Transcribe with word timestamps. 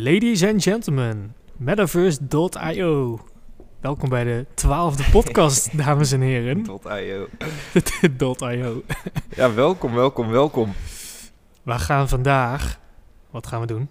Ladies 0.00 0.44
and 0.44 0.62
gentlemen, 0.62 1.34
Metaverse.io. 1.56 3.20
Welkom 3.80 4.08
bij 4.08 4.24
de 4.24 4.46
twaalfde 4.54 5.04
podcast, 5.10 5.76
dames 5.84 6.12
en 6.12 6.20
heren. 6.20 6.64
IO. 6.84 7.28
.io. 8.52 8.82
Ja, 9.36 9.54
welkom, 9.54 9.94
welkom, 9.94 10.30
welkom. 10.30 10.72
We 11.62 11.78
gaan 11.78 12.08
vandaag... 12.08 12.78
Wat 13.30 13.46
gaan 13.46 13.60
we 13.60 13.66
doen? 13.66 13.88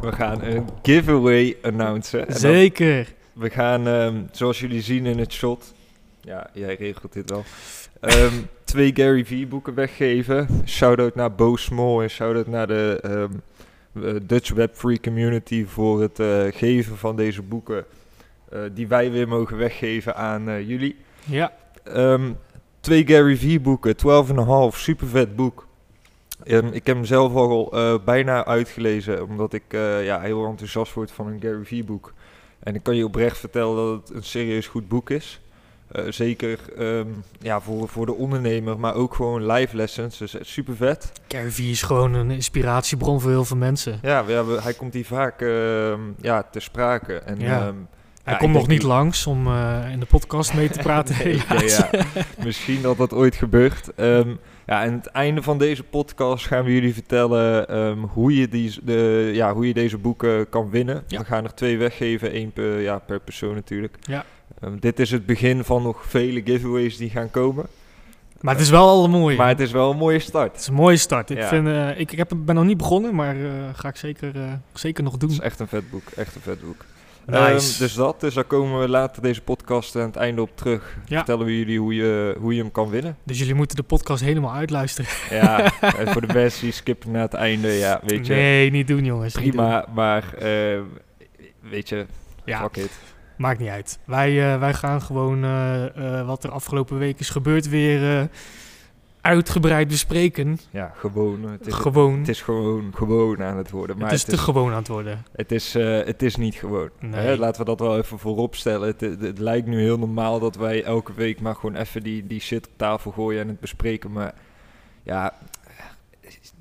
We 0.00 0.12
gaan 0.12 0.42
een 0.42 0.68
giveaway 0.82 1.56
announcen. 1.62 2.28
En 2.28 2.34
Zeker. 2.34 3.14
we 3.32 3.50
gaan, 3.50 3.86
ehm, 3.86 4.22
zoals 4.32 4.60
jullie 4.60 4.82
zien 4.82 5.06
in 5.06 5.18
het 5.18 5.32
shot... 5.32 5.74
Ja, 6.20 6.50
jij 6.52 6.74
regelt 6.74 7.12
dit 7.12 7.30
wel. 7.30 7.44
ehm, 8.00 8.34
twee 8.64 8.90
Gary 8.94 9.24
V 9.24 9.48
boeken 9.48 9.74
weggeven. 9.74 10.48
Shout-out 10.66 11.14
naar 11.14 11.34
Bo 11.34 11.56
Small 11.56 12.02
en 12.02 12.10
shout-out 12.10 12.46
naar 12.46 12.66
de 12.66 12.98
ehm, 13.02 13.12
eh, 13.14 13.28
Dutch 14.22 14.50
Web 14.52 14.74
Free 14.76 15.00
Community... 15.00 15.64
voor 15.66 16.00
het 16.00 16.18
eh, 16.18 16.42
geven 16.50 16.96
van 16.96 17.16
deze 17.16 17.42
boeken... 17.42 17.84
eh, 18.48 18.60
die 18.74 18.88
wij 18.88 19.10
weer 19.10 19.28
mogen 19.28 19.56
weggeven 19.56 20.16
aan 20.16 20.48
eh, 20.48 20.68
jullie. 20.68 20.96
Ja, 21.24 21.52
Ehm, 21.84 22.32
twee 22.80 23.06
Gary 23.06 23.36
V 23.36 23.60
boeken, 23.60 23.94
12,5, 24.72 24.76
super 24.78 25.06
vet 25.06 25.36
boek. 25.36 25.66
Ehm, 26.44 26.66
ik 26.66 26.86
heb 26.86 26.96
hem 26.96 27.04
zelf 27.04 27.34
al 27.34 27.72
eh, 27.72 27.94
bijna 28.04 28.44
uitgelezen, 28.44 29.28
omdat 29.28 29.52
ik 29.52 29.62
eh, 29.68 30.04
ja, 30.04 30.20
heel 30.20 30.46
enthousiast 30.46 30.92
word 30.94 31.10
van 31.10 31.26
een 31.26 31.40
Gary 31.40 31.64
V 31.64 31.84
boek. 31.84 32.12
En 32.58 32.74
ik 32.74 32.82
kan 32.82 32.96
je 32.96 33.04
oprecht 33.04 33.38
vertellen 33.38 33.76
dat 33.76 34.08
het 34.08 34.16
een 34.16 34.22
serieus 34.22 34.66
goed 34.66 34.88
boek 34.88 35.10
is. 35.10 35.40
Eh, 35.92 36.04
zeker 36.08 36.58
ehm, 36.78 37.06
ja, 37.40 37.60
voor, 37.60 37.88
voor 37.88 38.06
de 38.06 38.14
ondernemer, 38.14 38.78
maar 38.78 38.94
ook 38.94 39.14
gewoon 39.14 39.46
live 39.52 39.76
lessons. 39.76 40.18
Dus 40.18 40.34
eh, 40.34 40.40
super 40.44 40.76
vet. 40.76 41.12
Vee 41.48 41.70
is 41.70 41.82
gewoon 41.82 42.14
een 42.14 42.30
inspiratiebron 42.30 43.20
voor 43.20 43.30
heel 43.30 43.44
veel 43.44 43.56
mensen. 43.56 43.98
Ja, 44.02 44.24
we 44.24 44.32
hebben, 44.32 44.62
hij 44.62 44.72
komt 44.74 44.94
hier 44.94 45.04
vaak 45.04 45.40
ehm, 45.40 46.00
ja, 46.20 46.42
te 46.50 46.60
sprake. 46.60 47.14
En, 47.14 47.40
Ja. 47.40 47.60
ehm, 47.66 47.74
Hij 48.24 48.32
Ja, 48.32 48.38
komt 48.38 48.54
nog 48.54 48.66
niet 48.66 48.82
langs 48.82 49.26
om 49.26 49.46
eh, 49.46 49.78
in 49.92 50.00
de 50.00 50.06
podcast 50.06 50.54
mee 50.54 50.68
te 50.70 50.78
praten, 50.88 51.16
Nee, 51.26 51.40
ja, 51.68 51.90
Misschien 52.44 52.82
dat 52.82 52.96
dat 52.96 53.12
ooit 53.12 53.34
gebeurt. 53.34 53.94
Ehm, 53.94 54.28
ja, 54.66 54.82
aan 54.84 54.92
het 54.92 55.06
einde 55.06 55.42
van 55.42 55.58
deze 55.58 55.82
podcast 55.82 56.46
gaan 56.46 56.64
we 56.64 56.72
jullie 56.72 56.94
vertellen 56.94 57.98
hoe, 58.12 58.36
je 58.36 58.48
die, 58.48 58.78
de, 58.82 59.30
ja, 59.34 59.54
hoe 59.54 59.66
je 59.66 59.74
deze 59.74 59.98
boeken 59.98 60.48
kan 60.48 60.70
winnen. 60.70 61.04
Ja. 61.06 61.18
We 61.18 61.24
gaan 61.24 61.44
er 61.44 61.54
twee 61.54 61.78
weggeven, 61.78 62.30
één 62.32 62.52
per, 62.52 62.80
ja, 62.80 62.98
per 62.98 63.20
persoon 63.20 63.54
natuurlijk. 63.54 63.96
Ja. 64.00 64.24
Ehm, 64.60 64.76
dit 64.78 64.98
is 65.00 65.10
het 65.10 65.26
begin 65.26 65.64
van 65.64 65.82
nog 65.82 66.04
vele 66.06 66.42
giveaways 66.44 66.96
die 66.96 67.10
gaan 67.10 67.30
komen. 67.30 67.66
Maar 68.40 68.54
het 68.54 68.62
is 68.62 68.70
wel 68.70 68.88
al 68.88 69.08
mooi. 69.08 69.36
Maar 69.36 69.48
het 69.48 69.60
is 69.60 69.70
wel 69.72 69.90
een 69.90 69.96
mooie 69.96 70.16
Het 70.16 70.26
start. 70.26 70.56
is 70.56 70.66
een 70.66 70.74
mooie 70.74 70.96
start. 70.96 71.30
Ik, 71.30 71.36
Ja. 71.38 71.48
vind, 71.48 71.66
eh, 71.66 71.98
ik, 72.00 72.12
ik 72.12 72.18
heb, 72.18 72.32
ben 72.36 72.54
nog 72.54 72.64
niet 72.64 72.76
begonnen, 72.76 73.14
maar 73.14 73.36
eh, 73.36 73.50
ga 73.74 73.88
ik 73.88 73.96
zeker, 73.96 74.36
eh, 74.36 74.52
zeker 74.72 75.02
nog 75.02 75.12
Het 75.12 75.20
doen. 75.20 75.30
is 75.30 75.40
echt 75.40 75.60
een 75.60 75.68
vet 75.68 75.90
boek, 75.90 76.02
echt 76.16 76.34
een 76.34 76.40
vet 76.40 76.60
boek. 76.60 76.84
Nice. 77.26 77.42
Ehm, 77.44 77.54
dus 77.78 77.94
dat, 77.94 78.20
dus 78.20 78.34
daar 78.34 78.44
komen 78.44 78.80
we 78.80 78.88
later 78.88 79.22
deze 79.22 79.40
podcast 79.42 79.96
aan 79.96 80.02
het 80.02 80.16
einde 80.16 80.42
op 80.42 80.50
terug. 80.56 80.96
Ja. 81.06 81.16
Vertellen 81.16 81.46
we 81.46 81.58
jullie 81.58 81.78
hoe 81.78 81.94
je, 81.94 82.36
hoe 82.38 82.54
je 82.54 82.60
hem 82.62 82.70
kan 82.72 82.88
winnen. 82.90 83.16
Dus 83.24 83.38
jullie 83.38 83.54
moeten 83.54 83.76
de 83.76 83.82
podcast 83.82 84.22
helemaal 84.22 84.52
uitluisteren. 84.54 85.10
Ja, 85.40 85.72
en 85.80 86.08
voor 86.08 86.26
de 86.26 86.32
mensen 86.32 86.62
die 86.62 86.72
skippen 86.72 87.10
naar 87.10 87.22
het 87.22 87.34
einde, 87.34 87.68
ja, 87.68 88.00
weet 88.04 88.26
je. 88.26 88.32
Nee, 88.34 88.70
niet 88.70 88.86
doen 88.88 89.04
jongens. 89.04 89.34
doen. 89.34 89.42
Prima, 89.42 89.86
maar 89.94 90.34
eh, 90.34 90.80
weet 91.70 91.88
je, 91.88 92.06
Ja, 92.44 92.60
fuck 92.60 92.76
it. 92.76 92.90
Maakt 93.40 93.58
niet 93.58 93.68
uit. 93.68 93.98
Wij, 94.04 94.52
eh, 94.52 94.58
wij 94.58 94.74
gaan 94.74 95.02
gewoon 95.02 95.44
eh, 95.44 96.18
eh, 96.18 96.26
wat 96.26 96.44
er 96.44 96.50
afgelopen 96.50 96.98
week 96.98 97.18
is 97.18 97.30
gebeurd 97.30 97.68
weer 97.68 98.28
uitgebreid 99.20 99.88
bespreken. 99.88 100.58
Ja, 100.70 100.92
gewoon. 100.96 101.42
Het 101.42 101.66
is, 101.66 101.74
gewoon. 101.74 102.18
het 102.18 102.28
is 102.28 102.42
gewoon, 102.42 102.92
gewoon 102.94 103.42
aan 103.42 103.56
het 103.56 103.70
worden. 103.70 103.96
Maar 103.96 104.10
het 104.10 104.18
is 104.18 104.24
te 104.24 104.38
gewoon 104.38 104.70
aan 104.70 104.78
het 104.78 104.88
worden. 104.88 105.24
het, 105.32 105.52
is, 105.52 105.72
het 105.74 106.22
is 106.22 106.36
niet 106.36 106.54
gewoon. 106.54 106.90
Nee. 107.00 107.20
Hè, 107.20 107.36
laten 107.36 107.60
we 107.60 107.66
dat 107.66 107.80
wel 107.80 107.98
even 107.98 108.18
voorop 108.18 108.54
stellen. 108.54 108.88
Het, 108.88 109.00
het, 109.00 109.20
het 109.20 109.38
lijkt 109.38 109.66
nu 109.66 109.80
heel 109.80 109.98
normaal 109.98 110.38
dat 110.38 110.56
wij 110.56 110.84
elke 110.84 111.12
week 111.12 111.40
maar 111.40 111.54
gewoon 111.54 111.76
even 111.76 112.02
die, 112.02 112.26
die 112.26 112.40
shit 112.40 112.66
op 112.66 112.72
tafel 112.76 113.10
gooien 113.10 113.42
en 113.42 113.48
het 113.48 113.60
bespreken. 113.60 114.12
Maar 114.12 114.34
ja, 115.02 115.34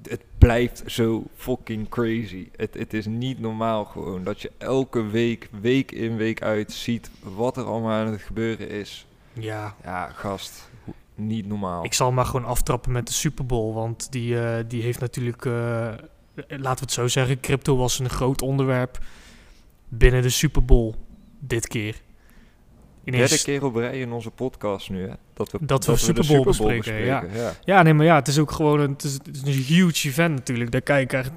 het 0.09 0.21
blijft 0.37 0.83
zo 0.85 1.23
fucking 1.35 1.89
crazy. 1.89 2.47
Het, 2.55 2.73
het 2.73 2.93
is 2.93 3.05
niet 3.05 3.39
normaal 3.39 3.85
gewoon 3.85 4.23
dat 4.23 4.41
je 4.41 4.51
elke 4.57 5.01
week, 5.07 5.49
week 5.61 5.91
in, 5.91 6.17
week 6.17 6.41
uit 6.41 6.71
ziet 6.71 7.09
wat 7.19 7.57
er 7.57 7.63
allemaal 7.63 7.91
aan 7.91 8.11
het 8.11 8.21
gebeuren 8.21 8.69
is. 8.69 9.07
Ja, 9.33 9.75
Ja, 9.83 10.07
gast, 10.07 10.69
niet 11.15 11.47
normaal. 11.47 11.83
ik 11.83 11.93
zal 11.93 12.11
maar 12.11 12.25
gewoon 12.25 12.45
aftrappen 12.45 12.91
met 12.91 13.07
de 13.07 13.13
Super 13.13 13.45
Bowl. 13.45 13.73
Want 13.73 14.11
die, 14.11 14.41
eh, 14.41 14.63
die 14.67 14.81
heeft 14.81 14.99
natuurlijk, 14.99 15.45
eh, 15.45 15.51
laten 16.47 16.59
we 16.61 16.79
het 16.79 16.91
zo 16.91 17.07
zeggen, 17.07 17.39
crypto 17.39 17.77
was 17.77 17.99
een 17.99 18.09
groot 18.09 18.41
onderwerp 18.41 18.99
binnen 19.87 20.21
de 20.21 20.29
Super 20.29 20.65
Bowl 20.65 20.95
dit 21.39 21.67
keer. 21.67 22.01
Ineens- 23.03 23.29
Derde 23.29 23.43
keer 23.43 23.63
op 23.65 23.75
rij 23.75 23.99
in 23.99 24.11
onze 24.11 24.29
podcast 24.31 24.89
nu, 24.89 25.07
hè? 25.07 25.13
Dat 25.33 25.51
we, 25.51 25.57
Dat 25.61 25.85
we 25.85 25.95
Super 25.95 26.25
Bowl 26.27 26.43
bespreken, 26.43 27.05
ja. 27.05 27.23
ja. 27.33 27.53
Ja, 27.63 27.81
nee, 27.83 27.93
maar 27.93 28.05
ja, 28.05 28.15
het 28.15 28.27
is 28.27 28.39
ook 28.39 28.51
gewoon 28.51 28.79
een, 28.79 28.91
het 28.91 29.03
is, 29.03 29.13
het 29.13 29.29
is 29.35 29.41
een 29.41 29.63
huge 29.75 30.07
event 30.07 30.35
natuurlijk. 30.35 30.71
Daar 30.71 30.81
kijken 30.81 31.19
echt 31.19 31.31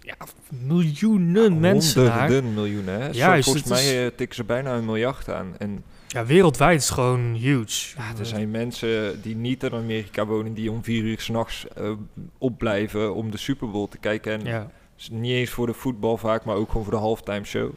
ja, 0.00 0.14
miljoenen 0.48 1.60
mensen 1.60 2.04
naar. 2.04 2.18
Honderden 2.20 2.54
miljoenen, 2.54 3.00
hè? 3.00 3.12
Zo, 3.12 3.18
Juist, 3.18 3.44
volgens 3.44 3.68
het 3.68 3.78
is- 3.78 3.84
mij 3.92 4.04
eh, 4.06 4.10
tikken 4.16 4.36
ze 4.36 4.44
bijna 4.44 4.74
een 4.74 4.84
miljard 4.84 5.28
aan. 5.30 5.54
En 5.58 5.84
Ja, 6.08 6.26
wereldwijd 6.26 6.80
is 6.80 6.90
gewoon 6.90 7.34
huge. 7.34 7.96
ja, 7.96 8.12
er 8.18 8.26
zijn 8.26 8.50
mensen 8.50 9.22
die 9.22 9.36
niet 9.36 9.62
in 9.62 9.72
Amerika 9.72 10.26
wonen... 10.26 10.54
die 10.54 10.70
om 10.70 10.84
vier 10.84 11.02
uur 11.02 11.20
s'nachts 11.20 11.66
uh, 11.80 11.90
opblijven 12.38 13.14
om 13.14 13.30
de 13.30 13.38
Super 13.38 13.70
Bowl 13.70 13.88
te 13.88 13.98
kijken. 13.98 14.32
En 14.32 14.44
Ja. 14.44 14.70
niet 15.10 15.32
eens 15.32 15.50
voor 15.50 15.66
de 15.66 15.72
voetbal 15.74 16.16
vaak, 16.16 16.44
maar 16.44 16.56
ook 16.56 16.68
gewoon 16.68 16.82
voor 16.84 16.92
de 16.92 16.98
halftime 17.00 17.44
show. 17.44 17.70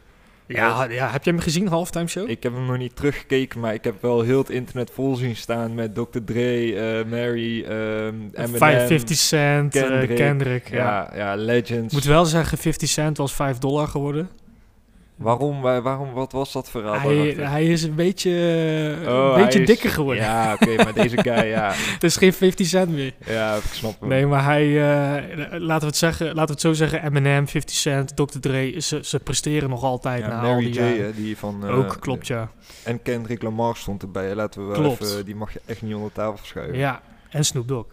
Ja, 0.51 0.89
ja, 0.89 1.09
heb 1.09 1.23
je 1.23 1.31
hem 1.31 1.39
gezien, 1.39 1.67
halftime 1.67 2.07
show? 2.07 2.29
Ik 2.29 2.43
heb 2.43 2.53
hem 2.53 2.65
nog 2.65 2.77
niet 2.77 2.95
teruggekeken, 2.95 3.59
maar 3.59 3.73
ik 3.73 3.83
heb 3.83 4.01
wel 4.01 4.21
heel 4.21 4.37
het 4.37 4.49
internet 4.49 4.91
vol 4.93 5.15
zien 5.15 5.35
staan... 5.35 5.73
met 5.73 5.95
Dr. 5.95 6.19
Dre, 6.25 6.75
eh, 6.75 7.05
Mary, 7.09 7.63
ehm 7.63 8.15
Eminem... 8.33 8.57
50 8.87 9.17
cent, 9.17 9.75
eh, 9.75 9.81
Kendrick. 9.81 10.15
Kendrick. 10.15 10.69
ja. 10.69 10.77
Ja, 10.77 11.17
ja, 11.17 11.35
legends. 11.35 11.87
Ik 11.87 11.91
moet 11.91 12.03
wel 12.03 12.25
zeggen, 12.25 12.57
50 12.57 12.89
cent 12.89 13.17
was 13.17 13.33
5 13.33 13.57
dollar 13.57 13.87
geworden. 13.87 14.29
Waarom, 15.21 15.61
waar- 15.61 15.81
waarom, 15.81 16.11
wat 16.13 16.31
was 16.31 16.51
dat 16.51 16.69
verhaal 16.69 16.99
Hij, 16.99 17.35
hij 17.39 17.65
is 17.65 17.83
een 17.83 17.95
beetje, 17.95 18.29
Oh, 19.07 19.33
een 19.35 19.43
beetje 19.43 19.59
is- 19.59 19.67
dikker 19.67 19.89
geworden. 19.89 20.23
Ja, 20.23 20.53
oké, 20.53 20.75
maar 20.83 20.93
deze 20.93 21.17
guy, 21.21 21.43
ja. 21.45 21.71
Het 21.73 22.03
is 22.03 22.17
geen 22.17 22.33
50 22.33 22.67
cent 22.67 22.89
meer. 22.89 23.13
Ja, 23.25 23.55
ik 23.55 23.61
snap 23.71 23.99
hem. 23.99 24.09
Nee, 24.09 24.25
maar 24.25 24.43
hij, 24.43 24.67
eh, 24.67 25.59
laten, 25.59 25.79
we 25.79 25.85
het 25.85 25.95
zeggen, 25.97 26.25
laten 26.25 26.45
we 26.45 26.51
het 26.51 26.61
zo 26.61 26.73
zeggen, 26.73 27.03
Eminem, 27.05 27.47
50 27.47 27.75
Cent, 27.75 28.15
Dr. 28.15 28.39
Dre, 28.39 28.79
ze, 28.79 28.99
ze 29.03 29.19
presteren 29.19 29.69
nog 29.69 29.83
altijd 29.83 30.21
ja, 30.21 30.27
na 30.27 30.41
al 30.41 30.41
Mary 30.49 30.63
die 30.63 30.73
J, 30.73 30.77
jaren. 30.79 31.03
hè, 31.05 31.13
die 31.13 31.37
van... 31.37 31.67
eh, 31.67 31.77
Ook, 31.77 31.97
klopt 31.99 32.27
ja. 32.27 32.51
En 32.83 33.01
Kendrick 33.01 33.41
Lamar 33.41 33.75
stond 33.75 34.01
erbij, 34.01 34.35
laten 34.35 34.61
we 34.61 34.67
wel 34.71 34.81
Klopt. 34.81 35.01
even... 35.11 35.25
Die 35.25 35.35
mag 35.35 35.53
je 35.53 35.61
echt 35.65 35.81
niet 35.81 35.95
onder 35.95 36.11
tafel 36.11 36.45
schuiven. 36.45 36.77
Ja, 36.77 37.01
en 37.29 37.45
Snoop 37.45 37.67
Dogg. 37.67 37.85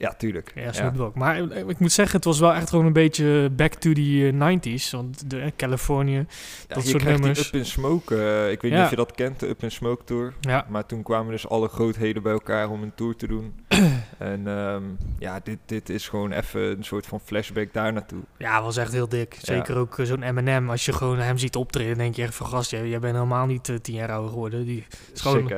Ja, 0.00 0.14
tuurlijk. 0.14 0.52
Ja, 0.54 0.72
Snoop 0.72 0.96
Dogg. 0.96 1.14
Maar 1.14 1.50
eh, 1.50 1.68
ik 1.68 1.78
moet 1.78 1.92
zeggen, 1.92 2.16
het 2.16 2.24
was 2.24 2.38
wel 2.38 2.54
echt 2.54 2.68
gewoon 2.68 2.86
een 2.86 2.92
beetje 2.92 3.50
back 3.50 3.74
to 3.74 3.92
the 3.92 4.34
eh, 4.38 4.78
90s. 4.78 4.90
Want 4.90 5.30
de, 5.30 5.40
eh, 5.40 5.50
Californië, 5.56 6.26
dat 6.68 6.82
je 6.82 6.88
soort 6.88 7.04
nummers. 7.04 7.38
die 7.38 7.46
Up 7.46 7.54
in 7.54 7.64
Smoke, 7.66 8.16
eh, 8.16 8.50
ik 8.50 8.62
weet 8.62 8.72
niet 8.72 8.80
of 8.80 8.90
je 8.90 8.96
dat 8.96 9.14
kent, 9.14 9.40
de 9.40 9.48
Up 9.48 9.62
in 9.62 9.70
Smoke 9.70 10.04
Tour. 10.04 10.34
Maar 10.68 10.86
toen 10.86 11.02
kwamen 11.02 11.30
dus 11.30 11.48
alle 11.48 11.68
grootheden 11.68 12.22
bij 12.22 12.32
elkaar 12.32 12.70
om 12.70 12.82
een 12.82 12.94
tour 12.94 13.16
te 13.16 13.26
doen. 13.26 13.54
en 14.18 14.46
ehm, 14.46 14.82
ja, 15.18 15.40
dit, 15.42 15.58
dit 15.66 15.88
is 15.88 16.08
gewoon 16.08 16.32
even 16.32 16.60
een 16.60 16.84
soort 16.84 17.06
van 17.06 17.20
flashback 17.20 17.72
daar 17.72 17.92
naartoe. 17.92 18.22
ja, 18.38 18.62
was 18.62 18.76
echt 18.76 18.92
heel 18.92 19.08
dik. 19.08 19.36
Zeker 19.42 19.76
ook 19.76 19.98
eh, 19.98 20.06
zo'n 20.06 20.22
Eminem. 20.22 20.70
Als 20.70 20.84
je 20.84 20.92
gewoon 20.92 21.18
hem 21.18 21.38
ziet 21.38 21.56
optreden, 21.56 21.98
denk 21.98 22.14
je 22.14 22.22
echt 22.22 22.34
van 22.34 22.46
gast, 22.46 22.70
jij, 22.70 22.88
jij 22.88 22.98
bent 22.98 23.14
helemaal 23.14 23.46
niet 23.46 23.68
eh, 23.68 23.76
tien 23.76 23.94
jaar 23.94 24.12
ouder 24.12 24.30
geworden. 24.30 24.64
Die, 24.64 24.86
is 25.12 25.20
gewoon-? 25.20 25.48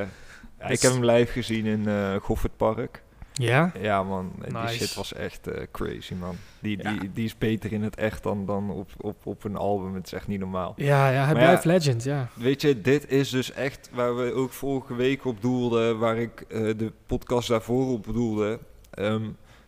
Ja, 0.59 0.69
ik 0.69 0.81
heb 0.81 0.91
hem 0.91 1.05
live 1.05 1.31
gezien 1.31 1.65
in 1.65 1.87
eh 1.87 2.15
Goffert 2.15 2.57
Park. 2.57 3.03
Ja? 3.33 3.71
Ja 3.81 4.03
man, 4.03 4.31
die 4.47 4.67
shit 4.67 4.93
was 4.93 5.13
echt 5.13 5.47
eh, 5.47 5.63
crazy 5.71 6.13
man. 6.13 6.35
Die, 6.59 6.77
Ja. 6.83 6.91
die, 6.93 7.11
die 7.13 7.25
is 7.25 7.37
beter 7.37 7.71
in 7.71 7.83
het 7.83 7.95
echt 7.95 8.23
dan, 8.23 8.45
dan 8.45 8.69
op, 8.71 8.89
op, 8.97 9.25
op 9.25 9.43
een 9.43 9.55
album. 9.55 9.95
Het 9.95 10.05
is 10.05 10.13
echt 10.13 10.27
niet 10.27 10.39
normaal. 10.39 10.73
Ja, 10.77 11.09
ja, 11.09 11.23
hij 11.23 11.33
Maar 11.33 11.43
blijft 11.43 11.63
ja, 11.63 11.69
legend, 11.71 12.03
ja. 12.03 12.29
Weet 12.33 12.61
je, 12.61 12.81
dit 12.81 13.11
is 13.11 13.29
dus 13.29 13.51
echt 13.51 13.89
waar 13.93 14.15
we 14.15 14.33
ook 14.33 14.51
vorige 14.51 14.95
week 14.95 15.25
op 15.25 15.41
doelden, 15.41 15.99
waar 15.99 16.17
ik 16.17 16.41
eh, 16.41 16.59
de 16.77 16.91
podcast 17.05 17.47
daarvoor 17.47 17.87
op 17.91 18.05
doelde. 18.13 18.59
Ehm, 18.89 19.23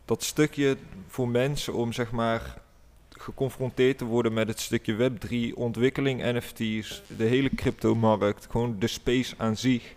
dat 0.05 0.23
stukje 0.23 0.77
voor 1.07 1.27
mensen 1.27 1.73
om 1.73 1.93
zeg 1.93 2.11
maar 2.11 2.57
geconfronteerd 3.09 3.97
te 3.97 4.05
worden 4.05 4.33
met 4.33 4.47
het 4.47 4.59
stukje 4.59 4.95
Web3, 5.11 5.53
ontwikkeling 5.53 6.21
NFT's, 6.23 7.01
de 7.17 7.23
hele 7.23 7.49
cryptomarkt, 7.55 8.47
gewoon 8.49 8.75
de 8.79 8.87
space 8.87 9.33
aan 9.37 9.57
zich. 9.57 9.93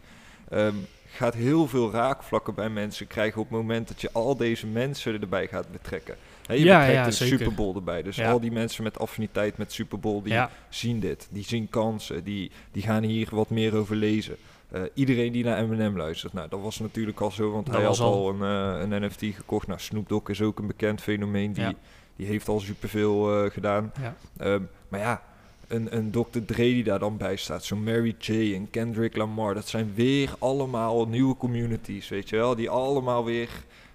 ehm, 0.49 0.75
gaat 1.11 1.35
heel 1.35 1.67
veel 1.69 1.91
raakvlakken 1.91 2.55
bij 2.55 2.69
mensen 2.71 3.07
krijgen 3.07 3.41
op 3.41 3.49
het 3.49 3.59
moment 3.59 3.89
dat 3.89 4.01
je 4.01 4.09
al 4.13 4.37
deze 4.37 4.67
mensen 4.67 5.21
erbij 5.21 5.47
gaat 5.49 5.73
betrekken. 5.73 6.17
Hè, 6.47 6.55
je 6.55 6.65
Ja, 6.65 6.79
betrekt 6.79 6.99
ja, 6.99 7.05
de 7.05 7.11
zeker. 7.11 7.39
Super 7.39 7.55
Bowl 7.55 7.75
erbij. 7.77 8.03
Dus 8.03 8.17
Ja. 8.17 8.31
al 8.31 8.41
die 8.41 8.53
mensen 8.53 8.83
met 8.83 8.99
affiniteit 8.99 9.59
met 9.59 9.73
Super 9.73 10.01
Bowl, 10.01 10.23
die 10.23 10.41
zien 10.69 11.01
dit. 11.01 11.29
Die 11.31 11.45
zien 11.45 11.69
kansen. 11.71 12.25
Die, 12.25 12.51
die 12.73 12.83
gaan 12.83 13.03
hier 13.03 13.29
wat 13.31 13.51
meer 13.51 13.77
over 13.77 13.97
lezen. 13.97 14.37
Eh, 14.71 14.83
iedereen 14.95 15.33
die 15.33 15.45
naar 15.45 15.59
Eminem 15.59 15.97
luistert. 15.97 16.33
Nou, 16.33 16.49
dat 16.49 16.61
was 16.61 16.79
natuurlijk 16.79 17.21
al 17.21 17.31
zo, 17.31 17.51
want 17.51 17.67
Dat 17.67 17.75
hij 17.75 17.85
had 17.85 17.99
al. 18.01 18.13
al 18.13 18.29
een, 18.43 18.43
eh, 18.91 18.91
een 18.99 19.05
NFT 19.07 19.21
gekocht. 19.37 19.67
Nou, 19.67 19.81
Snoop 19.81 20.09
Dogg 20.09 20.29
is 20.29 20.43
ook 20.43 20.59
een 20.59 20.67
bekend 20.67 21.01
fenomeen. 21.01 21.53
Die, 21.53 21.77
die 22.17 22.27
heeft 22.27 22.49
al 22.49 22.61
superveel 22.61 23.45
eh 23.45 23.51
gedaan. 23.51 23.93
Ehm, 24.37 24.63
maar 24.89 25.01
ja, 25.01 25.23
een, 25.69 25.97
een 25.97 26.11
Dr. 26.11 26.39
Dre 26.47 26.63
die 26.63 26.85
daar 26.85 26.99
dan 26.99 27.17
bij 27.17 27.37
staat. 27.37 27.65
Zo'n 27.65 27.83
Mary 27.83 28.15
J. 28.19 28.55
en 28.55 28.71
Kendrick 28.71 29.17
Lamar. 29.17 29.55
Dat 29.55 29.69
zijn 29.69 29.93
weer 29.95 30.35
allemaal 30.39 31.09
nieuwe 31.09 31.37
communities, 31.37 32.09
weet 32.09 32.29
je 32.29 32.37
wel. 32.37 32.55
Die 32.55 32.71
allemaal 32.71 33.25
weer 33.25 33.51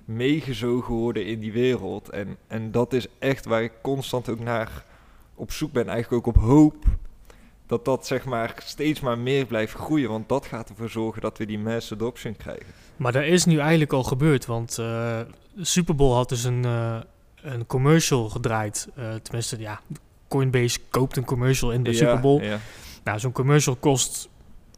meegezogen 0.06 0.94
worden 0.94 1.26
in 1.26 1.40
die 1.40 1.52
wereld. 1.52 2.10
En, 2.10 2.38
en 2.48 2.72
dat 2.72 2.94
is 2.94 3.08
echt 3.20 3.46
waar 3.46 3.64
ik 3.64 3.72
constant 3.82 4.30
ook 4.30 4.40
naar 4.40 4.86
op 5.36 5.52
zoek 5.52 5.72
ben. 5.72 5.88
Eigenlijk 5.88 6.28
ook 6.28 6.36
op 6.36 6.42
hoop 6.42 6.86
dat 7.66 7.86
dat 7.86 8.08
zeg 8.08 8.26
maar 8.26 8.54
steeds 8.64 9.00
maar 9.00 9.18
meer 9.18 9.46
blijft 9.46 9.74
groeien. 9.74 10.10
Want 10.10 10.30
dat 10.30 10.46
gaat 10.46 10.70
ervoor 10.70 10.90
zorgen 10.90 11.22
dat 11.22 11.38
we 11.38 11.46
die 11.46 11.60
mass 11.60 11.92
adoption 11.92 12.36
krijgen. 12.36 12.66
Maar 12.98 13.12
dat 13.12 13.24
is 13.24 13.46
nu 13.46 13.58
eigenlijk 13.58 13.94
al 13.94 14.04
gebeurd, 14.04 14.46
want 14.46 14.78
uh, 14.80 15.20
Super 15.58 15.96
Bowl 15.96 16.14
had 16.14 16.30
dus 16.30 16.44
een, 16.44 16.66
uh, 16.66 17.00
een 17.42 17.66
commercial 17.66 18.30
gedraaid. 18.30 18.88
Uh, 18.98 19.14
tenminste, 19.14 19.60
ja, 19.60 19.82
Coinbase 20.38 20.80
koopt 20.90 21.18
een 21.18 21.26
commercial 21.26 21.72
in 21.72 21.84
de 21.84 21.92
Ja, 21.92 21.98
Super 21.98 22.20
Bowl. 22.20 22.42
Ja. 22.44 22.60
Nou, 23.04 23.20
zo'n 23.20 23.32
commercial 23.32 23.76
kost 23.76 24.30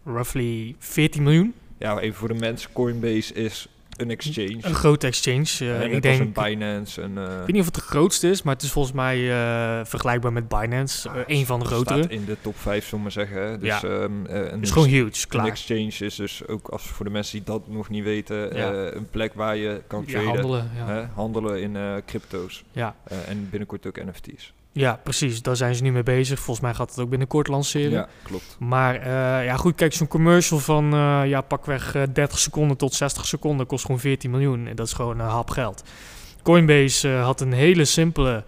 roughly 0.06 0.76
14 0.80 1.24
miljoen. 1.24 1.54
ja, 1.80 2.00
even 2.00 2.16
voor 2.18 2.28
de 2.28 2.34
mensen. 2.34 2.70
Coinbase 2.74 3.34
is 3.34 3.68
een 3.98 4.10
exchange. 4.10 4.58
Een 4.62 4.74
grote 4.74 5.08
exchange. 5.08 5.46
eh, 5.60 5.82
en 5.82 5.92
ik 5.92 6.02
denk, 6.02 6.20
een 6.20 6.32
Binance. 6.44 7.02
En, 7.02 7.18
eh, 7.18 7.24
ik 7.24 7.30
weet 7.30 7.48
niet 7.48 7.60
of 7.60 7.66
het 7.66 7.76
de 7.76 7.82
grootste 7.82 8.30
is, 8.30 8.42
maar 8.42 8.54
het 8.54 8.64
is 8.64 8.72
volgens 8.72 8.94
mij 8.96 9.32
eh, 9.32 9.86
vergelijkbaar 9.86 10.34
met 10.34 10.48
Binance. 10.48 11.10
een 11.28 11.46
van 11.46 11.60
de 11.60 11.66
grotere. 11.66 12.00
Staat 12.00 12.12
in 12.12 12.26
de 12.26 12.38
top 12.42 12.58
5, 12.58 12.84
zullen 12.84 12.98
we 12.98 13.02
maar 13.02 13.12
zeggen. 13.28 13.60
Dus, 13.60 13.68
Ja. 13.70 13.82
ehm, 13.84 14.26
eh, 14.26 14.52
een 14.52 14.62
is 14.62 14.72
gewoon 14.72 14.88
huge, 14.88 15.06
Een 15.22 15.28
klaar. 15.28 15.46
exchange 15.48 15.94
is 16.00 16.16
dus 16.16 16.48
ook, 16.48 16.68
als 16.68 16.84
voor 16.84 17.06
de 17.06 17.12
mensen 17.12 17.38
die 17.38 17.46
dat 17.46 17.68
nog 17.68 17.90
niet 17.90 18.04
weten, 18.04 18.56
Ja. 18.56 18.72
een 18.74 19.10
plek 19.10 19.34
waar 19.34 19.56
je 19.56 19.82
kan 19.88 20.06
traden. 20.06 20.28
handelen. 20.28 20.72
Ja. 20.78 21.10
handelen 21.14 21.62
in 21.62 21.78
crypto's. 22.06 22.64
Ja. 22.72 22.96
En 23.28 23.48
binnenkort 23.50 23.86
ook 23.88 23.96
NFT's. 24.06 24.54
Ja, 24.78 25.00
precies. 25.04 25.42
Daar 25.42 25.56
zijn 25.56 25.76
ze 25.76 25.84
nu 25.84 25.92
mee 25.92 26.04
bezig. 26.04 26.40
Volgens 26.40 26.66
mij 26.66 26.74
gaat 26.76 26.90
het 26.90 27.00
ook 27.00 27.10
binnenkort 27.10 27.48
lanceren. 27.48 27.92
Ja, 27.92 28.08
klopt. 28.24 28.56
Maar 28.60 28.96
eh, 28.96 29.46
ja, 29.46 29.56
goed, 29.58 29.76
kijk, 29.76 29.94
zo'n 29.94 30.08
commercial 30.08 30.60
van 30.60 30.94
eh, 30.94 31.22
ja, 31.26 31.42
pakweg 31.42 31.96
eh 31.96 32.02
30 32.14 32.40
seconden 32.40 32.78
tot 32.78 32.94
60 32.94 33.26
seconden 33.26 33.66
kost 33.66 33.86
gewoon 33.86 34.00
14 34.00 34.32
miljoen. 34.32 34.68
En 34.68 34.76
dat 34.76 34.88
is 34.88 34.94
gewoon 34.94 35.20
een 35.20 35.28
hap 35.28 35.50
geld. 35.50 35.84
Coinbase 36.44 37.14
eh, 37.14 37.24
had 37.24 37.42
een 37.42 37.54
hele 37.54 37.86
simpele 37.86 38.44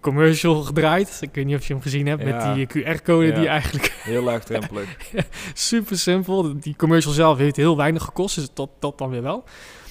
commercial 0.00 0.62
gedraaid. 0.62 1.18
Ik 1.20 1.28
weet 1.32 1.44
niet 1.46 1.56
of 1.56 1.66
je 1.66 1.72
hem 1.72 1.82
gezien 1.82 2.06
hebt 2.06 2.22
Ja. 2.22 2.54
met 2.54 2.54
die 2.54 2.66
QR-code 2.84 3.26
Ja. 3.26 3.34
die 3.38 3.48
eigenlijk 3.48 3.92
Heel 4.02 4.22
laagdrempelig. 4.22 4.96
super 5.54 5.98
simpel. 5.98 6.60
Die 6.60 6.76
commercial 6.76 7.12
zelf 7.12 7.38
heeft 7.38 7.56
heel 7.56 7.76
weinig 7.76 8.02
gekost, 8.02 8.34
dus 8.34 8.48
dat, 8.54 8.70
dat 8.78 8.98
dan 8.98 9.10
weer 9.10 9.22
wel. 9.22 9.44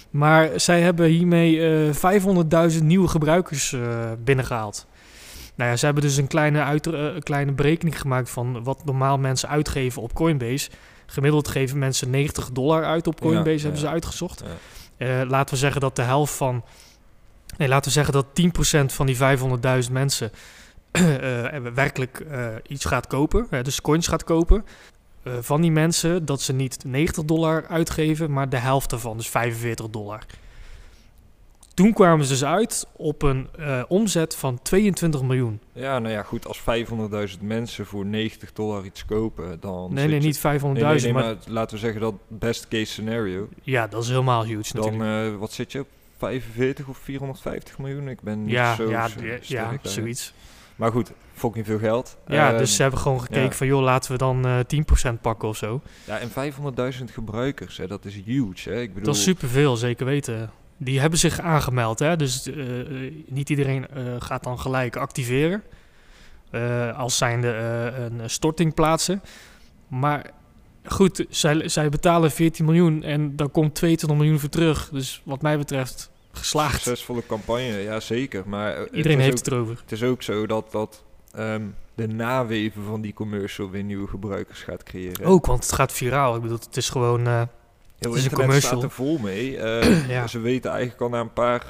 Maar 0.10 0.50
zij 0.56 0.82
hebben 0.82 1.06
hiermee 1.08 1.68
eh 1.92 2.72
500.000 2.72 2.84
nieuwe 2.84 3.08
gebruikers 3.08 3.74
eh, 3.74 3.80
binnengehaald. 4.24 4.88
Nou 5.60 5.72
ja, 5.72 5.78
ze 5.78 5.86
hebben 5.86 6.04
dus 6.04 6.18
een 6.18 6.28
kleine, 6.28 6.64
uit, 6.64 6.88
eh, 6.88 7.08
kleine 7.20 7.52
berekening 7.52 8.00
gemaakt 8.00 8.30
van 8.30 8.64
wat 8.64 8.86
normaal 8.86 9.18
mensen 9.18 9.50
uitgeven 9.50 10.02
op 10.02 10.14
Coinbase. 10.14 10.70
Gemiddeld 11.06 11.48
geven 11.48 11.80
mensen 11.80 12.10
90 12.10 12.52
dollar 12.52 12.86
uit 12.86 13.08
op 13.08 13.22
Coinbase, 13.22 13.56
Ja, 13.56 13.62
hebben 13.62 13.82
ja. 13.82 13.88
ze 13.88 13.94
uitgezocht. 13.94 14.44
Ja. 14.46 15.22
Eh, 15.22 15.30
laten 15.30 15.54
we 15.54 15.60
zeggen 15.60 15.82
dat 15.82 15.96
de 15.96 16.02
helft 16.02 16.34
van. 16.34 16.64
Nee, 17.58 17.68
laten 17.68 17.86
we 17.86 17.92
zeggen 17.92 18.14
dat 18.14 18.26
10% 18.34 18.94
van 18.94 19.06
die 19.06 19.18
500.000 19.18 19.92
mensen 19.92 20.32
eh, 20.92 21.58
werkelijk 21.74 22.26
iets 22.68 22.86
gaat 22.86 23.08
kopen, 23.08 23.48
dus 23.64 23.82
coins 23.82 24.08
gaat 24.08 24.24
kopen. 24.24 24.66
Van 25.40 25.62
die 25.62 25.72
mensen 25.72 26.26
dat 26.26 26.42
ze 26.42 26.54
niet 26.54 26.84
90 26.86 27.24
dollar 27.24 27.68
uitgeven, 27.68 28.32
maar 28.32 28.50
de 28.50 28.58
helft 28.58 28.92
ervan, 28.92 29.18
dus 29.18 29.30
45 29.30 29.90
dollar. 29.90 30.26
Toen 31.80 31.94
kwamen 31.94 32.26
ze 32.26 32.32
dus 32.32 32.44
uit 32.46 32.88
op 32.96 33.22
een 33.22 33.48
eh, 33.60 33.84
omzet 33.88 34.36
van 34.36 34.62
22 34.62 35.22
miljoen. 35.22 35.60
ja, 35.74 36.00
nou 36.00 36.14
ja, 36.14 36.24
goed. 36.24 36.48
Als 36.48 36.60
500.000 36.60 37.42
mensen 37.42 37.86
voor 37.86 38.06
90 38.06 38.54
dollar 38.54 38.86
iets 38.86 39.06
kopen, 39.06 39.60
dan... 39.60 39.94
nee, 39.94 40.08
nee, 40.08 40.20
niet 40.20 40.38
500.000, 40.38 40.42
je- 40.42 40.68
Nee, 40.68 40.84
nee, 40.84 41.02
nee, 41.02 41.14
maar, 41.14 41.24
maar 41.24 41.36
laten 41.48 41.76
we 41.76 41.82
zeggen 41.82 42.02
dat 42.02 42.14
best 42.28 42.68
case 42.68 42.86
scenario. 42.86 43.50
ja, 43.64 43.88
dat 43.88 44.04
is 44.04 44.10
helemaal 44.10 44.44
huge 44.46 44.74
Dan, 44.74 44.86
natuurlijk. 44.92 45.34
eh, 45.34 45.40
wat 45.40 45.52
zit 45.52 45.72
je 45.72 45.80
op? 45.80 45.88
45 46.18 46.88
of 46.88 46.98
450 46.98 47.78
miljoen? 47.78 48.08
Ik 48.10 48.22
ben 48.22 48.42
niet 48.44 48.52
ja, 48.52 48.76
zo 48.76 48.90
ja, 48.90 49.08
ja, 49.22 49.38
ja, 49.42 49.78
zoiets. 49.82 50.34
Maar 50.76 50.92
goed, 50.92 51.12
fucking 51.34 51.66
veel 51.66 51.80
geld. 51.80 52.18
Ja, 52.28 52.50
Ehm, 52.50 52.58
dus 52.58 52.76
ze 52.76 52.82
hebben 52.82 53.00
gewoon 53.00 53.22
gekeken 53.22 53.44
ja. 53.44 53.52
van, 53.52 53.68
joh, 53.68 53.82
laten 53.82 54.12
we 54.12 54.18
dan 54.18 54.46
eh 54.46 54.60
10% 54.60 55.22
pakken 55.22 55.48
of 55.48 55.58
zo. 55.58 55.82
Ja, 56.06 56.18
en 56.20 56.30
500.000 56.30 57.04
gebruikers, 57.12 57.78
hè, 57.78 57.88
dat 57.88 58.06
is 58.06 58.16
huge. 58.26 58.70
Hè? 58.70 58.82
Ik 58.82 58.90
bedoel, 58.90 59.06
Dat 59.06 59.16
is 59.16 59.24
superveel, 59.24 59.76
zeker 59.76 60.06
weten. 60.06 60.52
Die 60.82 61.00
hebben 61.00 61.20
zich 61.20 61.40
aangemeld, 61.40 62.00
hè? 62.00 62.16
dus 62.16 62.48
eh, 62.48 62.56
niet 63.26 63.50
iedereen 63.50 63.88
eh, 63.88 64.04
gaat 64.20 64.44
dan 64.44 64.60
gelijk 64.60 64.96
activeren. 64.96 65.64
eh, 66.52 66.98
als 66.98 67.18
zijnde 67.18 67.48
een 67.96 68.30
storting 68.30 68.74
plaatsen. 68.74 69.22
Maar 69.88 70.32
goed, 70.86 71.26
zij, 71.30 71.70
zij 71.70 71.90
betalen 71.90 72.32
14 72.32 72.66
miljoen 72.66 73.04
en 73.04 73.36
daar 73.36 73.50
komt 73.50 73.76
22 73.76 74.18
miljoen 74.20 74.40
voor 74.40 74.50
terug. 74.50 74.90
Dus 74.92 75.22
wat 75.26 75.42
mij 75.42 75.58
betreft 75.58 76.12
geslaagd. 76.32 76.82
succesvolle 76.82 77.26
campagne, 77.26 77.78
ja 77.78 78.00
zeker. 78.00 78.44
Maar 78.50 78.90
Iedereen 78.90 79.18
het 79.18 79.26
heeft 79.26 79.40
ook, 79.40 79.46
het 79.46 79.54
erover. 79.54 79.78
Het 79.82 79.92
is 79.92 80.04
ook 80.04 80.24
zo 80.24 80.46
dat, 80.46 80.72
dat 80.72 81.04
ehm, 81.32 81.64
de 81.96 82.08
naweven 82.08 82.84
van 82.84 83.02
die 83.02 83.14
commercial 83.14 83.70
weer 83.70 83.84
nieuwe 83.84 84.08
gebruikers 84.08 84.62
gaat 84.62 84.84
creëren. 84.84 85.26
Ook, 85.26 85.46
want 85.46 85.64
het 85.64 85.74
gaat 85.74 85.94
viraal. 85.94 86.36
Ik 86.36 86.42
bedoel, 86.42 86.60
het 86.60 86.78
is 86.78 86.90
gewoon... 86.90 87.50
Heel 88.00 88.14
het 88.14 88.24
internet 88.24 88.64
staat 88.64 88.84
er 88.84 88.92
vol 88.92 89.18
mee. 89.18 89.58
Eh, 89.58 90.08
Ja. 90.16 90.28
Ze 90.28 90.40
weten 90.40 90.72
eigenlijk 90.72 91.02
al 91.02 91.10
na 91.10 91.20
een 91.20 91.34
paar, 91.34 91.66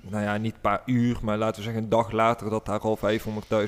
nou 0.00 0.22
ja, 0.24 0.36
niet 0.36 0.54
een 0.54 0.60
paar 0.60 0.82
uur, 0.86 1.16
maar 1.22 1.38
laten 1.38 1.56
we 1.56 1.62
zeggen 1.62 1.82
een 1.82 1.88
dag 1.88 2.10
later 2.10 2.50
dat 2.50 2.66
daar 2.66 2.78
al 2.80 2.98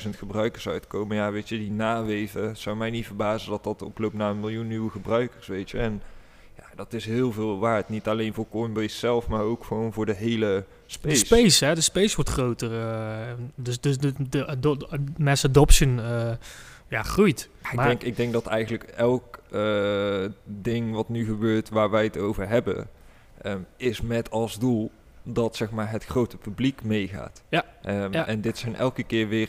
500.000 0.02 0.08
gebruikers 0.10 0.68
uitkomen. 0.68 1.16
Ja, 1.16 1.32
weet 1.32 1.48
je, 1.48 1.58
die 1.58 1.70
naweven, 1.72 2.56
zou 2.56 2.76
mij 2.76 2.90
niet 2.90 3.06
verbazen 3.06 3.50
dat 3.50 3.64
dat 3.64 3.82
oploopt 3.82 4.14
naar 4.14 4.30
een 4.30 4.40
miljoen 4.40 4.68
nieuwe 4.68 4.90
gebruikers, 4.90 5.46
weet 5.46 5.70
je. 5.70 5.78
En 5.78 6.02
ja, 6.56 6.64
dat 6.76 6.92
is 6.92 7.04
heel 7.04 7.32
veel 7.32 7.58
waard. 7.58 7.88
Niet 7.88 8.08
alleen 8.08 8.34
voor 8.34 8.48
Coinbase 8.48 8.96
zelf, 8.98 9.28
maar 9.28 9.42
ook 9.42 9.64
gewoon 9.64 9.92
voor 9.92 10.06
de 10.06 10.14
hele 10.14 10.64
space. 10.86 11.18
De 11.18 11.24
space, 11.26 11.64
hè? 11.64 11.74
De 11.74 11.80
space 11.80 12.14
wordt 12.16 12.30
groter. 12.30 12.80
eh, 12.80 13.32
dus 13.54 13.80
dus 13.80 13.98
de, 13.98 14.12
de, 14.28 14.56
de, 14.60 14.76
de 14.76 15.00
mass 15.18 15.44
adoption 15.44 16.00
eh, 16.00 16.30
ja, 16.94 17.02
groeit. 17.02 17.48
Ik, 17.64 17.72
Maar- 17.72 17.86
denk, 17.86 18.02
ik 18.02 18.16
denk 18.16 18.32
dat 18.32 18.46
eigenlijk 18.46 18.82
elk 18.84 19.38
eh, 19.50 20.24
ding 20.44 20.94
wat 20.94 21.08
nu 21.08 21.24
gebeurt 21.24 21.68
waar 21.68 21.90
wij 21.90 22.04
het 22.04 22.18
over 22.18 22.48
hebben, 22.48 22.88
ehm, 23.42 23.58
is 23.76 24.00
met 24.00 24.30
als 24.30 24.58
doel 24.58 24.90
dat 25.22 25.56
zeg 25.56 25.70
maar, 25.70 25.90
het 25.90 26.04
grote 26.04 26.36
publiek 26.36 26.82
meegaat. 26.82 27.42
Ja, 27.48 27.64
Ehm, 27.82 28.12
ja. 28.12 28.26
En 28.26 28.40
dit 28.40 28.58
zijn 28.58 28.76
elke 28.76 29.02
keer 29.02 29.28
weer 29.28 29.48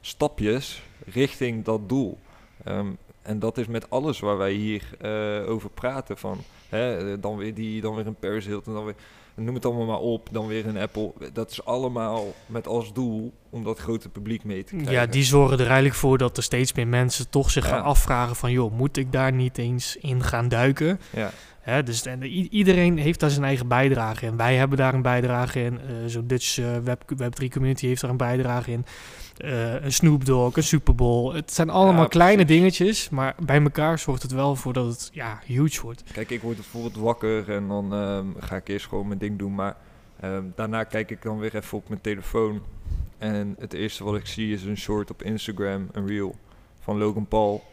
stapjes 0.00 0.82
richting 1.06 1.64
dat 1.64 1.88
doel. 1.88 2.18
Ehm, 2.64 2.86
en 3.22 3.38
dat 3.38 3.58
is 3.58 3.66
met 3.66 3.90
alles 3.90 4.20
waar 4.20 4.36
wij 4.36 4.52
hier 4.52 4.82
eh, 5.00 5.50
over 5.50 5.70
praten. 5.70 6.18
Van, 6.18 6.38
hè, 6.68 7.12
eh, 7.12 7.16
dan 7.20 7.36
weer 7.36 7.54
die, 7.54 7.80
dan 7.80 7.94
weer 7.94 8.06
een 8.06 8.14
Paris 8.18 8.46
Hilton, 8.46 8.74
dan 8.74 8.84
weer, 8.84 8.94
noem 9.34 9.54
het 9.54 9.64
allemaal 9.64 9.86
maar 9.86 9.98
op, 9.98 10.28
dan 10.32 10.46
weer 10.46 10.66
een 10.66 10.76
Apple. 10.78 11.12
Dat 11.32 11.50
is 11.50 11.64
allemaal 11.64 12.34
met 12.46 12.66
als 12.66 12.92
doel 12.92 13.32
om 13.50 13.64
dat 13.64 13.78
grote 13.78 14.08
publiek 14.08 14.44
mee 14.44 14.64
te 14.64 14.72
krijgen. 14.74 14.92
Ja, 14.92 15.06
die 15.06 15.24
zorgen 15.24 15.58
er 15.58 15.64
eigenlijk 15.66 15.94
voor 15.94 16.18
dat 16.18 16.36
er 16.36 16.42
steeds 16.42 16.72
meer 16.72 16.88
mensen 16.88 17.30
toch 17.30 17.50
zich 17.50 17.64
Ja. 17.64 17.70
gaan 17.70 17.82
afvragen 17.82 18.36
van... 18.36 18.50
joh, 18.52 18.72
moet 18.72 18.96
ik 18.96 19.12
daar 19.12 19.32
niet 19.32 19.58
eens 19.58 19.96
in 19.96 20.22
gaan 20.22 20.48
duiken? 20.48 21.00
Ja. 21.10 21.30
Hè, 21.60 21.82
dus 21.82 22.02
en, 22.06 22.22
iedereen 22.24 22.98
heeft 22.98 23.20
daar 23.20 23.30
zijn 23.30 23.44
eigen 23.44 23.68
bijdrage 23.68 24.26
in. 24.26 24.36
Wij 24.36 24.56
hebben 24.56 24.78
daar 24.78 24.94
een 24.94 25.02
bijdrage 25.02 25.62
in. 25.64 25.78
eh 25.80 25.94
Zo'n 26.06 26.26
Dutch 26.26 26.58
eh, 26.58 26.76
Web, 26.84 27.02
Web3 27.22 27.48
community 27.48 27.86
heeft 27.86 28.00
daar 28.00 28.10
een 28.10 28.16
bijdrage 28.16 28.70
in. 28.72 28.84
Eh, 29.36 29.82
een 29.82 29.92
Snoop 29.92 30.24
Dogg, 30.24 30.56
een 30.56 30.62
Super 30.62 30.94
Bowl. 30.94 31.34
Het 31.34 31.52
zijn 31.52 31.70
allemaal 31.70 32.02
Ja, 32.02 32.08
kleine 32.08 32.44
dingetjes, 32.44 33.08
maar 33.08 33.34
bij 33.38 33.62
elkaar 33.62 33.98
zorgt 33.98 34.22
het 34.22 34.32
wel 34.32 34.56
voor 34.56 34.72
dat 34.72 34.86
het 34.86 35.10
ja, 35.12 35.40
huge 35.44 35.80
wordt. 35.80 36.02
Kijk, 36.12 36.30
ik 36.30 36.42
word 36.42 36.56
bijvoorbeeld 36.56 36.96
wakker 36.96 37.50
en 37.50 37.68
dan 37.68 37.92
ehm, 37.92 38.26
ga 38.38 38.56
ik 38.56 38.68
eerst 38.68 38.86
gewoon 38.86 39.06
mijn 39.06 39.18
ding 39.18 39.38
doen. 39.38 39.54
Maar 39.54 39.76
ehm, 40.20 40.42
daarna 40.54 40.84
kijk 40.84 41.10
ik 41.10 41.22
dan 41.22 41.38
weer 41.38 41.56
even 41.56 41.78
op 41.78 41.88
mijn 41.88 42.00
telefoon. 42.00 42.62
En 43.18 43.56
het 43.58 43.72
eerste 43.72 44.04
wat 44.04 44.16
ik 44.16 44.26
zie 44.26 44.52
is 44.52 44.62
een 44.62 44.76
short 44.76 45.10
op 45.10 45.22
Instagram, 45.22 45.88
een 45.92 46.06
reel 46.06 46.34
van 46.80 46.98
Logan 46.98 47.26
Paul. 47.26 47.64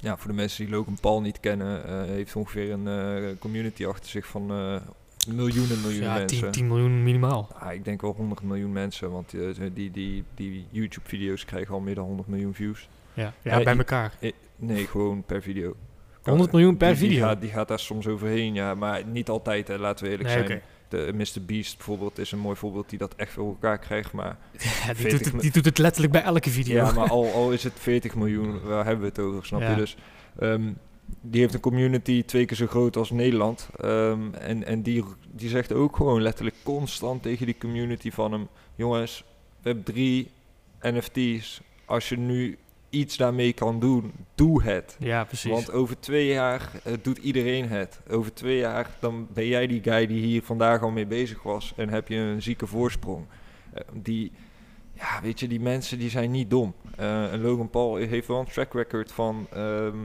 Ja, 0.00 0.16
voor 0.16 0.30
de 0.30 0.36
mensen 0.36 0.64
die 0.64 0.74
Logan 0.74 0.98
Paul 1.00 1.20
niet 1.20 1.40
kennen, 1.40 1.84
eh, 1.84 2.02
heeft 2.02 2.36
ongeveer 2.36 2.72
een 2.72 2.88
eh, 2.88 3.38
community 3.38 3.86
achter 3.86 4.10
zich 4.10 4.26
van 4.26 4.50
miljoenen, 5.26 5.80
miljoenen 5.80 6.08
Ja, 6.08 6.14
mensen. 6.14 6.40
10, 6.40 6.50
10 6.50 6.66
miljoen 6.66 7.02
minimaal. 7.02 7.48
Ah, 7.58 7.72
ik 7.72 7.84
denk 7.84 8.00
wel 8.00 8.12
100 8.16 8.42
miljoen 8.42 8.72
mensen, 8.72 9.10
want 9.10 9.34
eh, 9.34 9.40
die, 9.72 9.90
die, 9.90 10.24
die 10.34 10.66
YouTube-video's 10.70 11.44
krijgen 11.44 11.74
al 11.74 11.80
meer 11.80 11.94
dan 11.94 12.04
100 12.04 12.28
miljoen 12.28 12.54
views. 12.54 12.88
Ja, 13.14 13.32
ja 13.42 13.58
Eh, 13.58 13.64
bij 13.64 13.76
elkaar. 13.76 14.12
Nee, 14.56 14.86
gewoon 14.86 15.22
per 15.22 15.42
video. 15.42 15.74
100 16.22 16.52
miljoen 16.52 16.76
per 16.76 16.88
Die- 16.90 16.98
die 16.98 17.08
video. 17.08 17.24
gaat, 17.26 17.40
die 17.40 17.50
gaat 17.50 17.68
daar 17.68 17.78
soms 17.80 18.06
overheen, 18.06 18.54
ja, 18.54 18.74
maar 18.74 19.04
niet 19.06 19.28
altijd, 19.28 19.68
hè, 19.68 19.78
laten 19.78 20.04
we 20.04 20.10
eerlijk 20.10 20.28
Nee, 20.28 20.46
zijn. 20.46 20.62
De 20.88 21.10
Mr. 21.14 21.44
Beast 21.46 21.76
bijvoorbeeld 21.76 22.18
is 22.18 22.32
een 22.32 22.38
mooi 22.38 22.56
voorbeeld 22.56 22.90
die 22.90 22.98
dat 22.98 23.14
echt 23.16 23.32
voor 23.32 23.46
elkaar 23.48 23.78
krijgt. 23.78 24.12
Maar, 24.12 24.36
Ja, 24.52 24.86
die, 24.86 24.94
40 24.94 25.10
doet 25.22 25.32
het, 25.32 25.40
die 25.40 25.50
doet 25.50 25.64
het 25.64 25.78
letterlijk 25.78 26.12
bij 26.12 26.22
elke 26.22 26.50
video. 26.50 26.74
ja, 26.74 26.92
maar 26.98 27.08
al, 27.10 27.32
al 27.32 27.52
is 27.52 27.64
het 27.64 27.72
40 27.76 28.14
miljoen, 28.14 28.60
waar 28.62 28.84
hebben 28.84 29.00
we 29.02 29.08
het 29.08 29.18
over, 29.18 29.46
snap 29.46 29.60
Ja. 29.60 29.70
je? 29.70 29.76
Dus 29.76 29.96
ehm, 30.38 30.72
die 31.20 31.40
heeft 31.40 31.54
een 31.54 31.60
community 31.60 32.24
twee 32.24 32.44
keer 32.44 32.56
zo 32.56 32.66
groot 32.66 32.96
als 32.96 33.10
Nederland. 33.10 33.68
Ehm, 33.80 34.34
en 34.34 34.64
en 34.64 34.82
die, 34.82 35.04
die 35.30 35.48
zegt 35.48 35.72
ook 35.72 35.96
gewoon 35.96 36.22
letterlijk 36.22 36.56
constant 36.62 37.22
tegen 37.22 37.46
die 37.46 37.58
community 37.58 38.10
van 38.10 38.32
hem... 38.32 38.48
Jongens, 38.74 39.24
we 39.62 39.68
hebben 39.68 39.84
drie 39.84 40.30
NFT's. 40.80 41.60
Als 41.84 42.08
je 42.08 42.18
nu 42.18 42.58
iets 42.90 43.16
daarmee 43.16 43.52
kan 43.52 43.80
doen, 43.80 44.12
doe 44.34 44.62
het. 44.62 44.96
Ja, 44.98 45.24
precies. 45.24 45.50
Want 45.50 45.72
over 45.72 46.00
twee 46.00 46.26
jaar 46.26 46.70
eh, 46.84 46.92
doet 47.02 47.18
iedereen 47.18 47.68
het. 47.68 48.00
Over 48.10 48.34
twee 48.34 48.58
jaar 48.58 48.96
dan 49.00 49.28
ben 49.32 49.46
jij 49.46 49.66
die 49.66 49.82
guy 49.82 50.06
die 50.06 50.24
hier 50.24 50.42
vandaag 50.42 50.82
al 50.82 50.90
mee 50.90 51.06
bezig 51.06 51.42
was 51.42 51.72
en 51.76 51.88
heb 51.88 52.08
je 52.08 52.16
een 52.16 52.42
zieke 52.42 52.66
voorsprong. 52.66 53.24
Eh, 53.72 53.82
die, 53.92 54.32
ja, 54.92 55.20
weet 55.22 55.40
je, 55.40 55.48
die 55.48 55.60
mensen 55.60 55.98
die 55.98 56.10
zijn 56.10 56.30
niet 56.30 56.50
dom. 56.50 56.74
En 56.96 57.40
Logan 57.40 57.70
Paul 57.70 57.96
heeft 57.96 58.28
wel 58.28 58.38
een 58.38 58.46
track 58.52 58.72
record 58.72 59.12
van, 59.12 59.46
ehm, 59.52 59.96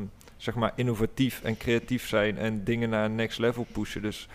zeg 0.42 0.56
maar, 0.56 0.72
innovatief 0.76 1.42
en 1.44 1.58
creatief 1.58 2.08
zijn 2.08 2.38
en 2.38 2.64
dingen 2.64 2.90
naar 2.90 3.06
een 3.06 3.16
next 3.16 3.40
level 3.40 3.66
pushen. 3.72 4.02
Dus 4.02 4.28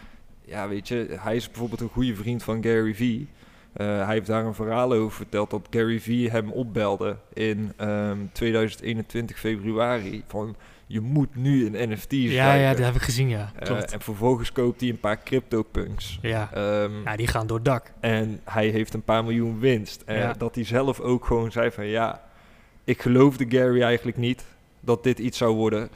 ja, 0.45 0.69
weet 0.69 0.89
je, 0.89 1.17
hij 1.21 1.37
is 1.37 1.47
bijvoorbeeld 1.47 1.81
een 1.81 1.89
goede 1.89 2.15
vriend 2.15 2.43
van 2.43 2.63
Gary 2.63 2.95
Vee. 2.95 3.29
Uh, 3.77 4.05
hij 4.05 4.15
heeft 4.15 4.27
daar 4.27 4.45
een 4.45 4.55
verhaal 4.55 4.93
over 4.93 5.17
verteld 5.17 5.51
dat 5.51 5.67
Gary 5.71 6.01
Vee 6.01 6.31
hem 6.31 6.51
opbelde 6.51 7.17
in 7.33 7.73
um, 7.81 8.31
2021 8.33 9.39
februari 9.39 10.25
van 10.27 10.57
je 10.87 11.01
moet 11.01 11.37
nu 11.37 11.67
een 11.67 11.91
NFT 11.91 12.13
Ja, 12.13 12.55
ja, 12.55 12.71
dat 12.75 12.85
heb 12.85 12.95
ik 12.95 13.03
gezien, 13.03 13.29
ja. 13.29 13.53
Uh, 13.69 13.93
en 13.93 14.01
vervolgens 14.01 14.53
koopt 14.53 14.81
hij 14.81 14.91
een 14.91 15.01
paar 15.01 15.23
CryptoPunks. 15.23 16.19
Ja. 16.23 16.51
Um, 16.83 17.03
ja, 17.05 17.17
die 17.17 17.27
gaan 17.27 17.47
door 17.47 17.57
het 17.57 17.65
dak. 17.65 17.93
En 18.01 18.41
hij 18.45 18.69
heeft 18.69 18.95
een 18.95 19.03
paar 19.03 19.25
miljoen 19.25 19.59
winst. 19.59 20.03
En 20.07 20.19
ja. 20.19 20.33
dat 20.33 20.55
hij 20.55 20.65
zelf 20.65 21.01
ook 21.01 21.25
gewoon 21.25 21.53
zei 21.53 21.71
van 21.71 21.87
ja, 21.87 22.23
ik 22.85 23.03
geloofde 23.03 23.47
Gary 23.49 23.83
eigenlijk 23.83 24.17
niet 24.17 24.45
dat 24.87 25.02
dit 25.02 25.19
iets 25.19 25.38
zou 25.38 25.55
worden. 25.55 25.88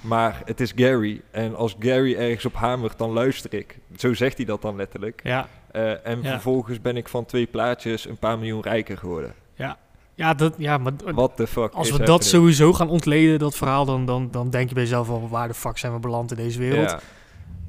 Maar 0.00 0.42
het 0.44 0.60
is 0.60 0.72
Gary. 0.76 1.20
En 1.30 1.54
als 1.56 1.76
Gary 1.78 2.14
ergens 2.16 2.44
op 2.44 2.54
hamert, 2.54 2.98
dan 2.98 3.10
luister 3.10 3.54
ik. 3.54 3.78
Zo 3.96 4.14
zegt 4.14 4.36
hij 4.36 4.46
dat 4.46 4.62
dan 4.62 4.76
letterlijk. 4.76 5.20
Ja. 5.24 5.48
Uh, 5.72 6.06
en 6.06 6.22
Ja. 6.22 6.30
vervolgens 6.30 6.80
ben 6.80 6.96
ik 6.96 7.08
van 7.08 7.24
twee 7.24 7.46
plaatjes 7.46 8.08
een 8.08 8.16
paar 8.18 8.38
miljoen 8.38 8.62
rijker 8.62 8.96
geworden. 8.98 9.34
Ja, 9.54 9.76
ja, 10.14 10.34
dat, 10.34 10.54
ja 10.58 10.78
maar 10.78 10.92
What 11.04 11.36
the 11.36 11.46
fuck 11.46 11.72
als 11.72 11.86
we 11.90 11.98
dat 11.98 12.08
happening? 12.08 12.22
sowieso 12.34 12.72
gaan 12.72 12.88
ontleden, 12.88 13.38
dat 13.38 13.56
verhaal, 13.56 13.84
dan, 13.84 14.06
dan, 14.06 14.28
dan 14.30 14.50
denk 14.50 14.68
je 14.68 14.74
bij 14.74 14.82
jezelf 14.82 15.06
van 15.06 15.28
waar 15.28 15.48
de 15.48 15.54
fuck 15.54 15.78
zijn 15.78 15.92
we 15.92 15.98
beland 15.98 16.30
in 16.30 16.36
deze 16.36 16.58
wereld? 16.58 16.90
Ja, 16.90 17.00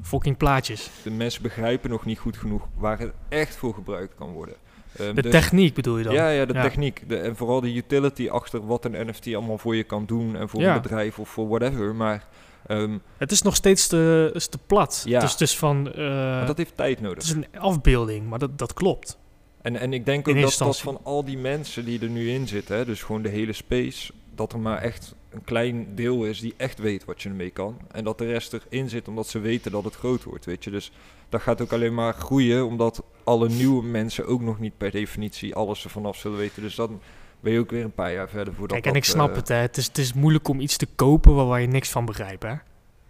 Fucking 0.01 0.38
plaatjes. 0.38 0.89
de 1.03 1.12
mensen 1.12 1.41
begrijpen 1.41 1.89
nog 1.89 2.05
niet 2.05 2.19
goed 2.19 2.38
genoeg 2.38 2.67
waar 2.77 3.00
het 3.00 3.12
echt 3.29 3.55
voor 3.55 3.74
gebruikt 3.74 4.15
kan 4.15 4.31
worden. 4.31 4.55
Ehm, 5.00 5.16
De 5.16 5.22
dus- 5.22 5.32
techniek 5.32 5.74
bedoel 5.74 5.98
je 5.98 6.04
dan? 6.04 6.13
Ja, 6.13 6.30
ja, 6.30 6.46
de 6.46 6.54
Ja. 6.54 6.62
techniek. 6.62 7.04
De, 7.10 7.18
en 7.18 7.36
vooral 7.36 7.62
de 7.62 7.74
utility 7.74 8.30
achter 8.30 8.66
wat 8.66 8.86
een 8.86 9.08
NFT 9.08 9.34
allemaal 9.36 9.58
voor 9.58 9.75
je 9.75 9.84
kan 9.84 10.06
doen. 10.06 10.36
En 10.36 10.50
voor 10.50 10.62
Ja. 10.62 10.75
een 10.75 10.82
bedrijf 10.82 11.20
of 11.20 11.30
voor 11.30 11.48
whatever. 11.48 11.96
Maar, 11.96 12.27
ehm, 12.68 12.98
Het 13.18 13.32
is 13.32 13.42
nog 13.42 13.56
steeds 13.56 13.88
te, 13.88 14.30
is 14.34 14.48
te 14.48 14.58
plat. 14.68 15.04
Ja. 15.06 15.20
Dus 15.20 15.32
het 15.32 15.42
is 15.42 15.58
van... 15.58 15.94
eh, 15.94 16.08
maar 16.08 16.46
dat 16.46 16.58
heeft 16.58 16.77
tijd 16.77 16.98
het 17.00 17.08
nodig. 17.08 17.24
is 17.24 17.30
een 17.30 17.46
afbeelding, 17.60 18.27
maar 18.30 18.39
dat, 18.39 18.58
dat 18.58 18.74
klopt. 18.74 19.18
En, 19.62 19.75
en 19.75 19.94
ik 19.94 20.06
denk 20.06 20.25
In 20.27 20.32
ook 20.34 20.39
dat, 20.39 20.44
eerste 20.44 20.63
dat 20.63 20.74
instantie. 20.74 21.01
van 21.04 21.13
al 21.13 21.25
die 21.25 21.38
mensen 21.38 21.86
die 21.86 22.00
er 22.01 22.10
nu 22.10 22.30
in 22.30 22.48
zitten, 22.48 22.75
hè, 22.77 22.86
dus 22.86 23.04
gewoon 23.04 23.22
de 23.22 23.30
hele 23.30 23.54
space, 23.54 24.12
dat 24.36 24.54
er 24.54 24.60
maar 24.60 24.82
echt 24.82 25.16
een 25.30 25.44
klein 25.44 25.96
deel 25.96 26.24
is 26.25 26.39
die 26.39 26.54
echt 26.58 26.80
weet 26.80 27.06
wat 27.06 27.22
je 27.22 27.30
ermee 27.30 27.50
kan. 27.50 27.77
En 27.92 28.04
dat 28.04 28.18
de 28.18 28.25
rest 28.25 28.54
erin 28.70 28.89
zit 28.89 29.08
omdat 29.08 29.27
ze 29.27 29.39
weten 29.39 29.72
dat 29.72 29.84
het 29.84 29.96
groot 29.96 30.24
wordt, 30.24 30.46
weet 30.46 30.63
je. 30.63 30.72
Dus 30.72 30.92
dat 31.29 31.41
gaat 31.41 31.62
ook 31.62 31.72
alleen 31.74 31.93
maar 31.93 32.13
groeien, 32.13 32.65
omdat 32.65 33.03
alle 33.24 33.50
nieuwe 33.50 33.84
mensen 33.84 34.27
ook 34.27 34.41
nog 34.41 34.60
niet 34.60 34.77
per 34.77 34.91
definitie 34.91 35.55
alles 35.55 35.84
ervan 35.84 36.05
af 36.05 36.17
zullen 36.17 36.38
weten. 36.38 36.62
Dus 36.62 36.75
dan 36.75 37.01
ben 37.39 37.53
je 37.53 37.60
ook 37.60 37.72
weer 37.72 37.84
een 37.84 37.93
paar 37.93 38.13
jaar 38.13 38.29
verder 38.29 38.53
voordat 38.53 38.81
Kijk, 38.81 38.86
en 38.93 39.00
ik 39.01 39.05
snap 39.05 39.29
eh, 39.29 39.36
het, 39.36 39.48
hè. 39.48 39.55
Het 39.55 39.77
is, 39.77 39.86
het 39.88 39.98
is 39.98 40.13
moeilijk 40.13 40.48
om 40.48 40.60
iets 40.60 40.77
te 40.77 40.88
kopen 40.96 41.36
waar, 41.36 41.46
waar 41.46 41.62
je 41.62 41.67
niks 41.67 41.89
van 41.89 42.05
begrijpt, 42.05 42.43
hè. 42.43 42.53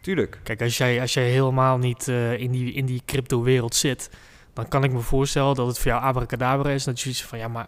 Tuurlijk. 0.02 0.40
Kijk, 0.44 0.62
als 0.62 0.78
jij, 0.78 1.02
als 1.02 1.14
jij 1.14 1.30
helemaal 1.30 1.78
niet 1.78 2.08
eh, 2.08 2.40
in 2.40 2.52
die, 2.52 2.74
in 2.74 2.86
die 2.86 3.02
crypto-wereld 3.06 3.76
zit, 3.76 4.10
dan 4.54 4.68
kan 4.68 4.84
ik 4.84 4.92
me 4.92 5.00
voorstellen 5.00 5.56
dat 5.56 5.68
het 5.68 5.80
voor 5.80 5.92
jou 5.92 6.04
abracadabra 6.04 6.70
is. 6.70 6.84
Dat 6.84 6.96
je 6.98 7.02
zoiets 7.04 7.24
van, 7.24 7.38
ja, 7.40 7.48
maar 7.48 7.68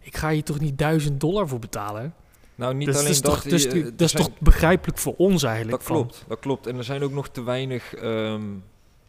ik 0.00 0.16
ga 0.16 0.30
hier 0.30 0.42
toch 0.44 0.60
niet 0.60 0.78
duizend 0.78 1.20
dollar 1.20 1.48
voor 1.48 1.58
betalen? 1.58 2.14
Nou, 2.54 2.74
niet 2.74 2.86
Dus 2.86 2.96
alleen 2.98 3.12
dat. 3.12 3.22
toch, 3.22 3.42
dus, 3.42 3.66
eh, 3.66 3.82
dat 3.84 4.00
is 4.00 4.10
zijn- 4.10 4.22
toch 4.22 4.38
begrijpelijk 4.38 4.98
voor 4.98 5.14
ons 5.16 5.42
eigenlijk? 5.42 5.76
Dat 5.76 5.86
van- 5.86 5.96
klopt, 5.96 6.24
dat 6.28 6.38
klopt. 6.38 6.66
En 6.66 6.76
er 6.76 6.84
zijn 6.84 7.02
ook 7.02 7.12
nog 7.12 7.28
te 7.28 7.42
weinig 7.42 7.94
ehm, 7.94 8.42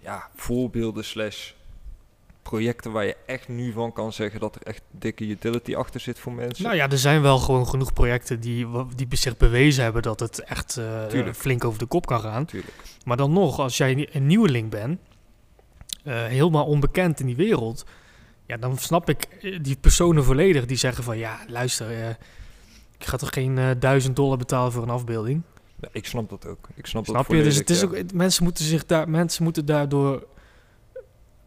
ja, 0.01 0.29
voorbeelden 0.35 1.03
slash 1.03 1.51
projecten 2.41 2.91
waar 2.91 3.05
je 3.05 3.17
echt 3.25 3.47
nu 3.47 3.71
van 3.71 3.93
kan 3.93 4.13
zeggen 4.13 4.39
dat 4.39 4.55
er 4.55 4.61
echt 4.61 4.81
dikke 4.91 5.25
utility 5.25 5.75
achter 5.75 5.99
zit 5.99 6.19
voor 6.19 6.33
mensen. 6.33 6.63
Nou 6.63 6.75
ja, 6.75 6.89
er 6.89 6.97
zijn 6.97 7.21
wel 7.21 7.37
gewoon 7.37 7.67
genoeg 7.67 7.93
projecten 7.93 8.39
die, 8.39 8.67
die 8.95 9.07
zich 9.09 9.37
bewezen 9.37 9.83
hebben 9.83 10.01
dat 10.01 10.19
het 10.19 10.39
echt 10.39 10.77
eh, 10.77 11.05
Tuurlijk. 11.05 11.35
flink 11.35 11.63
over 11.63 11.79
de 11.79 11.85
kop 11.85 12.05
kan 12.05 12.19
gaan. 12.19 12.45
Maar 13.05 13.17
dan 13.17 13.33
nog, 13.33 13.59
als 13.59 13.77
jij 13.77 14.09
een 14.11 14.25
nieuweling 14.27 14.69
bent, 14.69 14.99
eh, 16.03 16.25
helemaal 16.25 16.65
onbekend 16.65 17.19
in 17.19 17.25
die 17.25 17.35
wereld, 17.35 17.85
ja, 18.51 18.57
dan 18.57 18.77
snap 18.77 19.09
ik 19.09 19.23
eh, 19.23 19.59
die 19.61 19.75
personen 19.75 20.23
volledig 20.23 20.65
die 20.65 20.77
zeggen 20.77 21.03
van, 21.03 21.17
ja, 21.17 21.39
luister, 21.47 21.91
eh, 21.91 22.09
ik 22.97 23.05
ga 23.05 23.17
toch 23.17 23.33
geen 23.33 23.57
eh, 23.57 23.69
duizend 23.79 24.15
dollar 24.15 24.37
betalen 24.37 24.71
voor 24.71 24.83
een 24.83 24.89
afbeelding. 24.89 25.41
Ja, 25.81 25.87
ik 25.91 26.05
snap 26.05 26.29
dat 26.29 26.45
ook. 26.45 26.67
Ik 26.75 26.85
snap, 26.85 27.05
dat 27.05 27.15
Snap 27.15 27.27
je? 27.37 27.43
Dus 27.43 27.55
het 27.55 27.69
is 27.69 27.81
ja. 27.81 27.87
ook, 27.87 28.13
mensen 28.13 28.43
moeten 28.43 28.65
zich 28.65 28.85
daar, 28.85 29.09
mensen 29.09 29.43
moeten 29.43 29.65
daardoor 29.65 30.27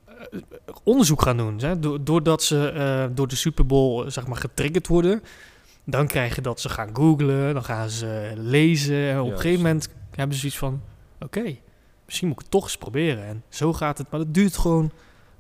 eh, 0.07 0.41
onderzoek 0.83 1.23
gaan 1.23 1.37
doen. 1.37 1.59
Hè? 1.59 1.79
Do- 1.79 2.03
doordat 2.03 2.43
ze 2.43 2.69
eh, 2.69 3.07
door 3.15 3.29
de 3.29 3.37
Super 3.37 3.67
Bowl 3.67 4.05
eh, 4.05 4.11
zeg 4.11 4.27
maar 4.27 4.37
getriggerd 4.37 4.87
worden, 4.87 5.23
dan 5.85 6.07
krijg 6.07 6.35
je 6.35 6.41
dat 6.41 6.61
ze 6.61 6.69
gaan 6.69 6.91
googlen, 6.93 7.55
dan 7.55 7.65
gaan 7.65 7.91
ze 7.91 8.33
lezen 8.37 9.11
en 9.11 9.21
op 9.21 9.31
een 9.31 9.37
gegeven 9.37 9.63
moment 9.63 9.89
hebben 10.11 10.35
ze 10.35 10.41
zoiets 10.41 10.59
van, 10.59 10.83
oké, 11.21 11.57
misschien 12.05 12.29
moet 12.29 12.37
ik 12.37 12.43
het 12.43 12.51
toch 12.51 12.65
eens 12.65 12.77
proberen. 12.77 13.25
En 13.25 13.43
zo 13.49 13.73
gaat 13.73 13.99
het, 13.99 14.11
maar 14.11 14.21
dat 14.21 14.35
duurt 14.35 14.57
gewoon, 14.57 14.91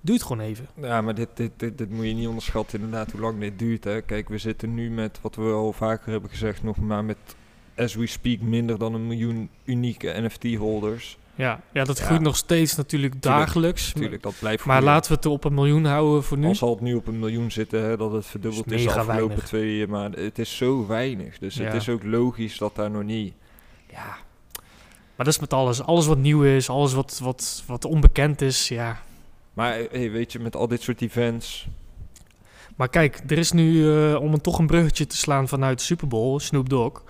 duurt 0.00 0.22
gewoon 0.22 0.40
even. 0.40 0.66
Ja, 0.74 1.00
maar 1.00 1.14
dit, 1.14 1.28
dit, 1.34 1.50
dit, 1.56 1.78
dit 1.78 1.90
moet 1.90 2.06
je 2.06 2.14
niet 2.14 2.28
onderschatten 2.28 2.80
inderdaad 2.80 3.10
hoe 3.10 3.20
lang 3.20 3.40
dit 3.40 3.58
duurt. 3.58 3.84
Hè. 3.84 4.02
Kijk, 4.02 4.28
we 4.28 4.38
zitten 4.38 4.74
nu 4.74 4.90
met, 4.90 5.18
wat 5.20 5.34
we 5.34 5.42
al 5.42 5.72
vaker 5.72 6.10
hebben 6.10 6.30
gezegd, 6.30 6.62
nog 6.62 6.76
maar 6.76 7.04
met, 7.04 7.18
as 7.76 7.94
we 7.94 8.06
speak, 8.06 8.40
minder 8.40 8.78
dan 8.78 8.94
een 8.94 9.06
miljoen 9.06 9.50
unieke 9.64 10.14
NFT-holders. 10.20 11.18
Ja, 11.34 11.60
ja 11.72 11.84
dat 11.84 11.98
Ja. 11.98 12.04
groeit 12.04 12.20
nog 12.20 12.36
steeds 12.36 12.76
natuurlijk 12.76 13.22
dagelijks. 13.22 13.92
Tuurlijk, 13.92 14.22
dat 14.22 14.34
blijft 14.38 14.64
Maar 14.64 14.76
groeien. 14.76 14.94
laten 14.94 15.10
we 15.10 15.16
het 15.16 15.26
op 15.26 15.44
een 15.44 15.54
miljoen 15.54 15.84
houden 15.84 16.22
voor 16.24 16.38
nu. 16.38 16.46
Al 16.46 16.54
zal 16.54 16.70
het 16.70 16.80
nu 16.80 16.94
op 16.94 17.06
een 17.06 17.18
miljoen 17.18 17.50
zitten, 17.50 17.82
hè, 17.82 17.96
dat 17.96 18.12
het 18.12 18.26
verdubbeld 18.26 18.72
Is 18.72 18.80
is 18.80 18.86
afgelopen 18.86 19.26
weinig. 19.26 19.44
twee 19.46 19.86
maanden. 19.86 20.24
Het 20.24 20.38
is 20.38 20.56
zo 20.56 20.86
weinig. 20.86 21.38
Dus 21.38 21.54
het 21.54 21.74
is 21.74 21.88
ook 21.88 22.02
logisch 22.02 22.58
dat 22.58 22.74
daar 22.74 22.90
nog 22.90 23.02
niet... 23.02 23.34
Ja, 23.90 24.06
Maar 25.16 25.26
dat 25.26 25.34
is 25.34 25.38
met 25.38 25.52
alles. 25.52 25.82
Alles 25.82 26.06
wat 26.06 26.18
nieuw 26.18 26.42
is, 26.42 26.68
alles 26.68 26.92
wat, 26.92 27.20
wat, 27.22 27.62
wat 27.66 27.84
onbekend 27.84 28.40
is, 28.40 28.68
ja. 28.68 29.00
maar 29.52 29.72
hey, 29.90 30.10
weet 30.10 30.32
je, 30.32 30.38
met 30.38 30.56
al 30.56 30.68
dit 30.68 30.82
soort 30.82 31.00
events... 31.02 31.66
Maar 32.76 32.88
kijk, 32.88 33.20
er 33.26 33.38
is 33.38 33.52
nu, 33.52 33.92
eh, 33.96 34.20
om 34.20 34.32
een, 34.32 34.40
toch 34.40 34.58
een 34.58 34.66
bruggetje 34.66 35.06
te 35.06 35.16
slaan 35.16 35.48
vanuit 35.48 35.78
de 35.78 35.84
Super 35.84 36.08
Bowl, 36.08 36.38
Snoop 36.38 36.68
Dogg. 36.68 37.02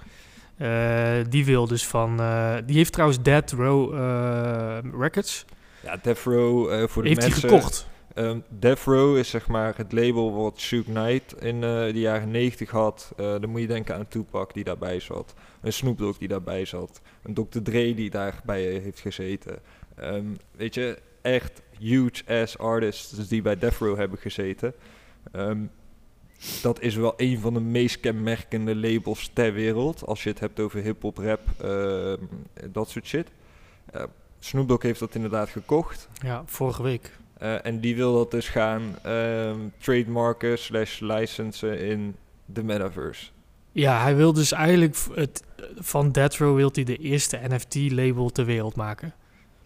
Eh, 0.57 1.17
die 1.29 1.45
wil 1.45 1.67
dus 1.67 1.87
van... 1.87 2.21
eh, 2.21 2.57
die 2.67 2.77
heeft 2.77 2.93
trouwens 2.93 3.23
Dead 3.23 3.51
Row 3.51 3.95
eh, 3.95 4.79
Records. 4.99 5.45
Ja, 5.83 5.97
Death 6.03 6.23
Row, 6.25 6.89
voor 6.89 7.03
de 7.03 7.09
heeft 7.09 7.21
hij 7.21 7.31
mensen... 7.31 7.49
gekocht. 7.49 7.87
Ehm 8.15 8.39
Death 8.49 8.83
Row 8.85 9.17
is 9.17 9.29
zeg 9.29 9.47
maar 9.47 9.77
het 9.77 9.93
label 9.93 10.35
wat 10.35 10.61
Suge 10.61 10.91
Knight 10.93 11.43
in 11.43 11.61
de 11.61 11.91
jaren 11.95 12.31
90 12.31 12.71
had. 12.71 13.13
Dan 13.17 13.49
moet 13.49 13.61
je 13.61 13.67
denken 13.67 13.95
aan 13.95 14.09
Tupac 14.09 14.55
die 14.55 14.65
daarbij 14.65 15.01
zat. 15.01 15.35
Een 15.61 15.73
Snoop 15.73 15.99
Dogg 15.99 16.19
die 16.19 16.29
daarbij 16.29 16.65
zat. 16.65 17.01
Een 17.23 17.35
Dr. 17.35 17.59
Dre 17.63 17.95
die 17.95 18.11
daarbij 18.11 18.63
heeft 18.63 19.01
gezeten. 19.01 19.59
Ehm, 19.97 20.27
weet 20.57 20.75
je, 20.75 20.99
echt 21.23 21.63
huge 21.79 22.23
ass 22.27 22.59
artists 22.59 23.29
die 23.29 23.43
bij 23.43 23.59
Death 23.59 23.77
Row 23.77 23.97
hebben 23.97 24.19
gezeten. 24.19 24.75
Ehm, 25.33 25.59
dat 26.63 26.81
is 26.81 26.95
wel 26.95 27.15
een 27.17 27.39
van 27.39 27.55
de 27.55 27.61
meest 27.61 28.01
kenmerkende 28.01 28.77
labels 28.77 29.31
ter 29.33 29.53
wereld. 29.53 30.07
Als 30.07 30.23
je 30.23 30.29
het 30.29 30.41
hebt 30.41 30.61
over 30.61 30.81
hip-hop, 30.81 31.19
rap, 31.19 31.41
ehm, 31.61 32.17
dat 32.73 32.91
soort 32.91 33.07
shit. 33.07 33.29
Eh, 33.93 34.03
Snoop 34.39 34.69
Dogg 34.69 34.83
heeft 34.83 35.01
dat 35.01 35.15
inderdaad 35.15 35.49
gekocht. 35.49 36.09
Ja, 36.23 36.43
vorige 36.47 36.83
week. 36.83 37.11
Eh, 37.39 37.67
en 37.67 37.81
die 37.81 37.97
wil 37.97 38.15
dat 38.15 38.31
dus 38.31 38.49
gaan 38.49 38.83
ehm 39.03 39.59
trademarken 39.79 40.59
slash 40.59 41.01
licensen 41.01 41.79
in 41.79 42.17
de 42.47 42.63
metaverse. 42.63 43.31
Ja, 43.73 44.03
hij 44.03 44.17
wil 44.17 44.33
dus 44.33 44.53
eigenlijk 44.53 44.97
het, 45.15 45.43
van 45.75 46.13
Row 46.13 46.57
wil 46.57 46.71
hij 46.73 46.85
de 46.85 46.97
eerste 46.97 47.41
NFT-label 47.49 48.31
ter 48.31 48.45
wereld 48.45 48.77
maken. 48.77 49.15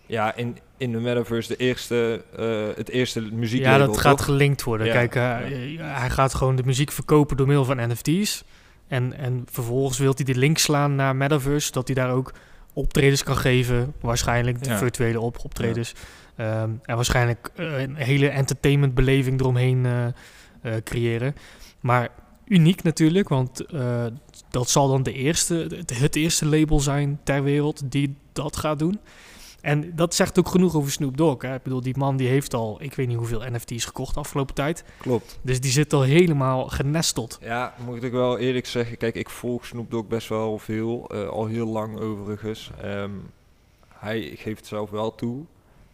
Ja, 0.09 0.35
in, 0.37 0.59
in 0.77 0.93
de 0.93 0.99
metaverse 0.99 1.49
de 1.49 1.57
eerste, 1.57 2.25
eh, 2.37 2.77
het 2.77 2.89
eerste 2.89 3.21
Ja, 3.23 3.29
muzieklabel, 3.33 3.87
dat 3.87 3.99
gaat 3.99 4.17
toch? 4.17 4.27
gelinkt 4.27 4.63
worden. 4.63 4.87
Ja, 4.87 4.93
Kijk, 4.93 5.15
eh, 5.15 5.83
hij 5.99 6.11
gaat 6.11 6.35
gewoon 6.35 6.57
de 6.57 6.63
muziek 6.65 6.91
verkopen 6.93 7.37
door 7.37 7.47
middel 7.47 7.65
van 7.65 7.91
NFT's. 7.91 8.45
En, 8.87 9.13
en 9.19 9.45
vervolgens 9.51 9.99
wil 9.99 10.13
hij 10.15 10.25
die 10.25 10.35
link 10.35 10.59
slaan 10.59 10.95
naar 10.95 11.17
Metaverse, 11.17 11.67
zodat 11.67 11.87
hij 11.87 11.97
daar 11.97 12.11
ook 12.13 12.33
optredens 12.73 13.23
kan 13.23 13.37
geven. 13.37 13.93
Waarschijnlijk 14.01 14.63
de 14.63 14.71
Ja. 14.71 14.79
virtuele 14.79 15.21
op 15.21 15.39
optredens. 15.45 15.93
Ehm, 16.37 16.71
en 16.83 16.95
waarschijnlijk 16.97 17.51
eh, 17.57 17.81
een 17.81 17.97
hele 17.97 18.29
entertainmentbeleving 18.29 19.41
eromheen 19.41 19.87
creëren. 20.85 21.35
Maar 21.81 22.09
uniek 22.45 22.83
natuurlijk, 22.83 23.29
want 23.29 23.65
dat 24.51 24.71
zal 24.71 24.89
dan 24.89 25.03
de 25.03 25.13
eerste, 25.13 25.55
het, 25.77 25.99
het 25.99 26.17
eerste 26.17 26.47
label 26.47 26.81
zijn 26.81 27.21
ter 27.25 27.43
wereld 27.43 27.83
die 27.91 28.17
dat 28.33 28.57
gaat 28.57 28.79
doen. 28.79 28.99
En 29.61 29.93
dat 29.95 30.15
zegt 30.15 30.39
ook 30.39 30.49
genoeg 30.49 30.75
over 30.75 30.91
Snoop 30.91 31.17
Dogg. 31.17 31.43
Hè? 31.43 31.55
Ik 31.55 31.63
bedoel, 31.63 31.81
die 31.81 31.97
man 31.99 32.17
die 32.17 32.29
heeft 32.29 32.55
al, 32.55 32.77
ik 32.83 32.95
weet 32.95 33.07
niet 33.09 33.17
hoeveel 33.17 33.43
NFT's 33.51 33.85
gekocht 33.85 34.15
de 34.15 34.21
afgelopen 34.21 34.55
tijd. 34.55 34.85
Klopt. 34.99 35.39
Dus 35.43 35.61
die 35.61 35.71
zit 35.71 35.93
al 35.93 36.03
helemaal 36.03 36.67
genesteld. 36.69 37.39
Ja, 37.43 37.75
moet 37.85 38.03
ik 38.03 38.13
wel 38.13 38.39
eerlijk 38.39 38.67
zeggen. 38.67 38.97
Kijk, 38.97 39.15
ik 39.15 39.29
volg 39.31 39.67
Snoop 39.67 39.91
Dogg 39.91 40.07
best 40.07 40.29
wel 40.29 40.59
veel. 40.59 41.09
eh, 41.11 41.29
al 41.29 41.47
heel 41.47 41.67
lang 41.67 41.99
overigens. 41.99 42.71
Ehm, 42.83 43.11
hij 43.95 44.21
geeft 44.37 44.67
zelf 44.67 44.91
wel 44.91 45.15
toe 45.15 45.45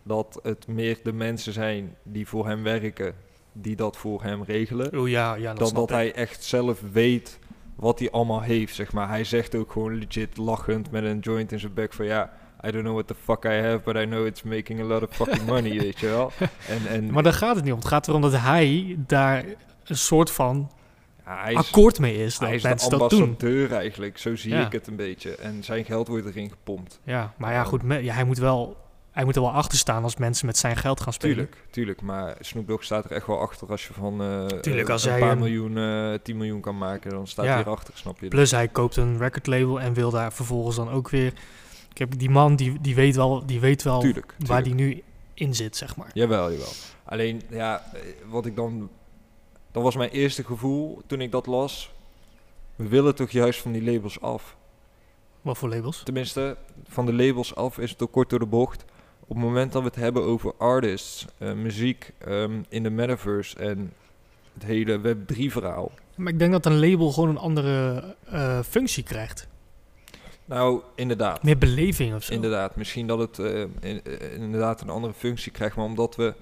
dat 0.03 0.39
het 0.43 0.67
meer 0.67 0.99
de 1.03 1.13
mensen 1.13 1.53
zijn 1.53 1.97
die 2.03 2.29
voor 2.29 2.47
hem 2.47 2.63
werken, 2.63 3.15
die 3.53 3.77
dat 3.77 3.97
voor 3.97 4.23
hem 4.23 4.43
regelen. 4.43 4.99
Oh 5.01 5.09
ja, 5.09 5.35
ja 5.35 5.55
dat 5.55 5.59
dan 5.67 5.75
dat 5.75 5.89
ik. 5.91 5.97
hij 5.97 6.13
echt 6.15 6.43
zelf 6.45 6.81
weet 6.93 7.39
wat 7.77 7.99
hij 7.99 8.11
allemaal 8.11 8.41
heeft, 8.41 8.75
zeg 8.75 8.93
maar. 8.93 9.09
Hij 9.09 9.25
zegt 9.25 9.55
ook 9.55 9.73
gewoon 9.73 9.95
legit 9.99 10.37
lachend 10.37 10.91
met 10.91 11.05
een 11.05 11.19
joint 11.19 11.53
in 11.53 11.61
zijn 11.61 11.75
bek 11.75 11.93
van 11.93 12.05
ja, 12.07 12.33
I 12.67 12.71
don't 12.71 12.83
know 12.85 12.93
what 12.95 13.07
the 13.07 13.15
fuck 13.25 13.45
I 13.45 13.49
have, 13.63 13.79
but 13.85 13.97
I 13.97 14.05
know 14.05 14.27
it's 14.27 14.43
making 14.43 14.81
a 14.81 14.85
lot 14.85 15.03
of 15.03 15.09
fucking 15.17 15.47
money, 15.47 15.79
weet 15.81 16.01
je 16.01 16.07
wel. 16.07 16.33
En, 16.69 16.87
en 16.89 17.11
Maar 17.13 17.23
daar 17.23 17.33
gaat 17.33 17.55
het 17.55 17.65
niet 17.65 17.73
om. 17.73 17.79
Het 17.79 17.89
gaat 17.89 18.09
erom 18.09 18.21
dat 18.21 18.37
hij 18.37 18.97
daar 18.99 19.45
een 19.85 19.97
soort 19.97 20.31
van 20.31 20.71
ja, 21.27 21.41
hij 21.43 21.53
is, 21.53 21.59
akkoord 21.59 21.99
mee 21.99 22.17
is. 22.25 22.39
Dat 22.39 22.49
hij 22.49 22.57
is 22.57 22.63
de 22.63 22.89
doen. 22.89 23.01
ambassadeur 23.01 23.73
eigenlijk, 23.73 24.19
zo 24.19 24.37
zie 24.37 24.53
Ja. 24.55 24.67
ik 24.67 24.73
het 24.73 24.87
een 24.87 24.97
beetje. 24.97 25.35
En 25.35 25.65
zijn 25.65 25.85
geld 25.85 26.09
wordt 26.09 26.27
erin 26.27 26.51
gepompt. 26.51 27.01
Ja, 27.05 27.33
maar 27.37 27.53
ja, 27.53 27.65
goed. 27.65 27.83
me- 27.83 28.03
ja, 28.05 28.15
hij, 28.15 28.25
moet 28.25 28.39
wel, 28.39 28.77
hij 29.11 29.25
moet 29.25 29.37
er 29.37 29.43
wel 29.43 29.51
achter 29.53 29.79
staan 29.79 30.03
als 30.03 30.17
mensen 30.17 30.47
met 30.47 30.57
zijn 30.57 30.77
geld 30.77 31.01
gaan 31.01 31.13
spelen. 31.13 31.35
Tuurlijk, 31.37 31.57
tuurlijk. 31.71 32.03
Maar 32.03 32.37
Snoop 32.41 32.67
Dogg 32.67 32.83
staat 32.85 33.05
er 33.05 33.11
echt 33.13 33.27
wel 33.27 33.41
achter 33.41 33.69
als 33.71 33.87
je 33.87 33.93
van 33.93 34.23
eh, 34.23 34.47
Tuurlijk, 34.47 34.89
als 34.89 35.05
een 35.05 35.11
hij 35.11 35.21
paar 35.21 35.31
een- 35.33 35.39
miljoen, 35.39 35.79
eh 35.79 36.19
10 36.23 36.37
miljoen 36.37 36.61
kan 36.61 36.79
maken, 36.79 37.11
dan 37.11 37.27
staat 37.27 37.47
hij 37.47 37.59
erachter, 37.59 37.95
snap 37.97 38.21
je? 38.21 38.29
Plus 38.29 38.51
hij 38.51 38.69
koopt 38.69 38.97
een 38.97 39.19
recordlabel 39.19 39.81
en 39.81 39.93
wil 39.93 40.11
daar 40.11 40.33
vervolgens 40.33 40.77
dan 40.77 40.91
ook 40.91 41.09
weer... 41.11 41.33
Ik 41.95 42.01
heb 42.01 42.19
die 42.19 42.31
man, 42.31 42.57
die, 42.57 42.81
die 42.81 42.95
weet 42.95 43.17
wel, 43.17 43.47
die 43.47 43.61
weet 43.61 43.83
wel 43.83 44.01
tuurlijk, 44.01 44.37
waar 44.39 44.63
die 44.63 44.75
nu 44.75 45.03
in 45.35 45.55
zit, 45.55 45.77
zeg 45.77 45.97
maar. 45.97 46.11
Jawel, 46.15 46.51
jawel. 46.53 46.73
Alleen, 47.05 47.43
ja, 47.51 47.85
eh, 47.93 48.01
wat 48.31 48.47
ik 48.47 48.57
dan... 48.57 48.91
Dat 49.73 49.83
was 49.83 49.97
mijn 49.97 50.11
eerste 50.11 50.45
gevoel 50.45 51.03
toen 51.07 51.21
ik 51.21 51.31
dat 51.31 51.47
las. 51.47 51.93
We 52.77 52.89
willen 52.89 53.15
toch 53.15 53.31
juist 53.31 53.61
van 53.61 53.73
die 53.73 53.83
labels 53.93 54.21
af. 54.21 54.57
Wat 55.43 55.59
voor 55.59 55.69
labels? 55.69 56.03
Tenminste, 56.03 56.57
van 56.89 57.07
de 57.07 57.13
labels 57.13 57.55
af 57.55 57.79
is 57.79 57.91
het 57.91 58.03
ook 58.03 58.13
kort 58.13 58.31
door 58.31 58.39
de 58.39 58.47
bocht. 58.47 58.85
Op 59.21 59.29
het 59.29 59.45
moment 59.45 59.73
dat 59.73 59.83
we 59.83 59.89
het 59.89 59.97
hebben 59.97 60.23
over 60.23 60.55
artists, 60.57 61.27
eh, 61.39 61.53
muziek 61.53 62.13
ehm, 62.19 62.63
in 62.69 62.83
de 62.83 62.91
metaverse 62.91 63.59
en 63.59 63.93
het 64.55 64.63
hele 64.63 65.01
Web3-verhaal. 65.01 65.93
Maar 66.17 66.33
ik 66.33 66.39
denk 66.39 66.53
dat 66.53 66.67
een 66.67 66.79
label 66.79 67.13
gewoon 67.13 67.29
een 67.29 67.39
andere 67.39 68.03
eh, 68.25 68.61
functie 68.63 69.03
krijgt. 69.03 69.49
Nou, 70.45 70.81
inderdaad. 70.95 71.43
Meer 71.43 71.59
beleving 71.59 72.15
of 72.15 72.23
zo. 72.25 72.33
Inderdaad, 72.33 72.77
misschien 72.77 73.07
dat 73.07 73.19
het 73.19 73.39
eh, 73.39 73.61
in- 73.61 74.05
eh, 74.05 74.35
inderdaad 74.35 74.81
een 74.81 74.89
andere 74.89 75.13
functie 75.13 75.53
krijgt, 75.53 75.77
maar 75.77 75.85
omdat 75.85 76.17
we 76.17 76.35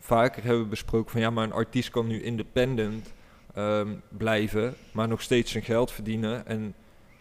vaker 0.00 0.44
hebben 0.44 0.68
besproken 0.68 1.10
van 1.10 1.20
ja, 1.20 1.30
maar 1.30 1.44
een 1.44 1.52
artiest 1.52 1.90
kan 1.90 2.06
nu 2.06 2.22
independent 2.22 3.12
ehm, 3.54 3.88
blijven, 4.08 4.74
maar 4.92 5.08
nog 5.08 5.22
steeds 5.22 5.52
zijn 5.52 5.64
geld 5.64 5.90
verdienen. 5.92 6.46
En 6.46 6.74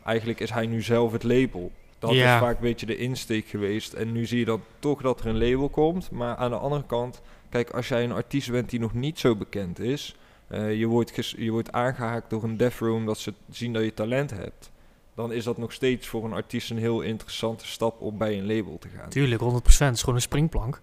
eigenlijk 0.06 0.40
is 0.40 0.50
hij 0.52 0.66
nu 0.66 0.82
zelf 0.82 1.12
het 1.12 1.24
label. 1.24 1.72
Dat 2.00 2.12
Ja. 2.14 2.34
is 2.34 2.40
vaak 2.42 2.56
een 2.56 2.62
beetje 2.62 2.86
de 2.86 2.98
insteek 2.98 3.48
geweest. 3.48 3.94
En 3.94 4.12
nu 4.12 4.26
zie 4.26 4.40
je 4.40 4.46
dan 4.46 4.62
toch 4.80 5.02
dat 5.02 5.20
er 5.20 5.26
een 5.28 5.38
label 5.38 5.70
komt. 5.70 6.12
Maar 6.12 6.36
aan 6.36 6.50
de 6.50 6.58
andere 6.58 6.84
kant, 6.86 7.22
kijk, 7.50 7.70
als 7.70 7.88
jij 7.88 8.04
een 8.04 8.12
artiest 8.12 8.52
bent 8.52 8.70
die 8.70 8.80
nog 8.80 8.94
niet 8.94 9.20
zo 9.20 9.36
bekend 9.36 9.80
is, 9.80 10.16
eh, 10.48 10.80
je, 10.80 10.86
wordt 10.86 11.34
je 11.38 11.52
wordt 11.52 11.72
aangehaakt 11.72 12.30
door 12.30 12.44
een 12.44 12.58
death 12.58 12.78
row 12.80 12.96
omdat 12.96 13.18
ze 13.18 13.34
zien 13.52 13.74
dat 13.74 13.84
je 13.84 13.94
talent 13.94 14.32
hebt. 14.32 14.72
Dan 15.18 15.32
is 15.32 15.44
dat 15.44 15.58
nog 15.58 15.74
steeds 15.74 16.08
voor 16.08 16.26
een 16.26 16.34
artiest 16.34 16.70
een 16.70 16.78
heel 16.78 17.02
interessante 17.02 17.68
stap 17.68 18.02
om 18.02 18.18
bij 18.18 18.38
een 18.38 18.46
label 18.56 18.78
te 18.80 18.88
gaan. 18.98 19.10
Tuurlijk, 19.10 19.42
100%. 19.42 19.46
Het 19.78 19.94
is 19.96 20.00
gewoon 20.00 20.16
een 20.16 20.22
springplank. 20.22 20.82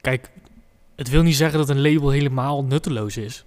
Kijk, 0.00 0.30
het 0.96 1.08
wil 1.08 1.22
niet 1.22 1.36
zeggen 1.36 1.58
dat 1.58 1.68
een 1.68 1.80
label 1.80 2.10
helemaal 2.10 2.64
nutteloos 2.64 3.16
is. 3.16 3.44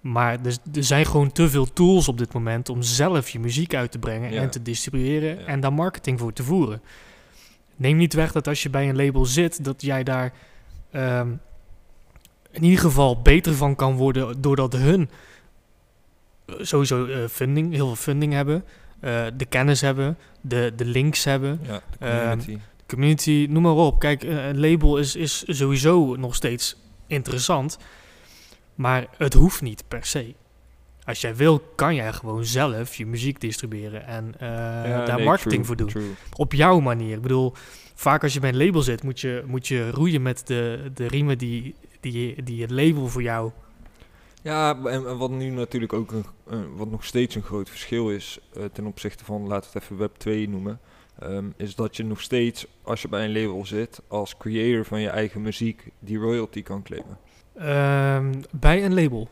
Maar 0.00 0.38
er, 0.44 0.56
er 0.74 0.84
zijn 0.84 1.06
gewoon 1.06 1.32
te 1.32 1.48
veel 1.50 1.72
tools 1.72 2.08
op 2.08 2.18
dit 2.18 2.32
moment 2.32 2.68
om 2.68 2.82
zelf 2.82 3.28
je 3.28 3.38
muziek 3.40 3.74
uit 3.74 3.90
te 3.90 3.98
brengen 3.98 4.32
Ja. 4.32 4.42
en 4.42 4.50
te 4.50 4.62
distribueren 4.62 5.38
Ja. 5.38 5.44
en 5.44 5.60
daar 5.60 5.72
marketing 5.72 6.18
voor 6.18 6.32
te 6.32 6.42
voeren. 6.42 6.82
Neem 7.76 7.96
niet 7.96 8.12
weg 8.14 8.32
dat 8.32 8.48
als 8.48 8.62
je 8.62 8.70
bij 8.70 8.88
een 8.88 8.96
label 8.96 9.24
zit, 9.24 9.64
dat 9.64 9.82
jij 9.82 10.02
daar 10.02 10.32
ehm, 10.90 11.28
in 12.50 12.62
ieder 12.64 12.78
geval 12.80 13.22
beter 13.22 13.54
van 13.54 13.74
kan 13.76 13.96
worden 13.96 14.40
doordat 14.40 14.72
hun 14.72 15.10
eh, 16.46 16.54
sowieso 16.60 17.06
eh, 17.06 17.26
funding, 17.28 17.72
heel 17.72 17.86
veel 17.86 17.96
funding 17.96 18.32
hebben, 18.32 18.64
eh, 19.02 19.26
de 19.36 19.44
kennis 19.44 19.80
hebben, 19.80 20.18
de, 20.40 20.72
de 20.76 20.84
links 20.84 21.24
hebben 21.24 21.60
Ja, 21.62 21.80
de 21.98 22.06
Ehm, 22.06 22.28
community. 22.28 22.58
community, 22.86 23.46
noem 23.50 23.62
maar 23.62 23.72
op. 23.72 23.98
Kijk, 23.98 24.24
eh, 24.24 24.46
een 24.48 24.60
label 24.60 24.98
is, 24.98 25.16
is 25.16 25.42
sowieso 25.46 26.14
nog 26.16 26.34
steeds 26.34 26.76
interessant, 27.06 27.78
maar 28.74 29.06
het 29.16 29.34
hoeft 29.34 29.60
niet 29.62 29.84
per 29.88 30.04
se. 30.04 30.34
Als 31.04 31.20
jij 31.20 31.36
wil, 31.36 31.58
kan 31.76 31.94
jij 31.94 32.12
gewoon 32.12 32.44
zelf 32.44 32.94
je 32.94 33.06
muziek 33.06 33.40
distribueren 33.40 34.06
en 34.06 34.34
eh, 34.38 34.48
Ja, 34.90 35.04
daar 35.04 35.16
nee, 35.16 35.24
marketing 35.24 35.52
true, 35.54 35.64
voor 35.66 35.76
doen. 35.76 35.88
true. 35.88 36.10
Op 36.36 36.52
jouw 36.52 36.80
manier. 36.80 37.14
Ik 37.16 37.22
bedoel, 37.22 37.52
vaak 37.94 38.22
als 38.22 38.32
je 38.34 38.40
bij 38.40 38.48
een 38.50 38.64
label 38.64 38.82
zit, 38.82 39.02
moet 39.02 39.20
je, 39.20 39.42
moet 39.46 39.68
je 39.68 39.90
roeien 39.90 40.22
met 40.22 40.46
de, 40.46 40.90
de 40.94 41.06
riemen 41.06 41.38
die, 41.38 41.74
die, 42.00 42.42
die 42.42 42.62
het 42.62 42.70
label 42.70 43.06
voor 43.08 43.22
jou... 43.22 43.50
Ja, 44.42 44.78
en, 44.84 45.06
en 45.08 45.16
wat 45.18 45.30
nu 45.30 45.50
natuurlijk 45.50 45.92
ook 45.92 46.12
een, 46.12 46.24
een- 46.46 46.76
wat 46.76 46.90
nog 46.90 47.04
steeds 47.04 47.34
een 47.34 47.42
groot 47.42 47.68
verschil 47.68 48.10
is 48.10 48.38
eh, 48.56 48.64
ten 48.72 48.86
opzichte 48.86 49.24
van, 49.24 49.46
laten 49.46 49.70
we 49.72 49.78
het 49.78 49.82
even 49.84 49.98
Web 49.98 50.16
2 50.16 50.48
noemen, 50.48 50.80
ehm, 51.18 51.44
is 51.56 51.74
dat 51.74 51.96
je 51.96 52.04
nog 52.04 52.20
steeds, 52.20 52.66
als 52.82 53.02
je 53.02 53.08
bij 53.08 53.24
een 53.24 53.32
label 53.32 53.66
zit, 53.66 54.00
als 54.08 54.36
creator 54.36 54.84
van 54.84 55.00
je 55.00 55.08
eigen 55.08 55.42
muziek, 55.42 55.88
die 55.98 56.18
royalty 56.18 56.62
kan 56.62 56.82
claimen. 56.82 57.18
Ehm, 57.56 58.42
bij 58.50 58.84
een 58.84 58.94
label. 58.94 59.28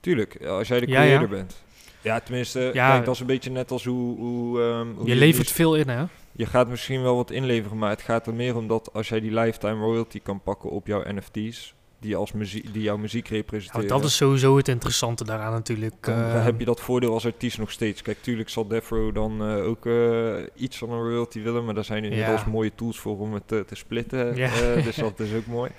Tuurlijk, 0.00 0.44
als 0.46 0.68
jij 0.68 0.80
de 0.80 0.86
Ja, 0.86 1.02
ja. 1.02 1.06
creator 1.06 1.28
bent. 1.28 1.62
Ja, 2.00 2.20
tenminste, 2.20 2.70
Ja. 2.72 2.90
kijk, 2.90 3.04
dat 3.04 3.14
is 3.14 3.20
een 3.20 3.26
beetje 3.26 3.50
net 3.50 3.70
als 3.70 3.84
hoe... 3.84 4.16
hoe, 4.18 4.62
ehm, 4.62 4.86
hoe 4.96 5.06
Je 5.08 5.14
levert 5.14 5.50
veel 5.50 5.76
in, 5.76 5.88
hè? 5.88 6.04
Je 6.32 6.46
gaat 6.46 6.68
misschien 6.68 7.02
wel 7.02 7.16
wat 7.16 7.30
inleveren, 7.30 7.78
maar 7.78 7.90
het 7.90 8.02
gaat 8.02 8.26
er 8.26 8.34
meer 8.34 8.56
om 8.56 8.66
dat 8.66 8.92
als 8.92 9.08
jij 9.08 9.20
die 9.20 9.34
lifetime 9.34 9.80
royalty 9.84 10.20
kan 10.22 10.40
pakken 10.42 10.70
op 10.70 10.86
jouw 10.86 11.02
NFT's, 11.12 11.74
die, 12.02 12.16
als 12.16 12.32
muziek, 12.32 12.72
die 12.72 12.82
jouw 12.82 12.96
muziek 12.96 13.22
Nou, 13.30 13.36
representeren. 13.36 13.88
dat 13.88 14.04
is 14.04 14.16
sowieso 14.16 14.56
het 14.56 14.68
interessante 14.68 15.24
daaraan 15.24 15.52
natuurlijk. 15.52 15.94
Dan 16.00 16.14
Ehm, 16.14 16.42
heb 16.44 16.58
je 16.58 16.64
dat 16.64 16.80
voordeel 16.80 17.12
als 17.12 17.26
artiest 17.26 17.58
nog 17.58 17.70
steeds. 17.70 18.02
Kijk, 18.02 18.18
tuurlijk 18.22 18.48
zal 18.48 18.66
Defro 18.66 19.12
dan 19.12 19.42
eh, 19.42 19.66
ook 19.68 19.86
eh, 19.86 20.34
iets 20.54 20.78
van 20.78 20.90
een 20.90 20.98
royalty 21.02 21.42
willen, 21.42 21.64
maar 21.64 21.74
daar 21.74 21.84
zijn 21.84 22.04
inmiddels 22.04 22.40
Ja. 22.42 22.48
mooie 22.50 22.72
tools 22.74 22.98
voor 22.98 23.18
om 23.18 23.34
het 23.34 23.48
te, 23.48 23.64
te 23.66 23.74
splitten. 23.74 24.36
Ja. 24.36 24.48
eh, 24.52 24.84
dus 24.84 24.96
dat 24.96 25.20
is 25.20 25.34
ook 25.34 25.46
mooi. 25.46 25.70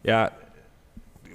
Ja, 0.00 0.32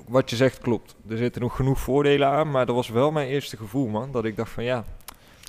wat 0.08 0.30
je 0.30 0.36
zegt 0.36 0.58
klopt. 0.60 0.96
Er 1.10 1.18
zitten 1.18 1.42
nog 1.42 1.56
genoeg 1.56 1.80
voordelen 1.80 2.28
aan, 2.28 2.52
maar 2.52 2.66
dat 2.66 2.76
was 2.76 2.90
wel 2.90 3.12
mijn 3.12 3.28
eerste 3.28 3.58
gevoel, 3.58 3.88
man. 3.88 4.12
Dat 4.12 4.26
ik 4.26 4.36
dacht 4.36 4.52
van 4.52 4.64
ja, 4.64 4.86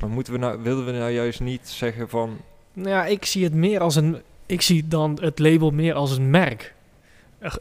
maar 0.01 0.11
moeten 0.11 0.33
we 0.33 0.39
nou, 0.39 0.63
wilden 0.63 0.85
we 0.87 0.93
nou 0.93 1.11
juist 1.11 1.41
niet 1.41 1.69
zeggen 1.69 2.09
van... 2.09 2.37
Nou 2.73 2.89
ja, 2.89 3.05
ik 3.07 3.25
zie 3.25 3.45
het 3.45 3.55
meer 3.55 3.81
als 3.81 3.97
een. 3.97 4.17
Ik 4.47 4.61
zie 4.63 4.89
dan 4.89 5.19
het 5.21 5.39
label 5.39 5.71
meer 5.71 5.95
als 5.95 6.17
een 6.17 6.31
merk. 6.31 6.75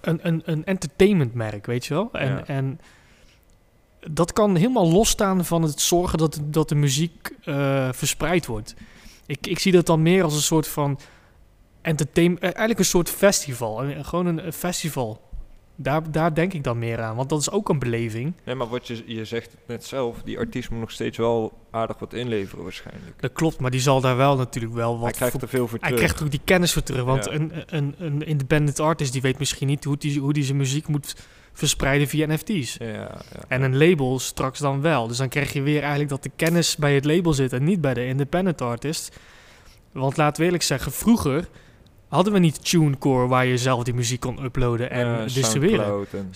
Een, 0.02 0.20
een, 0.22 0.42
een 0.46 0.66
entertainmentmerk, 0.66 1.66
weet 1.66 1.86
je 1.86 1.94
wel? 1.94 2.10
En, 2.12 2.30
Ja. 2.30 2.46
en 2.46 2.80
dat 4.10 4.34
kan 4.34 4.56
helemaal 4.56 4.92
losstaan 4.92 5.46
van 5.46 5.62
het 5.62 5.82
zorgen 5.82 6.18
dat, 6.18 6.40
dat 6.44 6.70
de 6.70 6.76
muziek 6.76 7.36
eh, 7.44 7.90
verspreid 7.92 8.46
wordt. 8.46 8.76
Ik, 9.26 9.48
ik 9.48 9.60
zie 9.60 9.72
dat 9.72 9.86
dan 9.86 10.02
meer 10.02 10.24
als 10.24 10.36
een 10.36 10.42
soort 10.42 10.68
van 10.68 11.00
entertainment. 11.82 12.42
Eigenlijk 12.44 12.80
een 12.80 12.86
soort 12.86 13.10
festival. 13.10 13.84
Gewoon 14.02 14.26
een, 14.26 14.46
een 14.46 14.54
festival. 14.54 15.22
Daar, 15.80 16.12
daar 16.12 16.34
denk 16.34 16.54
ik 16.54 16.64
dan 16.64 16.80
meer 16.80 17.02
aan, 17.02 17.16
want 17.16 17.30
dat 17.30 17.40
is 17.40 17.52
ook 17.52 17.70
een 17.70 17.80
beleving. 17.80 18.34
Nee, 18.44 18.56
maar 18.56 18.68
wat 18.68 18.88
je, 18.88 19.04
je 19.06 19.26
zegt 19.26 19.52
het 19.52 19.60
net 19.68 19.86
zelf, 19.86 20.22
die 20.24 20.38
artiest 20.38 20.70
moet 20.70 20.80
nog 20.80 20.92
steeds 20.92 21.18
wel 21.18 21.54
aardig 21.72 22.00
wat 22.00 22.14
inleveren 22.14 22.64
waarschijnlijk. 22.64 23.22
Dat 23.22 23.32
klopt, 23.34 23.60
maar 23.60 23.72
die 23.72 23.80
zal 23.80 24.02
daar 24.02 24.18
wel 24.18 24.36
natuurlijk 24.38 24.74
wel 24.74 24.94
wat 24.94 25.04
Hij 25.04 25.12
krijgt 25.12 25.34
voor 25.34 25.42
er 25.42 25.48
veel 25.50 25.68
voor 25.68 25.78
Hij 25.80 25.90
terug. 25.90 26.04
krijgt 26.06 26.24
ook 26.24 26.32
die 26.32 26.42
kennis 26.44 26.74
voor 26.74 26.84
terug. 26.84 27.04
Want 27.04 27.26
Ja. 27.26 27.32
een, 27.32 27.52
een, 27.68 27.96
een 27.98 28.26
independent 28.26 28.80
artist 28.80 29.12
die 29.14 29.22
weet 29.22 29.40
misschien 29.40 29.68
niet 29.68 29.84
hoe 29.84 29.98
die, 29.98 30.20
hoe 30.20 30.34
die 30.34 30.44
zijn 30.44 30.58
muziek 30.58 30.88
moet 30.88 31.16
verspreiden 31.54 32.08
via 32.08 32.28
NFT's. 32.28 32.76
Ja, 32.80 32.88
ja, 32.88 33.18
En 33.48 33.62
een 33.62 33.78
label 33.78 34.20
straks 34.20 34.60
dan 34.60 34.82
wel. 34.82 35.08
Dus 35.08 35.18
dan 35.18 35.30
krijg 35.30 35.54
je 35.54 35.62
weer 35.62 35.80
eigenlijk 35.80 36.10
dat 36.10 36.24
de 36.24 36.32
kennis 36.36 36.76
bij 36.76 36.96
het 36.96 37.06
label 37.06 37.34
zit 37.34 37.54
en 37.54 37.64
niet 37.64 37.82
bij 37.82 37.94
de 37.94 38.06
independent 38.06 38.62
artist. 38.62 39.18
Want 39.92 40.18
laten 40.18 40.40
we 40.40 40.46
eerlijk 40.46 40.64
zeggen, 40.64 40.92
vroeger 40.92 41.48
hadden 42.08 42.34
we 42.34 42.40
niet 42.40 42.70
TuneCore 42.70 43.28
waar 43.28 43.46
je 43.46 43.58
zelf 43.58 43.84
die 43.84 43.94
muziek 43.94 44.20
kon 44.20 44.44
uploaden 44.44 44.90
en 44.92 45.28
distribueren. 45.34 46.08
En- 46.12 46.30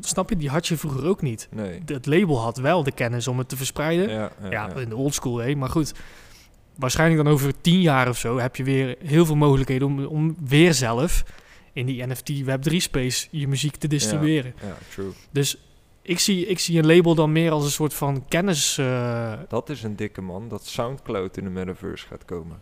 Snap 0.00 0.28
je? 0.30 0.36
Die 0.36 0.48
had 0.48 0.66
je 0.66 0.76
vroeger 0.76 1.06
ook 1.06 1.22
niet. 1.22 1.48
Nee. 1.50 1.82
Het 1.86 2.06
label 2.06 2.40
had 2.40 2.56
wel 2.58 2.82
de 2.82 2.92
kennis 2.92 3.28
om 3.28 3.38
het 3.38 3.48
te 3.48 3.56
verspreiden. 3.56 4.08
Ja, 4.08 4.14
ja, 4.42 4.50
Ja, 4.50 4.68
ja. 4.74 4.74
in 4.80 4.88
de 4.88 4.96
oldschool 4.96 5.34
way. 5.36 5.54
Maar 5.54 5.68
goed, 5.68 5.92
waarschijnlijk 6.76 7.22
dan 7.24 7.32
over 7.32 7.52
tien 7.60 7.80
jaar 7.80 8.08
of 8.08 8.18
zo 8.18 8.38
heb 8.38 8.56
je 8.56 8.64
weer 8.64 8.96
heel 9.04 9.26
veel 9.26 9.36
mogelijkheden 9.36 9.86
om, 9.86 10.04
om 10.04 10.36
weer 10.44 10.74
zelf 10.74 11.22
in 11.72 11.86
die 11.86 12.06
NFT 12.06 12.32
Web3 12.44 12.76
space 12.76 13.28
je 13.30 13.48
muziek 13.48 13.76
te 13.76 13.88
distribueren. 13.88 14.54
Ja, 14.62 14.76
true. 14.94 15.10
Dus 15.30 15.56
ik 16.02 16.18
zie, 16.18 16.46
ik 16.46 16.58
zie 16.58 16.78
een 16.78 16.86
label 16.86 17.14
dan 17.14 17.32
meer 17.32 17.50
als 17.50 17.64
een 17.64 17.70
soort 17.70 17.94
van 17.94 18.24
kennis. 18.28 18.78
eh, 18.78 19.32
Dat 19.48 19.68
is 19.70 19.82
een 19.82 19.96
dikke 19.96 20.20
man, 20.20 20.48
dat 20.48 20.66
Soundcloud 20.66 21.36
in 21.36 21.44
de 21.44 21.50
metaverse 21.50 22.06
gaat 22.06 22.24
komen. 22.24 22.60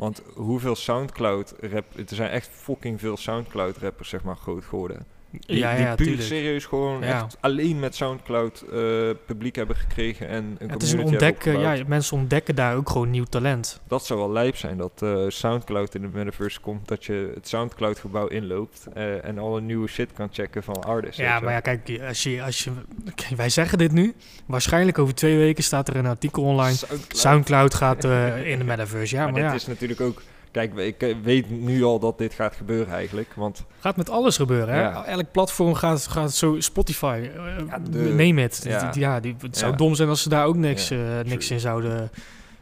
Want 0.00 0.22
hoeveel 0.34 0.76
Soundcloud 0.76 1.54
rap, 1.60 1.84
er 1.96 2.14
zijn 2.14 2.30
echt 2.30 2.48
fucking 2.48 3.00
veel 3.00 3.16
Soundcloud 3.16 3.76
rappers 3.76 4.08
zeg 4.08 4.22
maar 4.22 4.36
groot 4.36 4.64
geworden. 4.64 5.06
Die, 5.30 5.56
ja, 5.58 5.74
die 5.74 5.84
ja, 5.84 5.94
puur 5.94 6.20
serieus 6.22 6.64
gewoon 6.64 7.00
Ja. 7.00 7.06
echt 7.24 7.36
alleen 7.40 7.78
met 7.78 7.94
Soundcloud 7.94 8.64
eh, 8.72 8.78
publiek 9.26 9.56
hebben 9.56 9.76
gekregen 9.76 10.28
en 10.28 10.56
een 10.58 10.70
Het 10.70 10.82
is 10.82 10.92
een 10.92 11.04
ontdekken, 11.04 11.52
opgebouwd. 11.54 11.78
ja, 11.78 11.84
mensen 11.86 12.16
ontdekken 12.16 12.54
daar 12.54 12.76
ook 12.76 12.90
gewoon 12.90 13.10
nieuw 13.10 13.24
talent. 13.24 13.80
Dat 13.88 14.06
zou 14.06 14.18
wel 14.18 14.32
lijp 14.32 14.56
zijn 14.56 14.76
dat 14.76 14.92
eh, 15.02 15.24
Soundcloud 15.28 15.94
in 15.94 16.00
de 16.02 16.08
metaverse 16.12 16.60
komt, 16.60 16.88
dat 16.88 17.04
je 17.04 17.32
het 17.34 17.48
Soundcloud 17.48 17.98
gebouw 17.98 18.26
inloopt 18.26 18.86
eh, 18.94 19.24
en 19.24 19.38
alle 19.38 19.60
nieuwe 19.60 19.88
shit 19.88 20.12
kan 20.12 20.28
checken 20.32 20.62
van 20.62 20.82
artists. 20.84 21.16
Ja, 21.16 21.40
maar 21.40 21.52
ja, 21.52 21.60
kijk, 21.60 22.00
als 22.08 22.22
je, 22.22 22.42
als 22.42 22.64
je, 22.64 22.70
wij 23.36 23.48
zeggen 23.48 23.78
dit 23.78 23.92
nu. 23.92 24.14
Waarschijnlijk 24.46 24.98
over 24.98 25.14
twee 25.14 25.36
weken 25.36 25.64
staat 25.64 25.88
er 25.88 25.96
een 25.96 26.06
artikel 26.06 26.42
online. 26.42 26.74
Soundcloud. 26.74 27.16
Soundcloud 27.16 27.74
gaat 27.74 28.04
eh, 28.04 28.46
in 28.50 28.58
de 28.58 28.64
metaverse. 28.64 29.14
Ja, 29.14 29.22
maar 29.22 29.32
maar 29.32 29.40
dit 29.42 29.50
ja, 29.50 29.56
is 29.56 29.66
natuurlijk 29.66 30.00
ook, 30.00 30.22
kijk, 30.50 30.74
ik 30.74 31.02
eh, 31.02 31.14
weet 31.22 31.50
nu 31.50 31.82
al 31.84 31.98
dat 31.98 32.18
dit 32.18 32.34
gaat 32.34 32.56
gebeuren 32.56 32.94
eigenlijk, 32.94 33.32
want 33.34 33.64
gaat 33.80 33.96
met 33.96 34.10
alles 34.10 34.36
gebeuren. 34.36 34.74
Hè? 34.74 34.80
Ja. 34.80 35.04
Elk 35.04 35.30
platform 35.32 35.74
gaat, 35.74 36.06
gaat 36.06 36.32
zo, 36.34 36.60
Spotify, 36.60 37.30
eh, 37.36 37.42
Ja, 37.68 37.78
de- 37.90 37.98
neem 37.98 38.38
het. 38.38 38.66
ja. 38.94 39.20
Die, 39.20 39.36
het 39.40 39.56
zou 39.56 39.76
dom 39.76 39.94
zijn 39.94 40.08
als 40.08 40.22
ze 40.22 40.28
daar 40.28 40.46
ook 40.46 40.56
niks, 40.56 40.90
eh, 40.90 40.98
niks 41.24 41.50
in 41.50 41.60
zouden 41.60 42.10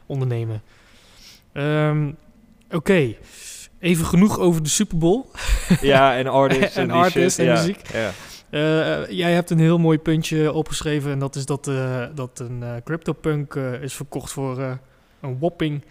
ondernemen. 0.07 0.63
Ehm, 1.53 2.11
Oké, 2.71 3.15
even 3.79 4.05
genoeg 4.05 4.39
over 4.39 4.63
de 4.63 4.69
Super 4.69 4.99
Bowl. 4.99 5.25
ja, 5.81 6.17
en 6.17 6.27
artists 6.27 6.77
en, 6.83 6.83
En 6.83 6.91
artists 6.91 7.35
shit, 7.39 7.47
en 7.47 7.53
muziek. 7.53 7.81
Ja. 7.93 8.11
Jij 9.09 9.33
hebt 9.33 9.51
een 9.51 9.59
heel 9.59 9.79
mooi 9.79 9.99
puntje 9.99 10.53
opgeschreven 10.53 11.11
en 11.13 11.19
dat 11.19 11.37
is 11.37 11.47
dat, 11.47 11.65
dat 12.15 12.39
een 12.39 12.65
CryptoPunk 12.85 13.55
is 13.55 13.95
verkocht 13.95 14.33
voor 14.33 14.79
een 15.21 15.39
whopping 15.39 15.85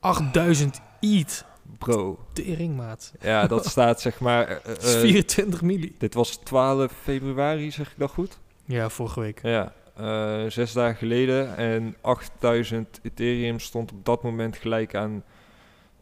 8000 0.00 0.80
ETH. 1.00 1.44
Bro, 1.78 2.18
Tering, 2.32 2.76
maat. 2.76 3.12
ja, 3.20 3.46
dat 3.46 3.66
staat 3.76 4.00
zeg 4.00 4.20
maar, 4.20 4.48
eh, 4.48 4.56
Dat 4.64 4.82
is 4.82 4.94
eh, 4.94 5.00
24 5.00 5.62
milli. 5.62 5.94
dit 5.98 6.14
was 6.14 6.36
12 6.36 6.92
februari, 7.02 7.70
zeg 7.70 7.90
ik 7.90 7.98
dat 7.98 8.10
goed? 8.10 8.38
Ja, 8.64 8.88
vorige 8.88 9.20
week. 9.20 9.40
Ja, 9.42 9.72
eh, 9.96 10.44
zes 10.50 10.72
dagen 10.72 10.96
geleden. 10.96 11.56
En 11.56 11.96
8000 12.00 13.00
Ethereum 13.02 13.60
stond 13.60 13.92
op 13.92 14.04
dat 14.04 14.22
moment 14.22 14.56
gelijk 14.56 14.94
aan 14.94 15.24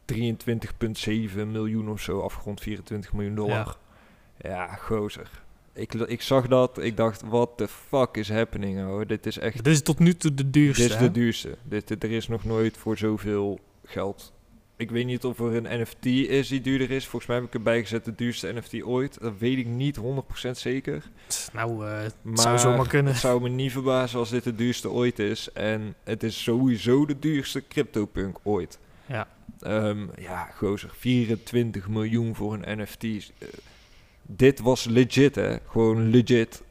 23,7 0.05 1.51
miljoen 1.51 1.89
of 1.91 2.01
zo. 2.01 2.21
Afgerond 2.21 2.61
24 2.61 3.13
miljoen 3.13 3.35
dollar. 3.35 3.77
Ja, 4.41 4.67
gozer. 4.75 5.31
Ik, 5.73 5.95
ik 5.95 6.23
zag 6.23 6.47
dat, 6.49 6.79
ik 6.79 6.97
dacht, 6.97 7.23
what 7.23 7.51
the 7.57 7.69
fuck 7.69 8.17
is 8.17 8.29
happening, 8.29 8.81
hoor. 8.85 9.07
Dit 9.07 9.27
is 9.27 9.39
echt, 9.39 9.57
Dit 9.65 9.67
is 9.67 9.83
tot 9.83 9.99
nu 9.99 10.15
toe 10.17 10.35
de 10.35 10.51
duurste. 10.51 10.83
dit 10.83 10.91
is 10.91 10.97
hè? 10.97 11.03
de 11.03 11.11
duurste. 11.11 11.57
Dit, 11.63 11.89
dit- 11.89 12.05
er 12.05 12.11
is 12.11 12.29
nog 12.29 12.45
nooit 12.45 12.77
voor 12.77 12.97
zoveel 12.99 13.59
geld. 13.85 14.33
Ik 14.77 14.91
weet 14.91 15.07
niet 15.07 15.25
of 15.25 15.39
er 15.39 15.55
een 15.55 15.81
NFT 15.81 16.07
is 16.07 16.49
die 16.49 16.61
duurder 16.61 16.91
is. 16.91 17.07
Volgens 17.07 17.27
mij 17.27 17.37
heb 17.37 17.47
ik 17.47 17.55
erbij 17.55 17.81
gezet 17.81 18.05
de 18.05 18.15
duurste 18.15 18.53
NFT 18.53 18.83
ooit. 18.83 19.21
Dat 19.21 19.39
weet 19.39 19.59
ik 19.59 19.67
niet 19.67 19.97
100% 19.97 20.51
zeker. 20.51 21.03
Nou, 21.53 21.87
eh, 21.87 22.03
het 22.03 22.15
Maar 22.23 22.39
zou 22.39 22.59
zomaar 22.59 22.89
kunnen. 22.89 23.13
Het 23.13 23.21
zou 23.21 23.43
me 23.43 23.49
niet 23.49 23.73
verbazen 23.73 24.19
als 24.19 24.31
dit 24.31 24.45
de 24.45 24.55
duurste 24.55 24.91
ooit 24.91 25.19
is. 25.19 25.53
En 25.53 25.95
het 26.05 26.23
is 26.23 26.43
sowieso 26.43 27.07
de 27.07 27.19
duurste 27.19 27.63
CryptoPunk 27.69 28.39
ooit. 28.43 28.79
Ja. 29.07 29.29
Ehm, 29.61 30.07
ja, 30.21 30.51
gozer, 30.55 30.91
24 30.97 31.89
miljoen 31.89 32.35
voor 32.35 32.55
een 32.55 32.81
NFT. 32.81 33.05
Eh, 33.05 33.49
dit 34.23 34.61
was 34.61 34.85
legit, 34.85 35.35
hè. 35.35 35.57
Gewoon 35.67 36.11
legit. 36.11 36.63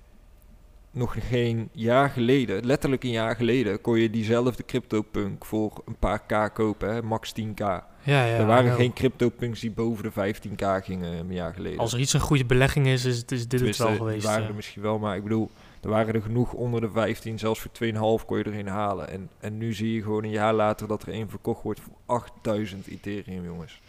Nog 0.95 1.15
geen 1.29 1.69
jaar 1.71 2.09
geleden, 2.09 2.65
letterlijk 2.65 3.03
een 3.03 3.09
jaar 3.11 3.35
geleden, 3.35 3.81
kon 3.81 3.99
je 3.99 4.09
diezelfde 4.09 4.65
CryptoPunk 4.65 5.45
voor 5.45 5.81
een 5.85 5.95
paar 5.95 6.19
k 6.19 6.53
kopen, 6.53 6.93
hè. 6.93 7.01
Max 7.01 7.33
10k. 7.41 7.57
Ja, 7.57 7.83
ja, 8.03 8.25
er 8.25 8.45
waren 8.45 8.65
nou, 8.65 8.77
geen 8.77 8.93
CryptoPunks 8.93 9.59
die 9.59 9.71
boven 9.71 10.03
de 10.03 10.11
15k 10.11 10.83
gingen 10.85 11.13
een 11.19 11.33
jaar 11.33 11.53
geleden. 11.53 11.79
Als 11.79 11.93
er 11.93 11.99
iets 11.99 12.13
een 12.13 12.19
goede 12.19 12.45
belegging 12.45 12.87
is, 12.87 13.05
is, 13.05 13.17
het- 13.17 13.31
is 13.31 13.47
dit 13.47 13.59
het 13.59 13.77
wel 13.77 13.95
geweest. 13.95 14.25
waren 14.25 14.41
ja. 14.41 14.47
er 14.47 14.55
misschien 14.55 14.81
wel, 14.81 14.99
maar 14.99 15.15
ik 15.15 15.23
bedoel, 15.23 15.49
er 15.81 15.89
waren 15.89 16.13
er 16.13 16.21
genoeg 16.21 16.53
onder 16.53 16.81
de 16.81 16.89
15, 16.89 17.39
zelfs 17.39 17.59
voor 17.59 17.71
2,5 18.19 18.25
kon 18.25 18.37
je 18.37 18.43
er 18.43 18.59
een 18.59 18.67
halen. 18.67 19.09
En, 19.09 19.29
en 19.39 19.57
nu 19.57 19.73
zie 19.73 19.93
je 19.93 20.01
gewoon 20.01 20.23
een 20.23 20.29
jaar 20.29 20.53
later 20.53 20.87
dat 20.87 21.01
er 21.01 21.09
één 21.09 21.29
verkocht 21.29 21.63
wordt 21.63 21.79
voor 21.79 21.93
8000 22.05 22.87
Ethereum, 22.87 23.43
jongens. 23.43 23.81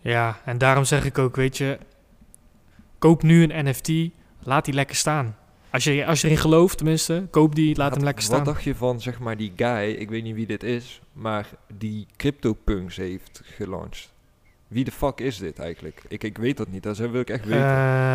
Ja, 0.00 0.40
en 0.44 0.58
daarom 0.58 0.84
zeg 0.84 1.04
ik 1.04 1.18
ook, 1.18 1.36
weet 1.36 1.56
je, 1.56 1.78
koop 2.98 3.22
nu 3.22 3.42
een 3.42 3.64
NFT, 3.68 3.90
laat 4.42 4.64
die 4.64 4.74
lekker 4.74 4.96
staan. 4.96 5.36
Als 5.74 5.84
je, 5.84 6.06
als 6.06 6.20
je 6.20 6.26
erin 6.26 6.38
gelooft, 6.38 6.76
tenminste, 6.76 7.26
koop 7.30 7.54
die, 7.54 7.76
laat 7.76 7.86
Wat- 7.88 7.94
hem 7.96 8.04
lekker 8.04 8.24
Wat 8.24 8.32
staan. 8.32 8.44
dacht 8.44 8.62
je 8.64 8.74
van, 8.74 9.00
zeg 9.00 9.18
maar, 9.18 9.36
die 9.36 9.52
guy, 9.56 9.90
ik 9.90 10.08
weet 10.10 10.22
niet 10.22 10.34
wie 10.34 10.46
dit 10.46 10.62
is, 10.62 11.00
maar 11.12 11.48
die 11.78 12.06
CryptoPunks 12.16 12.96
heeft 12.96 13.40
gelaunched? 13.44 14.12
Wie 14.68 14.84
de 14.84 14.90
fuck 14.90 15.20
is 15.20 15.36
dit 15.38 15.58
eigenlijk? 15.58 16.02
Ik, 16.08 16.24
ik 16.24 16.38
weet 16.38 16.56
dat 16.56 16.68
niet, 16.68 16.82
dat 16.82 16.96
wil 16.96 17.20
ik 17.20 17.30
echt 17.30 17.44
weten. 17.44 17.60
Eh, 17.62 17.64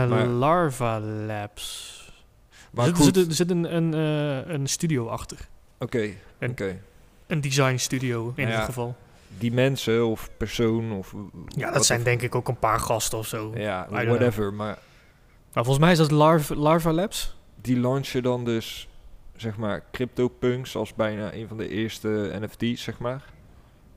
maar- 0.10 0.26
Larva 0.26 1.00
Labs. 1.00 1.98
maar 2.72 2.88
er 2.88 2.96
zit, 2.96 3.06
goed, 3.06 3.16
er 3.16 3.22
zit, 3.22 3.30
er 3.30 3.36
zit 3.36 3.50
een, 3.52 3.76
een, 3.76 3.94
eh, 3.94 4.54
een 4.54 4.68
studio 4.68 5.08
achter. 5.08 5.38
oké, 5.80 6.10
oké. 6.42 6.80
Een 7.28 7.42
design 7.42 7.76
studio 7.78 8.20
in 8.20 8.26
Nou 8.26 8.40
ieder 8.40 8.56
ja, 8.56 8.64
geval. 8.66 8.96
Die 9.38 9.52
mensen 9.52 10.06
of 10.08 10.30
persoon 10.38 10.92
of... 10.92 11.14
Ja, 11.48 11.66
wat 11.66 11.74
dat 11.74 11.86
zijn 11.86 12.00
de- 12.00 12.06
denk 12.06 12.22
ik 12.22 12.36
ook 12.36 12.48
een 12.48 12.60
paar 12.60 12.80
gasten 12.80 13.18
of 13.18 13.28
zo. 13.28 13.52
Ja, 13.56 13.88
whatever, 13.90 14.54
maar 14.54 14.78
volgens 15.54 15.78
mij 15.80 15.92
is 15.92 15.98
dat 15.98 16.12
Larva, 16.12 16.56
Larva 16.56 16.92
Labs. 16.92 17.38
Die 17.62 17.80
launchen 17.80 18.24
dan 18.24 18.46
dus, 18.46 18.88
zeg 19.36 19.58
maar, 19.58 19.84
CryptoPunks 19.92 20.76
als 20.76 20.94
bijna 20.94 21.34
een 21.34 21.48
van 21.48 21.58
de 21.58 21.70
eerste 21.70 22.38
NFT's, 22.42 22.84
zeg 22.84 23.00
maar. 23.00 23.24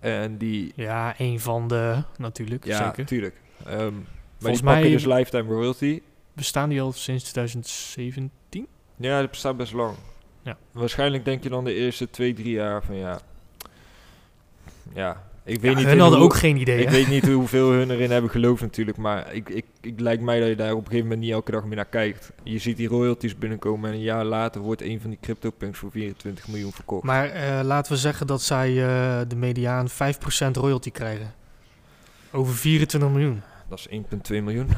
En 0.01 0.39
die, 0.39 0.73
Ja, 0.77 1.15
een 1.19 1.41
van 1.41 1.69
de, 1.69 2.03
natuurlijk, 2.19 2.65
ja, 2.65 2.85
zeker. 2.87 3.07
tuurlijk. 3.07 3.41
Ehm, 3.67 3.77
maar 3.95 4.03
Volgens 4.39 4.61
die 4.61 4.63
pakken 4.71 4.83
mij- 4.83 4.91
dus 4.91 5.05
lifetime 5.05 5.55
royalty. 5.55 6.03
Bestaan 6.33 6.69
die 6.69 6.81
al 6.83 6.93
sinds 6.93 7.23
2017? 7.25 8.67
Ja, 8.97 9.21
dat 9.21 9.31
bestaat 9.31 9.57
best 9.57 9.73
lang. 9.73 9.95
Ja. 10.43 10.57
Waarschijnlijk 10.73 11.25
denk 11.25 11.43
je 11.43 11.49
dan 11.49 11.65
de 11.65 11.75
eerste 11.75 12.11
twee, 12.11 12.33
drie 12.35 12.51
jaar 12.53 12.83
van 12.85 12.97
ja... 12.97 13.21
Ja, 14.95 15.23
ik 15.45 15.61
weet 15.61 15.73
Ja, 15.73 15.79
niet... 15.79 15.87
hun 15.87 15.99
hadden 15.99 16.19
hoe- 16.19 16.29
ook 16.29 16.35
geen 16.35 16.57
idee. 16.57 16.79
Ik 16.81 16.85
hè? 16.87 16.91
weet 16.93 17.09
niet 17.09 17.27
hoeveel 17.29 17.71
hun 17.71 17.91
erin 17.91 18.11
hebben 18.11 18.31
geloofd 18.31 18.63
natuurlijk, 18.63 18.97
maar 18.97 19.35
ik, 19.35 19.49
ik, 19.49 19.65
ik 19.81 20.01
lijkt 20.01 20.23
mij 20.23 20.41
dat 20.41 20.49
je 20.49 20.57
daar 20.57 20.73
op 20.73 20.79
een 20.79 20.85
gegeven 20.85 21.03
moment 21.07 21.21
niet 21.21 21.31
elke 21.33 21.51
dag 21.51 21.65
meer 21.65 21.77
naar 21.77 21.85
kijkt. 21.85 22.33
Je 22.43 22.59
ziet 22.59 22.77
die 22.77 22.89
royalties 22.89 23.39
binnenkomen 23.39 23.91
en 23.91 23.97
een 23.97 24.03
jaar 24.03 24.25
later 24.25 24.61
wordt 24.61 24.83
een 24.83 25.01
van 25.01 25.11
die 25.11 25.19
CryptoPunks 25.23 25.79
voor 25.79 25.91
24 25.91 26.49
miljoen 26.49 26.73
verkocht. 26.73 27.05
Maar 27.05 27.29
eh, 27.29 27.61
laten 27.65 27.93
we 27.93 27.99
zeggen 27.99 28.27
dat 28.27 28.43
zij 28.43 28.69
eh, 28.69 29.21
de 29.29 29.37
mediaan 29.37 29.89
5% 29.91 29.93
royalty 30.53 30.91
krijgen. 30.91 31.35
Over 32.33 32.55
24 32.55 33.11
miljoen. 33.11 33.41
Dat 33.69 33.79
is 33.79 33.89
1,2 34.33 34.43
miljoen. 34.43 34.69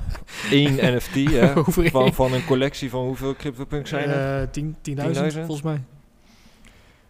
Eén 0.50 0.94
NFT, 0.96 1.14
hè? 1.14 1.52
Van, 1.90 2.12
van 2.14 2.32
een 2.32 2.44
collectie 2.44 2.90
van 2.90 3.04
hoeveel 3.04 3.34
CryptoPunks 3.36 3.88
zijn 3.90 4.08
er? 4.10 4.42
Eh, 4.42 4.48
10 4.50 4.76
10.000 4.98 5.02
10.000? 5.04 5.12
volgens 5.32 5.62
mij. 5.62 5.80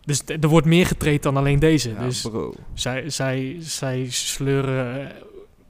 Dus 0.04 0.22
er 0.26 0.48
wordt 0.48 0.66
meer 0.66 0.86
getraind 0.86 1.22
dan 1.22 1.36
alleen 1.36 1.58
deze. 1.58 1.90
Ja, 1.90 2.04
dus 2.04 2.20
bro. 2.20 2.54
zij, 2.74 3.10
zij, 3.10 3.56
zij 3.60 4.06
sleuren 4.10 5.08
eh, 5.08 5.16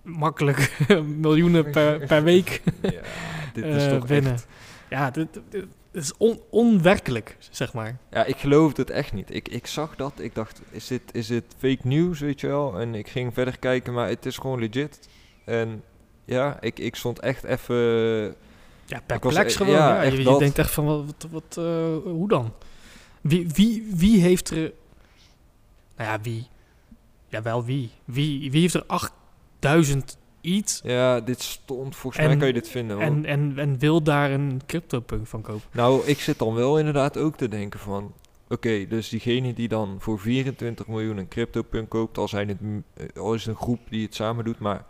makkelijk 0.02 0.86
miljoenen 1.26 1.70
per, 1.70 2.06
per 2.06 2.22
week 2.22 2.62
Ja, 2.80 3.00
dit 3.52 3.64
is 3.64 3.84
eh, 3.84 3.90
toch 3.90 4.06
binnen. 4.06 4.32
echt... 4.32 4.46
Ja, 4.90 5.10
dit, 5.10 5.28
is 5.92 6.16
on, 6.16 6.40
onwerkelijk, 6.50 7.36
zeg 7.50 7.72
maar. 7.72 7.98
Ja, 8.10 8.24
ik 8.24 8.36
geloofde 8.36 8.82
het 8.82 8.90
echt 8.90 9.12
niet. 9.12 9.34
Ik, 9.34 9.48
ik 9.48 9.66
zag 9.66 9.96
dat, 9.96 10.12
ik 10.16 10.34
dacht, 10.34 10.60
is 10.70 10.86
dit, 10.86 11.02
is 11.12 11.26
dit 11.26 11.44
fake 11.58 11.88
news, 11.88 12.20
weet 12.20 12.40
je 12.40 12.46
wel? 12.46 12.80
En 12.80 12.94
ik 12.94 13.08
ging 13.08 13.34
verder 13.34 13.58
kijken, 13.58 13.92
maar 13.92 14.08
het 14.08 14.26
is 14.26 14.36
gewoon 14.36 14.60
legit. 14.60 15.08
En 15.44 15.82
ja, 16.24 16.56
ik, 16.60 16.78
ik 16.78 16.96
stond 16.96 17.20
echt 17.20 17.44
even... 17.44 17.76
Ja, 18.86 19.02
was, 19.06 19.18
perplex 19.18 19.52
eh, 19.52 19.58
gewoon. 19.58 19.74
ja, 19.74 20.02
je, 20.02 20.38
denkt 20.38 20.58
echt 20.58 20.70
van, 20.70 20.84
wat, 20.84 21.04
wat, 21.06 21.26
wat, 21.30 21.56
eh, 21.56 22.10
hoe 22.12 22.28
dan? 22.28 22.52
Wie, 23.22 23.48
wie, 23.54 23.86
wie 23.94 24.20
heeft 24.20 24.50
er... 24.50 24.72
Nou 25.96 26.10
ja, 26.10 26.20
wie? 26.20 26.46
Jawel, 27.28 27.64
wie? 27.64 27.90
Wie, 28.04 28.50
wie 28.50 28.60
heeft 28.60 28.74
er 28.74 28.84
8000 28.86 30.18
iets 30.40 30.80
Ja, 30.84 31.20
dit 31.20 31.42
stond, 31.42 31.96
volgens 31.96 32.22
En- 32.22 32.28
mij 32.28 32.36
kan 32.38 32.46
je 32.46 32.52
dit 32.52 32.68
vinden. 32.68 32.96
hoor. 32.96 33.04
en, 33.04 33.24
en, 33.24 33.52
en 33.58 33.78
wil 33.78 34.02
daar 34.02 34.30
een 34.30 34.60
CryptoPunk 34.66 35.26
van 35.26 35.42
kopen? 35.42 35.68
Nou, 35.72 36.06
ik 36.06 36.20
zit 36.20 36.38
dan 36.38 36.54
wel 36.54 36.78
inderdaad 36.78 37.16
ook 37.18 37.36
te 37.36 37.48
denken 37.48 37.80
van... 37.80 38.12
Oké, 38.48 38.86
dus 38.88 39.08
diegene 39.08 39.52
die 39.52 39.68
dan 39.68 39.96
voor 39.98 40.18
24 40.20 40.86
miljoen 40.86 41.16
een 41.16 41.28
CryptoPunk 41.28 41.88
koopt... 41.88 42.18
Al, 42.18 42.28
zijn 42.28 42.48
het, 42.48 42.58
eh, 42.94 43.22
al 43.22 43.34
is 43.34 43.44
het 43.44 43.54
een 43.54 43.62
groep 43.62 43.80
die 43.88 44.04
het 44.04 44.14
samen 44.14 44.44
doet, 44.44 44.58
maar... 44.58 44.84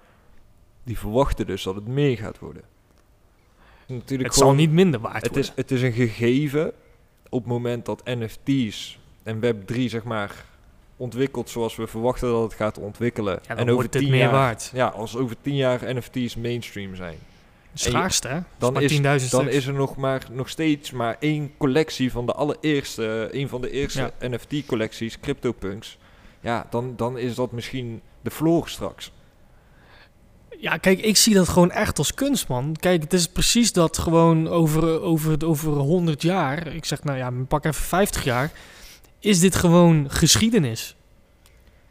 Die 0.85 0.99
verwachten 0.99 1.47
dus 1.47 1.63
dat 1.63 1.75
het 1.75 1.87
meer 1.87 2.17
gaat 2.17 2.39
worden. 2.39 2.63
Natuurlijk 3.87 4.29
Het 4.29 4.39
zal 4.39 4.55
niet 4.55 4.71
minder 4.73 5.01
waard 5.01 5.15
Het 5.23 5.25
worden. 5.33 5.43
is, 5.51 5.53
het 5.57 5.71
is 5.71 5.83
een 5.83 5.93
gegeven 5.93 6.73
op 7.33 7.39
het 7.39 7.49
moment 7.49 7.87
dat 7.87 8.05
NFT's 8.05 8.99
en 9.23 9.41
Web3 9.41 9.85
zeg 9.85 10.03
maar 10.03 10.45
ontwikkelt 10.97 11.51
zoals 11.51 11.77
we 11.77 11.87
verwachten 11.87 12.29
dat 12.29 12.43
het 12.43 12.55
gaat 12.55 12.79
ontwikkelen. 12.79 13.39
Ja, 13.49 13.57
en 13.57 13.71
over 13.71 13.89
tien 13.89 14.11
meer 14.11 14.19
jaar, 14.19 14.31
waard. 14.31 14.71
Ja, 14.75 14.87
als 14.87 15.17
over 15.17 15.37
tien 15.41 15.57
jaar 15.57 15.95
NFT's 15.95 16.37
mainstream 16.37 16.95
zijn. 16.95 17.19
Schaarste, 17.75 18.29
hè? 18.29 18.41
Dan, 18.59 18.81
is, 18.81 18.93
10.000 18.97 19.03
dan 19.03 19.21
stuks. 19.21 19.47
is 19.47 19.67
er 19.67 19.73
nog, 19.73 19.97
maar, 19.97 20.27
nog 20.31 20.49
steeds 20.49 20.91
maar 20.91 21.17
één 21.21 21.53
collectie 21.57 22.13
van 22.13 22.27
de 22.27 22.33
allereerste, 22.33 23.29
een 23.33 23.49
van 23.49 23.61
de 23.61 23.71
eerste 23.71 24.13
NFT-collecties, 24.21 25.21
CryptoPunks, 25.21 25.99
Ja, 26.41 26.67
dan, 26.71 26.93
dan 26.97 27.19
is 27.19 27.35
dat 27.35 27.53
misschien 27.53 28.01
de 28.21 28.31
floor 28.31 28.69
straks. 28.69 29.13
Ja, 30.63 30.77
kijk, 30.77 31.01
ik 31.01 31.17
zie 31.17 31.35
dat 31.35 31.49
gewoon 31.49 31.71
echt 31.71 31.99
als 31.99 32.15
kunst, 32.15 32.49
man. 32.49 32.77
Kijk, 32.81 33.03
het 33.03 33.13
is 33.13 33.29
precies 33.29 33.73
dat 33.73 33.99
gewoon 33.99 34.49
over, 34.49 35.01
over, 35.01 35.47
over 35.47 35.73
100 35.73 36.23
jaar, 36.23 36.67
ik 36.67 36.85
zeg 36.85 37.05
nou 37.05 37.19
ja, 37.19 37.31
pak 37.49 37.65
even 37.65 37.83
50 37.85 38.25
jaar, 38.25 38.51
is 39.19 39.41
dit 39.41 39.55
gewoon 39.55 40.07
geschiedenis. 40.11 40.97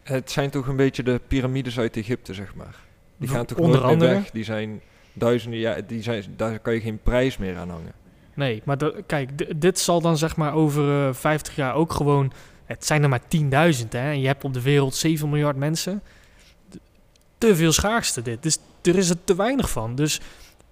Het 0.04 0.32
zijn 0.32 0.50
toch 0.50 0.68
een 0.68 0.76
beetje 0.76 1.04
de 1.04 1.22
piramides 1.28 1.80
uit 1.80 1.98
Egypte, 1.98 2.34
zeg 2.34 2.56
maar. 2.56 2.76
Die 3.18 3.30
gaan 3.30 3.46
toch 3.46 3.58
Onder 3.58 3.72
nooit 3.82 3.84
meer 3.84 3.94
andere. 3.94 4.14
weg. 4.22 4.32
Die 4.32 4.44
zijn 4.44 4.82
duizenden 5.14 5.60
jaar, 5.60 5.88
die 5.88 6.02
zijn, 6.04 6.24
daar 6.38 6.60
kan 6.60 6.74
je 6.74 6.80
geen 6.82 7.00
prijs 7.04 7.38
meer 7.38 7.58
aan 7.58 7.70
hangen. 7.70 7.94
Nee, 8.34 8.62
maar 8.66 8.78
dat- 8.78 8.96
kijk, 9.06 9.62
dit 9.62 9.80
zal 9.80 10.02
dan 10.02 10.18
zeg 10.18 10.36
maar 10.36 10.54
over 10.54 11.08
eh 11.08 11.14
50 11.14 11.56
jaar 11.56 11.74
ook 11.74 11.94
gewoon... 11.94 12.32
Het 12.66 12.86
zijn 12.86 13.04
er 13.04 13.10
maar 13.10 13.22
10.000, 13.28 13.88
hè. 13.90 14.10
En 14.12 14.20
je 14.22 14.28
hebt 14.28 14.44
op 14.44 14.54
de 14.54 14.62
wereld 14.62 14.96
7 14.96 15.30
miljard 15.30 15.56
mensen. 15.58 16.02
Te 17.42 17.56
veel 17.56 17.72
schaarste 17.72 18.22
dit. 18.22 18.44
Dus 18.44 18.58
er 18.82 18.98
is 18.98 19.10
er 19.10 19.24
te 19.24 19.36
weinig 19.36 19.70
van. 19.70 19.96
Dus 19.96 20.22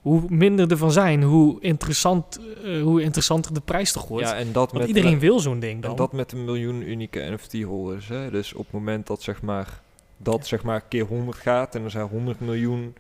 hoe 0.01 0.23
minder 0.27 0.71
er 0.71 0.77
van 0.77 0.91
zijn, 0.91 1.23
hoe, 1.23 1.62
interessant, 1.62 2.39
eh, 2.63 2.82
hoe 2.82 3.01
interessanter 3.01 3.53
de 3.53 3.62
prijs 3.62 3.91
toch 3.91 4.08
wordt. 4.08 4.27
Ja, 4.27 4.36
en 4.36 4.51
dat 4.51 4.71
Want 4.71 4.71
met 4.71 4.88
iedereen 4.88 5.19
wil 5.19 5.39
zo'n 5.39 5.60
ding 5.60 5.82
dan. 5.82 5.91
En 5.91 5.97
dat 5.97 6.13
met 6.13 6.32
een 6.32 6.45
miljoen 6.45 6.89
unieke 6.89 7.19
NFT-holders. 7.19 8.08
Dus 8.08 8.53
op 8.53 8.63
het 8.63 8.71
moment 8.73 9.08
dat 9.08 9.21
zeg 9.21 9.41
maar, 9.41 9.82
dat 10.17 10.47
zeg 10.47 10.63
maar 10.63 10.82
keer 10.82 11.05
100 11.05 11.38
gaat 11.38 11.75
en 11.75 11.84
er 11.84 11.91
zijn 11.91 12.08
100 12.08 12.39
miljoen 12.39 12.95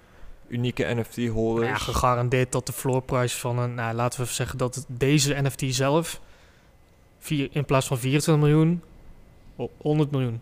unieke 0.47 0.83
Nou 0.83 0.95
ja, 0.95 1.01
NFT-holders. 1.01 1.81
gegarandeerd 1.81 2.51
dat 2.51 2.65
de 2.65 2.73
floorprijs 2.73 3.35
van 3.35 3.59
een... 3.59 3.73
Nou, 3.73 3.95
laten 3.95 4.17
we 4.19 4.23
even 4.23 4.35
zeggen 4.35 4.57
dat 4.57 4.75
het, 4.75 4.85
deze 4.87 5.41
NFT 5.41 5.63
zelf... 5.67 6.21
Vier, 7.19 7.49
in 7.51 7.65
plaats 7.65 7.87
van 7.87 7.97
24 7.97 8.47
miljoen... 8.47 8.81
o- 9.55 9.69
100 9.77 10.11
miljoen. 10.11 10.39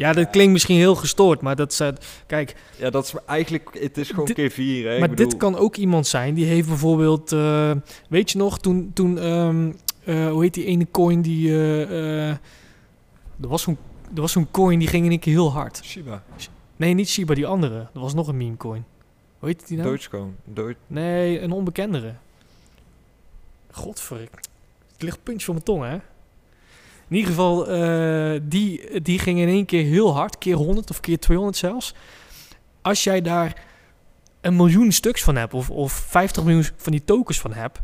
Ja, 0.00 0.12
dat 0.12 0.30
klinkt 0.30 0.52
misschien 0.52 0.76
heel 0.76 0.94
gestoord, 0.94 1.40
maar 1.40 1.56
dat 1.56 1.74
zijn... 1.74 1.96
Kijk, 2.26 2.56
ja, 2.76 2.90
dat 2.90 3.04
is 3.04 3.14
eigenlijk, 3.26 3.78
het 3.80 3.98
is 3.98 4.08
gewoon 4.10 4.24
Dit- 4.24 4.34
keer 4.36 4.50
4. 4.50 4.90
Hè? 4.90 4.98
Maar 4.98 5.08
bedoel, 5.08 5.28
dit 5.28 5.38
kan 5.38 5.56
ook 5.56 5.76
iemand 5.76 6.06
zijn 6.06 6.34
die 6.34 6.44
heeft 6.44 6.68
bijvoorbeeld... 6.68 7.32
eh, 7.32 7.70
weet 8.08 8.30
je 8.30 8.38
nog, 8.38 8.58
toen... 8.58 8.90
toen 8.94 9.18
ehm, 9.18 9.72
eh, 10.04 10.30
hoe 10.30 10.42
heet 10.42 10.54
die 10.54 10.64
ene 10.64 10.86
coin 10.90 11.22
die... 11.22 11.48
eh, 11.48 11.82
eh, 12.28 12.28
er 13.40 13.48
was 13.48 13.62
zo'n 13.62 13.76
er 14.14 14.20
was 14.20 14.32
zo'n 14.32 14.50
coin 14.50 14.78
die 14.78 14.88
ging 14.88 15.04
in 15.04 15.10
één 15.10 15.20
keer 15.20 15.32
heel 15.32 15.52
hard. 15.52 15.80
Shiba, 15.84 16.22
Nee, 16.76 16.94
niet 16.94 17.08
Shiba, 17.08 17.34
die 17.34 17.46
andere. 17.46 17.78
Er 17.94 18.00
was 18.00 18.14
nog 18.14 18.28
een 18.28 18.36
meme 18.36 18.56
coin. 18.56 18.84
Hoe 19.38 19.48
heet 19.48 19.68
die 19.68 19.76
nou? 19.76 19.88
Dogecoin. 19.90 20.36
Doge- 20.44 20.76
Nee, 20.86 21.40
een 21.40 21.52
onbekendere. 21.52 22.14
Godverrik. 23.70 24.30
Het 24.92 25.02
ligt 25.02 25.22
puntje 25.22 25.44
van 25.44 25.54
mijn 25.54 25.66
tong, 25.66 25.82
hè? 25.84 25.96
In 27.10 27.16
ieder 27.16 27.30
geval, 27.30 27.68
eh, 27.68 28.40
die, 28.42 29.00
die 29.00 29.18
ging 29.18 29.38
in 29.38 29.48
één 29.48 29.66
keer 29.66 29.84
heel 29.84 30.14
hard. 30.14 30.38
Keer 30.38 30.54
100 30.54 30.90
of 30.90 31.00
keer 31.00 31.18
200 31.18 31.56
zelfs. 31.56 31.94
Als 32.82 33.04
jij 33.04 33.20
daar 33.20 33.64
een 34.40 34.56
miljoen 34.56 34.92
stuks 34.92 35.22
van 35.22 35.36
hebt... 35.36 35.54
of, 35.54 35.70
of 35.70 35.92
50 35.92 36.44
miljoen 36.44 36.64
van 36.76 36.92
die 36.92 37.04
tokens 37.04 37.40
van 37.40 37.52
hebt... 37.52 37.80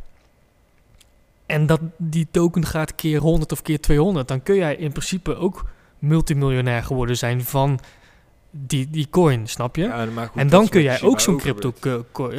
en 1.46 1.66
dat 1.66 1.80
die 1.96 2.26
token 2.30 2.66
gaat 2.66 2.94
keer 2.94 3.20
100 3.20 3.52
of 3.52 3.62
keer 3.62 3.80
200... 3.80 4.28
dan 4.28 4.42
kun 4.42 4.54
jij 4.54 4.76
in 4.76 4.92
principe 4.92 5.36
ook 5.36 5.64
multimiljonair 5.98 6.82
geworden 6.82 7.16
zijn 7.16 7.44
van 7.44 7.80
die, 8.58 8.90
die 8.90 9.06
coin, 9.10 9.46
snap 9.46 9.76
je? 9.76 9.82
Ja, 9.82 10.04
maar 10.14 10.26
goed, 10.28 10.40
en 10.40 10.48
dan 10.48 10.68
kun 10.68 10.82
jij 10.82 11.02
ook 11.02 11.20
zo'n 11.20 11.36
crypto, 11.38 11.72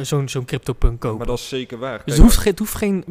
zo'n 0.02 0.28
zo'n 0.28 0.44
crypto-punk 0.44 1.00
kopen. 1.00 1.18
Maar 1.18 1.26
dat 1.26 1.38
is 1.38 1.48
zeker 1.48 1.78
waar. 1.78 2.02
dus 2.04 2.14
het 2.14 2.22
hoeft, 2.22 2.36
geen- 2.36 2.50
het 2.50 2.58
hoeft 2.58 2.74
geen 2.74 3.04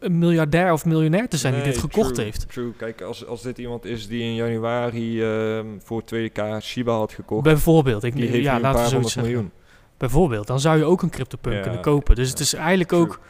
miljardair 0.00 0.72
of 0.72 0.84
miljonair 0.84 1.28
te 1.28 1.36
zijn 1.36 1.54
die 1.54 1.62
dit 1.62 1.78
gekocht 1.78 2.14
true, 2.14 2.24
heeft. 2.26 2.48
True. 2.52 2.72
Kijk, 2.76 3.00
als, 3.02 3.26
als 3.26 3.42
dit 3.42 3.58
iemand 3.58 3.84
is 3.84 4.08
die 4.08 4.22
in 4.22 4.34
januari 4.34 5.22
ehm, 5.22 5.66
voor 5.84 6.02
2K 6.04 6.40
Shiba 6.62 6.92
had 6.92 7.12
gekocht, 7.12 7.42
Bijvoorbeeld, 7.42 8.04
ik, 8.04 8.14
die 8.16 8.28
heeft 8.28 8.44
ja, 8.44 8.60
laten 8.60 8.82
we 8.82 8.88
zoiets 8.88 9.12
zeggen. 9.12 9.32
miljoen. 9.32 9.50
Bijvoorbeeld, 9.96 10.46
dan 10.46 10.60
zou 10.60 10.78
je 10.78 10.84
ook 10.84 11.02
een 11.02 11.10
crypto-punk 11.10 11.54
Ja, 11.56 11.62
kunnen 11.62 11.80
kopen. 11.80 12.14
Dus 12.14 12.30
het 12.30 12.40
is 12.40 12.54
eigenlijk 12.54 12.88
true. 12.88 13.00
ook 13.02 13.20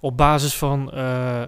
op 0.00 0.16
basis 0.16 0.56
van, 0.56 0.92
eh, 0.92 1.42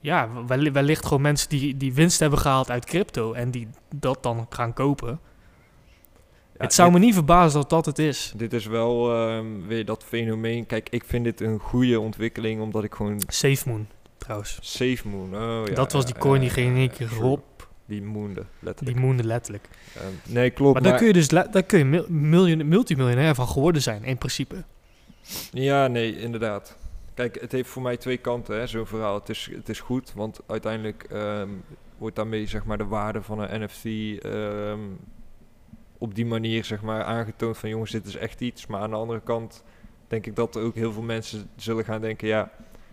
ja, 0.00 0.28
wel- 0.46 0.72
wellicht 0.72 1.04
gewoon 1.06 1.22
mensen 1.22 1.48
die, 1.48 1.76
die 1.76 1.94
winst 1.94 2.20
hebben 2.20 2.38
gehaald 2.38 2.70
uit 2.70 2.84
crypto 2.84 3.32
en 3.32 3.50
die 3.50 3.68
dat 3.94 4.22
dan 4.22 4.46
gaan 4.50 4.72
kopen. 4.72 5.20
Het 6.60 6.74
zou 6.74 6.90
dit- 6.90 6.98
me 6.98 7.04
niet 7.04 7.14
verbazen 7.14 7.60
dat 7.60 7.70
dat 7.70 7.86
het 7.86 7.98
is. 7.98 8.32
Dit 8.36 8.52
is 8.52 8.66
wel 8.66 9.12
ehm, 9.14 9.46
weer 9.66 9.84
dat 9.84 10.04
fenomeen. 10.04 10.66
Kijk, 10.66 10.88
ik 10.90 11.04
vind 11.06 11.24
dit 11.24 11.40
een 11.40 11.58
goede 11.58 12.00
ontwikkeling, 12.00 12.60
omdat 12.60 12.84
ik 12.84 12.94
gewoon 12.94 13.22
SafeMoon, 13.26 13.86
trouwens. 14.18 14.58
Safe 14.60 15.08
Moon. 15.08 15.34
Oh, 15.34 15.66
ja, 15.66 15.74
dat 15.74 15.92
was 15.92 16.04
die 16.06 16.14
coin 16.18 16.40
die 16.40 16.50
ging 16.50 16.70
in 16.70 16.76
één 16.76 16.90
keer 16.90 17.08
true. 17.08 17.22
op. 17.30 17.68
Die 17.86 18.02
moonde, 18.02 18.44
letterlijk. 18.58 18.96
Die 18.96 19.06
moonde 19.06 19.24
letterlijk. 19.24 19.68
Ehm, 19.96 20.04
nee, 20.26 20.50
klopt. 20.50 20.72
Maar 20.72 20.82
Maar, 20.82 20.90
daar 20.90 20.98
kun 20.98 21.06
je 21.08 21.12
dus 21.12 21.28
daar 21.28 21.62
kun 21.62 21.78
je 21.78 21.84
mil- 21.84 22.06
miljoen- 22.08 22.68
multimiljonair 22.68 23.34
van 23.34 23.48
geworden 23.48 23.82
zijn, 23.82 24.04
in 24.04 24.18
principe. 24.18 24.64
Ja, 25.52 25.86
nee, 25.86 26.20
inderdaad. 26.20 26.76
Kijk, 27.14 27.40
het 27.40 27.52
heeft 27.52 27.68
voor 27.68 27.82
mij 27.82 27.96
twee 27.96 28.16
kanten, 28.16 28.68
zo'n 28.68 28.86
verhaal. 28.86 29.14
Het 29.14 29.28
is, 29.28 29.50
het 29.54 29.68
is 29.68 29.80
goed, 29.80 30.12
want 30.14 30.40
uiteindelijk 30.46 31.02
ehm, 31.10 31.48
wordt 31.98 32.16
daarmee 32.16 32.46
zeg 32.46 32.64
maar, 32.64 32.78
de 32.78 32.84
waarde 32.86 33.22
van 33.22 33.38
een 33.40 33.60
NFT 33.62 33.84
ehm, 34.24 34.78
op 36.00 36.14
die 36.14 36.26
manier 36.26 36.64
zeg 36.64 36.82
maar, 36.82 37.02
aangetoond 37.04 37.58
van 37.58 37.68
jongens, 37.68 37.90
dit 37.90 38.06
is 38.06 38.16
echt 38.16 38.40
iets. 38.40 38.66
Maar 38.66 38.80
aan 38.80 38.90
de 38.90 38.96
andere 38.96 39.20
kant 39.20 39.64
denk 40.08 40.26
ik 40.26 40.36
dat 40.36 40.54
er 40.56 40.62
ook 40.62 40.74
heel 40.74 40.92
veel 40.92 41.02
mensen 41.02 41.48
zullen 41.56 41.84
gaan 41.84 42.00
denken, 42.00 42.28
ja, 42.28 42.50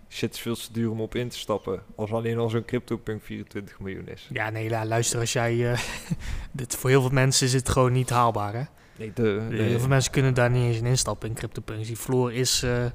shit 0.10 0.34
is 0.34 0.40
veel 0.40 0.56
te 0.56 0.72
duur 0.72 0.90
om 0.92 1.02
op 1.02 1.16
in 1.16 1.30
te 1.30 1.38
stappen. 1.38 1.82
Als 1.96 2.12
alleen 2.12 2.38
al 2.38 2.50
zo'n 2.50 2.66
CryptoPunk 2.66 3.24
24 3.24 3.80
miljoen 3.80 4.08
is. 4.08 4.30
Ja, 4.34 4.50
nee, 4.50 4.70
la- 4.70 4.86
luister, 4.86 5.20
als 5.20 5.34
jij... 5.34 5.72
eh, 5.72 5.80
dit, 6.52 6.76
voor 6.76 6.90
heel 6.90 7.02
veel 7.02 7.10
mensen 7.12 7.48
is 7.48 7.54
het 7.54 7.70
gewoon 7.70 7.92
niet 7.92 8.10
haalbaar, 8.10 8.54
hè? 8.54 8.64
Nee, 8.98 9.12
de, 9.14 9.46
nee. 9.50 9.62
Heel 9.62 9.80
veel 9.80 9.88
mensen 9.88 10.12
kunnen 10.12 10.34
daar 10.34 10.50
niet 10.50 10.64
eens 10.64 10.78
in 10.78 10.86
instappen 10.86 11.30
in 11.30 11.36
CryptoPunks. 11.36 11.88
Die 11.88 11.96
floor 11.98 12.34
is, 12.34 12.64
eh, 12.64 12.86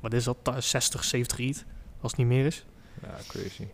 wat 0.00 0.12
is 0.12 0.24
dat, 0.24 0.36
ta- 0.42 0.60
60, 0.60 1.04
70 1.04 1.38
ETH, 1.38 1.64
als 2.00 2.10
het 2.10 2.16
niet 2.20 2.26
meer 2.28 2.46
is. 2.46 2.66
Ja, 3.02 3.08
crazy. 3.28 3.66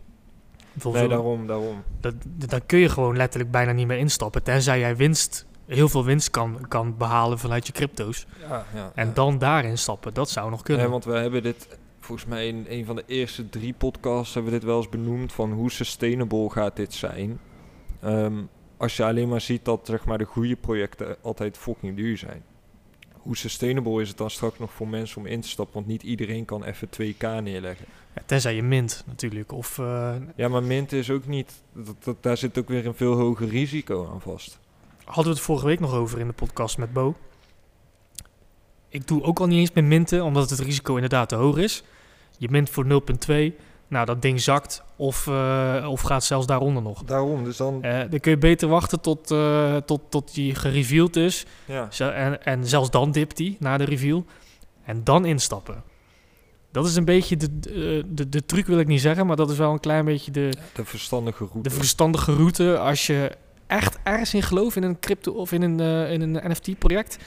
Voor 0.77 0.93
Nee, 0.93 1.07
daarom, 1.07 1.47
daarom. 1.47 1.83
dat, 1.99 2.13
daar 2.25 2.61
kun 2.65 2.79
je 2.79 2.89
gewoon 2.89 3.17
letterlijk 3.17 3.51
bijna 3.51 3.71
niet 3.71 3.87
meer 3.87 3.97
instappen. 3.97 4.43
Tenzij 4.43 4.79
jij 4.79 4.95
winst, 4.95 5.45
heel 5.69 5.89
veel 5.89 6.05
winst 6.05 6.29
kan, 6.29 6.65
kan 6.67 6.97
behalen 6.97 7.39
vanuit 7.39 7.67
je 7.67 7.73
crypto's. 7.73 8.25
Ja, 8.39 8.65
ja. 8.73 8.91
En 8.95 9.07
ja. 9.07 9.13
dan 9.13 9.37
daarin 9.37 9.77
stappen, 9.77 10.13
dat 10.13 10.29
zou 10.29 10.49
nog 10.49 10.61
kunnen. 10.61 10.83
Nee, 10.83 10.91
want 10.91 11.05
we 11.05 11.13
hebben 11.13 11.43
dit, 11.43 11.77
volgens 11.99 12.27
mij 12.27 12.47
in 12.47 12.65
een 12.69 12.85
van 12.85 12.95
de 12.95 13.03
eerste 13.05 13.49
drie 13.49 13.73
podcasts 13.73 14.33
hebben 14.33 14.51
we 14.51 14.59
dit 14.59 14.67
wel 14.67 14.77
eens 14.77 14.89
benoemd 14.89 15.33
van 15.33 15.51
hoe 15.51 15.71
sustainable 15.71 16.49
gaat 16.49 16.75
dit 16.75 16.93
zijn. 16.93 17.39
Ehm, 18.01 18.41
als 18.77 18.97
je 18.97 19.03
alleen 19.05 19.29
maar 19.29 19.41
ziet 19.41 19.65
dat 19.65 19.79
zeg 19.83 20.05
maar, 20.05 20.17
de 20.17 20.25
goede 20.25 20.55
projecten 20.55 21.15
altijd 21.21 21.57
fucking 21.57 21.95
duur 21.95 22.17
zijn. 22.17 22.43
Hoe 23.13 23.37
sustainable 23.37 24.01
is 24.01 24.07
het 24.07 24.17
dan 24.17 24.29
straks 24.29 24.59
nog 24.59 24.73
voor 24.73 24.87
mensen 24.87 25.17
om 25.17 25.25
in 25.25 25.41
te 25.41 25.47
stappen? 25.47 25.75
Want 25.75 25.87
niet 25.87 26.03
iedereen 26.03 26.45
kan 26.45 26.63
even 26.63 26.89
2k 26.89 27.43
neerleggen. 27.43 27.85
Ja, 28.15 28.21
tenzij 28.25 28.55
je 28.55 28.63
mint 28.63 29.03
natuurlijk. 29.07 29.51
Of, 29.51 29.79
eh, 29.79 30.15
Ja, 30.35 30.47
maar 30.47 30.63
mint 30.63 30.91
is 30.91 31.09
ook 31.09 31.27
niet... 31.27 31.61
Dat, 31.73 32.03
dat, 32.03 32.23
daar 32.23 32.37
zit 32.37 32.57
ook 32.57 32.67
weer 32.67 32.85
een 32.85 32.93
veel 32.93 33.13
hoger 33.13 33.47
risico 33.47 34.09
aan 34.11 34.21
vast. 34.21 34.59
Hadden 35.09 35.31
we 35.33 35.37
het 35.39 35.47
vorige 35.47 35.65
week 35.65 35.79
nog 35.79 35.93
over 35.93 36.19
in 36.19 36.27
de 36.27 36.33
podcast 36.33 36.77
met 36.77 36.93
Bo. 36.93 37.15
Ik 38.89 39.07
doe 39.07 39.23
ook 39.23 39.39
al 39.39 39.47
niet 39.47 39.59
eens 39.59 39.71
meer 39.73 39.83
minten, 39.83 40.23
omdat 40.23 40.49
het 40.49 40.59
risico 40.59 40.93
inderdaad 40.93 41.29
te 41.29 41.35
hoog 41.35 41.57
is. 41.57 41.83
Je 42.37 42.47
mint 42.49 42.69
voor 42.69 42.85
0,2. 42.85 43.55
Nou, 43.87 44.05
dat 44.05 44.21
ding 44.21 44.41
zakt 44.41 44.83
of, 44.95 45.27
eh, 45.27 45.85
of 45.89 46.01
gaat 46.01 46.23
zelfs 46.23 46.45
daaronder 46.47 46.83
nog. 46.83 47.03
Daarom, 47.03 47.43
dus 47.43 47.57
dan... 47.57 47.83
Eh, 47.83 47.99
dan 48.09 48.19
kun 48.19 48.31
je 48.31 48.37
beter 48.37 48.67
wachten 48.67 49.01
tot, 49.01 49.31
eh, 49.31 49.75
tot, 49.75 50.01
tot 50.09 50.33
die 50.33 50.55
gereveeld 50.55 51.15
is. 51.15 51.45
Ja, 51.65 51.87
Zo- 51.91 52.09
En, 52.09 52.43
en 52.45 52.67
zelfs 52.67 52.89
dan 52.91 53.11
dipt 53.11 53.37
die 53.37 53.57
na 53.59 53.77
de 53.77 53.83
reveal. 53.83 54.25
En 54.83 55.03
dan 55.03 55.25
instappen. 55.25 55.83
Dat 56.71 56.85
is 56.85 56.95
een 56.95 57.05
beetje 57.05 57.37
de, 57.37 57.59
de, 57.59 58.03
de, 58.07 58.29
de 58.29 58.45
truc, 58.45 58.65
wil 58.67 58.79
ik 58.79 58.87
niet 58.87 59.01
zeggen. 59.01 59.25
Maar 59.27 59.35
dat 59.35 59.49
is 59.49 59.57
wel 59.57 59.71
een 59.71 59.79
klein 59.79 60.05
beetje 60.05 60.31
de, 60.31 60.49
de 60.73 60.85
verstandige 60.85 61.45
route. 61.45 61.69
de 61.69 61.75
verstandige 61.75 62.33
route. 62.35 62.77
Als 62.79 63.07
je 63.07 63.31
echt 63.69 63.97
ergens 64.03 64.33
in 64.33 64.43
gelooft 64.43 64.75
in 64.75 64.83
een 64.83 64.99
crypto 64.99 65.31
of 65.31 65.51
in 65.51 65.61
een, 65.61 65.79
eh, 65.79 66.11
in 66.11 66.21
een 66.21 66.51
NFT-project. 66.51 67.17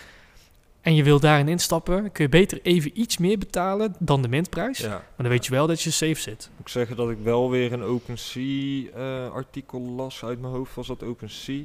En 0.81 0.95
je 0.95 1.03
wil 1.05 1.21
daarin 1.21 1.49
instappen. 1.49 2.13
Kun 2.13 2.25
je 2.25 2.31
beter 2.31 2.61
even 2.63 3.01
iets 3.01 3.19
meer 3.19 3.39
betalen 3.39 3.95
dan 3.99 4.23
de 4.23 4.29
mintprijs. 4.29 4.79
ja. 4.79 4.89
Maar 4.89 5.03
dan 5.17 5.29
weet 5.29 5.45
je 5.45 5.51
wel 5.51 5.67
dat 5.67 5.83
je 5.83 5.91
safe 5.91 6.21
zit. 6.21 6.51
moet 6.57 6.61
ik 6.67 6.69
zeggen 6.69 6.97
dat 6.97 7.11
ik 7.11 7.19
wel 7.23 7.51
weer 7.51 7.73
een 7.73 7.83
OpenSea-artikel 7.83 9.81
las 9.81 10.25
uit 10.25 10.41
mijn 10.41 10.53
hoofd. 10.53 10.75
Was 10.75 10.87
dat 10.87 11.03
OpenSea? 11.03 11.63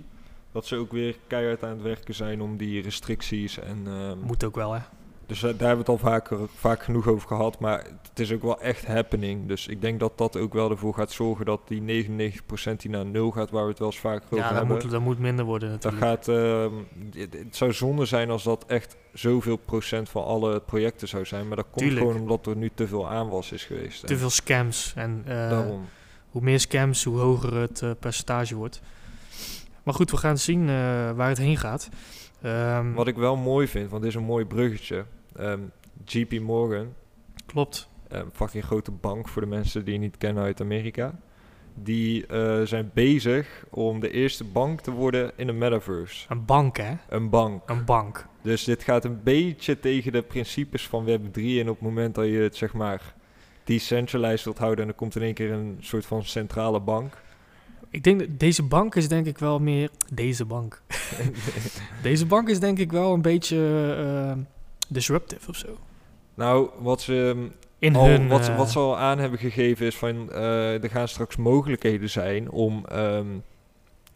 Dat 0.52 0.66
ze 0.66 0.76
ook 0.76 0.92
weer 0.92 1.16
keihard 1.28 1.64
aan 1.64 1.70
het 1.70 1.82
werken 1.82 2.14
zijn 2.14 2.42
om 2.42 2.58
die 2.58 2.82
restricties 2.82 3.60
en... 3.60 3.82
ehm, 3.86 4.18
Moet 4.20 4.44
ook 4.44 4.56
wel, 4.56 4.72
hè. 4.74 4.80
Dus 5.28 5.44
eh, 5.44 5.50
daar 5.58 5.68
hebben 5.68 5.86
we 5.86 5.92
het 5.92 6.02
al 6.02 6.10
vaker, 6.10 6.38
vaak 6.56 6.84
genoeg 6.84 7.08
over 7.08 7.28
gehad. 7.28 7.60
Maar 7.60 7.84
het 8.10 8.20
is 8.20 8.32
ook 8.32 8.42
wel 8.42 8.62
echt 8.62 8.86
happening. 8.86 9.48
Dus 9.48 9.68
ik 9.68 9.82
denk 9.82 10.00
dat 10.00 10.18
dat 10.18 10.38
ook 10.38 10.54
wel 10.54 10.70
ervoor 10.72 10.94
gaat 10.94 11.12
zorgen 11.12 11.46
dat 11.46 11.62
die 11.68 11.82
99% 11.82 12.78
die 12.78 12.90
naar 12.92 13.06
nul 13.06 13.32
gaat, 13.32 13.50
waar 13.50 13.64
we 13.64 13.70
het 13.70 13.80
wel 13.80 13.88
eens 13.88 14.00
vaker 14.00 14.24
over 14.26 14.38
Ja, 14.38 14.48
dat 14.50 14.58
hebben. 14.58 14.78
moet, 14.78 14.92
dat 14.92 15.02
moet 15.02 15.20
minder 15.20 15.46
worden 15.46 15.70
Dat 15.72 15.84
natuurlijk. 15.84 16.06
gaat, 16.26 16.28
ehm, 16.28 16.74
het, 17.16 17.34
het 17.34 17.56
zou 17.56 17.74
zonde 17.74 18.06
zijn 18.06 18.30
als 18.30 18.44
dat 18.44 18.66
echt 18.68 18.98
zoveel 19.14 19.58
procent 19.58 20.10
van 20.10 20.24
alle 20.26 20.60
projecten 20.60 21.08
zou 21.08 21.26
zijn. 21.26 21.48
Maar 21.48 21.58
dat 21.58 21.66
komt 21.72 21.78
Tuurlijk. 21.86 22.06
gewoon 22.06 22.22
omdat 22.22 22.46
er 22.46 22.56
nu 22.56 22.72
te 22.74 22.88
veel 22.88 23.10
aanwas 23.10 23.52
is 23.52 23.64
geweest. 23.66 24.08
Te 24.08 24.18
veel 24.18 24.30
scams. 24.30 24.94
En 24.96 25.22
eh, 25.26 25.50
Daarom. 25.50 25.86
hoe 26.30 26.42
meer 26.42 26.60
scams, 26.60 27.04
hoe 27.04 27.18
hoger 27.20 27.54
het 27.56 27.82
eh, 27.82 27.92
percentage 28.00 28.56
wordt. 28.56 28.82
Maar 29.84 29.94
goed, 29.94 30.12
we 30.12 30.18
gaan 30.18 30.38
zien 30.38 30.62
eh, 30.62 30.68
waar 31.12 31.28
het 31.30 31.38
heen 31.38 31.58
gaat. 31.58 31.90
Ehm, 32.42 32.94
Wat 32.94 33.08
ik 33.08 33.16
wel 33.16 33.36
mooi 33.36 33.68
vind, 33.68 33.90
want 33.90 34.02
dit 34.02 34.12
is 34.12 34.18
een 34.18 34.26
mooi 34.26 34.46
bruggetje. 34.46 35.06
Ehm, 35.38 35.60
JP 36.06 36.40
Morgan, 36.40 36.94
Klopt. 37.46 37.90
een 38.08 38.30
fucking 38.34 38.64
grote 38.64 38.92
bank 38.92 39.28
voor 39.28 39.42
de 39.42 39.48
mensen 39.48 39.86
die 39.86 39.94
je 39.94 40.00
niet 40.00 40.18
kennen 40.18 40.44
uit 40.44 40.62
Amerika. 40.62 41.20
Die 41.74 42.26
eh, 42.26 42.62
zijn 42.62 42.92
bezig 42.94 43.66
om 43.70 44.00
de 44.00 44.12
eerste 44.12 44.44
bank 44.44 44.82
te 44.82 44.92
worden 44.92 45.32
in 45.36 45.48
de 45.48 45.54
metaverse. 45.54 46.26
Een 46.30 46.46
bank, 46.46 46.78
hè? 46.78 46.94
Een 47.10 47.30
bank. 47.30 47.70
Een 47.70 47.86
bank. 47.86 48.28
Dus 48.42 48.64
dit 48.64 48.84
gaat 48.84 49.06
een 49.06 49.24
beetje 49.24 49.80
tegen 49.80 50.12
de 50.12 50.22
principes 50.22 50.88
van 50.88 51.06
Web3. 51.06 51.42
En 51.42 51.70
op 51.70 51.76
het 51.76 51.82
moment 51.82 52.16
dat 52.16 52.26
je 52.26 52.38
het 52.38 52.56
zeg 52.56 52.74
maar 52.74 53.16
decentralized 53.64 54.44
wilt 54.44 54.58
houden... 54.58 54.84
en 54.84 54.90
er 54.90 54.98
komt 54.98 55.16
in 55.16 55.22
één 55.22 55.34
keer 55.34 55.52
een 55.52 55.78
soort 55.80 56.06
van 56.06 56.24
centrale 56.24 56.80
bank. 56.80 57.22
Ik 57.90 58.04
denk 58.04 58.20
dat 58.20 58.40
deze 58.40 58.64
bank 58.64 58.96
is 58.96 59.08
denk 59.08 59.26
ik 59.26 59.38
wel 59.38 59.60
meer... 59.60 59.90
Deze 60.14 60.46
bank. 60.46 60.82
Deze 62.02 62.26
bank 62.26 62.50
is 62.50 62.60
denk 62.60 62.80
ik 62.80 62.92
wel 62.92 63.14
een 63.14 63.22
beetje 63.22 63.58
eh, 63.98 64.44
disruptive 64.88 65.50
of 65.50 65.56
zo. 65.56 65.78
nou, 66.34 66.70
wat 66.80 67.02
ze, 67.02 67.34
ehm, 67.36 67.48
In 67.80 67.96
al, 67.96 68.06
hun... 68.06 68.28
wat, 68.28 68.48
eh, 68.48 68.58
wat 68.58 68.72
ze 68.72 68.80
al 68.80 68.98
aan 68.98 69.20
hebben 69.20 69.40
gegeven 69.40 69.86
is 69.86 69.96
van... 69.96 70.32
eh, 70.32 70.84
er 70.84 70.90
gaan 70.90 71.08
straks 71.08 71.36
mogelijkheden 71.36 72.10
zijn 72.10 72.52
om 72.52 72.86
ehm, 72.86 73.28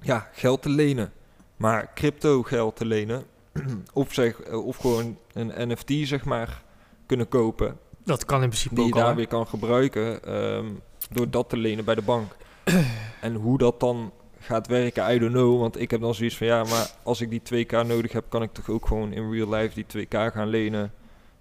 ja, 0.01 0.29
geld 0.33 0.61
te 0.61 0.69
lenen. 0.69 1.11
Maar 1.57 1.91
crypto 1.93 2.43
geld 2.43 2.75
te 2.75 2.85
lenen. 2.85 3.23
of, 3.93 4.13
zeg, 4.13 4.41
eh, 4.41 4.65
of 4.65 4.77
gewoon 4.77 5.17
een 5.33 5.69
NFT 5.69 5.91
zeg 6.07 6.25
maar 6.25 6.63
kunnen 7.05 7.27
kopen. 7.27 7.77
dat 8.03 8.25
kan 8.25 8.41
in 8.41 8.47
principe 8.47 8.75
die 8.75 8.83
je 8.83 8.89
ook 8.89 8.97
al. 8.97 9.05
daar 9.05 9.15
weer 9.15 9.27
kan 9.27 9.47
gebruiken 9.47 10.23
ehm, 10.23 10.65
door 11.11 11.29
dat 11.29 11.49
te 11.49 11.57
lenen 11.57 11.85
bij 11.85 11.95
de 11.95 12.01
bank. 12.01 12.35
en 13.21 13.35
hoe 13.35 13.57
dat 13.57 13.79
dan 13.79 14.11
gaat 14.41 14.67
werken, 14.67 15.13
I 15.13 15.19
don't 15.19 15.31
know. 15.31 15.59
Want 15.59 15.79
ik 15.79 15.91
heb 15.91 16.01
dan 16.01 16.15
zoiets 16.15 16.37
van, 16.37 16.47
ja, 16.47 16.63
maar 16.63 16.91
als 17.03 17.21
ik 17.21 17.29
die 17.29 17.65
2k 17.65 17.71
nodig 17.87 18.11
heb, 18.11 18.25
kan 18.29 18.43
ik 18.43 18.53
toch 18.53 18.69
ook 18.69 18.87
gewoon 18.87 19.13
in 19.13 19.31
real 19.31 19.49
life 19.49 19.83
die 19.83 20.05
2k 20.05 20.33
gaan 20.33 20.47
lenen, 20.47 20.91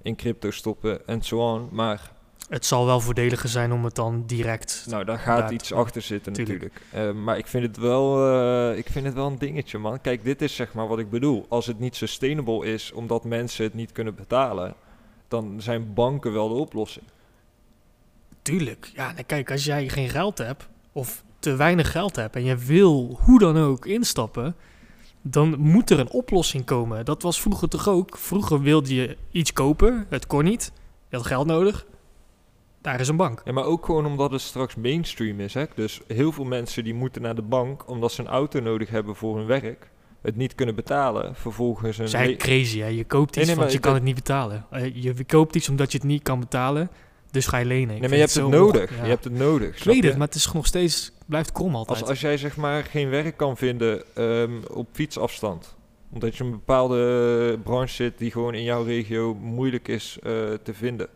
in 0.03 0.17
crypto 0.17 0.51
stoppen 0.51 1.07
en 1.07 1.23
zo 1.23 1.39
on. 1.39 1.69
Maar 1.73 2.11
Het 2.49 2.67
zal 2.67 2.87
wel 2.87 3.01
voordeliger 3.01 3.49
zijn 3.49 3.73
om 3.73 3.85
het 3.85 3.95
dan 3.95 4.23
direct... 4.27 4.85
nou, 4.89 5.05
daar 5.05 5.19
gaat 5.19 5.51
iets 5.51 5.73
achter 5.73 6.03
zitten 6.03 6.33
Tuurlijk. 6.33 6.63
natuurlijk. 6.63 7.17
Eh, 7.17 7.23
maar 7.25 7.39
ik 7.39 7.47
vind, 7.47 7.67
het 7.67 7.77
wel, 7.77 8.33
eh, 8.33 8.79
ik 8.79 8.87
vind 8.91 9.05
het 9.05 9.15
wel 9.15 9.27
een 9.27 9.39
dingetje, 9.39 9.79
man. 9.79 10.01
Kijk, 10.01 10.25
dit 10.25 10.43
is 10.43 10.55
zeg 10.55 10.73
maar 10.73 10.89
wat 10.89 10.99
ik 10.99 11.11
bedoel. 11.11 11.47
Als 11.49 11.67
het 11.67 11.79
niet 11.79 11.97
sustainable 11.97 12.67
is, 12.67 12.93
omdat 12.93 13.25
mensen 13.25 13.65
het 13.65 13.75
niet 13.75 13.93
kunnen 13.93 14.15
betalen, 14.15 14.75
dan 15.29 15.61
zijn 15.61 15.95
banken 15.95 16.33
wel 16.33 16.49
de 16.49 16.55
oplossing. 16.55 17.05
Tuurlijk. 18.43 18.91
Ja, 18.95 19.13
nee, 19.13 19.25
kijk, 19.25 19.51
als 19.51 19.65
jij 19.65 19.89
geen 19.89 20.09
geld 20.09 20.39
hebt... 20.39 20.69
of 20.93 21.25
te 21.41 21.57
weinig 21.57 21.91
geld 21.91 22.17
hebt... 22.17 22.37
en 22.37 22.45
je 22.45 22.57
wil 22.57 23.19
hoe 23.23 23.39
dan 23.39 23.57
ook 23.57 23.87
instappen... 23.87 24.55
dan 25.23 25.59
moet 25.59 25.91
er 25.91 25.99
een 25.99 26.11
oplossing 26.11 26.65
komen. 26.65 27.05
Dat 27.05 27.23
was 27.23 27.41
vroeger 27.41 27.69
toch 27.69 27.89
ook. 27.89 28.19
Vroeger 28.19 28.61
wilde 28.61 28.95
je 28.95 29.17
iets 29.31 29.53
kopen. 29.53 30.07
Het 30.09 30.27
kon 30.27 30.45
niet. 30.45 30.73
Je 31.09 31.17
had 31.17 31.27
geld 31.27 31.47
nodig. 31.47 31.87
Daar 32.81 33.01
is 33.01 33.09
een 33.09 33.17
bank. 33.17 33.43
Ja, 33.45 33.53
maar 33.53 33.65
ook 33.65 33.85
gewoon 33.85 34.07
omdat 34.07 34.31
het 34.31 34.41
straks 34.41 34.75
mainstream 34.75 35.41
is. 35.41 35.55
Hè? 35.55 35.65
Dus 35.75 36.01
heel 36.07 36.33
veel 36.33 36.45
mensen 36.45 36.85
die 36.85 36.95
moeten 36.95 37.23
naar 37.23 37.35
de 37.35 37.43
bank 37.43 37.89
omdat 37.89 38.13
ze 38.13 38.21
een 38.21 38.29
auto 38.29 38.61
nodig 38.61 38.91
hebben 38.91 39.17
voor 39.17 39.37
hun 39.37 39.47
werk. 39.47 39.91
Het 40.23 40.37
niet 40.37 40.55
kunnen 40.55 40.75
betalen. 40.75 41.35
Vervolgens 41.35 41.99
een... 41.99 42.05
Eigenlijk 42.05 42.39
crazy, 42.39 42.79
hè? 42.79 42.87
Je 42.87 43.05
koopt 43.05 43.37
iets, 43.37 43.37
Nee, 43.37 43.47
nee, 43.47 43.57
want 43.57 43.73
je 43.73 43.79
kan 43.79 43.95
het 43.95 44.03
niet 44.03 44.15
betalen. 44.15 44.67
Eh, 44.71 44.85
je, 44.85 45.15
je 45.17 45.25
koopt 45.25 45.55
iets 45.55 45.69
omdat 45.69 45.93
je 45.93 45.99
het 45.99 46.07
niet 46.07 46.23
kan 46.23 46.41
betalen, 46.41 46.91
dus 47.31 47.47
ga 47.47 47.59
je 47.59 47.65
lenen. 47.65 47.95
Ik 47.95 48.01
nee, 48.01 48.09
maar 48.09 48.19
je 48.19 48.25
hebt 48.25 48.35
het 48.35 48.49
nodig. 48.49 48.97
ja. 48.97 49.03
Je 49.03 49.09
hebt 49.09 49.25
het 49.25 49.33
nodig. 49.33 49.77
Ik 49.79 49.85
weet 49.85 50.05
het, 50.05 50.17
maar 50.17 50.27
het 50.27 50.37
is 50.37 50.53
nog 50.53 50.67
steeds, 50.67 51.13
blijft 51.27 51.53
krom 51.53 51.75
altijd. 51.75 52.01
Als, 52.01 52.09
als 52.09 52.21
jij 52.21 52.37
zeg 52.37 52.57
maar 52.57 52.85
geen 52.85 53.11
werk 53.11 53.37
kan 53.37 53.57
vinden 53.57 54.03
ehm, 54.15 54.53
op 54.71 54.89
fietsafstand. 54.93 55.75
Omdat 56.13 56.37
je 56.37 56.45
een 56.45 56.51
bepaalde 56.51 57.59
branche 57.63 57.95
zit 57.95 58.19
die 58.19 58.31
gewoon 58.31 58.55
in 58.55 58.63
jouw 58.63 58.83
regio 58.83 59.35
moeilijk 59.35 59.89
is 59.89 60.19
eh, 60.23 60.33
te 60.63 60.75
vinden. 60.75 61.09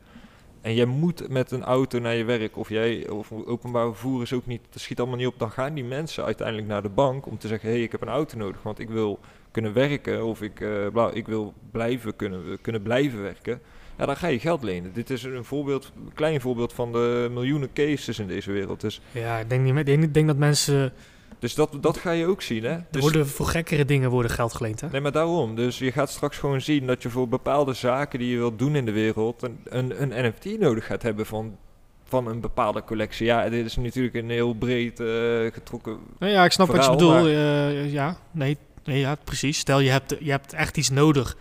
En 0.65 0.75
jij 0.75 0.85
moet 0.85 1.29
met 1.29 1.51
een 1.51 1.63
auto 1.63 1.99
naar 1.99 2.15
je 2.15 2.25
werk. 2.25 2.57
Of 2.57 2.69
jij 2.69 3.09
of 3.09 3.33
openbaar 3.33 3.87
vervoer 3.87 4.23
is 4.23 4.33
ook 4.33 4.47
niet. 4.47 4.61
Dat 4.71 4.81
schiet 4.83 4.99
allemaal 4.99 5.17
niet 5.17 5.27
op. 5.27 5.39
Dan 5.39 5.51
gaan 5.51 5.75
die 5.75 5.85
mensen 5.85 6.25
uiteindelijk 6.25 6.67
naar 6.67 6.83
de 6.83 6.89
bank 6.89 7.27
om 7.27 7.39
te 7.39 7.49
zeggen: 7.49 7.69
hé, 7.69 7.75
hey, 7.75 7.85
ik 7.85 7.93
heb 7.93 8.03
een 8.03 8.09
auto 8.09 8.39
nodig. 8.39 8.63
Want 8.63 8.79
ik 8.79 8.89
wil 8.89 9.19
kunnen 9.51 9.73
werken. 9.73 10.25
Of 10.25 10.43
ik, 10.43 10.61
eh, 10.61 10.87
bla, 10.93 11.11
ik 11.11 11.27
wil 11.27 11.55
blijven 11.71 12.17
kunnen, 12.17 12.59
kunnen 12.61 12.83
blijven 12.83 13.23
werken. 13.23 13.61
Ja, 13.99 14.07
dan 14.07 14.17
ga 14.17 14.27
je 14.27 14.39
geld 14.39 14.63
lenen. 14.63 14.93
Dit 14.93 15.11
is 15.11 15.23
een 15.23 15.45
voorbeeld, 15.45 15.93
een 16.07 16.13
klein 16.15 16.41
voorbeeld 16.41 16.73
van 16.73 16.93
de 16.93 17.29
miljoenen 17.33 17.73
cases 17.75 18.19
in 18.19 18.27
deze 18.27 18.53
wereld. 18.53 18.81
Dus, 18.81 19.01
ja, 19.13 19.39
ik 19.39 19.49
denk, 19.49 19.63
niet, 19.63 19.73
meer- 19.73 19.81
ik 19.81 19.87
denk, 19.87 20.03
ik 20.03 20.15
denk 20.15 20.27
dat 20.27 20.37
mensen, 20.37 20.93
dus 21.39 21.55
dat, 21.55 21.77
dat 21.81 21.97
ga 21.97 22.11
je 22.11 22.27
ook 22.27 22.43
zien, 22.43 22.63
hè? 22.65 22.71
er 22.71 22.85
Dus- 22.91 23.01
worden 23.03 23.29
voor 23.29 23.47
gekkere 23.47 23.85
dingen 23.85 24.11
worden 24.11 24.31
geld 24.31 24.55
geleend, 24.55 24.81
hè? 24.81 24.89
Nee, 24.91 25.01
maar 25.01 25.13
daarom. 25.13 25.55
Dus 25.57 25.79
je 25.79 25.93
gaat 25.93 26.11
straks 26.11 26.39
gewoon 26.39 26.61
zien 26.61 26.87
dat 26.87 27.03
je 27.03 27.11
voor 27.11 27.29
bepaalde 27.29 27.73
zaken 27.73 28.19
die 28.19 28.31
je 28.31 28.37
wilt 28.37 28.59
doen 28.59 28.77
in 28.77 28.85
de 28.85 28.93
wereld 28.93 29.43
een, 29.43 29.59
een, 29.65 30.13
een 30.13 30.29
NFT 30.29 30.59
nodig 30.59 30.87
gaat 30.87 31.03
hebben 31.03 31.27
van, 31.27 31.57
van 32.05 32.27
een 32.29 32.41
bepaalde 32.41 32.85
collectie. 32.85 33.27
Ja, 33.27 33.49
dit 33.49 33.67
is 33.67 33.77
natuurlijk 33.77 34.15
een 34.15 34.31
heel 34.31 34.55
breed 34.55 35.01
eh, 35.01 35.07
getrokken. 35.53 35.99
Nou 36.19 36.33
ja, 36.33 36.45
ik 36.45 36.53
snap 36.53 36.67
wat 36.69 36.85
je 36.85 36.91
bedoelt. 36.91 37.27
eh, 37.27 37.93
ja, 37.93 38.17
nee, 38.31 38.57
nee, 38.85 38.99
ja, 38.99 39.17
precies. 39.25 39.59
Stel, 39.59 39.81
je 39.81 39.91
hebt, 39.91 40.17
je 40.21 40.31
hebt 40.31 40.53
echt 40.53 40.77
iets 40.77 40.91
nodig 40.91 41.37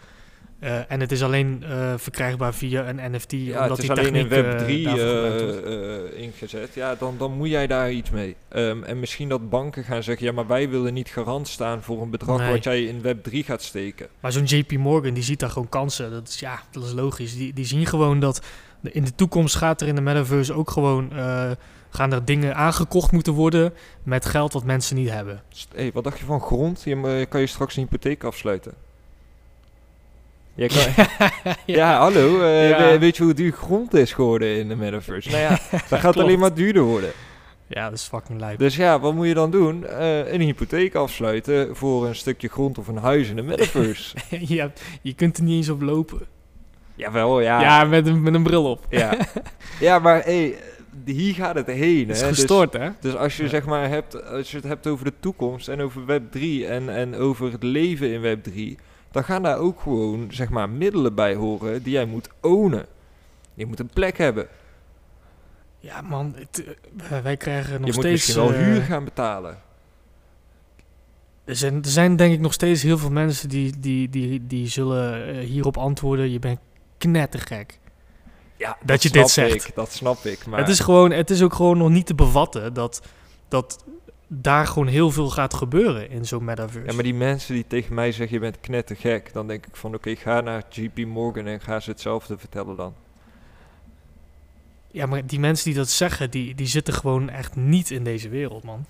eh, 0.63 0.91
en 0.91 0.99
het 0.99 1.11
is 1.11 1.23
alleen 1.23 1.63
eh, 1.63 1.93
verkrijgbaar 1.97 2.53
via 2.53 2.87
een 2.89 3.11
NFT, 3.11 3.31
Ja, 3.31 3.61
omdat 3.61 3.69
het 3.77 3.89
is 3.89 3.95
die 3.95 3.97
alleen 3.99 4.15
in 4.15 4.27
Web 4.27 4.57
3 4.57 4.77
eh, 4.87 4.95
daarvoor 4.95 5.31
gebruikt 5.31 5.61
wordt. 5.63 6.13
ingezet. 6.15 6.73
Ja, 6.73 6.95
dan, 6.95 7.15
dan 7.17 7.31
moet 7.31 7.49
jij 7.49 7.67
daar 7.67 7.91
iets 7.91 8.09
mee. 8.09 8.35
Ehm, 8.47 8.83
en 8.83 8.99
misschien 8.99 9.29
dat 9.29 9.49
banken 9.49 9.83
gaan 9.83 10.03
zeggen, 10.03 10.25
ja, 10.25 10.31
maar 10.31 10.47
wij 10.47 10.69
willen 10.69 10.93
niet 10.93 11.09
garant 11.09 11.47
staan 11.47 11.81
voor 11.81 12.01
een 12.01 12.09
bedrag 12.09 12.37
Nee. 12.39 12.51
wat 12.51 12.63
jij 12.63 12.83
in 12.83 13.01
Web 13.01 13.23
3 13.23 13.43
gaat 13.43 13.61
steken. 13.61 14.07
Maar 14.19 14.31
zo'n 14.31 14.43
JP 14.43 14.71
Morgan, 14.71 15.13
die 15.13 15.23
ziet 15.23 15.39
daar 15.39 15.49
gewoon 15.49 15.69
kansen. 15.69 16.11
Dat 16.11 16.27
is, 16.27 16.39
ja, 16.39 16.61
dat 16.71 16.83
is 16.83 16.93
logisch. 16.93 17.35
Die, 17.35 17.53
die 17.53 17.65
zien 17.65 17.85
gewoon 17.85 18.19
dat 18.19 18.41
in 18.81 19.03
de 19.03 19.15
toekomst 19.15 19.55
gaat 19.55 19.81
er 19.81 19.87
in 19.87 19.95
de 19.95 20.01
metaverse 20.01 20.53
ook 20.53 20.69
gewoon... 20.71 21.11
eh, 21.11 21.51
gaan 21.89 22.13
er 22.13 22.25
dingen 22.25 22.55
aangekocht 22.55 23.11
moeten 23.11 23.33
worden 23.33 23.73
met 24.03 24.25
geld 24.25 24.53
wat 24.53 24.63
mensen 24.63 24.95
niet 24.95 25.09
hebben. 25.09 25.41
Hey, 25.75 25.91
wat 25.93 26.03
dacht 26.03 26.19
je 26.19 26.25
van 26.25 26.41
grond? 26.41 26.81
Je, 26.83 26.95
eh, 26.95 27.29
kan 27.29 27.39
je 27.41 27.47
straks 27.47 27.75
een 27.75 27.83
hypotheek 27.83 28.23
afsluiten? 28.23 28.73
Jij 30.55 30.67
kan, 30.67 31.05
Ja, 31.75 31.97
hallo. 31.97 32.41
eh, 32.41 32.69
Ja. 32.69 32.91
we- 32.91 32.99
Weet 32.99 33.17
je 33.17 33.23
hoe 33.23 33.33
duur 33.33 33.51
grond 33.51 33.93
is 33.93 34.13
geworden 34.13 34.57
in 34.57 34.67
de 34.67 34.75
metaverse? 34.75 35.29
Nou 35.29 35.41
ja, 35.41 35.49
dat 35.71 35.81
gaat 35.89 35.99
Klopt. 35.99 36.17
alleen 36.17 36.39
maar 36.39 36.53
duurder 36.53 36.81
worden. 36.83 37.11
Ja, 37.67 37.89
dat 37.89 37.97
is 37.99 38.03
fucking 38.07 38.39
lijp. 38.39 38.59
Dus 38.59 38.75
ja, 38.75 38.99
wat 38.99 39.13
moet 39.13 39.27
je 39.27 39.33
dan 39.33 39.51
doen? 39.51 39.85
Eh, 39.87 40.33
een 40.33 40.41
hypotheek 40.41 40.95
afsluiten 40.95 41.75
voor 41.75 42.05
een 42.07 42.15
stukje 42.15 42.47
grond 42.47 42.77
of 42.77 42.87
een 42.87 42.97
huis 42.97 43.29
in 43.29 43.35
de 43.35 43.41
metaverse. 43.41 44.15
je, 44.53 44.59
hebt- 44.59 44.81
je 45.01 45.13
kunt 45.13 45.37
er 45.37 45.43
niet 45.43 45.55
eens 45.55 45.69
op 45.69 45.81
lopen. 45.81 46.19
Jawel, 46.95 47.41
Ja, 47.41 47.61
ja. 47.61 47.83
met, 47.83 48.07
een, 48.07 48.21
met 48.21 48.33
een 48.33 48.43
bril 48.43 48.65
op. 48.69 48.85
Ja, 48.89 49.17
ja 49.79 49.99
maar 49.99 50.23
hey, 50.23 50.55
hier 51.05 51.33
gaat 51.33 51.55
het 51.55 51.67
heen. 51.67 52.07
Dat 52.07 52.15
is 52.15 52.21
hè. 52.21 52.27
Dus- 52.27 52.37
gestoord, 52.37 52.73
hè? 52.73 52.89
Dus, 52.99 53.15
als 53.15 53.37
je 53.37 53.43
Ja. 53.43 53.49
zeg 53.49 53.65
maar 53.65 53.89
hebt, 53.89 54.25
als 54.25 54.51
je 54.51 54.57
het 54.57 54.65
hebt 54.65 54.87
over 54.87 55.05
de 55.05 55.13
toekomst 55.19 55.67
en 55.67 55.81
over 55.81 56.05
Web 56.05 56.31
3 56.31 56.67
en, 56.67 56.89
en 56.95 57.15
over 57.15 57.51
het 57.51 57.63
leven 57.63 58.11
in 58.11 58.21
Web 58.21 58.43
3, 58.43 58.77
dan 59.13 59.23
gaan 59.23 59.43
daar 59.43 59.57
ook 59.57 59.81
gewoon 59.81 60.27
zeg 60.31 60.49
maar 60.49 60.69
middelen 60.69 61.15
bij 61.15 61.35
horen 61.35 61.83
die 61.83 61.93
jij 61.93 62.05
moet 62.05 62.29
ownen. 62.41 62.85
Je 63.53 63.65
moet 63.65 63.79
een 63.79 63.89
plek 63.93 64.17
hebben. 64.17 64.47
Ja, 65.79 66.01
man. 66.01 66.33
Het, 66.35 66.63
eh, 67.09 67.19
wij 67.19 67.37
krijgen 67.37 67.71
nog 67.71 67.79
je 67.79 67.85
moet 67.85 68.03
steeds... 68.03 68.11
misschien 68.11 68.43
wel 68.43 68.53
eh, 68.53 68.59
huur 68.59 68.81
gaan 68.81 69.03
betalen. 69.03 69.61
Er 71.43 71.55
zijn, 71.55 71.75
er 71.75 71.89
zijn 71.89 72.15
denk 72.15 72.33
ik 72.33 72.39
nog 72.39 72.53
steeds 72.53 72.81
heel 72.81 72.97
veel 72.97 73.11
mensen 73.11 73.49
die, 73.49 73.79
die, 73.79 74.09
die, 74.09 74.47
die 74.47 74.67
zullen 74.67 75.27
eh, 75.27 75.45
hierop 75.45 75.77
antwoorden. 75.77 76.31
Je 76.31 76.39
bent 76.39 76.59
knettergek. 76.97 77.79
Ja, 78.57 78.77
dat 78.85 79.03
je 79.03 79.09
dit 79.09 79.29
snap 79.29 79.49
zegt. 79.49 79.67
Ik, 79.67 79.75
dat 79.75 79.91
snap 79.91 80.25
ik. 80.25 80.45
Maar 80.45 80.59
Het, 80.59 80.69
is 80.69 80.79
gewoon, 80.79 81.11
het 81.11 81.29
is 81.29 81.41
ook 81.41 81.53
gewoon 81.53 81.77
nog 81.77 81.89
niet 81.89 82.05
te 82.05 82.15
bevatten 82.15 82.73
dat, 82.73 83.01
dat 83.47 83.85
daar 84.27 84.67
gewoon 84.67 84.87
heel 84.87 85.11
veel 85.11 85.29
gaat 85.29 85.53
gebeuren 85.53 86.09
in 86.09 86.25
zo'n 86.25 86.43
metaverse. 86.43 86.87
ja, 86.87 86.93
maar 86.93 87.03
die 87.03 87.13
mensen 87.13 87.53
die 87.53 87.67
tegen 87.67 87.93
mij 87.93 88.11
zeggen 88.11 88.35
je 88.35 88.41
bent 88.41 88.59
knettergek, 88.59 89.33
dan 89.33 89.47
denk 89.47 89.65
ik 89.65 89.75
van 89.75 89.93
oké, 89.93 90.15
ga 90.15 90.41
naar 90.41 90.63
JP 90.69 90.97
Morgan 90.97 91.45
en 91.45 91.61
ga 91.61 91.79
ze 91.79 91.89
hetzelfde 91.89 92.37
vertellen 92.37 92.75
dan. 92.75 92.93
Ja, 94.91 95.05
maar 95.05 95.25
die 95.25 95.39
mensen 95.39 95.65
die 95.65 95.75
dat 95.75 95.89
zeggen, 95.89 96.31
die, 96.31 96.55
die 96.55 96.67
zitten 96.67 96.93
gewoon 96.93 97.29
echt 97.29 97.55
niet 97.55 97.91
in 97.91 98.03
deze 98.03 98.29
wereld, 98.29 98.63
man. 98.63 98.85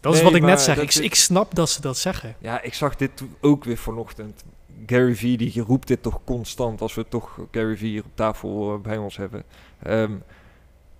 Dat 0.00 0.12
is 0.12 0.20
Nee, 0.20 0.28
wat 0.28 0.38
ik 0.38 0.46
net 0.46 0.60
zeg. 0.60 0.78
Ik, 0.78 0.94
ik 0.94 1.14
snap 1.14 1.54
dat 1.54 1.70
ze 1.70 1.80
dat 1.80 1.98
zeggen. 1.98 2.36
Ja, 2.38 2.62
ik 2.62 2.74
zag 2.74 2.96
dit 2.96 3.22
ook 3.40 3.64
weer 3.64 3.76
vanochtend. 3.76 4.44
Gary 4.86 5.14
Vee 5.14 5.36
die 5.36 5.62
roept 5.62 5.88
dit 5.88 6.02
toch 6.02 6.20
constant 6.24 6.80
als 6.80 6.94
we 6.94 7.08
toch 7.08 7.38
Gary 7.50 7.76
Vee 7.76 7.88
hier 7.88 8.04
op 8.04 8.10
tafel 8.14 8.74
eh, 8.74 8.80
bij 8.80 8.96
ons 8.96 9.16
hebben. 9.16 9.44
Ehm, 9.82 10.12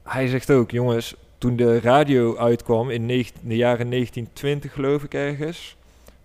hij 0.02 0.28
zegt 0.28 0.50
ook, 0.50 0.70
jongens, 0.70 1.14
toen 1.42 1.56
de 1.56 1.80
radio 1.80 2.36
uitkwam 2.36 2.90
in 2.90 3.06
de 3.42 3.56
jaren 3.56 3.90
1920 3.90 4.72
geloof 4.72 5.02
ik 5.02 5.14
ergens. 5.14 5.76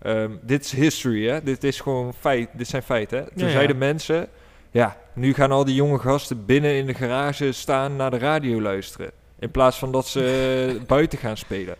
ehm, 0.02 0.30
dit 0.42 0.64
is 0.64 0.72
history, 0.72 1.28
hè? 1.28 1.42
Dit 1.42 1.64
is 1.64 1.80
gewoon 1.80 2.14
feit. 2.14 2.48
Dit 2.52 2.68
zijn 2.68 2.82
feiten. 2.82 3.18
Hè? 3.18 3.24
Toen 3.24 3.32
Ja, 3.38 3.46
ja. 3.46 3.52
zeiden 3.52 3.78
mensen, 3.78 4.28
ja, 4.70 4.96
nu 5.12 5.34
gaan 5.34 5.50
al 5.52 5.64
die 5.64 5.74
jonge 5.74 5.98
gasten 5.98 6.44
binnen 6.44 6.74
in 6.74 6.86
de 6.86 6.94
garage 6.94 7.52
staan 7.52 7.96
naar 7.96 8.10
de 8.10 8.18
radio 8.18 8.60
luisteren. 8.60 9.10
In 9.38 9.50
plaats 9.50 9.78
van 9.78 9.92
dat 9.92 10.06
ze 10.06 10.80
buiten 10.86 11.18
gaan 11.18 11.36
spelen. 11.36 11.76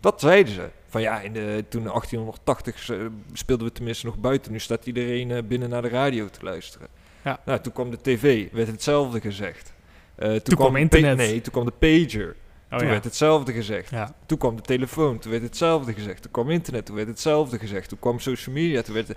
Dat 0.00 0.20
zeiden 0.20 0.54
ze. 0.54 0.68
Van 0.88 1.00
ja, 1.02 1.20
in 1.20 1.32
de, 1.32 1.64
toen 1.68 1.82
1880 1.82 2.90
eh, 2.90 2.96
speelden 3.32 3.66
we 3.66 3.72
tenminste 3.72 4.06
nog 4.06 4.16
buiten. 4.18 4.52
Nu 4.52 4.58
staat 4.58 4.86
iedereen 4.86 5.30
eh, 5.30 5.42
binnen 5.42 5.68
naar 5.68 5.82
de 5.82 5.88
radio 5.88 6.28
te 6.28 6.38
luisteren. 6.42 6.88
Ja. 7.22 7.40
Nou, 7.44 7.60
toen 7.60 7.72
kwam 7.72 7.90
de 7.90 7.98
tv, 8.02 8.52
werd 8.52 8.68
hetzelfde 8.68 9.20
gezegd. 9.20 9.72
Eh, 10.14 10.34
toen, 10.34 10.56
kwam 10.56 10.76
internet. 10.76 11.16
Nee, 11.16 11.40
toen 11.40 11.52
kwam 11.52 11.64
de 11.64 11.72
pager. 11.78 12.36
Oh, 12.70 12.78
toen 12.78 12.86
ja. 12.86 12.92
werd 12.92 13.04
hetzelfde 13.04 13.52
gezegd. 13.52 13.90
ja. 13.90 14.14
Toen 14.26 14.38
kwam 14.38 14.56
de 14.56 14.62
telefoon, 14.62 15.18
toen 15.18 15.30
werd 15.30 15.42
hetzelfde 15.42 15.92
gezegd. 15.92 16.22
Toen 16.22 16.30
kwam 16.30 16.50
internet, 16.50 16.86
toen 16.86 16.94
werd 16.96 17.08
hetzelfde 17.08 17.58
gezegd. 17.58 17.88
Toen 17.88 17.98
kwam 17.98 18.20
social 18.20 18.54
media, 18.54 18.82
toen 18.82 18.94
werd 18.94 19.08
het... 19.08 19.16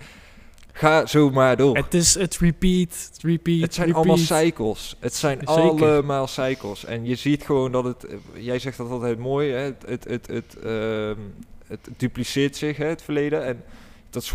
Ga 0.72 1.06
zo 1.06 1.30
maar 1.30 1.56
door. 1.56 1.76
Het, 1.76 1.84
Het 1.84 1.94
is 1.94 2.14
het 2.14 2.38
repeat, 2.38 3.08
het 3.12 3.22
repeat, 3.22 3.74
zijn 3.74 3.86
repeat. 3.86 4.06
allemaal 4.06 4.26
cycles. 4.26 4.96
Het 4.98 5.14
zijn 5.14 5.38
Zeker. 5.38 5.52
allemaal 5.54 6.26
cycles. 6.26 6.84
En 6.84 7.04
je 7.04 7.14
ziet 7.14 7.42
gewoon 7.44 7.72
dat 7.72 7.84
het... 7.84 8.06
Jij 8.34 8.58
zegt 8.58 8.76
dat 8.76 8.90
altijd 8.90 9.18
mooi, 9.18 9.50
hè? 9.52 9.58
Het, 9.58 9.84
het, 9.86 10.04
het, 10.04 10.26
het, 10.26 10.56
ehm, 10.64 11.16
het 11.66 11.88
dupliceert 11.96 12.56
zich, 12.56 12.76
hè, 12.76 12.84
het 12.86 13.02
verleden. 13.02 13.44
En 13.44 13.64
dat 14.10 14.22
is 14.22 14.34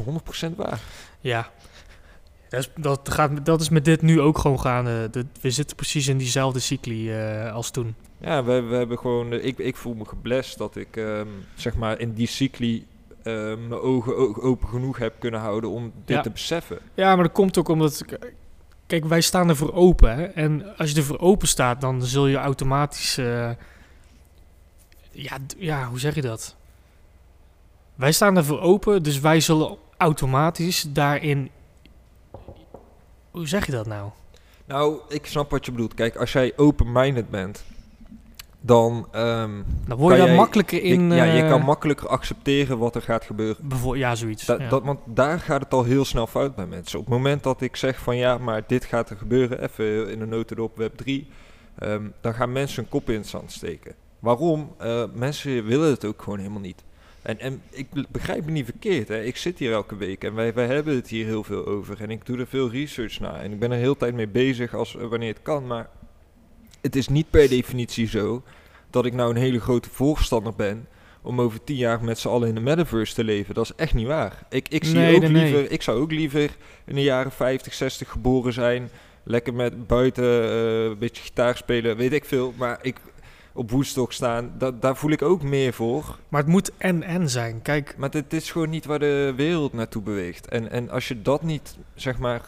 100% 0.50 0.56
waar. 0.56 0.82
Ja. 1.20 1.52
Dat 2.54 2.62
is, 2.62 2.70
dat, 2.84 3.10
gaat, 3.12 3.46
dat 3.46 3.62
is 3.62 3.70
met 3.70 3.86
dit 3.86 4.02
nu 4.02 4.22
ook 4.22 4.38
gewoon 4.38 4.60
gaande. 4.60 5.10
Dat- 5.10 5.26
we 5.42 5.52
zitten 5.52 5.76
precies 5.76 6.08
in 6.08 6.18
diezelfde 6.18 6.60
cycli 6.60 7.12
eh, 7.12 7.54
als 7.54 7.72
toen. 7.72 7.96
Ja, 8.18 8.44
we, 8.44 8.62
we 8.62 8.76
hebben 8.76 8.98
gewoon... 8.98 9.32
eh, 9.32 9.46
Ik, 9.46 9.58
ik 9.58 9.76
voel 9.76 9.94
me 9.94 10.06
geblest 10.06 10.58
dat 10.58 10.76
ik, 10.76 10.98
ehm, 10.98 11.28
zeg 11.56 11.76
maar, 11.76 12.00
in 12.00 12.14
die 12.14 12.28
cycli... 12.28 12.86
eh, 13.24 13.34
mijn 13.34 13.74
ogen 13.74 14.42
open 14.44 14.68
genoeg 14.68 14.98
heb 14.98 15.14
kunnen 15.20 15.40
houden 15.40 15.70
om 15.70 15.92
dit 16.06 16.16
Ja. 16.16 16.22
te 16.22 16.30
beseffen. 16.30 16.80
Ja, 16.94 17.16
maar 17.16 17.24
dat 17.24 17.34
komt 17.34 17.58
ook 17.58 17.68
omdat... 17.68 18.04
Kijk, 18.88 19.06
wij 19.06 19.22
staan 19.22 19.50
er 19.50 19.56
voor 19.56 19.74
open. 19.74 20.16
Hè? 20.16 20.24
En 20.24 20.78
als 20.78 20.92
je 20.92 20.98
er 20.98 21.04
voor 21.04 21.20
open 21.20 21.48
staat, 21.48 21.82
dan 21.82 22.02
zul 22.04 22.28
je 22.28 22.38
automatisch... 22.38 23.18
eh, 23.18 23.50
ja, 25.12 25.38
ja, 25.58 25.88
hoe 25.88 26.00
zeg 26.00 26.16
je 26.16 26.22
dat? 26.22 26.56
Wij 27.96 28.12
staan 28.12 28.38
er 28.38 28.46
voor 28.46 28.60
open, 28.62 29.04
dus 29.04 29.20
wij 29.20 29.40
zullen 29.40 29.78
automatisch 29.98 30.86
daarin... 30.90 31.50
Hoe 33.34 33.48
zeg 33.48 33.66
je 33.66 33.72
dat 33.72 33.86
nou? 33.88 34.10
Nou, 34.66 35.00
ik 35.10 35.26
snap 35.26 35.52
wat 35.52 35.66
je 35.66 35.72
bedoelt. 35.72 35.94
Kijk, 35.94 36.16
als 36.16 36.32
jij 36.34 36.54
open-minded 36.56 37.30
bent, 37.30 37.64
dan... 38.62 39.08
ehm, 39.12 39.52
Dan 39.88 39.98
word 39.98 40.14
je 40.14 40.20
daar 40.20 40.28
jij- 40.28 40.38
makkelijker 40.38 40.84
in... 40.84 41.10
je, 41.10 41.16
ja, 41.16 41.24
je 41.24 41.42
eh, 41.42 41.50
kan 41.50 41.62
makkelijker 41.62 42.08
accepteren 42.08 42.78
wat 42.78 42.96
er 42.96 43.02
gaat 43.02 43.24
gebeuren. 43.24 43.68
bijvoor- 43.68 43.98
ja, 43.98 44.16
zoiets. 44.16 44.46
Da- 44.46 44.56
ja. 44.60 44.70
dat, 44.70 44.84
want 44.84 45.00
daar 45.06 45.40
gaat 45.40 45.62
het 45.62 45.74
al 45.74 45.84
heel 45.84 46.06
snel 46.06 46.28
fout 46.28 46.56
bij 46.56 46.66
mensen. 46.66 47.00
Op 47.00 47.06
het 47.06 47.14
moment 47.14 47.44
dat 47.44 47.62
ik 47.62 47.76
zeg 47.76 48.00
van 48.00 48.18
ja, 48.18 48.38
maar 48.38 48.64
dit 48.68 48.86
gaat 48.86 49.10
er 49.10 49.18
gebeuren, 49.18 49.64
even 49.64 50.10
in 50.12 50.20
de 50.20 50.26
notendop 50.26 50.78
web 50.78 50.96
3, 50.98 51.28
ehm, 51.80 52.04
dan 52.22 52.34
gaan 52.34 52.52
mensen 52.52 52.82
hun 52.82 52.92
kop 52.92 53.10
in 53.10 53.18
het 53.18 53.28
zand 53.28 53.52
steken. 53.52 53.94
Waarom? 54.20 54.74
Eh, 54.78 55.04
mensen 55.14 55.66
willen 55.66 55.90
het 55.90 56.06
ook 56.06 56.22
gewoon 56.22 56.40
helemaal 56.40 56.60
niet. 56.62 56.84
En, 57.24 57.40
en 57.40 57.62
ik 57.70 57.90
be- 57.92 58.06
begrijp 58.12 58.46
me 58.46 58.52
niet 58.52 58.66
verkeerd, 58.66 59.08
hè. 59.08 59.22
ik 59.24 59.38
zit 59.38 59.60
hier 59.60 59.72
elke 59.72 59.96
week 59.96 60.24
en 60.24 60.34
wij, 60.36 60.54
wij 60.54 60.66
hebben 60.68 60.96
het 60.96 61.08
hier 61.08 61.26
heel 61.26 61.44
veel 61.44 61.66
over. 61.66 62.02
En 62.02 62.10
ik 62.10 62.26
doe 62.26 62.38
er 62.38 62.48
veel 62.48 62.72
research 62.72 63.20
naar 63.20 63.40
en 63.40 63.52
ik 63.52 63.60
ben 63.60 63.72
er 63.72 63.78
heel 63.78 63.98
tijd 63.98 64.14
mee 64.14 64.28
bezig 64.28 64.74
als, 64.76 64.98
eh, 64.98 65.08
wanneer 65.08 65.34
het 65.34 65.42
kan. 65.42 65.68
Maar 65.68 65.90
het 66.82 66.96
is 66.96 67.08
niet 67.08 67.30
per 67.30 67.50
definitie 67.50 68.08
zo 68.08 68.44
dat 68.90 69.06
ik 69.06 69.14
nou 69.14 69.30
een 69.30 69.42
hele 69.42 69.60
grote 69.60 69.90
voorstander 69.90 70.54
ben 70.56 70.88
om 71.22 71.42
over 71.42 71.64
tien 71.64 71.76
jaar 71.76 72.04
met 72.04 72.20
z'n 72.20 72.28
allen 72.28 72.48
in 72.48 72.56
de 72.56 72.62
metaverse 72.62 73.14
te 73.14 73.24
leven. 73.24 73.54
Dat 73.54 73.64
is 73.64 73.76
echt 73.76 73.94
niet 73.94 74.08
waar. 74.08 74.44
Ik, 74.50 74.68
ik 74.70 74.84
zie 74.84 74.96
Nee, 74.96 75.16
ook 75.16 75.22
nee, 75.22 75.32
liever, 75.32 75.72
ik 75.72 75.82
zou 75.82 76.00
ook 76.02 76.12
liever 76.12 76.56
in 76.86 76.96
de 76.96 77.04
jaren 77.04 77.32
50, 77.32 77.74
60 77.74 78.10
geboren 78.10 78.54
zijn. 78.54 78.90
Lekker 79.24 79.54
met 79.54 79.88
buiten 79.88 80.24
eh, 80.50 80.84
een 80.84 80.98
beetje 80.98 81.24
gitaar 81.24 81.58
spelen, 81.58 81.98
weet 81.98 82.14
ik 82.14 82.26
veel. 82.26 82.54
Maar 82.58 82.80
ik 82.82 82.96
op 83.54 83.72
Woodstock 83.72 84.14
staan, 84.14 84.52
da, 84.58 84.72
daar 84.72 84.96
voel 84.96 85.12
ik 85.12 85.22
ook 85.22 85.42
meer 85.42 85.74
voor. 85.74 86.20
Maar 86.30 86.42
het 86.42 86.50
moet 86.50 86.72
en-en 86.78 87.30
zijn. 87.30 87.62
Kijk, 87.62 87.96
Maar 87.98 88.10
dit 88.12 88.34
is 88.34 88.52
gewoon 88.52 88.70
niet 88.70 88.86
waar 88.86 89.00
de 89.00 89.34
wereld 89.36 89.74
naartoe 89.74 90.02
beweegt. 90.02 90.48
En, 90.48 90.72
en 90.72 90.90
als 90.90 91.08
je 91.08 91.22
dat 91.22 91.44
niet, 91.44 91.78
zeg 91.96 92.18
maar, 92.18 92.42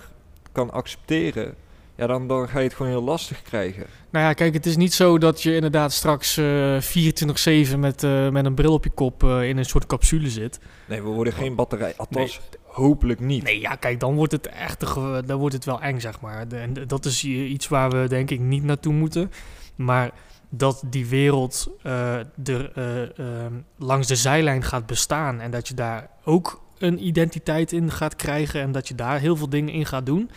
kan 0.51 0.71
accepteren... 0.71 1.55
Ja, 1.97 2.07
dan, 2.07 2.27
dan 2.27 2.49
ga 2.49 2.59
je 2.59 2.65
het 2.65 2.73
gewoon 2.73 2.91
heel 2.91 3.03
lastig 3.03 3.41
krijgen. 3.41 3.85
nou 4.09 4.25
ja, 4.25 4.33
kijk, 4.33 4.53
het 4.53 4.65
is 4.65 4.75
niet 4.75 4.93
zo 4.93 5.17
dat 5.17 5.41
je 5.41 5.55
inderdaad 5.55 5.93
straks 5.93 6.37
eh 6.37 6.81
24-7 7.73 7.79
met, 7.79 8.03
eh, 8.03 8.29
met 8.29 8.45
een 8.45 8.53
bril 8.53 8.73
op 8.73 8.83
je 8.83 8.89
kop 8.89 9.23
eh, 9.23 9.49
in 9.49 9.57
een 9.57 9.65
soort 9.65 9.85
capsule 9.85 10.29
zit. 10.29 10.59
Nee, 10.85 11.01
we 11.01 11.09
worden 11.09 11.33
geen 11.33 11.55
batterij. 11.55 11.93
Althans, 11.97 12.39
hopelijk 12.63 13.19
niet. 13.19 13.43
Nee, 13.43 13.59
ja, 13.59 13.75
kijk, 13.75 13.99
dan 13.99 14.15
wordt 14.15 14.31
het 14.31 14.47
echt 14.47 14.79
dan 15.25 15.37
wordt 15.37 15.55
het 15.55 15.65
wel 15.65 15.81
eng, 15.81 15.99
zeg 15.99 16.21
maar. 16.21 16.47
En 16.47 16.73
dat 16.87 17.05
is 17.05 17.23
iets 17.23 17.67
waar 17.67 17.89
we 17.89 18.07
denk 18.07 18.31
ik 18.31 18.39
niet 18.39 18.63
naartoe 18.63 18.93
moeten. 18.93 19.31
Maar 19.75 20.11
dat 20.49 20.83
die 20.85 21.05
wereld 21.05 21.67
eh, 21.81 22.17
er 22.43 22.71
eh, 22.73 23.19
ehm, 23.19 23.53
langs 23.77 24.07
de 24.07 24.15
zijlijn 24.15 24.63
gaat 24.63 24.85
bestaan 24.85 25.39
en 25.39 25.51
dat 25.51 25.67
je 25.67 25.73
daar 25.73 26.09
ook 26.23 26.63
een 26.77 27.05
identiteit 27.05 27.71
in 27.71 27.91
gaat 27.91 28.15
krijgen 28.15 28.61
en 28.61 28.71
dat 28.71 28.87
je 28.87 28.95
daar 28.95 29.19
heel 29.19 29.35
veel 29.35 29.49
dingen 29.49 29.73
in 29.73 29.85
gaat 29.85 30.05
doen. 30.05 30.29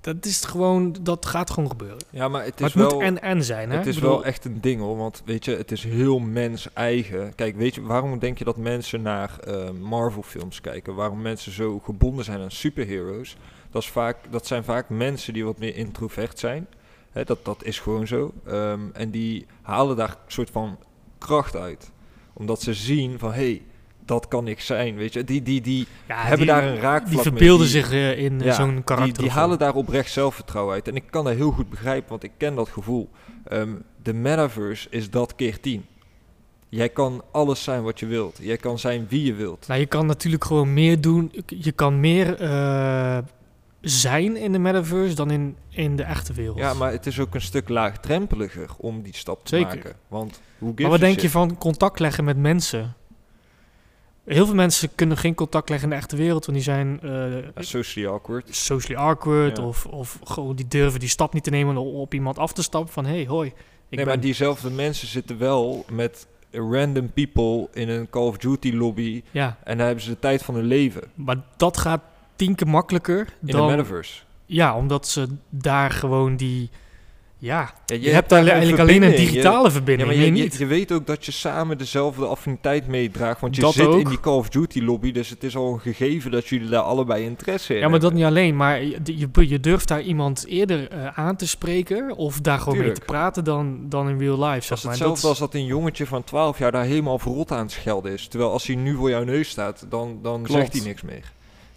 Dat 0.00 0.24
is 0.26 0.44
gewoon, 0.44 0.96
dat 1.00 1.26
gaat 1.26 1.50
gewoon 1.50 1.70
gebeuren. 1.70 1.98
Ja, 2.10 2.28
maar 2.28 2.44
het 2.44 2.60
maar 2.60 2.68
is 2.68 2.74
het 2.74 2.90
wel... 2.90 2.94
moet 2.94 3.02
en-en 3.02 3.44
zijn, 3.44 3.70
hè? 3.70 3.76
Het 3.76 3.86
is 3.86 3.94
bedoel, 3.94 4.10
wel 4.10 4.24
echt 4.24 4.44
een 4.44 4.60
ding 4.60 4.80
hoor, 4.80 4.96
want 4.96 5.22
weet 5.24 5.44
je, 5.44 5.56
het 5.56 5.72
is 5.72 5.84
heel 5.84 6.18
mens 6.18 6.68
eigen. 6.72 7.34
Kijk, 7.34 7.56
weet 7.56 7.74
je, 7.74 7.82
waarom 7.82 8.18
denk 8.18 8.38
je 8.38 8.44
dat 8.44 8.56
mensen 8.56 9.02
naar 9.02 9.38
eh, 9.38 9.70
Marvel 9.70 10.22
films 10.22 10.60
kijken? 10.60 10.94
Waarom 10.94 11.22
mensen 11.22 11.52
zo 11.52 11.78
gebonden 11.78 12.24
zijn 12.24 12.40
aan 12.40 12.50
superheroes? 12.50 13.36
Dat, 13.70 13.82
is 13.82 13.88
vaak, 13.88 14.16
dat 14.30 14.46
zijn 14.46 14.64
vaak 14.64 14.88
mensen 14.88 15.32
die 15.32 15.44
wat 15.44 15.58
meer 15.58 15.76
introvert 15.76 16.38
zijn. 16.38 16.66
Hè, 17.14 17.24
dat, 17.24 17.44
dat 17.44 17.64
is 17.64 17.78
gewoon 17.78 18.06
zo. 18.06 18.32
Ehm, 18.46 18.80
en 18.92 19.10
die 19.10 19.46
halen 19.62 19.96
daar 19.96 20.08
een 20.08 20.32
soort 20.32 20.50
van 20.50 20.78
kracht 21.18 21.56
uit. 21.56 21.90
Omdat 22.32 22.62
ze 22.62 22.74
zien 22.74 23.18
van, 23.18 23.32
hé, 23.32 23.36
hey, 23.36 23.62
dat 24.04 24.28
kan 24.28 24.48
ik 24.48 24.60
zijn, 24.60 24.94
weet 24.96 25.12
je. 25.12 25.24
Die, 25.24 25.42
die, 25.42 25.60
die 25.60 25.86
ja, 26.08 26.16
hebben 26.16 26.38
die, 26.38 26.46
daar 26.46 26.64
een 26.64 26.80
raakvlak 26.80 27.12
Die 27.12 27.18
verbeelden 27.18 27.66
zich 27.66 27.92
eh, 27.92 28.18
in 28.18 28.40
eh, 28.40 28.46
Ja, 28.46 28.52
zo'n 28.54 28.84
karakter. 28.84 29.14
Die, 29.14 29.22
die 29.22 29.32
halen 29.32 29.58
daar 29.58 29.74
oprecht 29.74 30.12
zelfvertrouwen 30.12 30.74
uit. 30.74 30.88
En 30.88 30.96
ik 30.96 31.04
kan 31.10 31.24
dat 31.24 31.34
heel 31.34 31.50
goed 31.50 31.70
begrijpen, 31.70 32.10
want 32.10 32.22
ik 32.22 32.32
ken 32.36 32.54
dat 32.54 32.68
gevoel. 32.68 33.10
Ehm, 33.44 33.72
de 34.02 34.12
metaverse 34.12 34.88
is 34.90 35.10
dat 35.10 35.34
keer 35.34 35.60
tien. 35.60 35.84
Jij 36.68 36.88
kan 36.88 37.22
alles 37.30 37.62
zijn 37.62 37.82
wat 37.82 38.00
je 38.00 38.06
wilt. 38.06 38.38
Jij 38.40 38.56
kan 38.56 38.78
zijn 38.78 39.06
wie 39.08 39.24
je 39.24 39.34
wilt. 39.34 39.66
Nou, 39.66 39.80
je 39.80 39.86
kan 39.86 40.06
natuurlijk 40.06 40.44
gewoon 40.44 40.72
meer 40.72 41.00
doen. 41.00 41.32
Je 41.46 41.72
kan 41.72 42.00
meer 42.00 42.40
eh, 42.40 43.18
zijn 43.84 44.36
in 44.36 44.52
de 44.52 44.58
metaverse 44.58 45.14
dan 45.14 45.30
in, 45.30 45.56
in 45.68 45.96
de 45.96 46.02
echte 46.02 46.32
wereld. 46.32 46.58
Ja, 46.58 46.74
maar 46.74 46.90
het 46.92 47.06
is 47.06 47.20
ook 47.20 47.34
een 47.34 47.40
stuk 47.40 47.68
laagdrempeliger 47.68 48.68
om 48.76 49.02
die 49.02 49.14
stap 49.14 49.44
te 49.44 49.56
Zeker. 49.56 49.76
maken. 49.76 49.92
Want 50.08 50.40
hoe 50.58 50.72
Maar 50.76 50.90
wat 50.90 51.00
denk 51.00 51.20
je 51.20 51.30
van 51.30 51.58
contact 51.58 51.98
leggen 51.98 52.24
met 52.24 52.36
mensen? 52.36 52.94
Heel 54.24 54.46
veel 54.46 54.54
mensen 54.54 54.88
kunnen 54.94 55.16
geen 55.16 55.34
contact 55.34 55.68
leggen 55.68 55.88
in 55.88 55.94
de 55.94 56.00
echte 56.00 56.16
wereld, 56.16 56.46
want 56.46 56.58
die 56.58 56.66
zijn 56.66 57.00
eh, 57.02 57.32
Socially 57.56 58.08
awkward. 58.08 58.54
socially 58.56 59.00
awkward 59.02 59.56
Ja. 59.56 59.64
of, 59.64 59.86
of 59.86 60.18
gewoon 60.24 60.56
die 60.56 60.68
durven 60.68 61.00
die 61.00 61.08
stap 61.08 61.32
niet 61.34 61.44
te 61.44 61.50
nemen 61.50 61.76
om 61.76 61.94
op 61.94 62.14
iemand 62.14 62.38
af 62.38 62.52
te 62.52 62.62
stappen 62.62 62.92
van 62.92 63.06
hey, 63.06 63.26
hoi. 63.26 63.48
Ik 63.48 63.54
nee, 63.88 64.04
ben, 64.04 64.06
maar 64.06 64.20
diezelfde 64.20 64.70
mensen 64.70 65.08
zitten 65.08 65.38
wel 65.38 65.84
met 65.90 66.26
random 66.50 67.10
people 67.12 67.68
in 67.72 67.88
een 67.88 68.10
Call 68.10 68.26
of 68.26 68.36
Duty 68.36 68.72
lobby. 68.72 69.22
Ja, 69.30 69.58
En 69.64 69.76
daar 69.76 69.86
hebben 69.86 70.04
ze 70.04 70.10
de 70.10 70.18
tijd 70.18 70.42
van 70.42 70.54
hun 70.54 70.64
leven. 70.64 71.02
maar 71.14 71.36
dat 71.56 71.76
gaat 71.76 72.00
tien 72.36 72.54
keer 72.54 72.68
makkelijker 72.68 73.18
In 73.46 73.52
dan... 73.52 73.66
de 73.68 73.76
metaverse. 73.76 74.22
Ja, 74.46 74.76
omdat 74.76 75.08
ze 75.08 75.26
daar 75.50 75.90
gewoon 75.90 76.36
die... 76.36 76.70
Ja, 77.38 77.72
Ja, 77.86 77.96
je, 78.00 78.10
hebt 78.10 78.28
daar 78.28 78.46
eigenlijk 78.46 78.80
alleen 78.80 79.02
een. 79.02 79.10
Je- 79.10 79.16
digitale 79.16 79.64
Ja, 79.64 79.70
verbinding, 79.70 80.08
maar 80.08 80.18
meer 80.18 80.26
je, 80.26 80.34
je, 80.36 80.42
niet. 80.42 80.54
je 80.56 80.66
weet 80.66 80.92
ook 80.92 81.06
dat 81.06 81.24
je 81.26 81.32
samen 81.32 81.78
dezelfde 81.78 82.26
affiniteit 82.26 82.86
meedraagt. 82.86 83.40
Want 83.40 83.54
je 83.56 83.60
Dat 83.62 83.72
zit 83.72 83.86
ook. 83.86 84.00
in 84.00 84.08
die 84.08 84.20
Call 84.20 84.36
of 84.36 84.48
Duty 84.48 84.80
lobby. 84.80 85.12
Dus 85.12 85.28
het 85.30 85.44
is 85.44 85.56
al 85.56 85.72
een 85.72 85.80
gegeven 85.80 86.30
dat 86.30 86.46
jullie 86.48 86.68
daar 86.68 86.82
allebei 86.82 87.24
interesse 87.24 87.74
in 87.74 87.80
Ja, 87.80 87.88
maar 87.88 88.00
dat 88.00 88.02
hebben. 88.12 88.20
niet 88.20 88.28
alleen. 88.30 88.56
Maar 88.56 88.82
je, 88.82 89.00
je, 89.04 89.48
je 89.48 89.60
durft 89.60 89.88
daar 89.88 90.00
iemand 90.02 90.46
eerder 90.46 90.88
eh, 90.90 91.06
aan 91.18 91.36
te 91.36 91.46
spreken 91.48 92.16
of 92.16 92.40
daar 92.40 92.58
gewoon 92.58 92.78
mee 92.78 92.92
te 92.92 93.00
praten 93.06 93.44
dan, 93.44 93.78
dan 93.88 94.08
in 94.08 94.18
real 94.18 94.38
life. 94.44 94.54
Dat 94.54 94.64
Zeg 94.64 94.76
is 94.78 94.82
maar. 94.84 94.92
hetzelfde 94.92 95.20
Dat 95.20 95.30
als 95.30 95.38
dat 95.38 95.54
een 95.54 95.66
jongetje 95.66 96.06
van 96.06 96.24
12 96.24 96.58
jaar 96.58 96.72
daar 96.72 96.84
helemaal 96.84 97.18
verrot 97.18 97.52
aan 97.52 97.58
het 97.62 97.72
schelden 97.72 98.12
is. 98.12 98.28
Terwijl 98.28 98.50
als 98.52 98.66
hij 98.66 98.76
nu 98.76 98.94
voor 98.96 99.10
jouw 99.10 99.24
neus 99.24 99.48
staat, 99.48 99.86
dan, 99.88 100.18
dan 100.22 100.42
Klopt. 100.42 100.60
zegt 100.60 100.72
hij 100.72 100.82
niks 100.86 101.02
meer. 101.02 101.32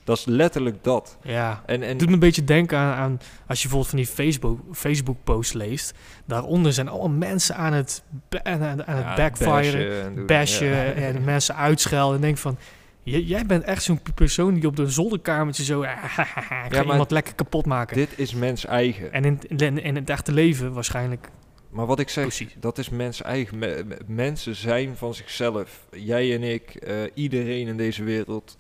Dat 0.08 0.18
is 0.18 0.26
letterlijk 0.26 0.84
dat. 0.84 1.18
ja. 1.24 1.64
En, 1.66 1.82
en 1.82 1.88
Het 1.90 2.00
doet 2.00 2.08
me 2.08 2.14
een 2.14 2.20
beetje 2.20 2.44
denken 2.44 2.78
aan, 2.78 2.94
aan 2.98 3.20
als 3.48 3.62
je 3.62 3.68
bijvoorbeeld 3.68 3.90
van 3.90 3.98
die 3.98 4.08
Facebook, 4.08 4.60
Facebook 4.76 5.18
posts 5.24 5.54
leest. 5.54 5.94
Daaronder 6.26 6.74
zijn 6.74 6.88
allemaal 6.88 7.18
mensen 7.18 7.56
aan 7.56 7.74
het, 7.74 8.04
aan, 8.44 8.62
aan 8.64 8.78
het 8.78 9.06
ja, 9.06 9.16
backfiren, 9.16 9.54
bashen 9.54 10.04
en 10.04 10.16
doen. 10.16 10.26
bashen 10.26 10.68
Ja. 10.68 10.92
en 11.08 11.24
mensen 11.24 11.56
uitschelden. 11.56 12.16
En 12.16 12.22
denk 12.22 12.38
van, 12.38 12.58
jij 13.04 13.46
bent 13.46 13.64
echt 13.64 13.84
zo'n 13.84 14.00
persoon 14.16 14.54
die 14.54 14.68
op 14.68 14.76
de 14.76 14.90
zolderkamertje 14.90 15.64
zo, 15.64 15.82
ik 15.84 15.90
ga 15.90 16.68
maar 16.70 16.86
iemand 16.86 17.12
lekker 17.12 17.36
kapot 17.36 17.66
maken. 17.66 17.96
Dit 17.98 18.10
is 18.16 18.34
mens 18.34 18.66
eigen. 18.66 19.12
En 19.14 19.24
in, 19.26 19.40
in, 19.58 19.84
in 19.84 19.96
het 19.96 20.10
echte 20.10 20.32
leven 20.32 20.74
waarschijnlijk 20.74 21.30
Maar 21.70 21.86
wat 21.86 22.00
ik 22.00 22.10
zeg, 22.10 22.24
precies. 22.24 22.56
dat 22.60 22.78
is 22.78 22.90
mens 22.90 23.22
eigen. 23.22 23.58
Me- 23.58 23.84
me- 23.88 23.98
mensen 24.08 24.56
zijn 24.56 24.96
van 24.98 25.14
zichzelf. 25.14 25.88
Jij 25.92 26.36
en 26.36 26.44
ik, 26.44 26.76
eh, 26.76 26.96
iedereen 27.14 27.68
in 27.68 27.78
deze 27.78 28.04
wereld 28.04 28.58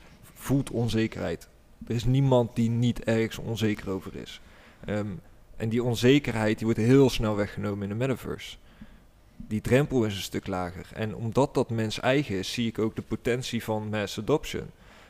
voelt 0.47 0.71
onzekerheid. 0.71 1.47
Er 1.87 1.95
is 1.95 2.05
niemand 2.05 2.55
die 2.55 2.69
niet 2.69 3.03
ergens 3.03 3.37
onzeker 3.37 3.89
over 3.89 4.15
is. 4.15 4.41
Ehm, 4.85 5.07
en 5.57 5.69
die 5.69 5.83
onzekerheid 5.83 6.57
die 6.57 6.65
wordt 6.65 6.81
heel 6.81 7.09
snel 7.09 7.35
weggenomen 7.35 7.83
in 7.83 7.89
de 7.89 7.95
metaverse. 7.95 8.57
die 9.47 9.61
drempel 9.61 10.03
is 10.05 10.15
een 10.15 10.21
stuk 10.21 10.47
lager. 10.47 10.85
En 10.93 11.15
omdat 11.15 11.53
dat 11.53 11.69
mens 11.69 11.99
eigen 11.99 12.35
is, 12.37 12.51
zie 12.53 12.67
ik 12.67 12.79
ook 12.79 12.95
de 12.95 13.01
potentie 13.01 13.63
van 13.63 13.89
mass 13.89 14.19
adoption. 14.19 14.65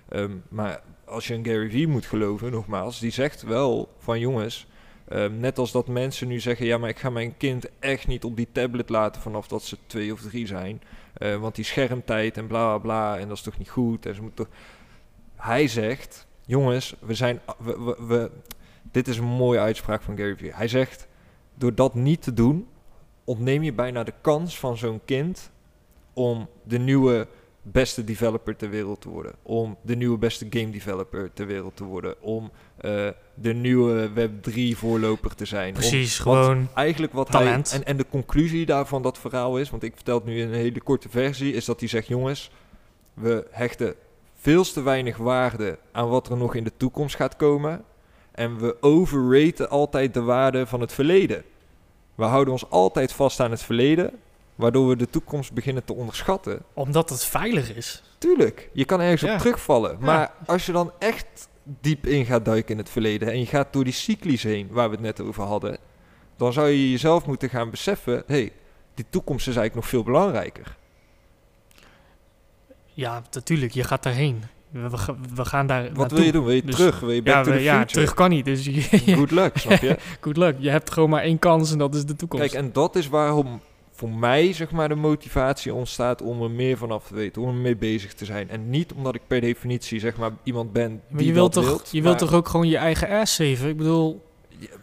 Ehm, 0.10 0.32
maar 0.50 0.82
als 1.06 1.28
je 1.28 1.34
een 1.34 1.46
Gary 1.46 1.70
Vee 1.70 1.88
moet 1.88 2.06
geloven, 2.06 2.52
nogmaals, 2.52 3.00
die 3.00 3.12
zegt 3.12 3.42
wel 3.42 3.90
van 3.98 4.20
jongens, 4.20 4.68
ehm, 5.08 5.40
net 5.40 5.58
als 5.58 5.72
dat 5.72 5.88
mensen 5.88 6.28
nu 6.28 6.40
zeggen, 6.40 6.66
ja 6.66 6.78
maar 6.78 6.90
ik 6.90 7.00
ga 7.00 7.10
mijn 7.10 7.38
kind 7.38 7.66
echt 7.80 8.08
niet 8.08 8.24
op 8.24 8.36
die 8.36 8.48
tablet 8.52 8.90
laten 8.90 9.22
vanaf 9.22 9.48
dat 9.48 9.64
ze 9.64 9.78
twee 9.88 10.14
of 10.14 10.22
drie 10.22 10.48
zijn. 10.48 10.82
eh, 11.14 11.36
want 11.36 11.56
die 11.56 11.66
schermtijd 11.66 12.38
en 12.38 12.48
bla 12.48 12.66
bla 12.66 12.78
bla 12.78 13.18
en 13.20 13.28
dat 13.28 13.38
is 13.38 13.44
toch 13.44 13.58
niet 13.58 13.70
goed. 13.70 14.06
En 14.06 14.16
ze 14.16 14.22
moeten 14.22 14.46
toch... 14.46 14.56
Hij 15.38 15.68
zegt, 15.68 16.28
jongens, 16.46 16.96
we 17.00 17.14
zijn, 17.14 17.40
we, 17.60 17.78
we, 17.80 18.06
we- 18.08 18.32
dit 18.92 19.08
is 19.08 19.18
een 19.18 19.24
mooie 19.26 19.60
uitspraak 19.60 20.02
van 20.02 20.18
Gary 20.18 20.36
Vee. 20.38 20.54
Hij 20.54 20.68
zegt, 20.68 21.08
door 21.56 21.76
dat 21.76 21.94
niet 21.96 22.22
te 22.22 22.34
doen, 22.34 22.68
ontneem 23.24 23.64
je 23.64 23.74
bijna 23.74 24.04
de 24.04 24.14
kans 24.22 24.60
van 24.60 24.78
zo'n 24.78 25.02
kind 25.06 25.52
om 26.14 26.48
de 26.64 26.78
nieuwe 26.80 27.28
beste 27.62 28.04
developer 28.04 28.56
ter 28.56 28.70
wereld 28.70 29.02
te 29.02 29.10
worden. 29.10 29.34
Om 29.44 29.78
de 29.82 29.96
nieuwe 29.96 30.18
beste 30.18 30.48
game 30.50 30.70
developer 30.70 31.34
ter 31.34 31.46
wereld 31.48 31.76
te 31.76 31.84
worden. 31.84 32.22
Om 32.22 32.52
eh, 32.78 33.08
de 33.34 33.54
nieuwe 33.54 34.10
Web3 34.10 34.78
voorloper 34.78 35.36
te 35.36 35.46
zijn. 35.46 35.68
Om- 35.68 35.74
Precies, 35.74 36.18
want 36.20 36.38
gewoon 36.46 36.68
eigenlijk 36.74 37.14
wat 37.14 37.32
talent. 37.32 37.70
hij... 37.70 37.80
En, 37.80 37.86
en 37.86 37.98
de 37.98 38.06
conclusie 38.10 38.66
daarvan 38.66 39.02
dat 39.02 39.18
verhaal 39.18 39.60
is... 39.60 39.70
want 39.70 39.84
ik 39.84 39.92
vertel 39.96 40.16
het 40.16 40.26
nu 40.26 40.40
in 40.40 40.48
een 40.48 40.54
hele 40.54 40.82
korte 40.82 41.10
versie... 41.10 41.54
is 41.54 41.66
dat 41.66 41.80
hij 41.80 41.90
zegt, 41.90 42.08
jongens... 42.08 42.52
we 43.14 43.48
hechten 43.52 43.96
veel 44.40 44.64
te 44.64 44.82
weinig 44.82 45.18
waarde 45.18 45.78
aan 45.92 46.10
wat 46.10 46.30
er 46.30 46.38
nog 46.38 46.56
in 46.56 46.64
de 46.64 46.72
toekomst 46.78 47.16
gaat 47.16 47.36
komen... 47.36 47.84
en 48.32 48.58
we 48.60 48.78
overraten 48.82 49.70
altijd 49.70 50.14
de 50.14 50.22
waarde 50.22 50.66
van 50.66 50.82
het 50.82 50.94
verleden. 50.94 51.44
We 52.16 52.24
houden 52.24 52.54
ons 52.54 52.70
altijd 52.70 53.14
vast 53.14 53.40
aan 53.40 53.52
het 53.52 53.64
verleden... 53.64 54.12
waardoor 54.56 54.88
we 54.88 54.96
de 54.96 55.10
toekomst 55.10 55.54
beginnen 55.54 55.84
te 55.84 55.94
onderschatten. 55.94 56.62
omdat 56.74 57.10
het 57.10 57.24
veilig 57.26 57.76
is. 57.76 58.04
Tuurlijk, 58.18 58.70
je 58.74 58.86
kan 58.86 59.02
ergens 59.02 59.22
Ja. 59.22 59.34
op 59.34 59.40
terugvallen. 59.40 59.92
Ja. 59.92 60.06
Maar 60.06 60.34
als 60.46 60.66
je 60.66 60.72
dan 60.72 60.92
echt 61.00 61.50
diep 61.64 62.06
in 62.06 62.26
gaat 62.26 62.46
duiken 62.46 62.72
in 62.72 62.78
het 62.78 62.90
verleden 62.90 63.32
en 63.32 63.40
je 63.40 63.46
gaat 63.46 63.74
door 63.74 63.84
die 63.84 63.94
cyclies 63.94 64.44
heen 64.44 64.68
waar 64.72 64.90
we 64.90 64.96
het 64.96 65.04
net 65.04 65.22
over 65.22 65.44
hadden, 65.44 65.78
dan 66.38 66.54
zou 66.54 66.68
je 66.68 66.92
jezelf 66.92 67.26
moeten 67.26 67.50
gaan 67.50 67.70
beseffen: 67.70 68.14
hé, 68.28 68.36
hey, 68.36 68.52
die 68.94 69.06
toekomst 69.10 69.48
is 69.48 69.56
eigenlijk 69.56 69.76
nog 69.76 69.88
veel 69.88 70.04
belangrijker. 70.14 70.78
Ja, 72.98 73.22
natuurlijk, 73.32 73.72
je 73.74 73.84
gaat 73.84 74.04
daarheen. 74.04 74.44
We, 74.72 74.90
we, 74.90 74.98
ga- 74.98 75.16
we 75.36 75.46
gaan 75.46 75.68
daar 75.68 75.90
Wat 75.94 76.12
wil 76.12 76.22
je 76.24 76.32
doen? 76.32 76.46
Wil 76.46 76.54
je 76.54 76.64
Dus- 76.64 76.76
terug? 76.76 77.00
Wil 77.00 77.12
je 77.12 77.22
back 77.24 77.34
Ja, 77.36 77.44
to 77.44 77.52
the 77.52 77.62
ja 77.64 77.72
future? 77.78 77.92
terug 77.94 78.14
kan 78.14 78.30
niet. 78.30 78.46
Dus 78.46 78.66
je- 78.66 79.14
Good 79.16 79.32
luck, 79.32 79.58
snap 79.58 79.80
je? 79.82 79.98
good 80.22 80.38
luck. 80.38 80.56
Je 80.60 80.70
hebt 80.70 80.92
gewoon 80.92 81.10
maar 81.10 81.22
één 81.22 81.40
kans 81.40 81.72
en 81.72 81.78
dat 81.78 81.96
is 81.96 82.06
de 82.06 82.16
toekomst. 82.16 82.46
Kijk, 82.52 82.64
en 82.64 82.72
dat 82.74 82.96
is 82.96 83.08
waarom 83.08 83.62
voor 83.92 84.10
mij 84.10 84.54
zeg 84.54 84.72
maar 84.72 84.90
de 84.90 84.96
motivatie 84.96 85.74
ontstaat 85.74 86.22
om 86.22 86.42
er 86.44 86.52
meer 86.52 86.78
vanaf 86.78 87.08
te 87.08 87.14
weten, 87.14 87.42
om 87.42 87.48
er 87.48 87.54
mee 87.54 87.76
bezig 87.78 88.14
te 88.14 88.26
zijn. 88.26 88.50
En 88.50 88.70
niet 88.70 88.94
omdat 88.94 89.16
ik 89.16 89.22
per 89.28 89.42
definitie 89.42 90.00
zeg 90.00 90.18
maar 90.18 90.32
iemand 90.44 90.74
ben 90.74 90.90
die 90.90 91.02
maar 91.10 91.24
je 91.24 91.34
wilt, 91.34 91.52
toch, 91.54 91.66
wilt, 91.66 91.90
je 91.92 92.02
wilt 92.02 92.18
toch 92.18 92.34
ook 92.34 92.48
gewoon 92.48 92.68
je 92.68 92.78
eigen 92.78 93.10
ass 93.10 93.36
saven? 93.36 93.70
Ik 93.70 93.78
bedoel, 93.78 94.26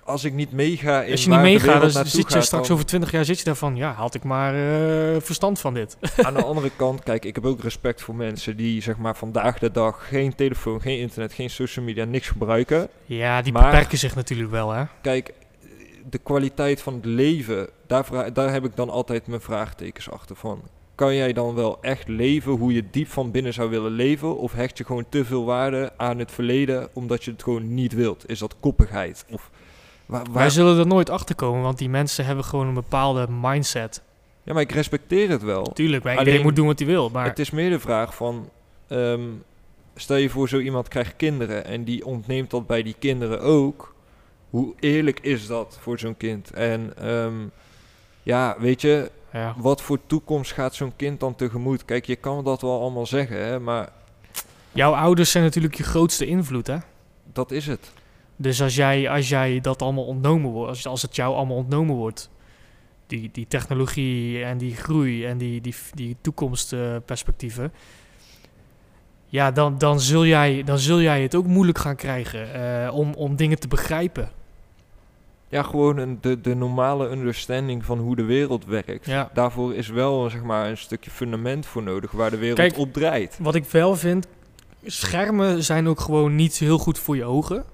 als 0.04 0.24
ik 0.24 0.32
niet 0.32 0.52
meega 0.52 1.02
in 1.02 1.10
als 1.10 1.24
je 1.24 1.30
niet 1.30 1.40
meegaat, 1.40 1.72
wereld 1.74 1.92
dan 1.92 2.06
zit 2.06 2.12
je 2.28 2.34
gaat, 2.34 2.44
straks 2.44 2.66
dan- 2.66 2.74
over 2.76 2.86
twintig 2.88 3.10
jaar 3.10 3.24
zit 3.24 3.38
je 3.38 3.44
daarvan. 3.44 3.76
Ja, 3.76 3.92
had 3.92 4.14
ik 4.14 4.24
maar 4.24 4.54
eh, 4.54 5.20
verstand 5.20 5.60
van 5.60 5.74
dit. 5.74 5.96
Aan 6.26 6.34
de 6.34 6.44
andere 6.44 6.70
kant, 6.76 7.02
kijk, 7.02 7.24
ik 7.24 7.34
heb 7.34 7.44
ook 7.44 7.62
respect 7.62 8.02
voor 8.02 8.14
mensen 8.14 8.56
die 8.56 8.82
zeg 8.82 8.96
maar 8.96 9.16
vandaag 9.16 9.58
de 9.58 9.70
dag 9.70 10.08
geen 10.08 10.34
telefoon, 10.34 10.80
geen 10.80 10.98
internet, 10.98 11.32
geen 11.32 11.50
social 11.50 11.84
media, 11.84 12.04
niks 12.04 12.28
gebruiken. 12.28 12.88
Ja, 13.04 13.42
die 13.42 13.52
Maar- 13.52 13.70
beperken 13.70 13.98
zich 13.98 14.14
natuurlijk 14.14 14.50
wel, 14.50 14.70
hè? 14.70 14.84
Kijk, 15.02 15.32
de 16.10 16.18
kwaliteit 16.18 16.82
van 16.82 16.94
het 16.94 17.04
leven, 17.04 17.68
daar, 17.86 18.32
daar 18.32 18.52
heb 18.52 18.64
ik 18.64 18.76
dan 18.76 18.90
altijd 18.90 19.26
mijn 19.26 19.40
vraagtekens 19.40 20.10
achter 20.10 20.36
van. 20.36 20.62
Kan 20.94 21.14
jij 21.14 21.32
dan 21.32 21.54
wel 21.54 21.78
echt 21.82 22.08
leven 22.08 22.52
hoe 22.52 22.72
je 22.72 22.84
diep 22.90 23.08
van 23.08 23.30
binnen 23.30 23.52
zou 23.52 23.70
willen 23.70 23.90
leven? 23.92 24.38
Of 24.38 24.52
hecht 24.52 24.78
je 24.78 24.84
gewoon 24.84 25.04
te 25.08 25.24
veel 25.24 25.44
waarde 25.44 25.92
aan 25.96 26.18
het 26.18 26.30
verleden 26.32 26.88
omdat 26.92 27.24
je 27.24 27.30
het 27.30 27.42
gewoon 27.42 27.74
niet 27.74 27.92
wilt? 27.92 28.28
Is 28.28 28.38
dat 28.38 28.56
koppigheid? 28.60 29.24
Of 29.30 29.50
waar, 30.07 30.24
waar- 30.24 30.32
Wij 30.32 30.50
zullen 30.50 30.78
er 30.78 30.86
nooit 30.86 31.11
achter 31.11 31.34
komen, 31.34 31.62
want 31.62 31.78
die 31.78 31.88
mensen 31.88 32.24
hebben 32.24 32.44
gewoon 32.44 32.66
een 32.66 32.74
bepaalde 32.74 33.26
mindset. 33.40 34.02
Ja, 34.42 34.52
maar 34.52 34.62
ik 34.62 34.72
respecteer 34.72 35.28
het 35.28 35.42
wel. 35.42 35.62
Tuurlijk, 35.64 36.05
Alleen- 36.05 36.18
iedereen 36.18 36.42
moet 36.42 36.57
doen 36.57 36.66
wat 36.66 36.78
hij 36.78 36.88
wil, 36.88 37.11
maar 37.11 37.24
Het 37.24 37.38
is 37.38 37.50
meer 37.50 37.70
de 37.70 37.78
vraag 37.80 38.14
van, 38.14 38.48
ehm, 38.88 39.22
stel 39.94 40.16
je 40.16 40.30
voor 40.30 40.48
zo 40.48 40.59
iemand 40.59 40.88
krijgt 40.88 41.16
kinderen 41.16 41.64
en 41.64 41.84
die 41.84 42.07
ontneemt 42.07 42.50
dat 42.50 42.66
bij 42.66 42.82
die 42.82 42.96
kinderen 42.98 43.40
ook. 43.40 43.94
Hoe 44.50 44.74
eerlijk 44.80 45.20
is 45.20 45.46
dat 45.46 45.78
voor 45.80 45.98
zo'n 45.98 46.16
kind? 46.16 46.50
En 46.50 46.92
ehm, 46.98 47.34
ja, 48.22 48.57
weet 48.59 48.80
je, 48.80 49.11
ja. 49.32 49.55
wat 49.59 49.82
voor 49.82 49.98
toekomst 50.07 50.52
gaat 50.52 50.74
zo'n 50.74 50.92
kind 50.96 51.20
dan 51.20 51.34
tegemoet? 51.34 51.84
Kijk, 51.84 52.07
je 52.07 52.16
kan 52.16 52.44
dat 52.44 52.61
wel 52.62 52.80
allemaal 52.80 53.07
zeggen, 53.07 53.44
hè, 53.44 53.61
maar 53.61 53.88
jouw 54.72 54.92
ouders 54.94 55.30
zijn 55.30 55.44
natuurlijk 55.44 55.74
je 55.74 55.82
grootste 55.82 56.26
invloed, 56.26 56.66
hè? 56.66 56.76
dat 57.32 57.50
is 57.50 57.66
het. 57.66 57.92
Dus 58.37 58.62
als 58.62 58.74
jij, 58.74 59.11
als 59.11 59.28
jij 59.28 59.61
dat 59.61 59.82
allemaal 59.82 60.05
ontnomen 60.05 60.51
wordt, 60.51 60.68
als, 60.68 60.87
als 60.87 61.03
het 61.03 61.16
jou 61.16 61.35
allemaal 61.35 61.57
ontnomen 61.57 61.95
wordt, 61.95 62.30
die, 63.07 63.30
die 63.32 63.47
technologie 63.49 64.45
en 64.45 64.59
die 64.59 64.76
groei 64.76 65.26
en 65.26 65.39
die, 65.39 65.61
die, 65.61 65.74
die 65.95 66.16
toekomstperspectieven, 66.20 67.72
ja, 69.26 69.51
dan, 69.51 69.78
dan, 69.78 70.01
zul 70.01 70.26
jij, 70.26 70.62
dan 70.64 70.78
zul 70.78 71.01
jij 71.01 71.22
het 71.22 71.35
ook 71.35 71.47
moeilijk 71.47 71.78
gaan 71.78 71.97
krijgen 71.97 72.55
eh, 72.55 72.95
om, 72.95 73.14
om 73.14 73.37
dingen 73.37 73.59
te 73.59 73.68
begrijpen. 73.68 74.30
Ja, 75.49 75.62
gewoon 75.62 75.97
een, 75.97 76.18
de, 76.20 76.41
de 76.41 76.55
normale 76.55 77.09
understanding 77.09 77.85
van 77.85 77.99
hoe 77.99 78.16
de 78.16 78.24
wereld 78.24 78.64
werkt. 78.64 79.07
Ja. 79.07 79.30
Daarvoor 79.35 79.74
is 79.74 79.89
wel 79.89 80.30
zeg 80.30 80.43
maar, 80.43 80.68
een 80.68 80.76
stukje 80.76 81.11
fundament 81.11 81.66
voor 81.66 81.82
nodig 81.82 82.11
waar 82.11 82.30
de 82.30 82.37
wereld 82.37 82.59
Kijk, 82.59 82.78
op 82.78 82.93
draait. 82.93 83.39
Wat 83.41 83.55
ik 83.55 83.64
wel 83.64 83.97
vind, 83.97 84.26
schermen 84.85 85.64
zijn 85.64 85.89
ook 85.89 86.01
gewoon 86.01 86.35
niet 86.35 86.59
heel 86.59 86.78
goed 86.78 86.99
voor 86.99 87.16
je 87.16 87.24
ogen. 87.24 87.64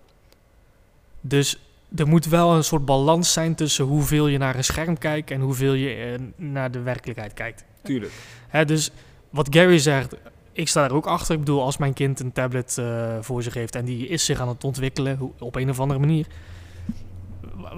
Dus 1.21 1.59
er 1.97 2.07
moet 2.09 2.27
wel 2.27 2.55
een 2.55 2.64
soort 2.64 2.85
balans 2.85 3.33
zijn 3.33 3.55
tussen 3.55 3.85
hoeveel 3.85 4.27
je 4.27 4.39
naar 4.39 4.57
een 4.57 4.64
scherm 4.64 4.99
kijkt 4.99 5.31
en 5.31 5.41
hoeveel 5.41 5.73
je 5.73 5.95
eh, 5.95 6.18
naar 6.37 6.71
de 6.71 6.81
werkelijkheid 6.81 7.35
kijkt. 7.35 7.64
Tuurlijk. 7.83 8.12
Hè, 8.49 8.64
dus 8.64 8.91
wat 9.31 9.47
Gary 9.51 9.79
zegt, 9.79 10.14
ik 10.53 10.68
sta 10.68 10.81
daar 10.81 10.97
ook 10.97 11.07
achter. 11.07 11.35
Ik 11.35 11.41
bedoel, 11.41 11.62
als 11.62 11.77
mijn 11.77 11.93
kind 11.93 12.21
een 12.21 12.33
tablet 12.33 12.79
eh, 12.79 13.16
voor 13.21 13.43
zich 13.43 13.55
heeft 13.55 13.75
en 13.75 13.85
die 13.85 14.07
is 14.09 14.25
zich 14.25 14.41
aan 14.41 14.49
het 14.49 14.64
ontwikkelen 14.64 15.33
op 15.39 15.55
een 15.57 15.71
of 15.71 15.81
andere 15.81 16.01
manier. 16.01 16.27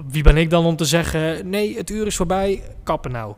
Wie 0.07 0.23
ben 0.23 0.37
ik 0.37 0.49
dan 0.49 0.65
om 0.65 0.75
te 0.75 0.85
zeggen, 0.85 1.49
nee, 1.49 1.77
het 1.77 1.89
uur 1.89 2.05
is 2.07 2.15
voorbij, 2.15 2.63
kappen 2.83 3.11
nou. 3.11 3.33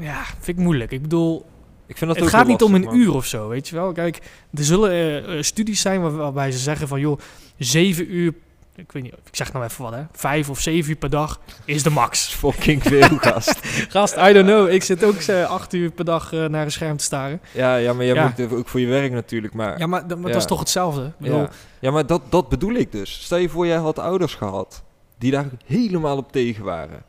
Ja, 0.00 0.24
vind 0.24 0.58
ik 0.58 0.64
moeilijk. 0.64 0.90
Ik 0.90 1.02
bedoel, 1.02 1.46
Ik 1.86 1.96
vind 1.96 2.10
dat 2.10 2.20
het 2.20 2.28
gaat 2.30 2.46
niet 2.46 2.62
om 2.62 2.74
een 2.74 2.80
man. 2.84 2.96
uur 2.96 3.14
of 3.14 3.26
zo, 3.26 3.48
weet 3.48 3.68
je 3.68 3.74
wel. 3.74 3.92
Kijk, 3.92 4.16
er 4.54 4.64
zullen 4.64 5.26
eh, 5.26 5.42
studies 5.42 5.80
zijn 5.80 6.00
waar- 6.00 6.16
waarbij 6.16 6.52
ze 6.52 6.58
zeggen 6.58 6.88
van, 6.88 7.00
joh, 7.00 7.18
zeven 7.58 8.14
uur, 8.14 8.34
ik 8.76 8.92
weet 8.92 9.02
niet, 9.02 9.12
ik 9.12 9.36
zeg 9.36 9.52
nou 9.52 9.64
even 9.64 9.82
wat 9.84 9.92
hè, 9.92 10.02
vijf 10.12 10.50
of 10.50 10.60
zeven 10.60 10.90
uur 10.90 10.96
per 10.96 11.10
dag 11.10 11.40
is 11.64 11.82
de 11.82 11.90
max. 11.90 12.28
fucking 12.34 12.82
veel, 12.82 13.08
gast. 13.18 13.58
Gast, 13.96 14.16
I 14.16 14.32
don't 14.32 14.46
know, 14.46 14.68
ik 14.68 14.82
zit 14.82 15.04
ook 15.04 15.14
eh, 15.16 15.50
acht 15.50 15.72
uur 15.72 15.90
per 15.90 16.04
dag 16.04 16.32
eh, 16.32 16.44
naar 16.44 16.64
een 16.64 16.70
scherm 16.72 16.96
te 16.96 17.04
staren. 17.04 17.40
Ja, 17.52 17.76
ja 17.76 17.92
maar 17.92 18.04
jij 18.04 18.14
Ja. 18.14 18.34
moet 18.38 18.52
ook 18.52 18.68
voor 18.68 18.80
je 18.80 18.86
werk 18.86 19.12
natuurlijk. 19.12 19.54
Maar, 19.54 19.78
Ja, 19.78 19.86
maar, 19.86 20.06
dat- 20.06 20.18
maar 20.18 20.26
Ja. 20.26 20.32
dat 20.32 20.42
is 20.42 20.48
toch 20.48 20.58
hetzelfde? 20.58 21.12
Bedoel, 21.18 21.38
ja. 21.38 21.48
ja, 21.80 21.90
maar 21.90 22.06
dat, 22.06 22.22
dat 22.28 22.48
bedoel 22.48 22.74
ik 22.74 22.92
dus. 22.92 23.22
Stel 23.22 23.38
je 23.38 23.48
voor, 23.48 23.66
jij 23.66 23.76
had 23.76 23.98
ouders 23.98 24.34
gehad 24.34 24.82
die 25.18 25.30
daar 25.30 25.46
helemaal 25.64 26.16
op 26.16 26.32
tegen 26.32 26.64
waren. 26.64 27.02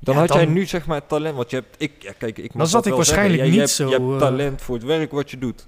Dan 0.00 0.14
Ja, 0.14 0.20
had 0.20 0.32
jij 0.32 0.46
nu 0.46 0.66
zeg 0.66 0.86
maar 0.86 1.06
talent, 1.06 1.36
want 1.36 1.50
je 1.50 1.56
hebt, 1.56 1.74
ik, 1.78 1.92
ja, 1.98 2.12
kijk, 2.18 2.38
ik 2.38 2.50
Dan 2.52 2.62
zat 2.66 2.72
dat 2.72 2.80
ik 2.82 2.88
wel 2.88 2.96
waarschijnlijk 2.96 3.38
zeggen. 3.38 3.54
Jij- 3.54 3.60
niet 3.66 3.76
je 3.76 3.82
hebt, 3.84 3.92
zo, 3.98 4.02
Je 4.02 4.10
hebt 4.10 4.22
eh, 4.22 4.28
talent 4.28 4.62
voor 4.62 4.74
het 4.74 4.84
werk 4.84 5.10
wat 5.12 5.30
je 5.30 5.38
doet. 5.38 5.66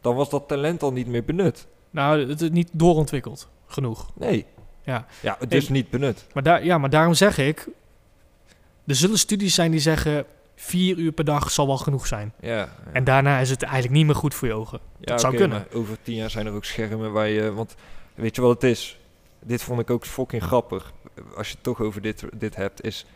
Dan 0.00 0.14
was 0.14 0.30
dat 0.30 0.48
talent 0.48 0.82
al 0.82 0.92
niet 0.92 1.06
meer 1.06 1.24
benut. 1.24 1.66
Nou, 1.90 2.28
het 2.28 2.40
is 2.40 2.50
niet 2.50 2.68
doorontwikkeld 2.72 3.48
genoeg. 3.66 4.10
Nee. 4.14 4.46
Ja. 4.88 5.06
Ja, 5.20 5.36
het 5.38 5.54
is 5.54 5.68
niet 5.68 5.90
benut. 5.90 6.26
Maar, 6.34 6.42
daar, 6.42 6.64
ja, 6.64 6.78
maar 6.78 6.90
daarom 6.90 7.14
zeg 7.14 7.38
ik, 7.38 7.68
er 8.86 8.94
zullen 8.94 9.18
studies 9.18 9.54
zijn 9.54 9.70
die 9.70 9.80
zeggen, 9.80 10.24
vier 10.54 10.96
uur 10.96 11.12
per 11.12 11.24
dag 11.24 11.50
zal 11.50 11.66
wel 11.66 11.76
genoeg 11.76 12.06
zijn. 12.06 12.32
Ja. 12.40 12.56
ja. 12.56 12.70
En 12.92 13.04
daarna 13.04 13.38
is 13.38 13.50
het 13.50 13.62
eigenlijk 13.62 13.94
niet 13.94 14.06
meer 14.06 14.14
goed 14.14 14.34
voor 14.34 14.48
je 14.48 14.54
ogen. 14.54 14.80
Ja, 15.00 15.18
zou 15.18 15.32
oké, 15.32 15.42
kunnen. 15.42 15.66
over 15.72 15.96
tien 16.02 16.14
jaar 16.14 16.30
zijn 16.30 16.46
er 16.46 16.52
ook 16.52 16.64
schermen 16.64 17.12
waar 17.12 17.28
je... 17.28 17.52
Want 17.52 17.74
weet 18.14 18.36
je 18.36 18.42
wat 18.42 18.62
het 18.62 18.70
is? 18.70 18.98
Dit 19.40 19.62
vond 19.62 19.80
ik 19.80 19.90
ook 19.90 20.06
fucking 20.06 20.42
grappig. 20.42 20.92
Als 21.36 21.48
je 21.48 21.54
het 21.54 21.62
toch 21.62 21.80
over 21.80 22.02
dit, 22.02 22.24
dit 22.34 22.56
hebt, 22.56 22.84
is... 22.84 23.06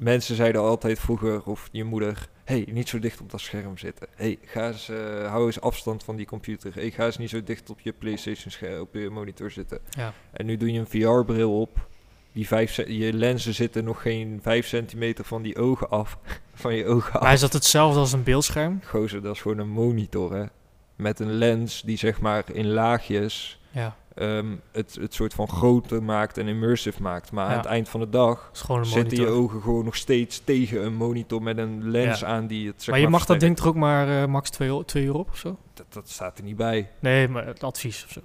Mensen 0.00 0.36
zeiden 0.36 0.60
altijd 0.60 0.98
vroeger, 0.98 1.42
of 1.42 1.68
je 1.72 1.84
moeder... 1.84 2.28
hey, 2.44 2.68
niet 2.70 2.88
zo 2.88 2.98
dicht 2.98 3.20
op 3.20 3.30
dat 3.30 3.40
scherm 3.40 3.78
zitten. 3.78 4.06
hey, 4.14 4.38
ga 4.44 4.66
eens, 4.66 4.88
eh, 4.88 5.28
hou 5.28 5.46
eens 5.46 5.60
afstand 5.60 6.04
van 6.04 6.16
die 6.16 6.26
computer. 6.26 6.74
hey, 6.74 6.90
ga 6.90 7.04
eens 7.04 7.18
niet 7.18 7.30
zo 7.30 7.42
dicht 7.42 7.70
op 7.70 7.80
je 7.80 7.92
Playstation 7.92 8.50
scherm, 8.50 8.80
op 8.80 8.94
je 8.94 9.10
monitor 9.10 9.50
zitten. 9.50 9.78
Ja. 9.90 10.12
En 10.32 10.46
nu 10.46 10.56
doe 10.56 10.72
je 10.72 10.78
een 10.78 10.86
VR-bril 10.86 11.60
op. 11.60 11.88
Die 12.32 12.46
vijf, 12.46 12.76
je 12.76 13.12
lenzen 13.12 13.54
zitten 13.54 13.84
nog 13.84 14.02
geen 14.02 14.38
vijf 14.42 14.66
centimeter 14.66 15.24
van 15.24 15.42
die 15.42 15.56
ogen 15.56 15.90
af. 15.90 16.18
van 16.54 16.74
je 16.74 16.86
ogen 16.86 17.12
af. 17.12 17.22
Maar 17.22 17.32
is 17.32 17.40
dat 17.40 17.52
hetzelfde 17.52 18.00
als 18.00 18.12
een 18.12 18.22
beeldscherm? 18.22 18.80
Gozer, 18.84 19.22
dat 19.22 19.34
is 19.34 19.40
gewoon 19.40 19.58
een 19.58 19.70
monitor, 19.70 20.34
hè. 20.34 20.44
Met 20.96 21.20
een 21.20 21.32
lens 21.32 21.82
die 21.82 21.96
zeg 21.96 22.20
maar 22.20 22.44
in 22.52 22.66
laagjes 22.66 23.60
Ja. 23.70 23.96
Ehm, 24.20 24.46
het, 24.72 24.96
het 25.00 25.14
soort 25.14 25.34
van 25.34 25.48
groter 25.48 26.02
maakt 26.02 26.38
en 26.38 26.48
immersive 26.48 27.02
maakt. 27.02 27.32
Maar 27.32 27.44
Ja. 27.46 27.50
aan 27.50 27.56
het 27.58 27.66
eind 27.66 27.88
van 27.88 28.00
de 28.00 28.08
dag 28.08 28.50
zitten 28.82 29.18
je 29.18 29.26
ogen 29.26 29.62
gewoon 29.62 29.84
nog 29.84 29.96
steeds 29.96 30.40
tegen 30.44 30.84
een 30.84 30.94
monitor 30.94 31.42
met 31.42 31.58
een 31.58 31.90
lens 31.90 32.20
Ja. 32.20 32.26
aan 32.26 32.46
die 32.46 32.66
het 32.66 32.82
zeg 32.82 32.94
maar 32.94 33.02
je 33.04 33.08
mag 33.08 33.26
dat 33.26 33.40
ding 33.40 33.56
toch 33.56 33.66
ook 33.66 33.74
maar 33.74 34.22
eh, 34.22 34.26
max 34.28 34.50
2 34.50 34.68
uur 34.94 35.14
op 35.14 35.28
of 35.30 35.36
zo? 35.38 35.56
Dat, 35.74 35.86
dat 35.88 36.08
staat 36.08 36.38
er 36.38 36.44
niet 36.44 36.56
bij. 36.56 36.90
Nee, 36.98 37.28
maar 37.28 37.46
het 37.46 37.64
advies 37.64 38.04
of 38.04 38.10
zo. 38.10 38.20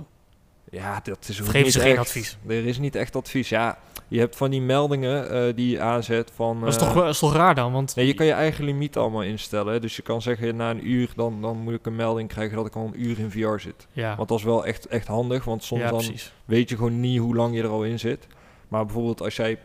Ja, 0.71 0.99
dat 1.03 1.17
is 1.29 1.39
niet 1.39 1.71
ze 1.71 1.79
geen 1.79 1.91
echt. 1.91 1.99
advies? 1.99 2.37
Er 2.47 2.65
is 2.65 2.77
niet 2.77 2.95
echt 2.95 3.15
advies. 3.15 3.49
Ja, 3.49 3.77
je 4.07 4.19
hebt 4.19 4.35
van 4.35 4.49
die 4.49 4.61
meldingen 4.61 5.29
eh, 5.29 5.55
die 5.55 5.69
je 5.69 5.79
aanzet 5.81 6.31
van... 6.35 6.59
Dat 6.59 6.69
is 6.69 6.75
eh, 6.75 6.81
toch, 6.81 6.93
wel- 6.93 7.03
dat 7.03 7.13
is 7.13 7.19
toch 7.19 7.33
raar 7.33 7.55
dan? 7.55 7.71
Want 7.71 7.95
Nee, 7.95 8.07
je 8.07 8.13
kan 8.13 8.25
je 8.25 8.31
eigen 8.31 8.63
limiet 8.65 8.97
allemaal 8.97 9.21
instellen. 9.23 9.73
hè. 9.73 9.79
Dus 9.79 9.95
je 9.95 10.01
kan 10.01 10.21
zeggen, 10.21 10.55
na 10.55 10.69
een 10.69 10.87
uur, 10.89 11.09
dan, 11.15 11.41
dan 11.41 11.57
moet 11.57 11.73
ik 11.73 11.85
een 11.85 11.95
melding 11.95 12.29
krijgen 12.29 12.55
dat 12.55 12.65
ik 12.65 12.75
al 12.75 12.85
een 12.85 13.01
uur 13.05 13.19
in 13.19 13.31
VR 13.31 13.59
zit. 13.59 13.87
ja, 13.91 14.15
Want 14.15 14.29
dat 14.29 14.37
is 14.37 14.43
wel 14.43 14.65
echt, 14.65 14.87
echt 14.87 15.07
handig, 15.07 15.43
want 15.43 15.63
soms 15.63 15.81
ja 15.81 15.89
dan 15.89 15.97
precies. 15.97 16.33
weet 16.45 16.69
je 16.69 16.75
gewoon 16.75 16.99
niet 16.99 17.19
hoe 17.19 17.35
lang 17.35 17.55
je 17.55 17.61
er 17.63 17.69
al 17.69 17.83
in 17.83 17.99
zit. 17.99 18.27
Maar 18.67 18.85
bijvoorbeeld 18.85 19.21
als 19.21 19.35
jij, 19.35 19.57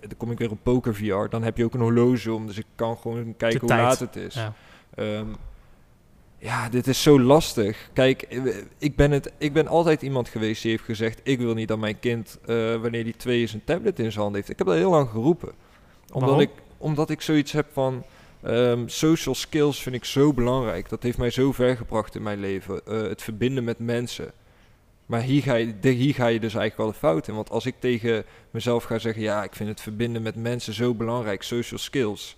dan 0.00 0.16
kom 0.16 0.30
ik 0.30 0.38
weer 0.38 0.50
op 0.50 0.58
poker 0.62 0.94
VR, 0.94 1.28
dan 1.28 1.42
heb 1.42 1.56
je 1.56 1.64
ook 1.64 1.74
een 1.74 1.80
horloge 1.80 2.32
om. 2.32 2.46
Dus 2.46 2.58
ik 2.58 2.66
kan 2.74 2.96
gewoon 2.96 3.34
kijken 3.36 3.60
hoe 3.60 3.68
tijd. 3.68 3.80
laat 3.82 3.98
het 3.98 4.16
is. 4.16 4.34
Ja. 4.34 4.52
Ehm, 4.94 5.26
ja, 6.40 6.68
dit 6.68 6.86
is 6.86 7.02
zo 7.02 7.20
lastig. 7.20 7.90
Kijk, 7.92 8.22
eh, 8.22 8.56
ik 8.78 8.96
ben, 8.96 9.10
het, 9.10 9.32
ik 9.38 9.52
ben 9.52 9.66
altijd 9.66 10.02
iemand 10.02 10.28
geweest 10.28 10.62
die 10.62 10.70
heeft 10.70 10.84
gezegd... 10.84 11.20
ik 11.22 11.38
wil 11.38 11.54
niet 11.54 11.68
dat 11.68 11.78
mijn 11.78 11.98
kind, 11.98 12.38
eh, 12.46 12.74
wanneer 12.76 13.04
die 13.04 13.16
twee 13.16 13.42
is, 13.42 13.52
een 13.52 13.64
tablet 13.64 13.98
in 13.98 14.10
zijn 14.12 14.22
hand 14.22 14.34
heeft. 14.34 14.48
Ik 14.48 14.58
heb 14.58 14.66
dat 14.66 14.76
heel 14.76 14.90
lang 14.90 15.08
geroepen. 15.08 15.52
Omdat, 16.12 16.28
Waarom? 16.28 16.40
ik, 16.40 16.50
omdat 16.78 17.10
ik 17.10 17.20
zoiets 17.20 17.52
heb 17.52 17.66
van... 17.72 18.04
ehm, 18.42 18.82
social 18.86 19.34
skills 19.34 19.82
vind 19.82 19.94
ik 19.94 20.04
zo 20.04 20.32
belangrijk. 20.32 20.88
Dat 20.88 21.02
heeft 21.02 21.18
mij 21.18 21.30
zo 21.30 21.52
ver 21.52 21.76
gebracht 21.76 22.14
in 22.14 22.22
mijn 22.22 22.40
leven. 22.40 22.86
Eh, 22.86 23.02
het 23.02 23.22
verbinden 23.22 23.64
met 23.64 23.78
mensen. 23.78 24.32
Maar 25.06 25.20
hier 25.22 25.42
ga, 25.42 25.54
je, 25.54 25.80
de- 25.80 25.88
hier 25.88 26.14
ga 26.14 26.26
je 26.26 26.40
dus 26.40 26.54
eigenlijk 26.54 26.76
wel 26.76 26.86
de 26.86 27.08
fout 27.08 27.28
in. 27.28 27.34
Want 27.34 27.50
als 27.50 27.66
ik 27.66 27.74
tegen 27.78 28.24
mezelf 28.50 28.84
ga 28.84 28.98
zeggen... 28.98 29.22
ja, 29.22 29.44
ik 29.44 29.54
vind 29.54 29.68
het 29.68 29.80
verbinden 29.80 30.22
met 30.22 30.34
mensen 30.36 30.72
zo 30.74 30.94
belangrijk, 30.94 31.42
social 31.42 31.78
skills... 31.80 32.36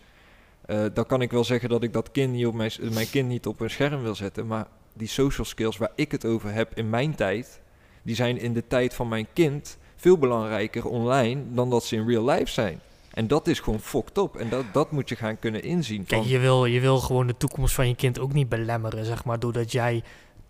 eh, 0.67 0.85
dan 0.95 1.07
kan 1.07 1.23
ik 1.23 1.31
wel 1.31 1.45
zeggen 1.45 1.69
dat 1.69 1.83
ik 1.83 1.93
dat 1.93 2.11
kind 2.11 2.33
niet 2.33 2.47
op 2.47 2.55
mijn, 2.55 2.73
mijn 2.93 3.11
kind 3.11 3.29
niet 3.29 3.47
op 3.47 3.61
een 3.61 3.71
scherm 3.71 4.03
wil 4.03 4.15
zetten. 4.15 4.47
Maar 4.47 4.67
die 4.93 5.09
social 5.09 5.47
skills 5.47 5.77
waar 5.77 5.93
ik 5.95 6.13
het 6.13 6.25
over 6.25 6.53
heb 6.53 6.73
in 6.75 6.91
mijn 6.91 7.15
tijd... 7.15 7.61
die 8.03 8.15
zijn 8.15 8.39
in 8.39 8.53
de 8.53 8.67
tijd 8.67 8.95
van 8.95 9.09
mijn 9.09 9.27
kind 9.33 9.79
veel 9.97 10.19
belangrijker 10.19 10.89
online... 10.89 11.43
dan 11.49 11.71
dat 11.71 11.85
ze 11.85 11.97
in 11.97 12.07
real 12.07 12.25
life 12.25 12.51
zijn. 12.51 12.81
En 13.11 13.27
dat 13.27 13.47
is 13.47 13.61
gewoon 13.61 13.81
fucked 13.81 14.17
up. 14.19 14.37
En 14.37 14.49
dat, 14.49 14.65
dat 14.73 14.91
moet 14.91 15.09
je 15.09 15.17
gaan 15.17 15.39
kunnen 15.39 15.63
inzien. 15.63 16.05
Kijk, 16.05 16.25
je 16.25 16.39
wil, 16.39 16.65
je 16.65 16.81
wil 16.81 16.99
gewoon 16.99 17.27
de 17.27 17.37
toekomst 17.37 17.75
van 17.75 17.89
je 17.89 17.95
kind 17.95 18.19
ook 18.19 18.33
niet 18.33 18.49
belemmeren, 18.49 19.05
zeg 19.05 19.25
maar, 19.25 19.39
doordat 19.39 19.73
jij 19.73 20.03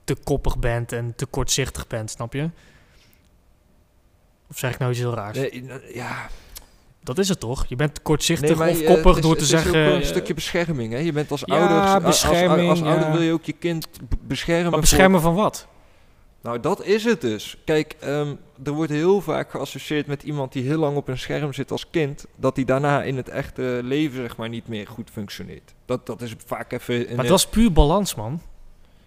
te 0.04 0.14
koppig 0.14 0.58
bent 0.58 0.92
en 0.92 1.14
te 1.16 1.26
kortzichtig 1.26 1.86
bent, 1.86 2.10
snap 2.10 2.32
je? 2.32 2.50
Of 4.50 4.58
zeg 4.58 4.72
ik 4.72 4.78
nou 4.78 4.90
iets 4.90 5.00
heel 5.00 5.14
raars? 5.14 5.38
Nee, 5.38 5.62
nou, 5.62 5.80
ja, 5.94 6.28
Dat 7.02 7.18
is 7.18 7.28
het 7.28 7.40
toch? 7.40 7.64
Je 7.68 7.76
bent 7.76 8.02
kortzichtig 8.02 8.58
Nee, 8.58 8.70
of 8.70 8.78
je- 8.80 8.84
koppig 8.86 9.16
is- 9.16 9.22
door 9.22 9.34
te 9.34 9.40
het 9.40 9.48
zeggen... 9.48 9.74
is 9.74 9.86
ook 9.88 9.94
een 9.94 10.00
eh, 10.00 10.06
stukje 10.06 10.34
bescherming. 10.34 10.92
Hè? 10.92 10.98
Je 10.98 11.12
bent 11.12 11.30
als 11.30 11.46
ouder, 11.46 11.80
als- 11.80 11.90
als, 11.94 12.02
bescherming, 12.04 12.70
als, 12.70 12.82
ouder 12.82 13.06
ja. 13.06 13.12
wil 13.12 13.22
je 13.22 13.32
ook 13.32 13.44
je 13.44 13.52
kind 13.52 13.88
beschermen. 14.26 14.62
maar 14.62 14.70
voor- 14.72 14.80
beschermen 14.80 15.20
van 15.20 15.34
wat? 15.34 15.66
Nou, 16.42 16.60
dat 16.60 16.84
is 16.84 17.04
het 17.04 17.20
dus. 17.20 17.56
Kijk, 17.64 17.96
ehm, 18.00 18.34
er 18.64 18.72
wordt 18.72 18.90
heel 18.92 19.20
vaak 19.20 19.50
geassocieerd 19.50 20.06
met 20.06 20.22
iemand 20.22 20.52
die 20.52 20.62
heel 20.62 20.78
lang 20.78 20.96
op 20.96 21.08
een 21.08 21.18
scherm 21.18 21.52
zit 21.52 21.70
als 21.70 21.90
kind, 21.90 22.26
dat 22.36 22.54
die 22.54 22.64
daarna 22.64 23.02
in 23.02 23.16
het 23.16 23.28
echte 23.28 23.80
leven 23.82 24.16
zeg 24.22 24.36
maar 24.36 24.48
niet 24.48 24.68
meer 24.68 24.86
goed 24.86 25.10
functioneert. 25.12 25.74
Dat, 25.86 26.06
dat 26.06 26.20
is 26.22 26.34
vaak 26.46 26.72
even. 26.72 27.06
Maar 27.16 27.24
een- 27.24 27.30
was 27.30 27.46
puur 27.46 27.72
balans, 27.72 28.14
man. 28.14 28.40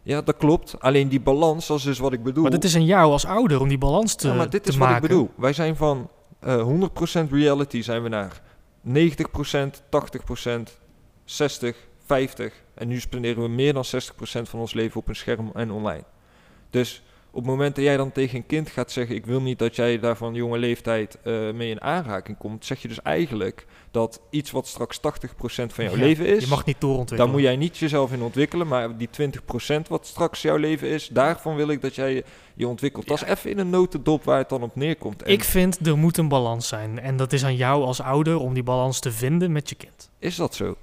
Ja, 0.03 0.21
dat 0.21 0.37
klopt. 0.37 0.75
Alleen 0.79 1.09
die 1.09 1.19
balans, 1.21 1.67
dat 1.67 1.77
is 1.77 1.83
dus 1.83 1.99
wat 1.99 2.13
ik 2.13 2.23
bedoel. 2.23 2.43
Maar 2.43 2.51
het 2.51 2.63
is 2.63 2.75
aan 2.75 2.85
jou 2.85 3.11
als 3.11 3.25
ouder 3.25 3.59
om 3.61 3.67
die 3.67 3.77
balans 3.77 4.15
te, 4.15 4.27
ja, 4.27 4.33
maar 4.33 4.49
dit 4.49 4.67
is 4.67 4.77
wat 4.77 4.87
maken. 4.87 5.03
ik 5.03 5.09
bedoel. 5.09 5.29
Wij 5.35 5.53
zijn 5.53 5.75
van 5.75 6.09
eh 6.45 7.27
100% 7.27 7.31
reality 7.31 7.81
zijn 7.81 8.03
we 8.03 8.09
naar 8.09 8.41
90%, 8.81 9.81
80%, 9.89 10.79
60, 11.25 11.77
50. 12.05 12.53
En 12.73 12.87
nu 12.87 12.99
spenderen 12.99 13.43
we 13.43 13.49
meer 13.49 13.73
dan 13.73 13.83
60% 13.85 13.87
van 14.41 14.59
ons 14.59 14.73
leven 14.73 14.99
op 14.99 15.07
een 15.07 15.15
scherm 15.15 15.51
en 15.53 15.71
online. 15.71 16.03
Dus 16.69 17.03
op 17.35 17.41
het 17.41 17.51
moment 17.51 17.75
dat 17.75 17.83
jij 17.83 17.97
dan 17.97 18.11
tegen 18.11 18.37
een 18.37 18.45
kind 18.45 18.69
gaat 18.69 18.91
zeggen... 18.91 19.15
ik 19.15 19.25
wil 19.25 19.41
niet 19.41 19.59
dat 19.59 19.75
jij 19.75 19.99
daar 19.99 20.17
van 20.17 20.33
jonge 20.33 20.57
leeftijd 20.57 21.17
eh, 21.23 21.51
mee 21.51 21.69
in 21.69 21.81
aanraking 21.81 22.37
komt... 22.37 22.65
zeg 22.65 22.81
je 22.81 22.87
dus 22.87 23.01
eigenlijk 23.01 23.65
dat 23.91 24.21
iets 24.29 24.51
wat 24.51 24.67
straks 24.67 24.97
80% 24.97 25.01
van 25.43 25.83
jouw 25.83 25.93
Ja, 25.93 25.99
leven 25.99 26.25
is... 26.25 26.43
Je 26.43 26.49
mag 26.49 26.65
niet 26.65 26.75
daar 26.79 26.89
doorontwikkelen. 26.89 27.33
moet 27.33 27.41
jij 27.41 27.55
niet 27.55 27.77
jezelf 27.77 28.11
in 28.11 28.21
ontwikkelen, 28.21 28.67
maar 28.67 28.97
die 28.97 29.09
20% 29.77 29.81
wat 29.87 30.05
straks 30.07 30.41
jouw 30.41 30.55
leven 30.55 30.87
is, 30.87 31.07
daarvan 31.07 31.55
wil 31.55 31.69
ik 31.69 31.81
dat 31.81 31.95
jij 31.95 32.23
je, 32.53 32.67
ontwikkelt. 32.67 33.07
Dat 33.07 33.21
is 33.21 33.27
even 33.27 33.49
in 33.49 33.59
een 33.59 33.69
notendop 33.69 34.23
waar 34.23 34.37
het 34.37 34.49
dan 34.49 34.63
op 34.63 34.75
neerkomt. 34.75 35.21
En 35.21 35.31
Ik 35.31 35.43
vind 35.43 35.87
er 35.87 35.97
moet 35.97 36.17
een 36.17 36.27
balans 36.27 36.67
zijn. 36.67 36.99
En 36.99 37.17
dat 37.17 37.33
is 37.33 37.43
aan 37.43 37.55
jou 37.55 37.83
als 37.83 38.01
ouder 38.01 38.37
om 38.37 38.53
die 38.53 38.63
balans 38.63 38.99
te 38.99 39.11
vinden 39.11 39.51
met 39.51 39.69
je 39.69 39.75
kind. 39.75 40.09
is 40.19 40.35
dat 40.35 40.55
zo? 40.55 40.75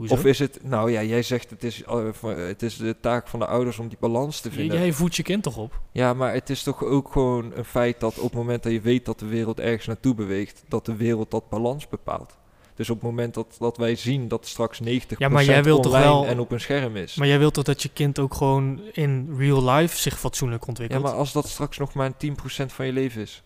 Hoezo? 0.00 0.14
Of 0.14 0.24
is 0.24 0.38
het, 0.38 0.58
nou 0.62 0.90
ja, 0.92 1.02
jij 1.02 1.22
zegt 1.22 1.50
het 1.50 1.64
is, 1.64 1.82
eh, 1.82 2.04
het 2.36 2.62
is 2.62 2.76
de 2.76 2.96
taak 3.00 3.28
van 3.28 3.40
de 3.40 3.46
ouders 3.46 3.78
om 3.78 3.88
die 3.88 3.96
balans 4.00 4.40
te 4.40 4.48
J- 4.48 4.52
vinden. 4.52 4.78
Jij 4.78 4.92
voedt 4.92 5.16
je 5.16 5.22
kind 5.22 5.42
toch 5.42 5.56
op? 5.56 5.80
Ja, 5.92 6.14
maar 6.14 6.32
het 6.32 6.50
is 6.50 6.62
toch 6.62 6.84
ook 6.84 7.12
gewoon 7.12 7.52
een 7.54 7.64
feit 7.64 8.00
dat 8.00 8.18
op 8.18 8.24
het 8.24 8.32
moment 8.34 8.62
dat 8.62 8.72
je 8.72 8.80
weet 8.80 9.04
dat 9.04 9.18
de 9.18 9.26
wereld 9.26 9.60
ergens 9.60 9.86
naartoe 9.86 10.14
beweegt, 10.14 10.62
dat 10.68 10.86
de 10.86 10.96
wereld 10.96 11.30
dat 11.30 11.48
balans 11.48 11.88
bepaalt. 11.88 12.36
Dus 12.74 12.90
op 12.90 12.96
het 13.00 13.04
moment 13.10 13.34
dat, 13.34 13.56
dat 13.58 13.76
wij 13.76 13.94
zien 13.94 14.28
dat 14.28 14.46
straks 14.46 14.80
90% 14.80 14.84
Ja, 15.18 15.28
maar 15.28 15.44
jij 15.44 15.62
wilt 15.62 15.82
toch 15.82 15.92
wel- 15.92 16.26
en 16.26 16.38
op 16.40 16.52
een 16.52 16.60
scherm 16.60 16.96
is. 16.96 17.14
Maar 17.14 17.26
jij 17.26 17.38
wilt 17.38 17.54
toch 17.54 17.64
dat 17.64 17.82
je 17.82 17.88
kind 17.92 18.18
ook 18.18 18.34
gewoon 18.34 18.80
in 18.92 19.34
real 19.38 19.70
life 19.70 19.96
zich 19.96 20.18
fatsoenlijk 20.18 20.62
Ja, 20.62 20.68
ontwikkelt? 20.68 21.02
maar 21.02 21.12
als 21.12 21.32
dat 21.32 21.48
straks 21.48 21.78
nog 21.78 21.94
maar 21.94 22.06
een 22.06 22.16
10% 22.16 22.72
van 22.72 22.86
je 22.86 22.92
leven 22.92 23.20
is, 23.22 23.42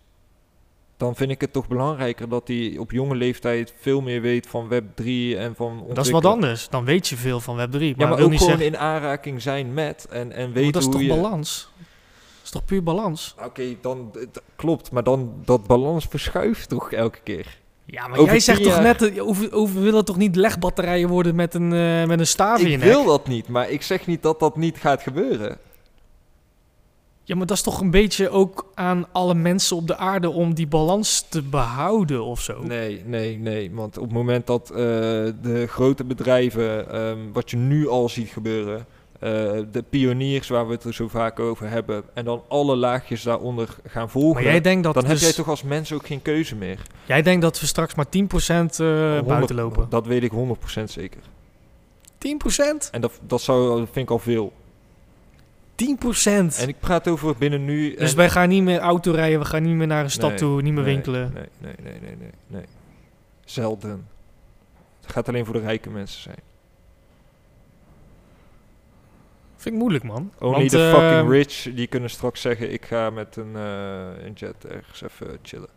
dan 1.05 1.17
vind 1.17 1.31
ik 1.31 1.41
het 1.41 1.53
toch 1.53 1.69
belangrijker 1.69 2.29
dat 2.29 2.49
hij 2.49 2.77
op 2.79 2.91
jonge 2.91 3.15
leeftijd 3.15 3.75
veel 3.81 4.01
meer 4.01 4.21
weet 4.21 4.47
van 4.47 4.69
Web 4.69 4.85
3 4.95 5.37
en 5.37 5.55
van 5.57 5.85
dat 5.93 6.05
is 6.05 6.11
wat 6.11 6.25
anders. 6.25 6.69
Dan 6.69 6.85
weet 6.85 7.09
je 7.09 7.17
veel 7.17 7.41
van 7.41 7.57
Web3. 7.57 7.71
Maar, 7.71 7.81
Ja, 7.81 7.95
maar 7.97 8.17
wil 8.17 8.25
ook 8.25 8.31
niet 8.31 8.41
gewoon 8.41 8.57
zeggen... 8.59 8.75
in 8.75 8.79
aanraking 8.79 9.43
zijn 9.43 9.75
met 9.75 10.07
en, 10.11 10.33
en 10.33 10.53
weten 10.53 10.73
dat 10.73 10.83
is 10.83 10.89
hoe 10.89 10.97
toch 10.97 11.03
je... 11.03 11.09
balans? 11.09 11.69
Dat 11.77 12.45
is 12.45 12.51
toch 12.51 12.65
puur 12.65 12.83
balans? 12.83 13.35
Oké, 13.45 13.77
dan 13.81 14.11
klopt, 14.57 14.91
maar 14.91 15.05
dan 15.05 15.33
dat 15.45 15.67
balans 15.67 16.07
verschuift 16.11 16.69
toch 16.69 16.93
elke 16.93 17.19
keer. 17.23 17.59
Ja, 17.85 18.09
maar 18.09 18.19
Over 18.19 18.31
jij 18.33 18.41
zegt 18.41 18.63
toch 18.63 18.81
net... 18.81 19.03
eh, 19.03 19.27
over 19.53 19.83
willen 19.83 20.05
toch 20.05 20.17
niet 20.17 20.37
legbatterijen 20.37 21.09
worden 21.09 21.35
met 21.35 21.55
een, 21.55 21.73
eh, 21.73 22.07
met 22.07 22.19
een 22.19 22.27
staaf 22.27 22.61
in 22.61 22.67
Ik 22.67 22.79
wil 22.79 23.05
dat 23.05 23.29
niet, 23.29 23.49
maar 23.49 23.71
ik 23.71 23.83
zeg 23.83 24.07
niet 24.07 24.23
dat 24.23 24.41
dat 24.41 24.57
niet 24.57 24.79
gaat 24.79 25.03
gebeuren. 25.03 25.59
Ja, 27.27 27.37
maar 27.37 27.47
dat 27.47 27.57
is 27.57 27.63
toch 27.63 27.81
een 27.81 27.91
beetje 27.91 28.29
ook 28.29 28.71
aan 28.75 29.07
alle 29.13 29.35
mensen 29.35 29.77
op 29.77 29.87
de 29.87 29.97
aarde 29.97 30.31
om 30.31 30.55
die 30.55 30.67
balans 30.67 31.27
te 31.29 31.43
behouden 31.43 32.25
of 32.25 32.41
zo? 32.41 32.63
Nee, 32.63 33.03
nee, 33.07 33.39
nee. 33.39 33.71
Want 33.73 33.99
op 33.99 34.05
het 34.05 34.13
moment 34.13 34.47
dat 34.47 34.71
eh, 34.71 34.77
de 34.77 35.65
grote 35.69 36.05
bedrijven, 36.05 36.91
ehm, 36.91 37.19
wat 37.33 37.51
je 37.51 37.57
nu 37.57 37.89
al 37.89 38.09
ziet 38.09 38.29
gebeuren, 38.29 38.87
eh, 39.21 39.31
de 39.73 39.85
pioniers 39.91 40.49
waar 40.49 40.67
we 40.67 40.73
het 40.73 40.85
er 40.85 40.95
zo 40.95 41.09
vaak 41.09 41.41
over 41.41 41.69
hebben, 41.69 42.05
en 42.15 42.25
dan 42.25 42.43
alle 42.49 42.77
laagjes 42.77 43.23
daaronder 43.23 43.69
gaan 43.87 44.11
volgen, 44.11 44.35
Maar 44.43 44.51
jij 44.53 44.61
denkt 44.61 44.85
dat 44.85 44.95
dan 44.95 45.05
heb 45.05 45.13
dus- 45.13 45.23
jij 45.23 45.33
toch 45.33 45.49
als 45.49 45.63
mens 45.63 45.93
ook 45.93 46.07
geen 46.07 46.23
keuze 46.23 46.55
meer. 46.55 46.79
Jij 47.05 47.23
denkt 47.23 47.43
dat 47.43 47.61
we 47.61 47.67
straks 47.67 47.95
maar 47.95 48.09
10% 48.09 48.81
eh 48.81 48.87
100 48.87 49.27
buiten 49.27 49.57
lopen. 49.57 49.87
Dat 49.89 50.07
weet 50.07 50.23
ik 50.23 50.31
100% 50.31 50.91
zeker. 50.91 51.21
10%? 52.19 52.89
En 52.91 53.01
dat, 53.01 53.13
dat, 53.27 53.41
zou, 53.41 53.79
dat 53.79 53.89
vind 53.93 54.05
ik 54.05 54.11
al 54.11 54.19
veel. 54.19 54.53
10%! 55.75 56.59
En 56.59 56.69
ik 56.69 56.79
praat 56.81 57.09
over 57.09 57.37
binnen 57.37 57.65
nu. 57.65 57.95
dus 57.95 58.15
wij 58.15 58.31
gaan 58.31 58.49
niet 58.49 58.63
meer 58.63 58.79
auto 58.79 59.13
rijden, 59.13 59.39
we 59.39 59.45
gaan 59.45 59.63
niet 59.63 59.75
meer 59.75 59.87
naar 59.87 60.05
een 60.05 60.11
stad 60.11 60.31
Nee, 60.31 60.39
toe, 60.39 60.63
niet 60.63 60.73
meer 60.73 60.83
nee, 60.83 60.95
winkelen. 60.95 61.33
Nee, 61.35 61.49
nee, 61.59 61.75
nee, 61.83 62.01
nee, 62.01 62.17
nee, 62.17 62.31
nee. 62.47 62.65
Zelden. 63.45 64.09
Het 65.01 65.13
gaat 65.13 65.29
alleen 65.29 65.45
voor 65.45 65.55
de 65.55 65.61
rijke 65.61 65.91
mensen 65.91 66.23
zijn. 66.23 66.39
Vind 69.57 69.75
ik 69.75 69.81
moeilijk, 69.81 70.05
man. 70.05 70.33
Only 70.39 70.57
Want, 70.57 70.71
the 70.71 70.91
eh, 70.91 70.95
fucking 70.95 71.31
rich, 71.31 71.75
die 71.75 71.87
kunnen 71.87 72.11
straks 72.11 72.41
zeggen... 72.41 72.73
ik 72.73 72.85
ga 72.85 73.11
met 73.11 73.37
een, 73.37 73.57
eh, 73.57 74.25
een 74.25 74.33
jet 74.33 74.67
ergens 74.67 75.03
even 75.03 75.39
chillen. 75.43 75.69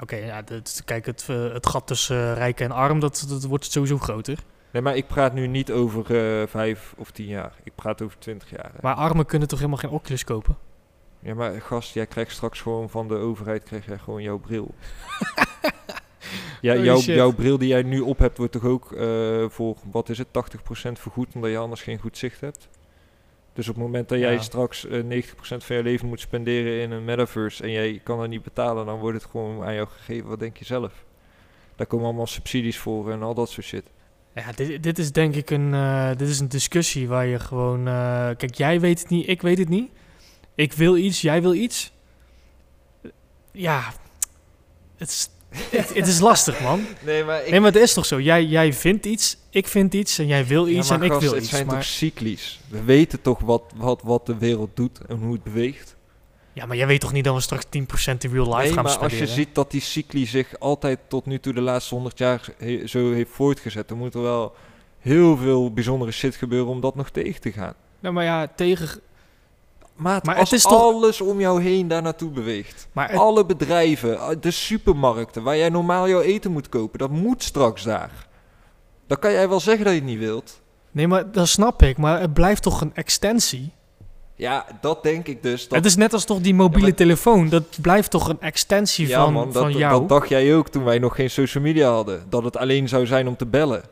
Oké, 0.00 0.16
ja, 0.16 0.42
dat- 0.42 0.82
kijk, 0.84 1.06
het, 1.06 1.26
eh, 1.28 1.52
het 1.52 1.66
gat 1.66 1.86
tussen 1.86 2.34
rijk 2.34 2.60
en 2.60 2.70
arm, 2.70 3.00
dat, 3.00 3.26
dat 3.28 3.44
wordt 3.44 3.72
sowieso 3.72 3.98
groter. 3.98 4.38
Nee, 4.70 4.82
maar 4.82 4.96
ik 4.96 5.06
praat 5.06 5.32
nu 5.34 5.46
niet 5.46 5.72
over 5.72 6.16
eh, 6.40 6.46
vijf 6.46 6.94
of 6.96 7.10
tien 7.10 7.26
jaar. 7.26 7.52
Ik 7.62 7.74
praat 7.74 8.02
over 8.02 8.18
twintig 8.18 8.50
jaar. 8.50 8.70
hè. 8.72 8.78
Maar 8.82 8.94
armen 8.94 9.26
kunnen 9.26 9.48
toch 9.48 9.58
helemaal 9.58 9.78
geen 9.80 9.90
Oculus 9.90 10.24
kopen? 10.24 10.56
Ja, 11.20 11.34
maar 11.34 11.60
gast, 11.60 11.94
jij 11.94 12.06
krijgt 12.06 12.32
straks 12.32 12.60
gewoon 12.60 12.90
van 12.90 13.08
de 13.08 13.14
overheid... 13.14 13.62
krijg 13.62 13.86
jij 13.86 13.98
gewoon 13.98 14.22
jouw 14.22 14.38
bril. 14.38 14.74
ja, 16.60 16.74
jouw, 16.76 16.98
jouw 16.98 17.32
bril 17.32 17.58
die 17.58 17.68
jij 17.68 17.82
nu 17.82 18.00
op 18.00 18.18
hebt... 18.18 18.38
wordt 18.38 18.52
toch 18.52 18.64
ook 18.64 18.92
eh, 18.92 19.48
voor, 19.48 19.76
wat 19.90 20.08
is 20.08 20.18
het, 20.18 20.26
80% 20.28 20.92
vergoed... 20.92 21.34
omdat 21.34 21.50
je 21.50 21.56
anders 21.58 21.82
geen 21.82 21.98
goed 21.98 22.18
zicht 22.18 22.40
hebt? 22.40 22.68
Dus 23.52 23.68
op 23.68 23.74
het 23.74 23.84
moment 23.84 24.08
dat 24.08 24.18
jij 24.18 24.32
Ja. 24.32 24.40
straks 24.40 24.86
eh 24.86 25.02
90% 25.02 25.04
van 25.40 25.76
je 25.76 25.82
leven 25.82 26.08
moet 26.08 26.20
spenderen 26.20 26.80
in 26.80 26.90
een 26.90 27.04
metaverse... 27.04 27.62
en 27.62 27.70
jij 27.70 28.00
kan 28.04 28.18
dat 28.18 28.28
niet 28.28 28.42
betalen... 28.42 28.86
dan 28.86 28.98
wordt 28.98 29.22
het 29.22 29.30
gewoon 29.30 29.64
aan 29.64 29.74
jou 29.74 29.88
gegeven. 29.88 30.28
Wat 30.28 30.38
denk 30.38 30.56
je 30.56 30.64
zelf? 30.64 31.04
Daar 31.76 31.86
komen 31.86 32.06
allemaal 32.06 32.26
subsidies 32.26 32.78
voor 32.78 33.10
en 33.10 33.22
al 33.22 33.34
dat 33.34 33.48
soort 33.50 33.66
shit. 33.66 33.90
Ja, 34.36 34.52
dit, 34.54 34.82
dit 34.82 34.98
is 34.98 35.12
denk 35.12 35.34
ik 35.34 35.50
een, 35.50 35.74
eh, 35.74 36.08
dit 36.16 36.28
is 36.28 36.40
een 36.40 36.48
discussie 36.48 37.08
waar 37.08 37.26
je 37.26 37.38
gewoon... 37.38 37.88
eh, 37.88 38.28
kijk, 38.36 38.54
jij 38.54 38.80
weet 38.80 39.00
het 39.00 39.08
niet, 39.08 39.28
ik 39.28 39.42
weet 39.42 39.58
het 39.58 39.68
niet. 39.68 39.90
Ik 40.54 40.72
wil 40.72 40.96
iets, 40.96 41.20
jij 41.20 41.42
wil 41.42 41.54
iets. 41.54 41.92
Ja, 43.52 43.92
het 44.96 45.08
is, 45.08 45.28
het, 45.70 45.94
het 45.94 46.06
is 46.06 46.20
lastig, 46.20 46.60
man. 46.60 46.84
Nee, 47.04 47.24
maar 47.24 47.44
ik... 47.44 47.50
Nee, 47.50 47.60
maar 47.60 47.72
het 47.72 47.82
is 47.82 47.92
toch 47.92 48.06
zo? 48.06 48.20
Jij, 48.20 48.44
jij 48.44 48.72
vindt 48.72 49.06
iets, 49.06 49.36
ik 49.50 49.66
vind 49.66 49.94
iets 49.94 50.18
en 50.18 50.26
jij 50.26 50.46
wil 50.46 50.68
iets 50.68 50.90
en 50.90 51.02
ik 51.02 51.12
wil 51.12 51.32
het 51.32 51.42
iets. 51.42 51.50
zijn 51.50 51.66
Maar, 51.66 51.74
toch 51.74 51.84
cyclies? 51.84 52.60
We 52.68 52.82
weten 52.82 53.20
toch 53.20 53.40
wat, 53.40 53.62
wat, 53.76 54.02
wat 54.02 54.26
de 54.26 54.38
wereld 54.38 54.76
doet 54.76 54.98
en 55.08 55.16
hoe 55.16 55.32
het 55.32 55.42
beweegt? 55.42 55.95
Ja, 56.56 56.66
maar 56.66 56.76
jij 56.76 56.86
weet 56.86 57.00
toch 57.00 57.12
niet 57.12 57.24
dat 57.24 57.34
we 57.34 57.40
straks 57.40 57.64
10% 57.64 57.68
in 58.18 58.30
real 58.32 58.44
life 58.46 58.56
nee, 58.62 58.72
gaan 58.72 58.84
maar 58.84 58.98
als 58.98 59.18
je 59.18 59.26
ziet 59.26 59.54
dat 59.54 59.70
die 59.70 59.80
cycli 59.80 60.26
zich 60.26 60.58
altijd 60.58 60.98
tot 61.08 61.26
nu 61.26 61.38
toe 61.40 61.52
de 61.52 61.60
laatste 61.60 61.94
100 61.94 62.18
jaar 62.18 62.48
he- 62.58 62.86
zo 62.86 63.12
heeft 63.12 63.30
voortgezet, 63.30 63.88
dan 63.88 63.98
moet 63.98 64.14
er 64.14 64.22
wel 64.22 64.54
heel 64.98 65.36
veel 65.36 65.72
bijzondere 65.72 66.10
shit 66.12 66.34
gebeuren 66.36 66.68
om 66.68 66.80
dat 66.80 66.94
nog 66.94 67.10
tegen 67.10 67.40
te 67.40 67.52
gaan. 67.52 67.74
Nou, 68.00 68.14
maar 68.14 68.24
ja, 68.24 68.46
tegen... 68.56 69.00
Maat, 69.96 70.24
Maar 70.24 70.36
als 70.36 70.50
het 70.50 70.58
is 70.58 70.64
toch- 70.64 70.80
alles 70.82 71.20
om 71.20 71.40
jou 71.40 71.62
heen 71.62 71.88
daar 71.88 72.02
naartoe 72.02 72.30
beweegt. 72.30 72.88
Maar 72.92 73.08
het- 73.10 73.18
Alle 73.18 73.46
bedrijven, 73.46 74.18
eh, 74.18 74.28
de 74.40 74.50
supermarkten 74.50 75.42
waar 75.42 75.56
jij 75.56 75.68
normaal 75.68 76.08
jouw 76.08 76.20
eten 76.20 76.52
moet 76.52 76.68
kopen, 76.68 76.98
dat 76.98 77.10
moet 77.10 77.42
straks 77.42 77.82
daar. 77.82 78.26
Dan 79.06 79.18
kan 79.18 79.32
jij 79.32 79.48
wel 79.48 79.60
zeggen 79.60 79.84
dat 79.84 79.94
je 79.94 80.00
het 80.00 80.08
niet 80.08 80.18
wilt. 80.18 80.60
nee, 80.90 81.08
maar 81.08 81.32
dat 81.32 81.48
snap 81.48 81.82
ik. 81.82 81.96
Maar 81.98 82.20
het 82.20 82.32
blijft 82.34 82.62
toch 82.62 82.80
een 82.80 82.94
extensie? 82.94 83.72
Ja, 84.36 84.66
dat 84.80 85.02
denk 85.02 85.26
ik 85.26 85.42
dus. 85.42 85.68
Dat 85.68 85.78
Het 85.78 85.86
is 85.86 85.96
net 85.96 86.12
als 86.12 86.24
toch 86.24 86.40
die 86.40 86.54
mobiele 86.54 86.86
maar- 86.86 86.96
telefoon. 86.96 87.48
Dat 87.48 87.78
blijft 87.80 88.10
toch 88.10 88.28
een 88.28 88.40
extensie 88.40 89.08
ja, 89.08 89.24
van, 89.24 89.32
man, 89.32 89.52
dat, 89.52 89.62
van 89.62 89.72
jou? 89.72 90.00
dat 90.00 90.08
dacht 90.08 90.28
jij 90.28 90.54
ook 90.54 90.68
toen 90.68 90.84
wij 90.84 90.98
nog 90.98 91.14
geen 91.14 91.30
social 91.30 91.62
media 91.64 91.90
hadden. 91.90 92.26
Dat 92.28 92.44
het 92.44 92.56
alleen 92.56 92.88
zou 92.88 93.06
zijn 93.06 93.28
om 93.28 93.36
te 93.36 93.46
bellen. 93.46 93.82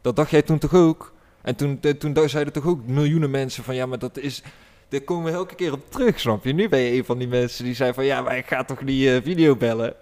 Dat 0.00 0.16
dacht 0.16 0.30
jij 0.30 0.42
toen 0.42 0.58
toch 0.58 0.74
ook? 0.74 1.12
En 1.42 1.56
toen, 1.56 1.78
eh, 1.80 1.92
toen 1.92 2.28
zeiden 2.28 2.52
toch 2.52 2.66
ook 2.66 2.86
miljoenen 2.86 3.30
mensen 3.30 3.64
van... 3.64 3.74
Ja, 3.74 3.86
maar 3.86 3.98
dat 3.98 4.18
is... 4.18 4.42
Daar 4.88 5.00
komen 5.00 5.24
we 5.24 5.38
elke 5.38 5.54
keer 5.54 5.72
op 5.72 5.90
terug, 5.90 6.20
snap 6.20 6.44
je? 6.44 6.52
Nu 6.52 6.68
ben 6.68 6.78
je 6.78 6.96
een 6.98 7.04
van 7.04 7.18
die 7.18 7.28
mensen 7.28 7.64
die 7.64 7.74
zei 7.74 7.92
van... 7.92 8.04
Ja, 8.04 8.22
maar 8.22 8.36
ik 8.36 8.46
ga 8.46 8.64
toch 8.64 8.82
niet 8.82 9.06
eh, 9.06 9.16
video 9.22 9.56
bellen? 9.56 9.94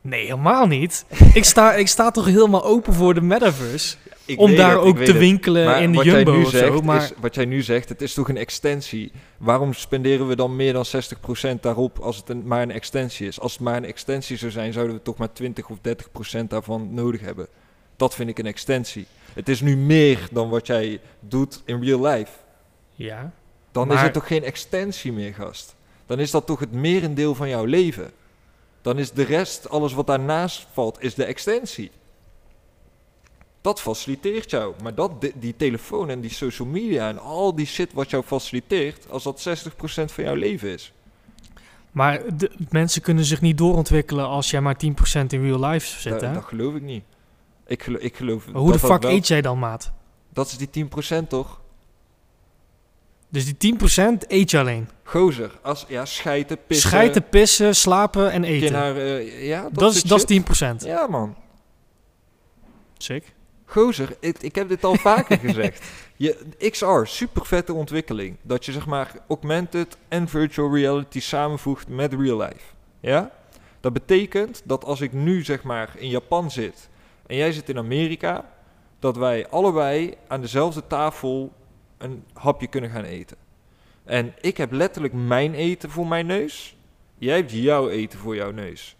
Nee, 0.00 0.24
helemaal 0.24 0.66
niet. 0.66 1.04
ik, 1.34 1.44
sta, 1.44 1.74
ik 1.74 1.88
sta 1.88 2.10
toch 2.10 2.24
helemaal 2.24 2.64
open 2.64 2.92
voor 2.92 3.14
de 3.14 3.20
metaverse. 3.20 3.96
Ik 4.24 4.38
om 4.40 4.56
daar 4.56 4.70
het, 4.70 4.80
ook 4.80 4.96
te 4.96 5.02
het. 5.02 5.18
winkelen 5.18 5.64
Maar 5.64 5.82
in 5.82 5.92
de 5.92 6.04
Jumbo 6.04 6.40
of 6.40 6.50
zegt, 6.50 6.72
zo. 6.72 6.80
Maar 6.80 7.02
is, 7.02 7.12
wat 7.20 7.34
jij 7.34 7.44
nu 7.44 7.62
zegt, 7.62 7.88
het 7.88 8.02
is 8.02 8.14
toch 8.14 8.28
een 8.28 8.36
extensie. 8.36 9.12
Waarom 9.36 9.72
spenderen 9.72 10.28
we 10.28 10.36
dan 10.36 10.56
meer 10.56 10.72
dan 10.72 10.84
60% 11.56 11.60
daarop 11.60 11.98
als 11.98 12.16
het 12.16 12.28
een, 12.28 12.46
maar 12.46 12.62
een 12.62 12.70
extensie 12.70 13.26
is? 13.26 13.40
Als 13.40 13.52
het 13.52 13.60
maar 13.60 13.76
een 13.76 13.84
extensie 13.84 14.36
zou 14.36 14.50
zijn, 14.50 14.72
zouden 14.72 14.96
we 14.96 15.02
toch 15.02 15.16
maar 15.16 15.32
20 15.32 15.68
of 15.68 15.78
30% 16.40 16.44
daarvan 16.48 16.94
nodig 16.94 17.20
hebben. 17.20 17.46
Dat 17.96 18.14
vind 18.14 18.28
ik 18.28 18.38
een 18.38 18.46
extensie. 18.46 19.06
Het 19.32 19.48
is 19.48 19.60
nu 19.60 19.76
meer 19.76 20.28
dan 20.32 20.48
wat 20.48 20.66
jij 20.66 21.00
doet 21.20 21.62
in 21.64 21.84
real 21.84 22.06
life. 22.06 22.32
ja, 22.94 23.32
Dan 23.72 23.92
is 23.92 24.00
het 24.00 24.12
toch 24.12 24.26
geen 24.26 24.44
extensie 24.44 25.12
meer, 25.12 25.34
gast? 25.34 25.74
Dan 26.06 26.18
is 26.18 26.30
dat 26.30 26.46
toch 26.46 26.60
het 26.60 26.72
merendeel 26.72 27.34
van 27.34 27.48
jouw 27.48 27.64
leven? 27.64 28.10
Dan 28.82 28.98
is 28.98 29.10
de 29.10 29.22
rest, 29.22 29.68
alles 29.68 29.92
wat 29.92 30.06
daarnaast 30.06 30.66
valt, 30.72 31.02
is 31.02 31.14
de 31.14 31.24
extensie. 31.24 31.90
Dat 33.62 33.80
faciliteert 33.80 34.50
jou. 34.50 34.74
Maar 34.82 34.94
dat, 34.94 35.20
die, 35.20 35.32
die 35.34 35.56
telefoon 35.56 36.10
en 36.10 36.20
die 36.20 36.30
social 36.30 36.68
media 36.68 37.08
en 37.08 37.18
al 37.18 37.54
die 37.54 37.66
shit 37.66 37.92
wat 37.92 38.10
jou 38.10 38.22
faciliteert, 38.22 39.06
als 39.10 39.22
dat 39.22 39.48
60% 39.48 39.72
van 40.04 40.24
jouw 40.24 40.34
leven 40.34 40.68
is. 40.72 40.92
maar 41.90 42.36
de, 42.36 42.50
mensen 42.70 43.02
kunnen 43.02 43.24
zich 43.24 43.40
niet 43.40 43.58
doorontwikkelen 43.58 44.26
als 44.26 44.50
jij 44.50 44.60
maar 44.60 44.76
10% 44.86 44.86
in 45.28 45.42
real 45.42 45.60
life 45.64 46.00
zit, 46.00 46.20
hè? 46.20 46.32
dat 46.32 46.44
geloof 46.44 46.74
ik 46.74 46.82
niet. 46.82 47.04
Ik 47.66 47.82
geloof, 47.82 48.00
ik 48.00 48.16
geloof 48.16 48.46
Maar 48.46 48.60
hoe 48.60 48.72
de 48.72 48.78
fuck 48.78 49.02
wel- 49.02 49.10
eet 49.12 49.26
jij 49.28 49.40
dan, 49.42 49.58
maat? 49.58 49.92
Dat 50.32 50.46
is 50.46 50.56
die 50.56 50.68
10% 51.24 51.28
toch? 51.28 51.60
Dus 53.28 53.44
die 53.44 53.74
10% 53.74 54.26
eet 54.28 54.50
je 54.50 54.58
alleen. 54.58 54.88
Gozer, 55.02 55.58
als, 55.62 55.84
ja, 55.88 56.04
schijten, 56.04 56.58
pissen. 56.66 56.88
Schijten, 56.88 57.28
pissen, 57.28 57.76
slapen 57.76 58.30
en 58.32 58.44
eten. 58.44 58.96
eh, 58.96 59.46
ja, 59.46 59.62
dat, 59.62 59.74
dat, 59.74 59.94
is, 59.94 60.02
dat 60.02 60.30
is 60.30 60.42
10%. 60.82 60.86
Ja, 60.86 61.06
man. 61.06 61.36
Sick. 62.98 63.32
Gozer, 63.72 64.16
ik, 64.20 64.38
ik 64.42 64.54
heb 64.54 64.68
dit 64.68 64.84
al 64.84 64.94
vaker 64.94 65.38
gezegd. 65.48 65.84
Je, 66.16 66.38
XR, 66.70 67.04
super 67.04 67.46
vette 67.46 67.72
ontwikkeling. 67.72 68.36
Dat 68.42 68.64
je 68.64 68.72
zeg 68.72 68.86
maar 68.86 69.12
augmented 69.28 69.96
en 70.08 70.28
virtual 70.28 70.74
reality 70.74 71.20
samenvoegt 71.20 71.88
met 71.88 72.12
real 72.14 72.38
life. 72.38 72.64
Ja? 73.00 73.30
Dat 73.80 73.92
betekent 73.92 74.62
dat 74.64 74.84
als 74.84 75.00
ik 75.00 75.12
nu 75.12 75.44
zeg 75.44 75.62
maar 75.62 75.90
in 75.96 76.08
Japan 76.08 76.50
zit 76.50 76.88
en 77.26 77.36
jij 77.36 77.52
zit 77.52 77.68
in 77.68 77.78
Amerika, 77.78 78.50
dat 78.98 79.16
wij 79.16 79.48
allebei 79.48 80.14
aan 80.28 80.40
dezelfde 80.40 80.86
tafel 80.86 81.52
een 81.98 82.24
hapje 82.32 82.66
kunnen 82.66 82.90
gaan 82.90 83.04
eten. 83.04 83.36
En 84.04 84.34
ik 84.40 84.56
heb 84.56 84.72
letterlijk 84.72 85.14
mijn 85.14 85.54
eten 85.54 85.90
voor 85.90 86.06
mijn 86.06 86.26
neus. 86.26 86.76
Jij 87.18 87.36
hebt 87.36 87.52
jouw 87.52 87.88
eten 87.88 88.18
voor 88.18 88.34
jouw 88.34 88.50
neus. 88.50 88.96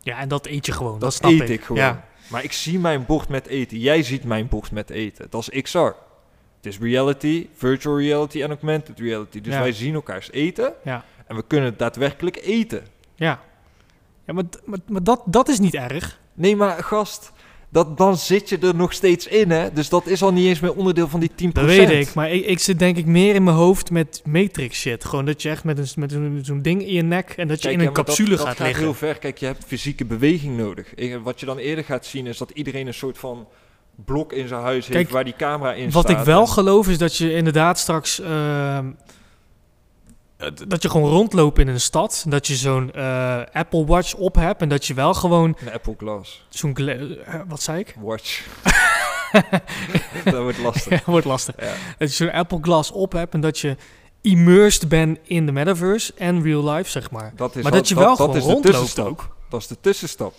Ja, 0.00 0.18
en 0.18 0.28
dat 0.28 0.46
eet 0.46 0.66
je 0.66 0.72
gewoon. 0.72 0.92
Dat, 0.92 1.00
Dat 1.00 1.12
snap 1.14 1.30
eet 1.30 1.40
ik. 1.40 1.48
ik 1.48 1.64
gewoon. 1.64 1.82
Ja. 1.82 2.04
Maar 2.32 2.44
ik 2.44 2.52
zie 2.52 2.78
mijn 2.78 3.06
bord 3.06 3.28
met 3.28 3.46
eten. 3.46 3.78
Jij 3.78 4.02
ziet 4.02 4.24
mijn 4.24 4.48
bord 4.48 4.70
met 4.70 4.90
eten. 4.90 5.26
Dat 5.30 5.48
is 5.50 5.62
XR. 5.62 5.78
Het 5.78 6.72
is 6.72 6.78
reality, 6.78 7.48
virtual 7.54 7.98
reality 7.98 8.42
en 8.42 8.48
augmented 8.48 8.98
reality. 9.00 9.40
Dus 9.40 9.52
Ja. 9.54 9.60
wij 9.60 9.72
zien 9.72 9.94
elkaars 9.94 10.30
eten 10.30 10.74
Ja. 10.84 11.04
en 11.26 11.36
we 11.36 11.44
kunnen 11.46 11.76
daadwerkelijk 11.76 12.36
eten. 12.36 12.86
Ja, 13.14 13.40
ja 14.26 14.32
maar, 14.32 14.44
maar, 14.64 14.78
maar 14.88 15.02
dat, 15.02 15.22
dat 15.26 15.48
is 15.48 15.58
niet 15.58 15.74
erg. 15.74 16.20
Nee, 16.34 16.56
maar 16.56 16.82
gast, 16.84 17.32
dat, 17.72 17.98
dan 17.98 18.16
zit 18.16 18.48
je 18.48 18.58
er 18.58 18.74
nog 18.74 18.92
steeds 18.92 19.26
in, 19.26 19.50
hè? 19.50 19.72
Dus 19.72 19.88
dat 19.88 20.06
is 20.06 20.22
al 20.22 20.32
niet 20.32 20.46
eens 20.46 20.60
meer 20.60 20.74
onderdeel 20.74 21.08
van 21.08 21.20
die 21.20 21.30
10%. 21.30 21.52
Dat 21.52 21.64
weet 21.64 21.90
ik. 21.90 22.14
Maar 22.14 22.30
ik, 22.30 22.44
ik 22.46 22.58
zit 22.58 22.78
denk 22.78 22.96
ik 22.96 23.06
meer 23.06 23.34
in 23.34 23.44
mijn 23.44 23.56
hoofd 23.56 23.90
met 23.90 24.22
Matrix 24.24 24.78
shit. 24.80 25.04
Gewoon 25.04 25.24
dat 25.24 25.42
je 25.42 25.48
echt 25.48 25.64
met, 25.64 25.78
een, 25.78 25.86
met 25.96 26.12
een, 26.12 26.40
zo'n 26.44 26.62
ding 26.62 26.82
in 26.82 26.92
je 26.92 27.02
nek 27.02 27.30
en 27.36 27.48
dat 27.48 27.62
je 27.62 27.68
Kijk, 27.68 27.80
in 27.80 27.86
een 27.86 27.92
capsule 27.92 28.28
dat, 28.28 28.38
dat 28.38 28.46
gaat 28.46 28.56
gaat 28.56 28.66
liggen. 28.66 28.84
heel 28.84 28.94
ver. 28.94 29.18
Kijk, 29.18 29.38
je 29.38 29.46
hebt 29.46 29.64
fysieke 29.66 30.04
beweging 30.04 30.56
nodig. 30.56 30.94
Wat 31.22 31.40
je 31.40 31.46
dan 31.46 31.58
eerder 31.58 31.84
gaat 31.84 32.06
zien 32.06 32.26
is 32.26 32.38
dat 32.38 32.50
iedereen 32.50 32.86
een 32.86 32.94
soort 32.94 33.18
van 33.18 33.46
blok 34.04 34.32
in 34.32 34.48
zijn 34.48 34.60
huis 34.62 34.86
heeft 34.86 35.10
waar 35.10 35.24
die 35.24 35.36
camera 35.36 35.72
in 35.74 35.90
Wat 35.90 36.04
staat. 36.08 36.18
ik 36.18 36.24
wel 36.24 36.40
En- 36.40 36.48
geloof 36.48 36.88
is 36.88 36.98
dat 36.98 37.16
je 37.16 37.32
inderdaad 37.32 37.78
straks... 37.78 38.20
ehm, 38.20 38.86
dat 40.68 40.82
je 40.82 40.90
gewoon 40.90 41.10
rondloopt 41.10 41.58
in 41.58 41.68
een 41.68 41.80
stad. 41.80 42.24
Dat 42.28 42.46
je 42.46 42.54
zo'n 42.54 42.92
eh, 42.92 43.40
Apple 43.52 43.84
Watch 43.84 44.14
op 44.14 44.34
hebt. 44.34 44.62
En 44.62 44.68
dat 44.68 44.86
je 44.86 44.94
wel 44.94 45.14
gewoon 45.14 45.56
Een 45.60 45.72
Apple 45.72 45.94
Glass 45.98 46.46
zo'n... 46.48 46.76
gla- 46.76 46.92
eh, 46.92 47.40
wat 47.48 47.62
zei 47.62 47.78
ik? 47.78 47.96
Watch. 48.00 48.46
dat 50.24 50.42
wordt 50.42 50.58
lastig. 50.58 50.90
Ja, 51.06 51.12
wordt 51.12 51.26
lastig. 51.26 51.54
Ja. 51.60 51.72
Dat 51.98 52.08
je 52.10 52.14
zo'n 52.24 52.32
Apple 52.32 52.58
Glass 52.62 52.90
op 52.90 53.12
hebt. 53.12 53.34
En 53.34 53.40
dat 53.40 53.58
je 53.58 53.76
immersed 54.20 54.88
bent 54.88 55.18
in 55.22 55.46
de 55.46 55.52
metaverse 55.52 56.12
en 56.16 56.42
real 56.42 56.70
life, 56.70 56.90
zeg 56.90 57.10
maar. 57.10 57.32
Dat 57.36 57.56
is 57.56 57.62
Maar 57.62 57.72
al- 57.72 57.78
dat 57.78 57.88
je 57.88 57.94
wel 57.94 58.04
dat 58.08 58.16
gewoon 58.16 58.36
is 58.36 58.42
de 58.44 58.50
rondloopt 58.52 58.66
tussenstap. 58.76 59.06
ook. 59.06 59.36
Dat 59.48 59.60
is 59.60 59.66
de 59.66 59.76
tussenstap. 59.80 60.34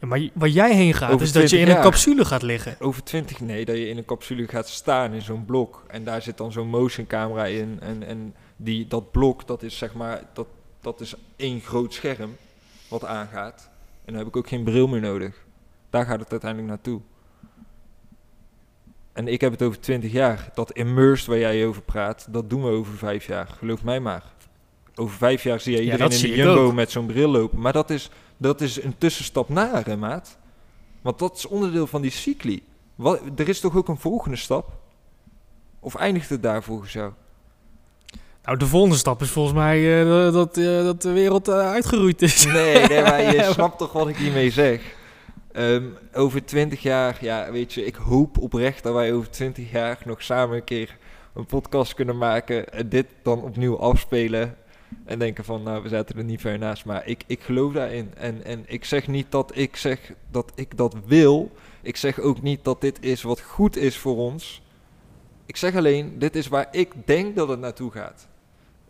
Ja, 0.00 0.06
maar 0.06 0.28
waar 0.34 0.48
jij 0.48 0.74
heen 0.74 0.94
gaat, 0.94 1.10
Over 1.12 1.26
is 1.26 1.32
dat 1.32 1.42
je 1.42 1.48
20 1.48 1.68
in 1.70 1.76
een 1.76 1.82
capsule 1.82 2.24
gaat 2.24 2.42
liggen. 2.42 2.76
Over 2.80 3.02
20, 3.04 3.40
nee, 3.40 3.64
dat 3.64 3.76
je 3.76 3.88
in 3.88 3.96
een 3.96 4.04
capsule 4.04 4.46
gaat 4.48 4.68
staan 4.68 5.12
in 5.12 5.22
zo'n 5.22 5.44
blok. 5.44 5.82
En 5.86 6.04
daar 6.04 6.22
zit 6.22 6.36
dan 6.36 6.52
zo'n 6.52 6.68
motion 6.68 7.06
camera 7.06 7.44
in. 7.46 7.78
En, 7.80 8.06
en 8.06 8.34
die, 8.60 8.86
dat 8.86 9.10
blok, 9.10 9.46
dat 9.46 9.62
is 9.62 9.78
zeg 9.78 9.94
maar, 9.94 10.22
dat, 10.32 10.46
dat 10.80 11.00
is 11.00 11.14
één 11.36 11.60
groot 11.60 11.94
scherm 11.94 12.36
wat 12.88 13.04
aangaat. 13.04 13.70
En 14.04 14.12
dan 14.12 14.16
heb 14.16 14.26
ik 14.26 14.36
ook 14.36 14.48
geen 14.48 14.64
bril 14.64 14.88
meer 14.88 15.00
nodig. 15.00 15.46
Daar 15.90 16.04
gaat 16.04 16.20
het 16.20 16.30
uiteindelijk 16.30 16.70
naartoe. 16.70 17.00
En 19.12 19.28
ik 19.28 19.40
heb 19.40 19.52
het 19.52 19.62
over 19.62 19.80
20 19.80 20.12
jaar. 20.12 20.50
Dat 20.54 20.72
immersed 20.72 21.26
waar 21.26 21.38
jij 21.38 21.66
over 21.66 21.82
praat, 21.82 22.26
dat 22.30 22.50
doen 22.50 22.62
we 22.62 22.70
over 22.70 22.96
vijf 22.96 23.26
jaar. 23.26 23.46
Geloof 23.46 23.84
mij 23.84 24.00
maar. 24.00 24.24
Over 24.94 25.16
vijf 25.16 25.42
jaar 25.42 25.60
zie 25.60 25.76
je 25.76 25.82
iedereen 25.82 26.10
in 26.10 26.20
de 26.20 26.34
jumbo 26.34 26.72
met 26.72 26.90
zo'n 26.90 27.06
bril 27.06 27.28
lopen. 27.28 27.60
Maar 27.60 27.72
dat 27.72 27.90
is, 27.90 28.10
dat 28.36 28.60
is 28.60 28.82
een 28.82 28.98
tussenstap 28.98 29.48
naar, 29.48 29.86
hè, 29.86 29.96
maat. 29.96 30.38
Want 31.00 31.18
dat 31.18 31.36
is 31.36 31.46
onderdeel 31.46 31.86
van 31.86 32.02
die 32.02 32.10
cycli. 32.10 32.62
Wat, 32.94 33.20
er 33.36 33.48
is 33.48 33.60
toch 33.60 33.76
ook 33.76 33.88
een 33.88 33.98
volgende 33.98 34.36
stap? 34.36 34.78
Of 35.80 35.94
eindigt 35.94 36.28
het 36.28 36.42
daar 36.42 36.62
volgens 36.62 36.92
jou? 36.92 37.12
Nou, 38.44 38.58
de 38.58 38.66
volgende 38.66 38.96
stap 38.96 39.22
is 39.22 39.30
volgens 39.30 39.54
mij 39.54 40.02
eh, 40.02 40.32
dat, 40.32 40.56
eh, 40.56 40.64
dat 40.64 41.02
de 41.02 41.12
wereld 41.12 41.48
eh, 41.48 41.70
uitgeroeid 41.70 42.22
is. 42.22 42.44
Nee, 42.44 42.86
nee, 42.86 43.02
maar 43.02 43.22
je 43.34 43.50
snapt 43.52 43.78
toch 43.78 43.92
wat 43.92 44.08
ik 44.08 44.16
hiermee 44.16 44.50
zeg. 44.50 44.80
Ehm, 45.52 45.84
over 46.12 46.44
twintig 46.44 46.82
jaar, 46.82 47.18
ja, 47.20 47.52
weet 47.52 47.74
je, 47.74 47.84
ik 47.84 47.94
hoop 47.94 48.38
oprecht 48.38 48.82
dat 48.82 48.94
wij 48.94 49.12
over 49.12 49.30
twintig 49.30 49.70
jaar 49.70 49.98
nog 50.04 50.22
samen 50.22 50.56
een 50.56 50.64
keer 50.64 50.96
een 51.34 51.46
podcast 51.46 51.94
kunnen 51.94 52.18
maken 52.18 52.72
en 52.72 52.88
dit 52.88 53.06
dan 53.22 53.42
opnieuw 53.42 53.78
afspelen 53.78 54.56
en 55.04 55.18
denken 55.18 55.44
van, 55.44 55.62
nou, 55.62 55.82
we 55.82 55.88
zaten 55.88 56.16
er 56.16 56.24
niet 56.24 56.40
ver 56.40 56.58
naast, 56.58 56.84
maar 56.84 57.06
ik, 57.06 57.22
ik 57.26 57.40
geloof 57.40 57.72
daarin. 57.72 58.10
En, 58.16 58.44
en 58.44 58.64
ik 58.66 58.84
zeg 58.84 59.08
niet 59.08 59.26
dat 59.30 59.52
ik 59.54 59.76
zeg 59.76 60.12
dat 60.30 60.52
ik 60.54 60.76
dat 60.76 60.96
wil. 61.06 61.50
Ik 61.82 61.96
zeg 61.96 62.20
ook 62.20 62.42
niet 62.42 62.64
dat 62.64 62.80
dit 62.80 62.98
is 63.00 63.22
wat 63.22 63.40
goed 63.40 63.76
is 63.76 63.96
voor 63.96 64.16
ons. 64.16 64.62
Ik 65.48 65.56
zeg 65.56 65.74
alleen, 65.74 66.18
dit 66.18 66.36
is 66.36 66.48
waar 66.48 66.68
ik 66.70 66.92
denk 67.04 67.36
dat 67.36 67.48
het 67.48 67.60
naartoe 67.60 67.90
gaat. 67.90 68.26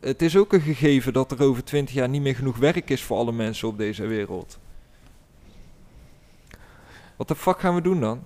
Het 0.01 0.23
is 0.23 0.37
ook 0.37 0.53
een 0.53 0.61
gegeven 0.61 1.13
dat 1.13 1.33
er 1.33 1.43
over 1.43 1.65
twintig 1.65 1.95
jaar 1.95 2.09
niet 2.09 2.23
meer 2.23 2.35
genoeg 2.35 2.57
werk 2.57 2.91
is 2.91 3.03
voor 3.03 3.17
alle 3.17 3.33
mensen 3.33 3.69
op 3.69 3.79
deze 3.79 4.07
wereld. 4.07 4.59
Wat 7.17 7.29
de 7.29 7.35
fuck 7.37 7.61
gaan 7.61 7.75
we 7.75 7.81
doen 7.81 8.01
dan? 8.01 8.25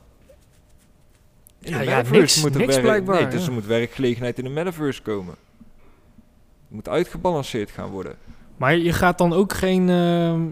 In 1.59 1.71
Ja, 1.73 1.79
de 1.79 1.85
ja, 1.85 1.91
metaverse 1.97 2.21
niks- 2.21 2.43
moet 2.43 2.53
er 2.55 2.59
niks 2.61 2.73
werk, 2.73 2.83
blijkbaar, 2.87 3.21
Nee, 3.23 3.31
dus 3.31 3.41
ja. 3.41 3.47
er 3.47 3.53
moet 3.53 3.67
werkgelegenheid 3.67 4.39
in 4.39 4.45
de 4.45 4.51
metaverse 4.51 5.03
komen. 5.03 5.35
moet 6.69 6.89
uitgebalanceerd 6.89 7.71
gaan 7.71 7.91
worden. 7.91 8.17
Maar 8.57 8.77
je 8.77 8.93
gaat 8.93 9.19
dan 9.19 9.33
ook 9.33 9.53
geen... 9.53 9.89
ehm, 9.89 10.43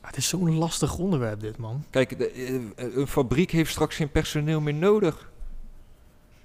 ah, 0.00 0.06
het 0.06 0.16
is 0.16 0.28
zo'n 0.28 0.54
lastig 0.56 0.98
onderwerp 0.98 1.40
dit, 1.40 1.56
man. 1.56 1.84
Kijk, 1.90 2.18
de, 2.18 2.30
eh, 2.30 2.94
een 2.96 3.06
fabriek 3.06 3.50
heeft 3.50 3.70
straks 3.70 3.96
geen 3.96 4.10
personeel 4.10 4.60
meer 4.60 4.74
nodig. 4.74 5.30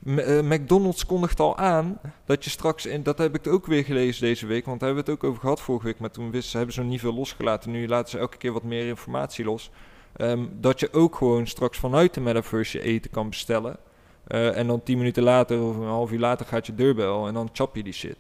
Eh, 0.06 0.41
McDonald's 0.41 1.06
kondigt 1.06 1.39
al 1.39 1.58
aan 1.58 1.99
dat 2.26 2.43
je 2.43 2.49
straks, 2.49 2.86
en 2.86 3.04
dat 3.04 3.18
heb 3.18 3.36
ik 3.36 3.47
ook 3.47 3.66
weer 3.66 3.84
gelezen 3.84 4.22
deze 4.22 4.45
week, 4.45 4.66
want 4.66 4.80
daar 4.80 4.89
hebben 4.89 5.06
we 5.06 5.12
het 5.12 5.22
ook 5.22 5.30
over 5.30 5.41
gehad 5.41 5.62
vorige 5.62 5.86
week, 5.86 5.99
maar 5.99 6.12
toen 6.12 6.32
wisten 6.32 6.58
hebben 6.58 6.76
ze 6.76 6.82
nog 6.82 6.89
niet 6.89 6.99
veel 6.99 7.14
losgelaten. 7.14 7.72
Nu 7.72 7.88
laten 7.88 8.10
ze 8.10 8.18
elke 8.18 8.38
keer 8.38 8.52
wat 8.52 8.64
meer 8.64 8.88
informatie 8.88 9.45
los. 9.45 9.72
Ehm, 10.16 10.45
dat 10.60 10.80
je 10.80 10.93
ook 10.93 11.16
gewoon 11.16 11.47
straks 11.47 11.78
vanuit 11.78 12.14
de 12.14 12.22
metaverse 12.22 12.78
je 12.78 12.84
eten 12.84 13.12
kan 13.12 13.30
bestellen. 13.30 13.78
Eh, 14.28 14.58
en 14.58 14.68
dan 14.68 14.84
tien 14.84 14.97
minuten 14.97 15.24
later 15.24 15.62
of 15.62 15.78
een 15.78 15.84
half 15.84 16.12
uur 16.12 16.20
later 16.20 16.45
gaat 16.45 16.66
je 16.66 16.76
deurbel 16.76 17.28
en 17.28 17.34
dan 17.34 17.49
chap 17.54 17.76
je 17.76 17.84
die 17.84 17.93
shit. 17.93 18.18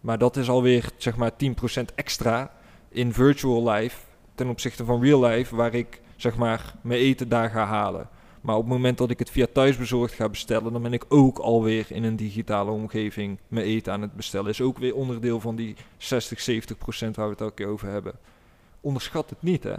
Maar 0.00 0.18
dat 0.18 0.36
is 0.36 0.48
alweer 0.48 0.90
zeg 0.96 1.16
maar 1.16 1.36
10% 1.36 1.94
extra 1.94 2.52
in 2.88 3.12
virtual 3.12 3.70
life 3.70 3.98
ten 4.34 4.48
opzichte 4.48 4.84
van 4.84 5.02
real 5.02 5.24
life, 5.24 5.56
waar 5.56 5.74
ik 5.74 6.00
zeg 6.16 6.36
maar 6.36 6.74
mijn 6.82 7.00
eten 7.00 7.28
daar 7.28 7.50
ga 7.50 7.64
halen. 7.64 8.08
Maar 8.40 8.56
op 8.56 8.62
het 8.62 8.72
moment 8.72 8.98
dat 8.98 9.10
ik 9.10 9.18
het 9.18 9.30
via 9.30 9.46
thuisbezorgd 9.52 10.14
ga 10.14 10.28
bestellen, 10.28 10.72
dan 10.72 10.82
ben 10.82 10.92
ik 10.92 11.04
ook 11.08 11.38
alweer 11.38 11.86
in 11.88 12.04
een 12.04 12.16
digitale 12.16 12.70
omgeving 12.70 13.38
mijn 13.48 13.66
eten 13.66 13.92
aan 13.92 14.02
het 14.02 14.14
bestellen. 14.14 14.50
Is 14.50 14.60
ook 14.60 14.78
weer 14.78 14.94
onderdeel 14.94 15.40
van 15.40 15.56
die 15.56 15.76
60, 15.96 16.40
70 16.40 16.78
procent 16.78 17.16
waar 17.16 17.24
we 17.26 17.32
het 17.32 17.40
elke 17.40 17.54
keer 17.54 17.66
over 17.66 17.88
hebben. 17.88 18.14
Onderschat 18.80 19.30
het 19.30 19.42
niet, 19.42 19.64
hè? 19.64 19.74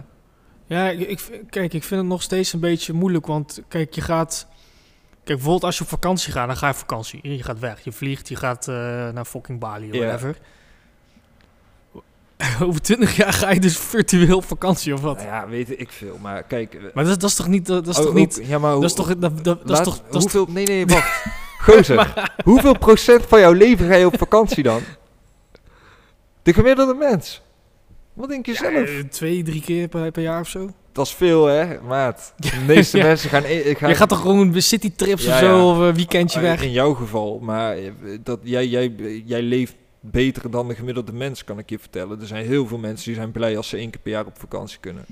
Ja, 0.66 0.88
ik, 0.90 1.42
kijk, 1.50 1.72
ik 1.74 1.84
vind 1.84 2.00
het 2.00 2.10
nog 2.10 2.22
steeds 2.22 2.52
een 2.52 2.60
beetje 2.60 2.92
moeilijk, 2.92 3.26
want 3.26 3.62
kijk, 3.68 3.94
je 3.94 4.00
gaat... 4.00 4.46
Kijk, 5.10 5.24
bijvoorbeeld 5.38 5.64
als 5.64 5.76
je 5.78 5.82
op 5.84 5.88
vakantie 5.90 6.32
gaat, 6.32 6.46
dan 6.46 6.56
ga 6.56 6.66
je 6.66 6.72
op 6.72 6.78
vakantie. 6.78 7.20
Je 7.22 7.42
gaat 7.42 7.58
weg, 7.58 7.84
je 7.84 7.92
vliegt, 7.92 8.28
je 8.28 8.36
gaat 8.36 8.68
eh, 8.68 8.74
naar 9.10 9.24
fucking 9.24 9.58
Bali 9.58 9.88
of 9.88 9.94
Ja. 9.94 10.00
whatever. 10.00 10.38
Over 12.66 12.80
twintig 12.82 13.16
jaar 13.16 13.32
ga 13.32 13.50
je 13.50 13.60
dus 13.60 13.78
virtueel 13.78 14.36
op 14.36 14.44
vakantie 14.44 14.94
of 14.94 15.00
wat? 15.00 15.16
Nou 15.16 15.28
ja, 15.28 15.48
weet 15.48 15.80
ik 15.80 15.90
veel. 15.90 16.18
Maar 16.22 16.42
kijk. 16.42 16.74
eh, 16.74 16.80
Maar 16.94 17.04
dat, 17.04 17.20
dat 17.20 17.30
is 17.30 17.36
toch 17.36 17.48
niet... 17.48 17.66
Dat, 17.66 17.86
is 17.88 17.98
oh, 17.98 18.04
toch 18.04 18.14
niet... 18.14 18.40
ja, 18.44 18.58
maar 18.58 18.72
Dat 18.74 18.82
is 18.84 18.94
hoe- 18.96 19.04
toch... 19.06 19.16
Dat, 19.16 19.44
dat, 19.44 19.70
is 19.70 19.80
toch... 19.84 20.02
Dat 20.10 20.22
hoeveel, 20.22 20.46
nee, 20.50 20.66
nee, 20.66 20.86
wacht. 20.86 21.24
Gozer, 21.66 22.32
hoeveel 22.44 22.78
procent 22.78 23.24
van 23.28 23.40
jouw 23.40 23.52
leven 23.52 23.86
ga 23.88 23.94
je 23.94 24.06
op 24.06 24.18
vakantie 24.18 24.62
dan? 24.62 24.80
De 26.42 26.52
gemiddelde 26.52 26.94
mens. 26.94 27.42
Wat 28.12 28.28
denk 28.28 28.46
je 28.46 28.52
Ja, 28.52 28.58
zelf? 28.58 28.88
eh, 28.88 28.98
twee, 29.10 29.42
drie 29.42 29.60
keer 29.60 29.88
per, 29.88 30.10
per 30.10 30.22
jaar 30.22 30.40
of 30.40 30.48
zo. 30.48 30.70
Dat 30.92 31.06
is 31.06 31.12
veel, 31.14 31.46
hè, 31.46 31.80
maat. 31.80 32.32
De 32.36 32.50
meeste 32.66 32.96
Ja. 32.98 33.04
mensen 33.04 33.30
gaan... 33.30 33.42
e- 33.46 33.74
gaan 33.74 33.88
Je 33.88 33.94
gaat 33.94 34.08
toch 34.08 34.20
gewoon 34.20 34.60
citytrips 34.62 35.24
Ja, 35.24 35.34
of 35.34 35.40
ja. 35.40 35.46
zo, 35.46 35.70
of 35.70 35.78
een 35.78 35.94
weekendje 35.94 36.38
Ah, 36.38 36.44
weg. 36.44 36.62
In 36.62 36.70
jouw 36.72 36.94
geval, 36.94 37.38
maar 37.42 37.76
eh, 37.76 37.90
dat, 38.22 38.38
jij, 38.42 38.66
jij, 38.66 38.92
jij 39.24 39.42
leeft 39.42 39.74
beter 40.04 40.50
dan 40.50 40.68
de 40.68 40.74
gemiddelde 40.74 41.12
mens, 41.12 41.44
kan 41.44 41.58
ik 41.58 41.70
je 41.70 41.78
vertellen. 41.78 42.20
Er 42.20 42.26
zijn 42.26 42.46
heel 42.46 42.66
veel 42.66 42.78
mensen 42.78 43.06
die 43.06 43.14
zijn 43.14 43.32
blij 43.32 43.56
als 43.56 43.68
ze 43.68 43.76
één 43.76 43.90
keer 43.90 44.00
per 44.00 44.10
jaar 44.12 44.26
op 44.26 44.38
vakantie 44.38 44.78
kunnen. 44.80 45.04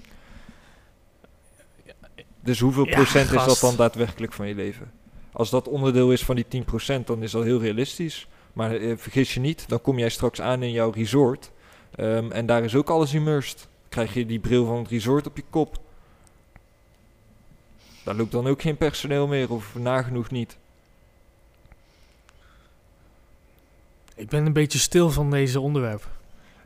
Dus 2.40 2.60
hoeveel 2.60 2.86
Ja, 2.86 2.94
procent 2.94 3.32
is 3.32 3.44
dat 3.44 3.58
dan 3.60 3.76
daadwerkelijk 3.76 4.32
van 4.32 4.48
je 4.48 4.54
leven? 4.54 4.90
Als 5.32 5.50
dat 5.50 5.68
onderdeel 5.68 6.12
is 6.12 6.24
van 6.24 6.36
die 6.36 6.44
10%, 6.44 7.04
dan 7.04 7.22
is 7.22 7.30
dat 7.30 7.44
heel 7.44 7.60
realistisch. 7.60 8.28
Maar 8.52 8.74
eh, 8.76 8.92
vergis 8.96 9.34
je 9.34 9.40
niet, 9.40 9.68
dan 9.68 9.80
kom 9.80 9.98
jij 9.98 10.08
straks 10.08 10.40
aan 10.40 10.62
in 10.62 10.70
jouw 10.72 10.90
resort. 10.90 11.50
ehm, 11.96 12.30
en 12.30 12.46
daar 12.46 12.64
is 12.64 12.74
ook 12.74 12.90
alles 12.90 13.14
immersed. 13.14 13.68
Krijg 13.88 14.14
je 14.14 14.26
die 14.26 14.38
bril 14.38 14.66
van 14.66 14.78
het 14.78 14.88
resort 14.88 15.26
op 15.26 15.36
je 15.36 15.44
kop. 15.50 15.78
Daar 18.04 18.14
loopt 18.14 18.32
dan 18.32 18.46
ook 18.46 18.62
geen 18.62 18.76
personeel 18.76 19.26
meer, 19.26 19.52
of 19.52 19.74
nagenoeg 19.74 20.30
niet. 20.30 20.56
Ik 24.20 24.28
ben 24.28 24.46
een 24.46 24.52
beetje 24.52 24.78
stil 24.78 25.10
van 25.10 25.30
deze 25.30 25.60
onderwerp. 25.60 26.08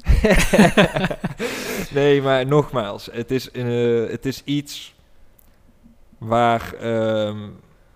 nee, 1.94 2.22
maar 2.22 2.46
nogmaals, 2.46 3.08
het 3.12 3.30
is, 3.30 3.50
eh, 3.50 3.64
het 4.10 4.26
is 4.26 4.42
iets 4.44 4.94
waar 6.18 6.74
ehm, 6.80 7.38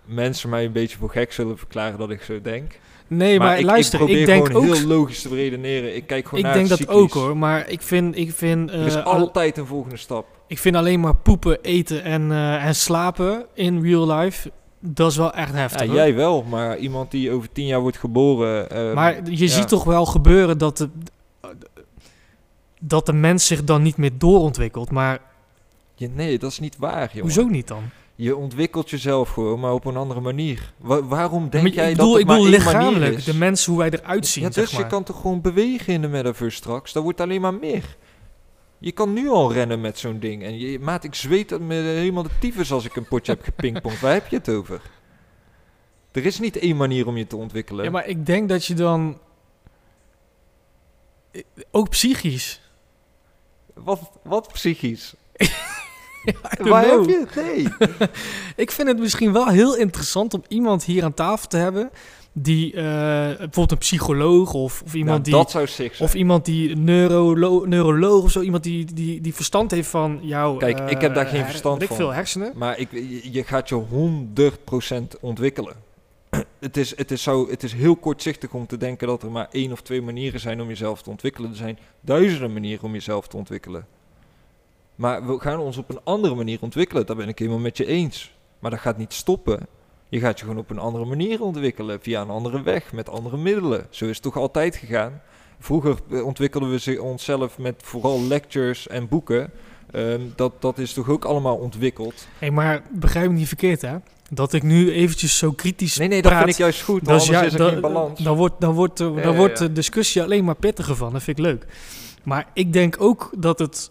mensen 0.05 0.49
mij 0.51 0.65
een 0.65 0.73
beetje 0.73 0.99
voor 0.99 1.11
gek 1.11 1.33
zullen 1.33 1.59
verklaren 1.59 1.99
dat 1.99 2.11
ik 2.11 2.23
zo 2.23 2.41
denk. 2.41 2.79
Nee, 3.07 3.39
maar, 3.39 3.59
ik, 3.59 3.65
luister, 3.65 4.01
ik 4.01 4.07
ik, 4.07 4.13
probeer 4.13 4.27
denk 4.27 4.47
gewoon 4.47 4.69
ook... 4.69 4.75
heel 4.75 4.87
logisch 4.87 5.23
te 5.23 5.29
redeneren. 5.29 5.97
Ik 5.97 6.07
kijk 6.07 6.25
gewoon 6.25 6.39
Ik 6.41 6.45
naar 6.47 6.55
denk 6.55 6.69
het 6.69 6.79
dat 6.79 6.89
ook 6.89 7.13
hoor, 7.13 7.37
maar 7.37 7.69
ik 7.69 7.83
vind, 7.83 8.17
ik 8.17 8.33
vind, 8.33 8.71
Er 8.71 8.87
is 8.87 8.95
eh, 8.95 9.05
al- 9.05 9.13
altijd 9.13 9.59
een 9.59 9.67
volgende 9.67 9.97
stap. 9.97 10.27
ik 10.47 10.59
vind 10.59 10.77
alleen 10.77 11.01
maar 11.01 11.15
poepen, 11.17 11.63
eten 11.63 12.03
en, 12.03 12.31
eh, 12.33 12.65
en 12.65 12.75
slapen 12.75 13.47
in 13.55 13.83
real 13.83 14.13
life, 14.17 14.51
dat 14.81 15.11
is 15.11 15.17
wel 15.17 15.33
echt 15.33 15.53
heftig. 15.53 15.87
Ja, 15.87 15.93
jij 15.93 16.15
wel, 16.15 16.43
maar 16.43 16.77
iemand 16.79 17.11
die 17.11 17.31
over 17.31 17.53
tien 17.53 17.67
jaar 17.67 17.81
wordt 17.81 17.99
geboren... 17.99 18.71
ehm, 18.71 18.95
maar 18.95 19.15
je 19.31 19.39
ja. 19.39 19.47
ziet 19.53 19.69
toch 19.69 19.85
wel 19.85 20.07
gebeuren 20.07 20.59
dat 20.59 20.77
de, 20.77 20.89
dat 22.81 23.07
de 23.07 23.13
mens 23.13 23.47
zich 23.47 23.65
dan 23.65 23.83
niet 23.83 23.97
meer 23.97 24.19
doorontwikkelt. 24.19 24.91
Maar 24.91 25.21
ja, 25.95 26.09
nee, 26.15 26.39
dat 26.39 26.51
is 26.51 26.59
niet 26.59 26.77
waar, 26.79 27.09
jongen. 27.09 27.21
hoezo 27.21 27.49
niet 27.49 27.69
dan? 27.69 27.83
Je 28.15 28.37
ontwikkelt 28.37 28.91
jezelf 28.91 29.29
gewoon, 29.29 29.61
maar 29.61 29.73
op 29.73 29.85
een 29.85 29.97
andere 29.97 30.21
manier. 30.21 30.73
Wa- 30.77 31.03
waarom 31.03 31.41
Maar 31.43 31.51
denk 31.51 31.75
jij 31.75 31.91
bedoel, 31.91 32.05
dat 32.05 32.13
het 32.13 32.21
ik 32.23 32.27
maar 32.27 32.37
bedoel 32.37 32.51
lichamelijk, 32.51 33.25
de 33.25 33.35
mens 33.35 33.67
hoe 33.67 33.79
wij 33.79 33.91
eruit 33.91 34.27
zien, 34.27 34.43
Ja, 34.43 34.49
dus 34.49 34.57
zeg 34.59 34.71
je 34.71 34.79
maar. 34.79 34.89
kan 34.89 35.03
toch 35.05 35.21
gewoon 35.21 35.41
bewegen 35.41 35.93
in 35.93 36.01
de 36.01 36.09
metaverse 36.09 36.57
straks? 36.57 36.93
Dat 36.93 37.03
wordt 37.03 37.21
alleen 37.21 37.41
maar 37.41 37.55
meer. 37.55 37.97
Je 38.79 38.93
kan 38.93 39.13
nu 39.13 39.29
al 39.29 39.53
rennen 39.53 39.81
met 39.81 39.99
zo'n 39.99 40.19
ding. 40.19 40.43
En 40.43 40.59
je, 40.59 40.79
maat, 40.79 41.05
ik 41.05 41.15
zweet 41.15 41.61
me 41.61 41.75
helemaal 41.75 42.23
de 42.23 42.39
tyfus 42.41 42.73
als 42.73 42.85
ik 42.85 42.97
een 42.97 43.09
potje 43.09 43.33
heb 43.33 43.43
gepingpongd. 43.43 44.01
Waar 44.01 44.13
heb 44.13 44.27
je 44.29 44.37
het 44.37 44.49
over? 44.49 44.81
Er 46.13 46.27
is 46.27 46.39
niet 46.39 46.57
één 46.57 46.77
manier 46.77 47.07
om 47.07 47.17
je 47.17 47.27
te 47.27 47.37
ontwikkelen. 47.37 47.85
Ja, 47.85 47.91
maar 47.91 48.07
ik 48.07 48.27
denk 48.27 48.49
dat 48.49 48.65
je 48.65 48.75
dan... 48.75 49.21
eh, 51.31 51.43
Ook 51.71 51.89
psychisch. 51.89 52.61
wat, 53.75 54.11
wat 54.23 54.53
psychisch? 54.53 55.15
Waar 56.59 56.85
know. 56.85 57.07
heb 57.07 57.09
je 57.09 57.27
het? 57.27 57.35
Nee. 57.35 57.89
Ik 58.65 58.71
vind 58.71 58.89
het 58.89 58.99
misschien 58.99 59.33
wel 59.33 59.47
heel 59.49 59.77
interessant 59.77 60.35
om 60.35 60.43
iemand 60.49 60.85
hier 60.85 61.05
aan 61.05 61.15
tafel 61.15 61.49
te 61.49 61.57
hebben... 61.57 61.91
die 62.41 62.73
eh, 62.73 62.83
bijvoorbeeld 62.83 63.71
een 63.71 63.79
psycholoog 63.79 64.53
of, 64.53 64.83
of 64.85 64.95
iemand 64.95 65.11
Nou, 65.11 65.23
die... 65.23 65.33
dat 65.33 65.69
zou. 65.69 65.91
Of 65.99 66.15
iemand 66.15 66.45
die 66.45 66.77
neurolo 66.77 67.65
neuroloog 67.67 68.23
of 68.25 68.31
zo, 68.31 68.41
iemand 68.41 68.63
die, 68.63 68.95
die, 68.95 69.21
die 69.21 69.35
verstand 69.35 69.71
heeft 69.71 69.89
van 69.89 70.19
jouw... 70.23 70.57
Kijk, 70.57 70.91
ik 70.91 71.01
heb 71.01 71.15
daar 71.15 71.27
geen 71.27 71.45
verstand 71.45 71.83
ik 71.83 71.89
van. 71.89 71.97
veel 71.97 72.13
hersenen. 72.13 72.53
Maar 72.55 72.79
ik, 72.79 72.89
je, 72.93 73.33
je 73.33 73.45
gaat 73.45 73.69
je 73.69 73.83
100% 75.15 75.21
ontwikkelen. 75.21 75.75
Het 76.59 76.77
is, 76.77 76.97
het, 76.97 77.11
is 77.11 77.23
zo, 77.23 77.49
het 77.49 77.63
is 77.63 77.73
heel 77.73 77.97
kortzichtig 77.97 78.53
om 78.53 78.67
te 78.67 78.77
denken 78.77 79.07
dat 79.07 79.23
er 79.23 79.31
maar 79.31 79.49
één 79.51 79.73
of 79.73 79.83
twee 79.83 80.03
manieren 80.03 80.41
zijn 80.41 80.61
om 80.61 80.69
jezelf 80.69 81.03
te 81.03 81.11
ontwikkelen. 81.11 81.51
Er 81.51 81.57
zijn 81.57 81.79
duizenden 82.01 82.53
manieren 82.53 82.85
om 82.85 82.93
jezelf 82.93 83.29
te 83.29 83.37
ontwikkelen. 83.37 83.87
Maar 84.95 85.27
we 85.27 85.41
gaan 85.41 85.59
ons 85.59 85.77
op 85.77 85.91
een 85.91 86.01
andere 86.05 86.35
manier 86.35 86.59
ontwikkelen. 86.61 87.07
Daar 87.07 87.17
ben 87.17 87.29
ik 87.29 87.39
helemaal 87.39 87.61
met 87.61 87.77
je 87.77 87.87
eens. 87.87 88.35
Maar 88.59 88.71
dat 88.71 88.81
gaat 88.81 88.99
niet 88.99 89.13
stoppen. 89.13 89.67
Je 90.09 90.21
gaat 90.21 90.39
je 90.39 90.45
gewoon 90.45 90.61
op 90.61 90.71
een 90.71 90.79
andere 90.79 91.05
manier 91.05 91.43
ontwikkelen. 91.43 92.01
Via 92.01 92.21
een 92.21 92.31
andere 92.31 92.63
weg, 92.63 92.93
met 92.93 93.09
andere 93.09 93.37
middelen. 93.37 93.87
Zo 93.91 94.05
is 94.05 94.11
het 94.15 94.23
toch 94.23 94.37
altijd 94.37 94.77
gegaan. 94.77 95.21
Vroeger 95.59 95.97
eh, 96.11 96.27
ontwikkelden 96.27 96.71
we 96.71 96.79
ze- 96.79 97.03
onszelf 97.03 97.59
met 97.59 97.75
vooral 97.85 98.23
lectures 98.23 98.89
en 98.89 99.09
boeken. 99.09 99.51
Ehm, 99.91 100.21
dat, 100.37 100.53
dat 100.61 100.79
is 100.79 100.93
toch 100.93 101.09
ook 101.09 101.25
allemaal 101.25 101.57
ontwikkeld. 101.57 102.29
Hé, 102.39 102.51
maar 102.51 102.83
begrijp 102.91 103.31
me 103.31 103.37
niet 103.37 103.49
verkeerd, 103.49 103.81
hè? 103.83 103.97
Dat 104.31 104.53
ik 104.53 104.63
nu 104.63 104.93
eventjes 104.93 105.39
zo 105.39 105.53
kritisch 105.53 105.97
Nee, 105.97 106.09
nee, 106.09 106.23
dat 106.23 106.31
praat, 106.31 106.43
vind 106.45 106.55
ik 106.55 106.61
juist 106.63 106.83
goed. 106.83 107.01
dat 107.05 107.09
Anders 107.09 107.27
ja- 107.29 107.43
is 107.43 107.53
er 107.53 107.59
dat- 107.59 107.73
geen 107.73 107.81
balans. 107.81 108.21
Dan 108.21 108.37
wordt, 108.37 108.55
dan 108.61 108.75
wordt, 108.75 108.97
dan 108.99 109.15
ja, 109.15 109.35
wordt 109.35 109.59
ja. 109.59 109.67
de 109.67 109.73
discussie 109.73 110.23
alleen 110.23 110.45
maar 110.45 110.55
pittiger 110.57 110.97
van. 110.97 111.13
Dat 111.13 111.23
vind 111.23 111.39
ik 111.39 111.45
leuk. 111.45 111.67
Maar 112.25 112.47
ik 112.55 112.73
denk 112.73 112.97
ook 113.01 113.31
dat 113.37 113.59
het 113.59 113.91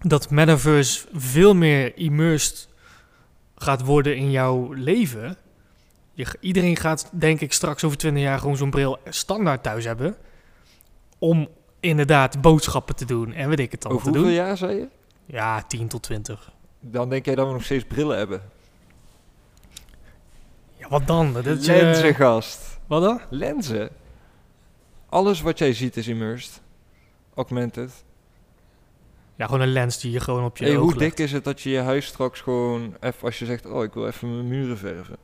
dat 0.00 0.30
metaverse 0.30 1.06
veel 1.12 1.54
meer 1.54 1.96
immersed 1.96 2.68
gaat 3.62 3.84
worden 3.84 4.16
in 4.16 4.30
jouw 4.30 4.72
leven. 4.72 5.36
Je, 6.12 6.26
iedereen 6.40 6.76
gaat, 6.76 7.10
denk 7.12 7.40
ik, 7.40 7.52
straks 7.52 7.84
over 7.84 7.98
20 7.98 8.22
jaar 8.22 8.38
gewoon 8.38 8.56
zo'n 8.56 8.70
bril 8.70 8.98
standaard 9.08 9.62
thuis 9.62 9.84
hebben. 9.84 10.16
Om 11.18 11.48
inderdaad 11.80 12.40
boodschappen 12.40 12.96
te 12.96 13.04
doen 13.04 13.32
en 13.32 13.48
weet 13.48 13.58
ik 13.58 13.72
het 13.72 13.82
dan 13.82 13.92
Over 13.92 14.04
te 14.04 14.10
hoeveel 14.10 14.26
doen. 14.28 14.36
jaar 14.44 14.56
zei 14.56 14.76
je? 14.76 14.88
Ja, 15.26 15.62
10 15.62 15.88
tot 15.88 16.02
20. 16.02 16.52
Dan 16.80 17.08
denk 17.08 17.24
jij 17.24 17.34
dat 17.34 17.46
we 17.46 17.52
nog 17.52 17.64
steeds 17.64 17.84
brillen 17.84 18.16
hebben. 18.16 18.42
Ja, 20.76 20.88
wat 20.88 21.06
dan? 21.06 21.32
Dat 21.32 21.46
is, 21.46 21.66
eh, 21.68 21.76
Lenzen, 21.76 22.14
gast. 22.14 22.78
wat 22.86 23.02
dan? 23.02 23.20
Lenzen. 23.30 23.90
Alles 25.08 25.40
wat 25.40 25.58
jij 25.58 25.72
ziet 25.72 25.96
is 25.96 26.08
immersed. 26.08 26.60
Augmented. 27.34 28.04
Ja, 29.36 29.44
gewoon 29.46 29.60
een 29.60 29.72
lens 29.72 30.00
die 30.00 30.10
je 30.12 30.20
gewoon 30.20 30.44
op 30.44 30.56
je 30.56 30.64
Hey, 30.64 30.76
oog 30.76 30.82
hoe 30.90 30.98
dik 30.98 31.18
is 31.18 31.32
het 31.32 31.44
dat 31.44 31.60
je 31.60 31.70
je 31.70 31.78
huis 31.80 32.06
straks 32.06 32.40
gewoon... 32.40 32.96
Even, 33.00 33.22
als 33.22 33.38
je 33.38 33.44
zegt, 33.46 33.66
oh, 33.66 33.82
ik 33.82 33.92
wil 33.94 34.06
even 34.06 34.34
mijn 34.34 34.48
muren 34.48 34.78
verven. 34.78 35.16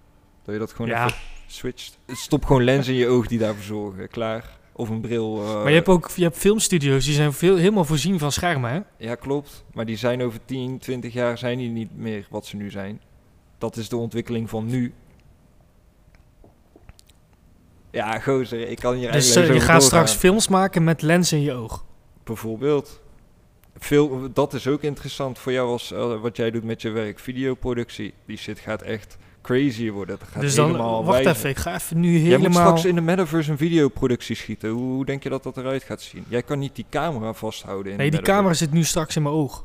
Dat 0.44 0.54
je 0.54 0.61
dat 0.61 0.72
gewoon 0.72 0.90
Ja. 0.90 1.04
even 1.06 1.18
switcht. 1.46 1.98
Stop 2.06 2.44
gewoon 2.44 2.64
lenzen 2.64 2.92
in 2.92 2.98
je 2.98 3.06
oog 3.09 3.26
die 3.26 3.38
daarvoor 3.38 3.62
zorgen. 3.64 4.09
Klaar. 4.09 4.56
Of 4.72 4.88
een 4.88 5.00
bril. 5.00 5.42
eh, 5.44 5.54
Maar 5.54 5.68
je 5.68 5.74
hebt 5.74 5.88
ook 5.88 6.11
je 6.14 6.22
hebt 6.22 6.36
filmstudio's, 6.36 7.04
die 7.04 7.14
zijn 7.14 7.32
veel, 7.32 7.56
helemaal 7.56 7.84
voorzien 7.84 8.18
van 8.18 8.32
schermen, 8.32 8.70
hè? 8.70 8.80
Ja, 9.06 9.14
klopt. 9.14 9.64
Maar 9.72 9.86
die 9.86 9.96
zijn 9.96 10.22
over 10.22 10.40
10, 10.44 10.78
20 10.78 11.12
jaar 11.12 11.38
zijn 11.38 11.59
die 11.59 11.68
niet 11.70 11.96
meer 11.96 12.26
wat 12.30 12.46
ze 12.46 12.56
nu 12.56 12.70
zijn. 12.70 13.00
Dat 13.59 13.76
is 13.76 13.88
de 13.88 13.96
ontwikkeling 13.96 14.48
van 14.48 14.66
nu. 14.66 14.94
Ja, 17.90 18.18
gozer, 18.18 18.68
ik 18.68 18.78
kan 18.78 18.94
hier 18.94 19.12
Dus 19.12 19.24
eigenlijk 19.24 19.48
eh, 19.48 19.54
je 19.54 19.61
gaat 19.61 19.80
doorgaan. 19.80 19.82
straks 20.06 20.12
films 20.12 20.48
maken 20.48 20.84
met 20.84 21.02
lens 21.02 21.32
in 21.32 21.40
je 21.42 21.52
oog. 21.52 21.84
Bijvoorbeeld. 22.24 23.00
Veel, 23.79 24.33
dat 24.33 24.55
is 24.55 24.66
ook 24.66 24.83
interessant 24.83 25.39
voor 25.39 25.53
jou 25.53 25.68
als 25.68 25.93
eh, 25.93 26.20
wat 26.20 26.37
jij 26.37 26.51
doet 26.51 26.64
met 26.64 26.83
je 26.83 26.91
werk. 26.91 27.18
Videoproductie. 27.18 28.14
Die 28.26 28.37
shit 28.37 28.59
gaat 28.59 28.83
echt 28.83 29.16
crazy 29.43 29.91
worden. 29.91 30.18
Dat 30.18 30.29
gaat 30.29 30.41
dus 30.43 30.55
dan, 30.55 30.66
helemaal 30.66 31.05
wacht 31.05 31.24
wijzen. 31.24 31.33
even, 31.37 31.51
ik 31.51 31.57
ga 31.57 31.74
even 31.74 32.01
nu 32.01 32.11
Jij 32.18 32.20
moet 32.20 32.47
helemaal... 32.47 32.66
straks 32.66 32.85
in 32.85 32.95
de 32.95 33.01
metaverse 33.01 33.51
een 33.51 33.57
videoproductie 33.59 34.37
schieten. 34.37 34.70
Hoe, 34.70 34.93
hoe 34.93 35.05
denk 35.05 35.22
je 35.22 35.29
dat 35.29 35.43
dat 35.43 35.57
eruit 35.57 35.83
gaat 35.83 36.03
zien? 36.03 36.24
Jij 36.29 36.43
kan 36.43 36.59
niet 36.59 36.74
die 36.76 36.87
camera 36.91 37.33
vasthouden 37.33 37.93
in 37.93 37.99
Nee, 37.99 38.11
die 38.11 38.20
metaverse. 38.20 38.41
camera 38.41 38.55
zit 38.55 38.72
nu 38.72 38.85
straks 38.85 39.16
in 39.16 39.22
mijn 39.22 39.35
oog. 39.35 39.64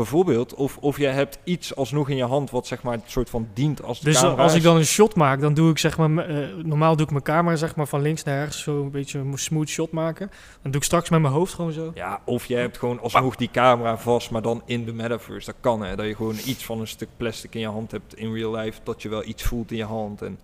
Bijvoorbeeld. 0.00 0.54
Of, 0.54 0.76
of 0.80 0.98
jij 0.98 1.12
hebt 1.12 1.38
iets 1.44 1.76
alsnog 1.76 2.08
in 2.08 2.16
je 2.16 2.24
hand 2.24 2.50
wat 2.50 2.66
zeg 2.66 2.82
maar 2.82 2.94
een 2.94 3.02
soort 3.06 3.30
van 3.30 3.48
dient 3.54 3.82
als 3.82 4.00
de 4.00 4.04
Dus 4.04 4.20
camera 4.20 4.42
als 4.42 4.54
ik 4.54 4.62
dan 4.62 4.76
een 4.76 4.84
shot 4.84 5.14
maak, 5.14 5.40
dan 5.40 5.54
doe 5.54 5.70
ik 5.70 5.78
zeg 5.78 5.98
maar... 5.98 6.28
eh, 6.28 6.48
normaal 6.64 6.96
doe 6.96 7.04
ik 7.04 7.10
mijn 7.12 7.22
camera 7.22 7.56
zeg 7.56 7.76
maar 7.76 7.86
van 7.86 8.02
links 8.02 8.22
naar 8.22 8.38
rechts 8.38 8.62
zo 8.62 8.82
een 8.82 8.90
beetje 8.90 9.18
een 9.18 9.38
smooth 9.38 9.68
shot 9.68 9.92
maken. 9.92 10.30
Dan 10.62 10.70
doe 10.70 10.80
ik 10.80 10.86
straks 10.86 11.10
met 11.10 11.20
mijn 11.20 11.32
hoofd 11.32 11.54
gewoon 11.54 11.72
zo. 11.72 11.90
Ja, 11.94 12.20
of 12.24 12.46
je 12.46 12.56
hebt 12.56 12.78
gewoon 12.78 13.00
alsnog 13.00 13.36
die 13.36 13.50
camera 13.52 13.98
vast, 13.98 14.30
maar 14.30 14.42
dan 14.42 14.62
in 14.64 14.84
de 14.84 14.92
metaverse. 14.92 15.46
Dat 15.46 15.60
kan 15.60 15.82
hè. 15.82 15.96
Dat 15.96 16.06
je 16.06 16.14
gewoon 16.14 16.36
iets 16.44 16.64
van 16.64 16.80
een 16.80 16.86
stuk 16.86 17.08
plastic 17.16 17.54
in 17.54 17.60
je 17.60 17.68
hand 17.68 17.90
hebt 17.90 18.14
in 18.16 18.32
real 18.34 18.56
life. 18.56 18.80
Dat 18.82 19.02
je 19.02 19.08
wel 19.08 19.24
iets 19.24 19.42
voelt 19.42 19.70
in 19.70 19.76
je 19.76 19.84
hand. 19.84 20.22
En 20.22 20.38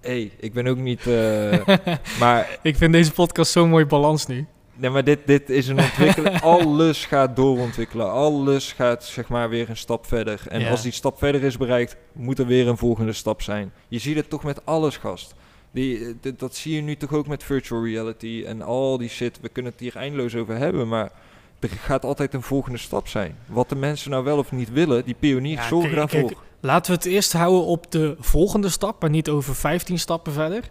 hé, 0.00 0.10
hey, 0.10 0.32
ik 0.40 0.52
ben 0.52 0.66
ook 0.66 0.78
niet... 0.78 1.06
eh, 1.06 1.66
maar 2.20 2.58
Ik 2.62 2.76
vind 2.76 2.92
deze 2.92 3.12
podcast 3.12 3.52
zo'n 3.52 3.68
mooie 3.68 3.86
balans 3.86 4.26
nu. 4.26 4.46
Nee, 4.80 4.90
maar 4.90 5.04
dit, 5.04 5.18
dit 5.26 5.50
is 5.50 5.68
een 5.68 5.78
ontwikkeling. 5.88 6.40
Alles 6.42 7.04
gaat 7.04 7.36
doorontwikkelen. 7.36 8.10
Alles 8.12 8.72
gaat 8.72 9.04
zeg 9.04 9.28
maar 9.28 9.48
weer 9.48 9.70
een 9.70 9.76
stap 9.76 10.06
verder. 10.06 10.40
En 10.48 10.60
Ja. 10.60 10.70
als 10.70 10.82
die 10.82 10.92
stap 10.92 11.18
verder 11.18 11.42
is 11.42 11.56
bereikt, 11.56 11.96
moet 12.12 12.38
er 12.38 12.46
weer 12.46 12.68
een 12.68 12.76
volgende 12.76 13.12
stap 13.12 13.42
zijn. 13.42 13.72
Je 13.88 13.98
ziet 13.98 14.16
het 14.16 14.30
toch 14.30 14.44
met 14.44 14.66
alles, 14.66 14.96
gast. 14.96 15.34
Die, 15.72 16.16
eh, 16.22 16.32
dat 16.36 16.54
zie 16.54 16.74
je 16.74 16.80
nu 16.82 16.96
toch 16.96 17.12
ook 17.12 17.26
met 17.26 17.42
virtual 17.44 17.84
reality 17.84 18.44
en 18.46 18.62
al 18.62 18.98
die 18.98 19.08
shit. 19.08 19.38
We 19.40 19.48
kunnen 19.48 19.72
het 19.72 19.80
hier 19.80 19.96
eindeloos 19.96 20.34
over 20.36 20.56
hebben, 20.56 20.88
maar 20.88 21.10
er 21.58 21.68
gaat 21.68 22.04
altijd 22.04 22.34
een 22.34 22.42
volgende 22.42 22.78
stap 22.78 23.08
zijn. 23.08 23.36
Wat 23.46 23.68
de 23.68 23.76
mensen 23.76 24.10
nou 24.10 24.24
wel 24.24 24.38
of 24.38 24.52
niet 24.52 24.72
willen, 24.72 25.04
die 25.04 25.16
pioniers 25.18 25.60
Ja, 25.62 25.68
zorgen 25.68 25.96
daarvoor. 25.96 26.20
kijk, 26.26 26.38
Laten 26.62 26.92
we 26.92 26.96
het 26.98 27.06
eerst 27.06 27.32
houden 27.32 27.64
op 27.64 27.90
de 27.92 28.16
volgende 28.18 28.68
stap, 28.68 29.00
maar 29.00 29.10
niet 29.10 29.28
over 29.28 29.54
15 29.54 29.98
stappen 29.98 30.32
verder. 30.32 30.70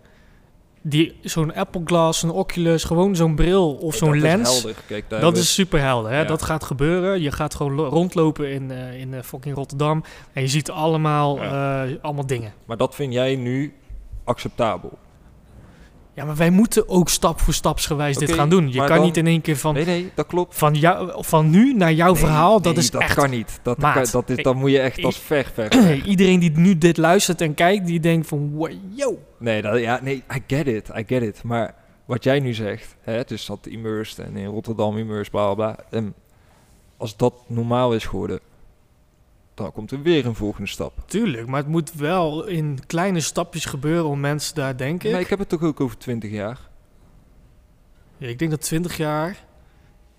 Die, 0.82 1.18
zo'n 1.22 1.54
Apple 1.56 1.82
Glass, 1.86 2.24
een 2.24 2.30
Oculus, 2.32 2.84
gewoon 2.84 3.16
zo'n 3.16 3.36
bril 3.36 3.74
of 3.74 3.96
zo'n 3.96 4.08
dat 4.08 4.16
is 4.18 4.22
lens. 4.22 4.50
helder. 4.62 4.76
Kijk, 4.88 5.10
daar 5.10 5.22
Dat 5.22 5.38
is 5.38 5.54
super 5.54 5.80
helder. 5.82 6.12
Hè? 6.12 6.18
Ja. 6.20 6.24
Dat 6.24 6.42
gaat 6.42 6.64
gebeuren. 6.64 7.22
Je 7.22 7.32
gaat 7.32 7.56
gewoon 7.56 7.74
lo- 7.74 7.88
rondlopen 7.88 8.52
in, 8.52 8.72
eh, 8.72 9.00
in 9.00 9.14
eh, 9.14 9.22
fucking 9.24 9.56
Rotterdam. 9.56 10.04
En 10.34 10.42
je 10.42 10.48
ziet 10.48 10.72
allemaal, 10.72 11.40
eh, 11.42 11.82
allemaal 12.02 12.26
dingen. 12.26 12.54
Maar 12.66 12.78
dat 12.78 12.96
vind 12.96 13.14
jij 13.14 13.36
nu 13.36 13.74
acceptabel? 14.24 14.98
Ja, 16.20 16.26
maar 16.26 16.36
wij 16.36 16.50
moeten 16.50 16.90
ook 16.90 17.10
stap 17.10 17.40
voor 17.40 17.54
stapsgewijs 17.54 18.18
dit 18.18 18.32
gaan 18.32 18.50
doen. 18.50 18.72
Je 18.72 18.78
kan 18.78 18.88
dan- 18.88 19.02
niet 19.06 19.18
in 19.18 19.28
één 19.28 19.42
keer 19.42 19.58
van, 19.58 19.74
Nee, 19.74 19.86
nee, 19.86 20.12
dat 20.14 20.26
klopt. 20.28 20.56
van, 20.58 20.74
jou, 20.74 21.24
van 21.24 21.50
nu 21.50 21.74
naar 21.74 21.94
jouw 21.94 22.12
Nee, 22.12 22.20
verhaal. 22.22 22.62
Dat 22.62 22.78
is 22.78 22.92
dat 22.92 23.02
echt... 23.02 23.14
kan 23.14 23.30
niet. 23.30 23.60
Dat, 23.64 23.78
Maat, 23.78 23.94
kan, 23.94 24.06
dat, 24.12 24.38
is, 24.38 24.44
dat 24.44 24.56
moet 24.56 24.72
je 24.72 24.80
echt 24.80 25.04
als 25.04 25.18
ver, 25.20 25.52
ver. 25.54 25.94
Iedereen 26.06 26.40
die 26.40 26.52
nu 26.52 26.78
dit 26.78 26.98
luistert 26.98 27.42
en 27.42 27.54
kijkt, 27.54 27.86
die 27.86 28.00
denkt 28.00 28.28
van, 28.28 28.52
wow, 28.54 28.72
yo. 28.96 29.20
Nee, 29.38 29.62
dat, 29.62 29.80
ja, 29.80 30.00
nee, 30.04 30.24
I 30.36 30.44
get 30.48 30.68
it, 30.68 30.90
I 30.98 31.04
get 31.08 31.22
it. 31.22 31.44
Maar 31.44 31.76
wat 32.06 32.24
jij 32.24 32.40
nu 32.40 32.54
zegt, 32.54 32.96
hè, 33.02 33.24
dus 33.24 33.46
dat 33.46 33.68
immersed 33.70 34.26
en 34.26 34.38
in 34.38 34.46
Rotterdam 34.46 34.98
immersed, 34.98 35.32
bla 35.32 35.54
bla 35.54 35.74
bla. 35.74 35.86
ehm, 36.00 36.10
als 36.98 37.18
dat 37.18 37.34
normaal 37.48 37.94
is 37.94 38.06
geworden, 38.06 38.40
dan 39.64 39.72
komt 39.72 39.92
er 39.92 40.02
weer 40.02 40.26
een 40.26 40.36
volgende 40.36 40.68
stap. 40.70 40.94
Tuurlijk, 41.06 41.48
maar 41.48 41.60
het 41.60 41.70
moet 41.70 41.94
wel 41.94 42.46
in 42.46 42.80
kleine 42.88 43.20
stapjes 43.20 43.66
gebeuren 43.66 44.06
om 44.10 44.20
mensen 44.20 44.56
daar 44.56 44.78
denken. 44.78 45.12
Maar 45.12 45.20
ik 45.20 45.28
heb 45.30 45.40
het 45.40 45.50
toch 45.50 45.62
ook 45.64 45.80
over 45.80 45.98
20 45.98 46.32
jaar. 46.32 46.60
Ja, 48.18 48.28
ik 48.28 48.40
denk 48.40 48.52
dat 48.52 48.62
20 48.62 48.98
jaar... 48.98 49.38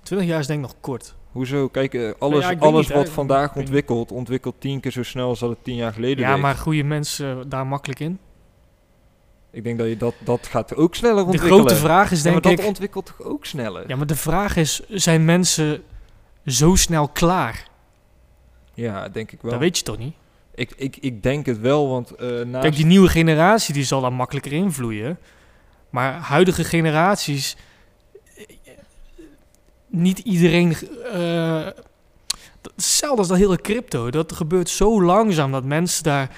20 0.03 0.29
jaar 0.29 0.39
is 0.41 0.47
denk 0.47 0.61
ik 0.61 0.67
nog 0.67 0.77
kort. 0.81 1.15
Hoezo? 1.33 1.69
Kijk, 1.69 1.95
eh, 1.95 2.11
alles, 2.19 2.43
Ja, 2.43 2.49
weet 2.49 2.61
alles 2.61 2.87
niet, 2.87 2.89
hè. 2.89 3.03
wat 3.03 3.09
vandaag 3.09 3.57
ontwikkelt, 3.57 4.13
ontwikkelt 4.13 4.61
tien 4.61 4.81
keer 4.81 4.91
zo 4.93 5.03
snel 5.03 5.29
als 5.29 5.39
dat 5.39 5.51
het 5.51 5.65
tien 5.65 5.75
jaar 5.75 5.93
geleden 5.93 6.25
Ja, 6.25 6.33
deed. 6.33 6.43
maar 6.43 6.55
groeien 6.55 6.89
mensen 6.89 7.49
daar 7.49 7.67
makkelijk 7.67 8.01
in? 8.01 8.19
Ik 9.53 9.65
denk 9.65 9.79
dat 9.79 9.89
je 9.89 9.97
dat, 9.97 10.15
dat 10.25 10.47
gaat 10.47 10.75
ook 10.77 10.95
sneller 10.95 11.17
De 11.17 11.25
ontwikkelen. 11.25 11.59
grote 11.59 11.75
vraag 11.77 12.11
is 12.11 12.17
Ja, 12.19 12.23
denk 12.31 12.35
maar 12.45 12.51
dat 12.53 12.61
ik... 12.61 12.67
ontwikkelt 12.69 13.07
toch 13.07 13.23
ook 13.23 13.45
sneller? 13.47 13.89
Ja, 13.89 13.97
maar 13.97 14.07
de 14.07 14.17
vraag 14.17 14.57
is, 14.57 14.81
zijn 14.89 15.25
mensen 15.25 15.83
zo 16.47 16.75
snel 16.75 17.09
klaar? 17.09 17.69
Ja, 18.81 19.09
denk 19.09 19.33
ik 19.33 19.43
wel. 19.43 19.51
Dat 19.51 19.61
weet 19.61 19.79
je 19.79 19.85
toch 19.85 19.99
niet? 19.99 20.15
ik, 20.55 20.73
ik, 20.77 20.97
ik 21.01 21.23
denk 21.23 21.47
het 21.47 21.61
wel, 21.61 21.89
want 21.89 22.19
naast... 22.19 22.63
Kijk, 22.65 22.77
die 22.77 22.87
nieuwe 22.87 23.09
generatie 23.09 23.75
die 23.75 23.85
zal 23.85 24.01
daar 24.01 24.13
makkelijker 24.13 24.53
invloeien. 24.53 25.19
Maar 25.91 26.13
huidige 26.13 26.65
generaties... 26.65 27.57
eh, 28.37 28.45
Niet 29.87 30.19
iedereen... 30.19 30.77
dat- 32.61 32.73
hetzelfde 32.75 33.19
als 33.19 33.29
dat 33.29 33.37
hele 33.39 33.57
crypto. 33.61 34.11
Dat 34.11 34.33
gebeurt 34.33 34.69
zo 34.69 35.03
langzaam 35.03 35.53
dat 35.53 35.65
mensen 35.65 36.03
daar 36.05 36.31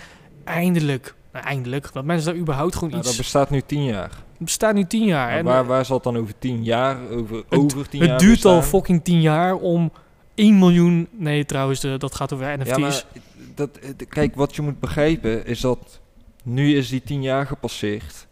eindelijk... 0.44 1.14
Nou, 1.32 1.44
eindelijk, 1.44 1.92
dat 1.92 2.04
mensen 2.04 2.32
daar 2.32 2.40
überhaupt 2.40 2.74
gewoon 2.74 2.88
Nou, 2.90 3.00
iets... 3.02 3.10
dat 3.10 3.20
bestaat 3.20 3.50
nu 3.50 3.60
tien 3.66 3.84
jaar. 3.84 4.10
Het 4.10 4.50
bestaat 4.50 4.74
nu 4.74 4.84
tien 4.86 5.04
jaar. 5.04 5.30
En 5.30 5.44
waar, 5.44 5.66
waar 5.66 5.84
zal 5.84 5.94
het 5.94 6.04
dan 6.04 6.16
over 6.16 6.34
tien 6.38 6.64
jaar, 6.64 7.08
over, 7.10 7.44
over 7.48 7.88
tien 7.88 8.00
het 8.00 8.08
jaar 8.08 8.18
duurt 8.18 8.44
al 8.44 8.62
fucking 8.62 9.04
tien 9.04 9.20
jaar 9.20 9.54
om 9.54 9.92
1 10.42 10.58
miljoen... 10.58 11.08
Nee, 11.10 11.44
trouwens, 11.44 11.80
de- 11.80 11.96
dat 11.98 12.14
gaat 12.14 12.32
over 12.32 12.58
NFT's. 12.58 12.68
Ja, 12.70 12.78
maar 12.78 13.04
dat, 13.54 13.76
eh, 13.76 13.90
kijk, 14.08 14.34
wat 14.34 14.54
je 14.56 14.62
moet 14.62 14.80
begrijpen 14.80 15.46
is 15.46 15.60
dat 15.60 16.00
nu 16.44 16.76
is 16.76 16.88
die 16.88 17.02
tien 17.02 17.22
jaar 17.22 17.46
gepasseerd. 17.46 18.26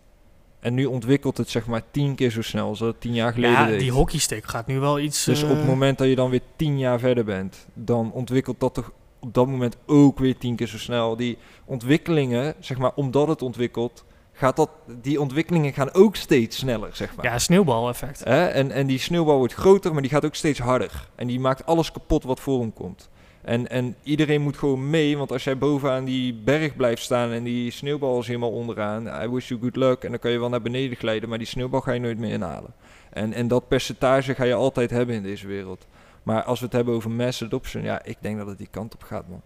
En 0.61 0.75
nu 0.75 0.85
ontwikkelt 0.85 1.37
het 1.37 1.49
zeg 1.49 1.67
maar 1.67 1.83
tien 1.91 2.15
keer 2.15 2.31
zo 2.31 2.43
snel 2.43 2.69
als 2.69 2.79
dat 2.79 3.01
tien 3.01 3.15
jaar 3.15 3.33
geleden 3.33 3.57
Ja, 3.59 3.67
deed. 3.67 3.81
die 3.81 3.91
hockeystick 3.93 4.45
gaat 4.47 4.67
nu 4.67 4.79
wel 4.79 4.99
iets... 5.01 5.25
dus 5.25 5.43
op 5.43 5.51
eh, 5.51 5.57
het 5.57 5.67
moment 5.67 5.99
dat 5.99 6.09
je 6.09 6.15
dan 6.15 6.31
weer 6.31 6.41
tien 6.57 6.79
jaar 6.79 6.99
verder 6.99 7.25
bent, 7.25 7.67
dan 7.75 8.13
ontwikkelt 8.13 8.61
dat 8.61 8.75
toch 8.75 8.93
op 9.21 9.35
dat 9.35 9.47
moment 9.47 9.77
ook 9.87 10.19
weer 10.19 10.37
tien 10.39 10.57
keer 10.57 10.67
zo 10.67 10.79
snel. 10.79 11.17
Die 11.17 11.39
ontwikkelingen, 11.65 12.55
zeg 12.61 12.79
maar, 12.79 12.93
omdat 12.95 13.29
het 13.29 13.43
ontwikkelt, 13.43 14.05
gaat 14.41 14.57
dat, 14.57 14.70
die 15.01 15.20
ontwikkelingen 15.20 15.72
gaan 15.72 15.93
ook 15.93 16.16
steeds 16.16 16.57
sneller, 16.57 16.97
zeg 16.97 17.16
maar. 17.16 17.24
Ja, 17.24 17.38
sneeuwbaleffect. 17.38 18.24
Hè? 18.24 18.47
En, 18.47 18.70
en 18.70 18.86
die 18.86 18.99
sneeuwbal 18.99 19.38
wordt 19.38 19.55
groter, 19.55 19.93
maar 19.93 20.03
die 20.03 20.11
gaat 20.11 20.24
ook 20.24 20.34
steeds 20.34 20.59
harder. 20.59 21.09
En 21.14 21.26
die 21.26 21.41
maakt 21.41 21.66
alles 21.66 21.93
kapot 21.93 22.24
wat 22.24 22.41
voor 22.41 22.61
hem 22.61 22.72
komt. 22.72 23.09
En, 23.43 23.68
en 23.68 23.97
iedereen 24.03 24.41
moet 24.41 24.59
gewoon 24.59 24.91
mee, 24.91 25.18
want 25.18 25.32
als 25.32 25.45
jij 25.45 25.59
bovenaan 25.59 26.05
die 26.05 26.34
berg 26.34 26.76
blijft 26.76 27.03
staan 27.03 27.30
en 27.30 27.43
die 27.45 27.70
sneeuwbal 27.70 28.20
is 28.20 28.26
helemaal 28.26 28.51
onderaan, 28.51 29.22
I 29.22 29.28
wish 29.28 29.49
you 29.49 29.61
good 29.61 29.76
luck. 29.76 30.05
En 30.05 30.11
dan 30.11 30.18
kan 30.18 30.30
je 30.30 30.38
wel 30.38 30.49
naar 30.49 30.62
beneden 30.62 30.97
glijden, 30.97 31.28
maar 31.28 31.38
die 31.38 31.47
sneeuwbal 31.47 31.80
ga 31.80 31.93
je 31.93 32.01
nooit 32.01 32.18
meer 32.18 32.32
inhalen. 32.32 32.74
En, 33.11 33.32
en 33.32 33.49
dat 33.49 33.68
percentage 33.68 34.34
ga 34.34 34.45
je 34.45 34.55
altijd 34.55 34.91
hebben 34.91 35.14
in 35.14 35.22
deze 35.22 35.47
wereld. 35.47 35.86
Maar 36.22 36.43
als 36.43 36.59
we 36.59 36.64
het 36.64 36.74
hebben 36.74 36.95
over 36.95 37.11
mass 37.11 37.43
adoption, 37.43 37.82
ja, 37.82 38.05
ik 38.05 38.16
denk 38.20 38.38
dat 38.38 38.47
het 38.47 38.59
die 38.59 38.68
kant 38.70 38.95
op 38.95 39.03
gaat, 39.03 39.28
man. 39.28 39.43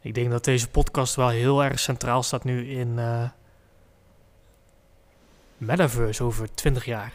Ik 0.00 0.14
denk 0.14 0.30
dat 0.30 0.44
deze 0.44 0.68
podcast 0.68 1.14
wel 1.14 1.28
heel 1.28 1.64
erg 1.64 1.78
centraal 1.78 2.22
staat 2.22 2.44
nu 2.44 2.70
in 2.70 2.98
eh 2.98 3.28
Metaverse 5.66 6.22
over 6.22 6.54
20 6.54 6.84
jaar. 6.84 7.12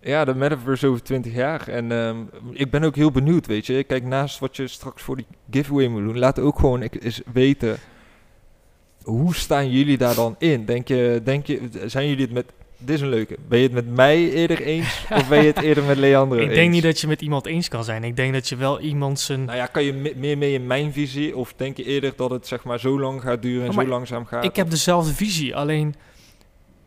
Ja, 0.00 0.24
de 0.24 0.34
metaverse 0.34 0.86
over 0.86 1.02
20 1.02 1.32
jaar. 1.34 1.68
En 1.68 1.92
ehm, 1.92 2.16
ik 2.52 2.70
ben 2.70 2.84
ook 2.84 2.96
heel 2.96 3.10
benieuwd, 3.10 3.46
weet 3.46 3.66
je. 3.66 3.84
Kijk, 3.84 4.04
naast 4.04 4.38
wat 4.38 4.56
je 4.56 4.66
straks 4.68 5.02
voor 5.02 5.16
die 5.16 5.26
giveaway 5.50 5.86
moet 5.88 6.02
doen, 6.02 6.18
laat 6.18 6.38
ook 6.38 6.58
gewoon 6.58 6.80
eens 6.82 7.20
weten. 7.32 7.76
Hoe 9.02 9.34
staan 9.34 9.70
jullie 9.70 9.98
daar 9.98 10.14
dan 10.14 10.34
in? 10.38 10.64
Denk 10.64 10.88
je, 10.88 11.20
denk 11.24 11.46
je, 11.46 11.60
zijn 11.86 12.08
jullie 12.08 12.24
het 12.24 12.32
met. 12.32 12.44
Dit 12.78 12.94
is 12.94 13.00
een 13.00 13.08
leuke. 13.08 13.36
Ben 13.48 13.58
je 13.58 13.64
het 13.64 13.72
met 13.72 13.94
mij 13.94 14.30
eerder 14.30 14.60
eens? 14.60 15.04
of 15.10 15.28
ben 15.28 15.40
je 15.40 15.46
het 15.46 15.60
eerder 15.62 15.84
met 15.84 15.96
Leandro 15.96 16.38
Ik 16.38 16.44
eens? 16.46 16.54
denk 16.54 16.70
niet 16.70 16.82
dat 16.82 17.00
je 17.00 17.06
met 17.06 17.22
iemand 17.22 17.46
eens 17.46 17.68
kan 17.68 17.84
zijn. 17.84 18.04
Ik 18.04 18.16
denk 18.16 18.32
dat 18.32 18.48
je 18.48 18.56
wel 18.56 18.80
iemand 18.80 19.20
zijn... 19.20 19.44
Nou 19.44 19.56
ja, 19.58 19.66
kan 19.66 19.84
je 19.84 19.92
me- 19.92 20.12
meer 20.16 20.38
mee 20.38 20.52
in 20.52 20.66
mijn 20.66 20.92
visie? 20.92 21.36
Of 21.36 21.54
denk 21.56 21.76
je 21.76 21.84
eerder 21.84 22.12
dat 22.16 22.30
het 22.30 22.46
zeg 22.46 22.64
maar 22.64 22.80
zo 22.80 23.00
lang 23.00 23.20
gaat 23.22 23.42
duren 23.42 23.62
en 23.64 23.68
Oh, 23.68 23.74
zo 23.82 23.86
langzaam 23.86 24.24
gaat? 24.26 24.44
ik 24.44 24.56
heb 24.56 24.70
dezelfde 24.70 25.14
visie, 25.14 25.56
alleen 25.56 25.94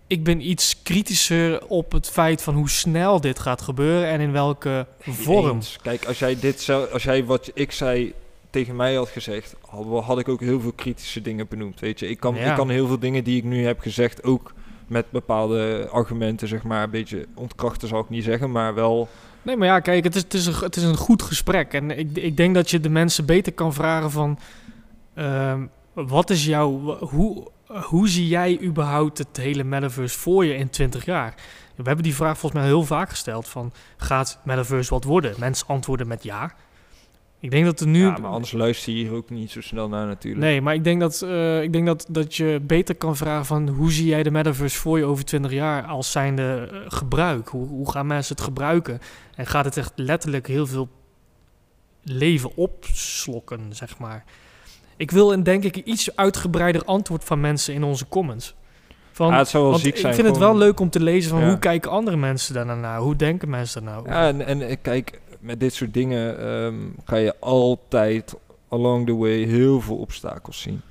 ik 0.08 0.24
ben 0.24 0.50
iets 0.50 0.82
kritischer 0.84 1.68
op 1.68 1.92
het 1.92 2.10
feit 2.10 2.42
van 2.42 2.56
hoe 2.56 2.70
snel 2.70 3.22
dit 3.22 3.40
gaat 3.40 3.62
gebeuren 3.62 4.08
en 4.10 4.20
in 4.20 4.32
welke 4.32 4.86
vorm. 5.00 5.56
Eens. 5.56 5.78
Kijk, 5.82 6.06
als 6.06 6.20
jij 6.20 6.40
dit 6.40 6.62
zelf, 6.62 6.92
als 6.92 7.04
jij 7.04 7.26
wat 7.26 7.52
ik 7.54 7.72
zei 7.72 8.14
tegen 8.50 8.76
mij 8.76 8.96
had 8.96 9.10
gezegd, 9.10 9.56
had, 9.70 10.04
had 10.04 10.20
ik 10.20 10.28
ook 10.30 10.40
heel 10.40 10.60
veel 10.60 10.72
kritische 10.72 11.22
dingen 11.22 11.48
benoemd. 11.48 11.80
Weet 11.80 12.00
je, 12.00 12.10
ik 12.10 12.20
kan, 12.20 12.36
Ja. 12.36 12.50
ik 12.50 12.56
kan 12.56 12.70
heel 12.70 12.88
veel 12.88 13.00
dingen 13.00 13.24
die 13.24 13.38
ik 13.38 13.44
nu 13.44 13.66
heb 13.66 13.80
gezegd 13.80 14.24
ook 14.24 14.54
met 14.88 15.06
bepaalde 15.12 15.88
argumenten, 15.92 16.48
zeg 16.48 16.64
maar, 16.64 16.84
een 16.84 16.90
beetje 16.90 17.26
ontkrachten 17.36 17.88
zal 17.88 18.00
ik 18.00 18.10
niet 18.10 18.24
zeggen, 18.24 18.52
maar 18.52 18.74
wel. 18.74 19.08
Nee, 19.42 19.58
maar 19.58 19.68
ja, 19.68 19.80
kijk, 19.80 20.04
het 20.04 20.16
is, 20.16 20.22
het 20.22 20.34
is, 20.34 20.46
een, 20.46 20.54
het 20.54 20.76
is 20.76 20.84
een 20.84 20.98
goed 20.98 21.22
gesprek. 21.22 21.74
En 21.74 21.98
ik, 22.00 22.18
ik 22.18 22.38
denk 22.38 22.56
dat 22.56 22.70
je 22.70 22.80
de 22.80 22.90
mensen 22.90 23.26
beter 23.26 23.54
kan 23.54 23.74
vragen 23.74 24.12
van... 24.12 24.40
ehm, 25.14 25.66
wat 25.94 26.30
is 26.30 26.46
jouw... 26.46 26.98
Hoe, 27.00 27.48
hoe 27.68 28.10
zie 28.10 28.28
jij 28.28 28.62
überhaupt 28.62 29.18
het 29.18 29.38
hele 29.38 29.64
metaverse 29.64 30.20
voor 30.20 30.46
je 30.46 30.56
in 30.56 30.70
20 30.70 31.06
jaar? 31.06 31.34
We 31.76 31.84
hebben 31.84 32.04
die 32.04 32.16
vraag 32.16 32.38
volgens 32.38 32.62
mij 32.62 32.70
heel 32.70 32.84
vaak 32.84 33.10
gesteld 33.10 33.48
van... 33.48 33.72
Gaat 33.98 34.40
metaverse 34.44 34.90
wat 34.90 35.04
worden? 35.04 35.36
Mensen 35.40 35.68
antwoorden 35.68 36.08
met 36.08 36.24
ja. 36.24 36.56
Ik 37.40 37.52
denk 37.52 37.66
dat 37.66 37.80
er 37.80 37.88
nu... 37.88 38.06
Ja, 38.06 38.18
maar 38.18 38.32
anders 38.32 38.52
luister 38.52 38.94
je 38.94 39.00
hier 39.00 39.14
ook 39.14 39.30
niet 39.30 39.52
zo 39.52 39.62
snel 39.62 39.90
naar 39.90 40.08
natuurlijk. 40.08 40.44
Nee, 40.44 40.62
maar 40.62 40.74
ik 40.74 40.84
denk, 40.84 41.00
dat, 41.00 41.22
eh, 41.22 41.62
ik 41.62 41.74
denk 41.74 41.86
dat, 41.86 42.06
dat 42.10 42.36
je 42.36 42.60
beter 42.64 42.96
kan 42.96 43.16
vragen 43.16 43.46
van... 43.46 43.68
hoe 43.68 43.92
zie 43.92 44.06
jij 44.06 44.24
de 44.24 44.32
metaverse 44.32 44.78
voor 44.78 44.98
je 44.98 45.06
over 45.06 45.26
20 45.26 45.52
jaar 45.52 45.84
als 45.84 46.12
zijnde 46.12 46.70
eh, 46.72 46.80
gebruik? 46.88 47.48
Hoe, 47.48 47.68
hoe 47.68 47.92
gaan 47.92 48.08
mensen 48.08 48.36
het 48.36 48.46
gebruiken? 48.46 49.00
En 49.36 49.46
gaat 49.46 49.66
het 49.66 49.78
echt 49.78 49.92
letterlijk 49.96 50.48
heel 50.48 50.68
veel 50.68 50.90
leven 52.04 52.56
opslokken, 52.56 53.76
zeg 53.76 53.98
maar? 53.98 54.24
Ik 54.98 55.12
wil 55.12 55.34
een, 55.34 55.44
denk 55.44 55.64
ik, 55.64 55.76
iets 55.76 56.16
uitgebreider 56.16 56.84
antwoord 56.86 57.24
van 57.24 57.40
mensen 57.40 57.74
in 57.74 57.84
onze 57.84 58.08
comments. 58.08 58.56
Van, 59.12 59.28
Ja, 59.32 59.38
het 59.38 59.48
zou 59.48 59.64
wel 59.64 59.72
want 59.72 59.84
ziek 59.84 59.94
ik 59.94 60.00
zijn. 60.00 60.14
vind 60.14 60.28
het 60.28 60.38
wel 60.38 60.58
leuk 60.58 60.80
om 60.80 60.90
te 60.90 61.00
lezen 61.00 61.30
van 61.32 61.40
Ja. 61.40 61.48
hoe 61.48 61.60
kijken 61.60 61.92
andere 61.92 62.18
mensen 62.18 62.54
daarnaar 62.54 62.78
naar? 62.78 63.00
Hoe 63.00 63.16
denken 63.16 63.50
mensen 63.50 63.84
daar 63.86 63.94
nou? 63.94 64.10
Ja, 64.10 64.28
en, 64.28 64.46
en 64.46 64.62
eh, 64.62 64.76
kijk, 64.82 65.20
met 65.40 65.60
dit 65.60 65.74
soort 65.74 65.94
dingen 65.94 66.40
ehm, 66.40 66.76
ga 67.06 67.16
je 67.16 67.36
altijd 67.40 68.36
along 68.70 69.06
the 69.06 69.16
way 69.16 69.44
heel 69.44 69.82
veel 69.82 69.96
obstakels 69.98 70.62
zien. 70.62 70.82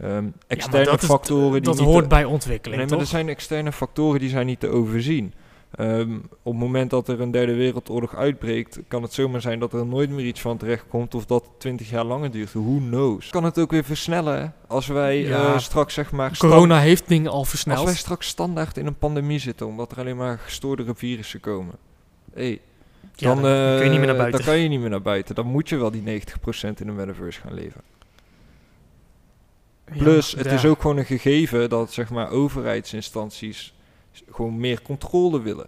Ehm, 0.00 0.24
externe 0.46 0.84
dat 0.84 1.02
is- 1.02 1.08
factoren 1.08 1.52
die 1.52 1.60
dat 1.60 1.74
niet 1.78 1.84
hoort 1.84 2.02
te- 2.02 2.08
bij 2.08 2.24
ontwikkeling, 2.24 2.80
Nee, 2.80 2.90
maar 2.90 2.98
er 3.00 3.06
zijn 3.06 3.28
externe 3.28 3.72
factoren 3.72 4.20
die 4.20 4.28
zijn 4.28 4.46
niet 4.46 4.60
te 4.60 4.68
overzien. 4.68 5.32
Ehm, 5.76 6.16
op 6.42 6.52
het 6.52 6.60
moment 6.62 6.90
dat 6.90 7.08
er 7.08 7.20
een 7.20 7.30
derde 7.30 7.54
wereldoorlog 7.54 8.14
uitbreekt, 8.16 8.78
kan 8.88 9.02
het 9.02 9.12
zomaar 9.12 9.40
zijn 9.40 9.58
dat 9.58 9.72
er 9.72 9.86
nooit 9.86 10.10
meer 10.10 10.24
iets 10.26 10.40
van 10.40 10.56
terecht 10.56 10.84
komt 10.88 11.14
of 11.14 11.26
dat 11.26 11.42
het 11.42 11.60
20 11.60 11.90
jaar 11.90 12.04
langer 12.04 12.30
duurt. 12.30 12.52
Who 12.52 12.76
knows? 12.78 13.30
Kan 13.30 13.44
het 13.44 13.58
ook 13.58 13.70
weer 13.70 13.84
versnellen 13.84 14.54
als 14.66 14.86
wij 14.86 15.18
Ja. 15.20 15.52
eh, 15.52 15.58
straks 15.58 15.94
zeg 15.94 16.12
maar 16.12 16.38
Corona 16.38 16.78
heeft 16.80 17.08
dingen 17.08 17.30
al 17.30 17.38
als 17.38 17.48
versneld. 17.48 17.84
wij 17.84 17.94
straks 17.94 18.26
standaard 18.28 18.76
in 18.76 18.86
een 18.86 18.98
pandemie 18.98 19.38
zitten 19.38 19.66
omdat 19.66 19.92
er 19.92 19.98
alleen 19.98 20.16
maar 20.16 20.38
gestoordere 20.38 20.94
virussen 20.94 21.40
komen. 21.40 21.74
Hey, 22.34 22.60
Ja, 23.16 23.34
dan, 23.34 23.42
dan 23.42 23.76
kun 23.76 23.84
je 23.84 23.90
niet 23.90 23.98
meer 23.98 24.06
naar 24.06 24.08
eh, 24.08 24.16
buiten. 24.16 24.40
Dan 24.44 24.48
kan 24.54 24.58
je 24.62 24.68
niet 24.68 24.80
meer 24.80 24.90
naar 24.90 25.02
buiten. 25.02 25.34
Dan 25.34 25.46
moet 25.46 25.68
je 25.68 25.76
wel 25.76 25.90
die 25.90 26.02
90% 26.02 26.80
in 26.80 26.86
de 26.86 26.92
metaverse 26.92 27.40
gaan 27.40 27.54
leven. 27.54 27.80
Ja, 29.92 29.98
Plus, 30.02 30.32
het 30.32 30.46
is 30.46 30.64
ook 30.64 30.80
gewoon 30.80 30.96
een 30.96 31.04
gegeven 31.04 31.68
dat 31.68 31.92
zeg 31.92 32.10
maar 32.10 32.30
overheidsinstanties 32.30 33.74
gewoon 34.30 34.56
meer 34.56 34.82
controle 34.82 35.42
willen. 35.42 35.66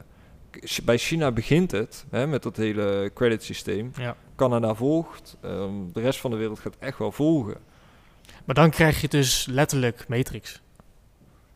Bij 0.85 0.99
China 0.99 1.33
begint 1.33 1.71
het 1.71 2.07
hè, 2.11 2.27
met 2.27 2.43
dat 2.43 2.57
hele 2.57 3.11
credit 3.15 3.43
systeem. 3.43 3.91
Ja. 3.97 4.17
Canada 4.37 4.75
volgt. 4.75 5.37
ehm, 5.41 5.73
de 5.93 6.01
rest 6.01 6.21
van 6.21 6.31
de 6.31 6.37
wereld 6.37 6.59
gaat 6.59 6.77
echt 6.79 6.99
wel 6.99 7.13
volgen. 7.13 7.57
Maar 8.45 8.55
dan 8.55 8.71
krijg 8.71 9.01
je 9.01 9.09
dus 9.09 9.47
letterlijk 9.51 10.09
Matrix. 10.09 10.63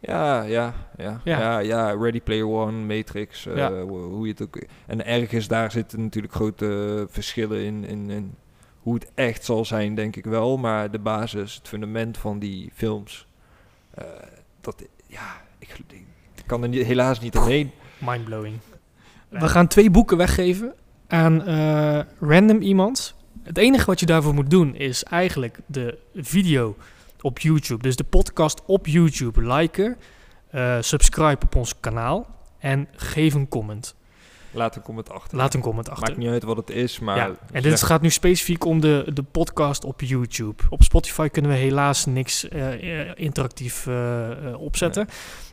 Ja, 0.01 0.43
ja, 0.43 0.75
ja, 0.97 1.21
Ja. 1.25 1.39
ja, 1.39 1.59
ja. 1.59 1.93
Ready 1.95 2.21
Player 2.21 2.49
One, 2.49 2.97
Matrix, 2.97 3.47
eh, 3.47 3.57
Ja. 3.57 3.83
hoe 3.83 4.27
je 4.27 4.33
het 4.33 4.43
ook. 4.43 4.63
En 4.87 5.07
ergens 5.07 5.49
daar 5.49 5.71
zitten 5.71 6.03
natuurlijk 6.03 6.35
grote 6.35 7.07
verschillen 7.11 7.65
in, 7.65 7.85
in, 7.85 8.11
in 8.11 8.35
hoe 8.81 8.95
het 8.95 9.11
echt 9.15 9.45
zal 9.45 9.65
zijn, 9.65 9.95
denk 9.95 10.17
ik 10.17 10.25
wel. 10.25 10.57
Maar 10.57 10.91
de 10.91 10.99
basis, 10.99 11.55
het 11.55 11.69
fundament 11.69 12.19
van 12.19 12.39
die 12.39 12.71
films, 12.75 13.27
eh, 13.91 14.05
dat, 14.61 14.83
ja, 15.07 15.43
ik, 15.59 15.79
ik 15.89 16.07
kan 16.51 16.63
er 16.63 16.69
niet, 16.69 16.87
helaas 16.87 17.21
niet 17.21 17.37
omheen. 17.37 17.71
Mindblowing. 17.99 18.59
We 19.29 19.49
gaan 19.49 19.67
twee 19.67 19.91
boeken 19.91 20.17
weggeven 20.17 20.75
aan 21.09 21.47
eh, 21.47 22.01
random 22.21 22.61
iemand. 22.61 23.15
Het 23.43 23.59
enige 23.59 23.85
wat 23.85 24.01
je 24.01 24.07
daarvoor 24.07 24.35
moet 24.35 24.51
doen 24.51 24.75
is 24.75 25.05
eigenlijk 25.05 25.59
de 25.67 25.99
video 26.15 26.77
op 27.21 27.39
YouTube, 27.39 27.83
dus 27.83 27.97
de 27.97 28.05
podcast 28.05 28.63
op 28.67 28.87
YouTube, 28.87 29.53
liken, 29.55 29.97
eh, 30.51 30.77
subscribe 30.81 31.45
op 31.45 31.55
ons 31.55 31.81
kanaal 31.81 32.27
en 32.59 32.89
geef 32.97 33.35
een 33.35 33.49
comment. 33.49 33.95
Laat 34.53 34.77
een 34.77 34.83
comment 34.83 35.11
achter. 35.11 35.39
Laat 35.39 35.55
een 35.55 35.61
comment 35.61 35.91
achter. 35.91 36.09
Maakt 36.09 36.19
niet 36.19 36.29
uit 36.31 36.43
wat 36.43 36.57
het 36.57 36.71
is, 36.71 36.99
maar... 36.99 37.17
ja, 37.17 37.27
en 37.53 37.63
dit 37.63 37.79
zeg- 37.79 37.89
gaat 37.89 38.01
nu 38.01 38.11
specifiek 38.11 38.65
om 38.65 38.81
de, 38.81 39.11
de 39.15 39.23
podcast 39.23 39.85
op 39.85 40.01
YouTube. 40.01 40.63
Op 40.69 40.83
Spotify 40.83 41.29
kunnen 41.29 41.51
we 41.51 41.57
helaas 41.57 42.07
niks 42.07 42.49
eh, 42.49 43.19
interactief 43.19 43.89
opzetten. 44.57 45.09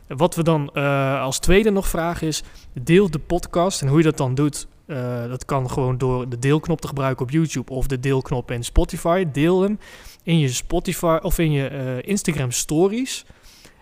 Wat 0.08 0.34
we 0.34 0.42
dan 0.42 0.70
eh, 0.72 1.20
als 1.20 1.38
tweede 1.38 1.70
nog 1.70 1.88
vragen 1.88 2.26
is, 2.26 2.42
deel 2.82 3.10
de 3.10 3.18
podcast. 3.18 3.82
En 3.82 3.88
hoe 3.88 3.98
je 3.98 4.04
dat 4.04 4.16
dan 4.16 4.34
doet, 4.34 4.66
eh, 4.86 5.28
dat 5.28 5.44
kan 5.44 5.70
gewoon 5.70 5.98
door 5.98 6.28
de 6.28 6.38
deelknop 6.38 6.80
te 6.80 6.88
gebruiken 6.88 7.24
op 7.24 7.30
YouTube 7.30 7.72
of 7.72 7.86
de 7.86 8.00
deelknop 8.00 8.50
in 8.50 8.64
Spotify. 8.64 9.24
Deel 9.32 9.62
hem 9.62 9.78
in 10.22 10.38
je 10.38 10.48
Spotify 10.48 11.18
of 11.22 11.38
in 11.38 11.52
je 11.52 11.68
eh, 11.68 12.08
Instagram 12.08 12.50
stories. 12.50 13.24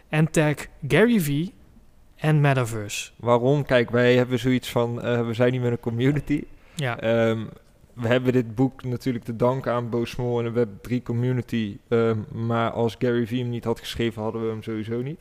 En 0.08 0.30
tag 0.30 0.54
Gary 0.88 1.20
V 1.20 1.46
en 2.16 2.40
Metaverse. 2.40 3.10
Waarom? 3.16 3.64
Kijk, 3.64 3.90
wij 3.90 4.16
hebben 4.16 4.38
zoiets 4.38 4.70
van, 4.70 4.94
we 5.26 5.34
zijn 5.34 5.52
niet 5.52 5.62
met 5.62 5.70
een 5.70 5.80
community. 5.80 6.42
Ja, 6.74 6.98
Ehm, 7.00 7.44
we 7.92 8.06
hebben 8.08 8.32
dit 8.32 8.54
boek 8.54 8.84
natuurlijk 8.84 9.24
te 9.24 9.36
danken 9.36 9.72
aan 9.72 9.90
Bo 9.90 10.04
Small 10.04 10.38
en 10.38 10.44
de 10.44 10.50
Web 10.50 10.68
3 10.82 11.02
community. 11.02 11.78
Ehm, 11.88 12.18
maar 12.46 12.70
als 12.70 12.96
Gary 12.98 13.26
Vee 13.26 13.38
hem 13.38 13.48
niet 13.48 13.64
had 13.64 13.80
geschreven, 13.80 14.22
hadden 14.22 14.42
we 14.42 14.48
hem 14.48 14.62
sowieso 14.62 15.02
niet. 15.02 15.20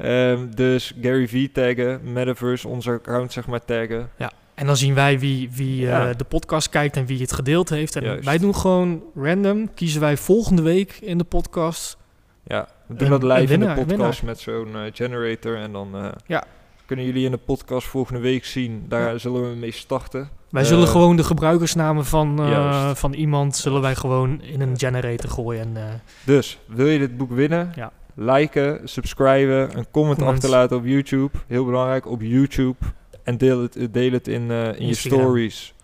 Ehm, 0.00 0.50
dus 0.54 0.92
Gary 1.00 1.28
Vee 1.28 1.52
taggen, 1.52 2.00
Metaverse, 2.12 2.68
onze 2.68 2.90
account 2.90 3.32
zeg 3.32 3.46
maar 3.46 3.64
taggen. 3.64 4.10
En 4.54 4.66
dan 4.66 4.76
zien 4.76 4.94
wij 4.94 5.18
wie, 5.18 5.50
wie 5.52 5.82
eh, 5.82 5.88
Ja. 5.88 6.12
de 6.12 6.24
podcast 6.24 6.68
kijkt 6.68 6.96
en 6.96 7.06
wie 7.06 7.20
het 7.20 7.32
gedeeld 7.32 7.68
heeft. 7.68 7.96
En 7.96 8.02
Juist. 8.02 8.24
wij 8.24 8.38
doen 8.38 8.54
gewoon 8.54 9.02
random. 9.14 9.74
Kiezen 9.74 10.00
wij 10.00 10.16
volgende 10.16 10.62
week 10.62 10.98
in 11.00 11.18
de 11.18 11.24
podcast. 11.24 11.96
Ja, 12.44 12.68
we 12.86 12.94
doen 12.94 13.12
Een- 13.12 13.20
dat 13.20 13.38
live 13.38 13.52
in 13.52 13.60
de 13.60 13.84
podcast 13.86 14.22
met 14.22 14.38
zo'n 14.38 14.74
eh, 14.74 14.80
generator. 14.92 15.56
En 15.56 15.72
dan 15.72 15.88
eh, 15.96 16.08
Ja. 16.26 16.44
kunnen 16.86 17.04
jullie 17.04 17.24
in 17.24 17.30
de 17.30 17.36
podcast 17.36 17.86
volgende 17.86 18.20
week 18.20 18.44
zien. 18.44 18.84
Daar 18.88 19.12
Ja. 19.12 19.18
zullen 19.18 19.50
we 19.50 19.56
mee 19.56 19.72
starten. 19.72 20.28
Wij 20.50 20.64
zullen 20.64 20.88
gewoon 20.88 21.16
de 21.16 21.24
gebruikersnamen 21.24 22.04
van, 22.06 22.38
van 22.96 23.12
iemand 23.12 23.56
zullen 23.56 23.80
wij 23.80 23.94
gewoon 23.94 24.42
in 24.42 24.60
een 24.60 24.78
generator 24.78 25.30
gooien. 25.30 25.76
En, 25.76 26.02
Dus, 26.24 26.58
wil 26.66 26.86
je 26.86 26.98
dit 26.98 27.16
boek 27.16 27.30
winnen? 27.32 27.72
Ja. 27.76 27.92
Liken, 28.22 28.88
subscriben, 28.88 29.78
een 29.78 29.86
comment, 29.90 30.22
achterlaten 30.22 30.76
op 30.76 30.84
YouTube. 30.84 31.38
Heel 31.46 31.64
belangrijk, 31.64 32.06
op 32.06 32.20
YouTube. 32.22 32.76
En 33.22 33.38
deel 33.38 33.62
het, 33.62 33.88
deel 33.90 34.12
het 34.12 34.28
in, 34.28 34.50
eh, 34.50 34.78
in 34.80 34.86
je 34.86 34.94
stories. 34.94 35.74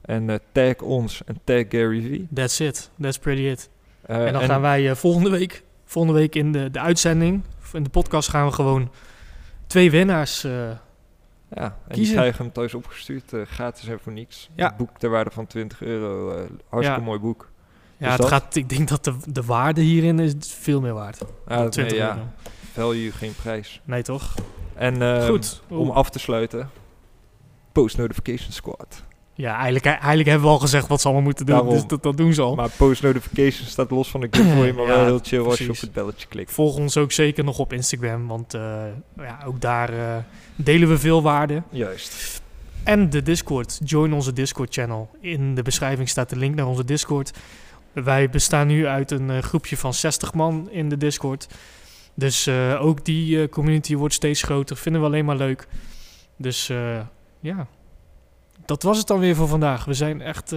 En 0.00 0.30
eh, 0.30 0.36
tag 0.52 0.76
ons 0.80 1.22
en 1.24 1.40
tag 1.44 1.64
Gary 1.68 2.00
Vee. 2.00 2.26
that's 2.34 2.60
it. 2.60 2.90
That's 3.00 3.18
pretty 3.18 3.42
it. 3.42 3.70
Eh, 4.02 4.26
en 4.26 4.32
dan 4.32 4.42
gaan 4.42 4.60
wij 4.60 4.90
eh, 4.90 4.94
volgende 4.96 5.30
week, 5.30 5.62
volgende 5.84 6.18
week 6.18 6.34
in 6.34 6.52
de, 6.52 6.70
de 6.70 6.80
uitzending, 6.80 7.42
of 7.62 7.74
in 7.74 7.82
de 7.82 7.90
podcast 7.90 8.28
gaan 8.28 8.46
we 8.46 8.52
gewoon 8.52 8.90
twee 9.66 9.90
winnaars. 9.90 10.44
eh, 10.44 10.52
Ja, 11.54 11.76
en 11.88 11.94
die 11.94 12.12
krijgen 12.12 12.44
hem 12.44 12.52
thuis 12.52 12.74
opgestuurd, 12.74 13.32
eh, 13.32 13.40
gratis 13.46 13.88
en 13.88 13.98
voor 14.00 14.12
niks. 14.12 14.50
Ja. 14.54 14.70
Een 14.70 14.76
boek 14.76 14.98
ter 14.98 15.10
waarde 15.10 15.30
van 15.30 15.46
20 15.46 15.82
euro. 15.82 16.30
eh, 16.30 16.36
hartstikke 16.68 17.00
Ja. 17.00 17.06
mooi 17.06 17.18
boek. 17.18 17.50
Ja, 17.98 18.06
Dus 18.08 18.16
het 18.16 18.26
gaat, 18.26 18.54
ik 18.56 18.68
denk 18.68 18.88
dat 18.88 19.04
de, 19.04 19.14
de 19.26 19.42
waarde 19.42 19.80
hierin 19.80 20.18
is 20.18 20.34
veel 20.40 20.80
meer 20.80 20.94
waard. 20.94 21.20
Ah, 21.46 21.58
nee, 21.58 21.68
20 21.68 21.96
ja, 21.96 22.08
euro. 22.08 22.26
value, 22.72 23.12
geen 23.12 23.34
prijs. 23.42 23.80
Nee, 23.84 24.02
toch? 24.02 24.34
En 24.74 25.02
ehm, 25.02 25.28
Goed. 25.28 25.62
om 25.68 25.90
af 25.90 26.10
te 26.10 26.18
sluiten, 26.18 26.70
Post 27.72 27.96
Notification 27.96 28.52
Squad. 28.52 29.02
Ja, 29.34 29.54
eigenlijk, 29.54 29.84
eigenlijk 29.84 30.28
hebben 30.28 30.46
we 30.46 30.52
al 30.54 30.58
gezegd 30.60 30.86
wat 30.86 31.00
ze 31.00 31.06
allemaal 31.06 31.24
moeten 31.24 31.46
doen. 31.46 31.54
Daarom. 31.54 31.74
Dus 31.74 31.86
dat, 31.86 32.02
dat 32.02 32.16
doen 32.16 32.32
ze 32.34 32.42
al. 32.42 32.54
Maar 32.54 32.70
Post 32.76 33.02
Notification 33.02 33.66
staat 33.66 33.90
los 33.90 34.10
van 34.10 34.20
de 34.20 34.28
giveaway, 34.30 34.72
maar 34.76 34.86
Ja, 34.86 34.94
wel 34.94 35.04
heel 35.04 35.20
chill 35.22 35.44
als 35.44 35.58
je 35.58 35.70
op 35.70 35.80
het 35.80 35.92
belletje 35.92 36.26
klikt. 36.28 36.52
Volg 36.52 36.76
ons 36.76 36.96
ook 36.96 37.12
zeker 37.12 37.44
nog 37.44 37.58
op 37.58 37.72
Instagram, 37.72 38.26
want 38.26 38.54
eh, 38.54 38.84
ja, 39.16 39.38
ook 39.46 39.60
daar 39.60 39.92
eh, 39.92 40.16
delen 40.54 40.88
we 40.88 40.98
veel 40.98 41.22
waarde. 41.22 41.62
Juist. 41.70 42.42
En 42.82 43.10
de 43.10 43.22
Discord. 43.22 43.80
Join 43.84 44.12
onze 44.12 44.32
Discord-channel. 44.32 45.10
In 45.20 45.54
de 45.54 45.62
beschrijving 45.62 46.08
staat 46.08 46.30
de 46.30 46.36
link 46.36 46.54
naar 46.54 46.66
onze 46.66 46.84
Discord. 46.84 47.32
Wij 48.04 48.30
bestaan 48.30 48.66
nu 48.66 48.86
uit 48.86 49.10
een 49.10 49.30
eh, 49.30 49.38
groepje 49.38 49.76
van 49.76 49.94
60 49.94 50.34
man 50.34 50.70
in 50.70 50.88
de 50.88 50.96
Discord. 50.96 51.48
Dus 52.14 52.46
eh, 52.46 52.78
ook 52.80 53.04
die 53.04 53.42
eh, 53.42 53.48
community 53.48 53.96
wordt 53.96 54.14
steeds 54.14 54.42
groter. 54.42 54.76
Vinden 54.76 55.00
we 55.00 55.06
alleen 55.06 55.24
maar 55.24 55.36
leuk. 55.36 55.68
Dus 56.36 56.66
ja, 57.40 57.66
dat 58.64 58.82
was 58.82 58.98
het 58.98 59.06
dan 59.06 59.18
weer 59.18 59.34
voor 59.34 59.48
vandaag. 59.48 59.84
We 59.84 59.94
zijn 59.94 60.20
echt, 60.20 60.50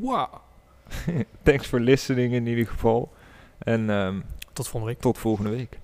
wow. 0.00 0.34
Thanks 1.42 1.66
for 1.66 1.80
listening 1.80 2.32
in 2.32 2.46
ieder 2.46 2.66
geval. 2.66 3.12
En 3.58 3.90
ehm, 3.90 4.20
Tot 4.52 4.68
volgende 4.68 4.94
week. 4.94 5.02
tot 5.02 5.18
volgende 5.18 5.50
week. 5.50 5.78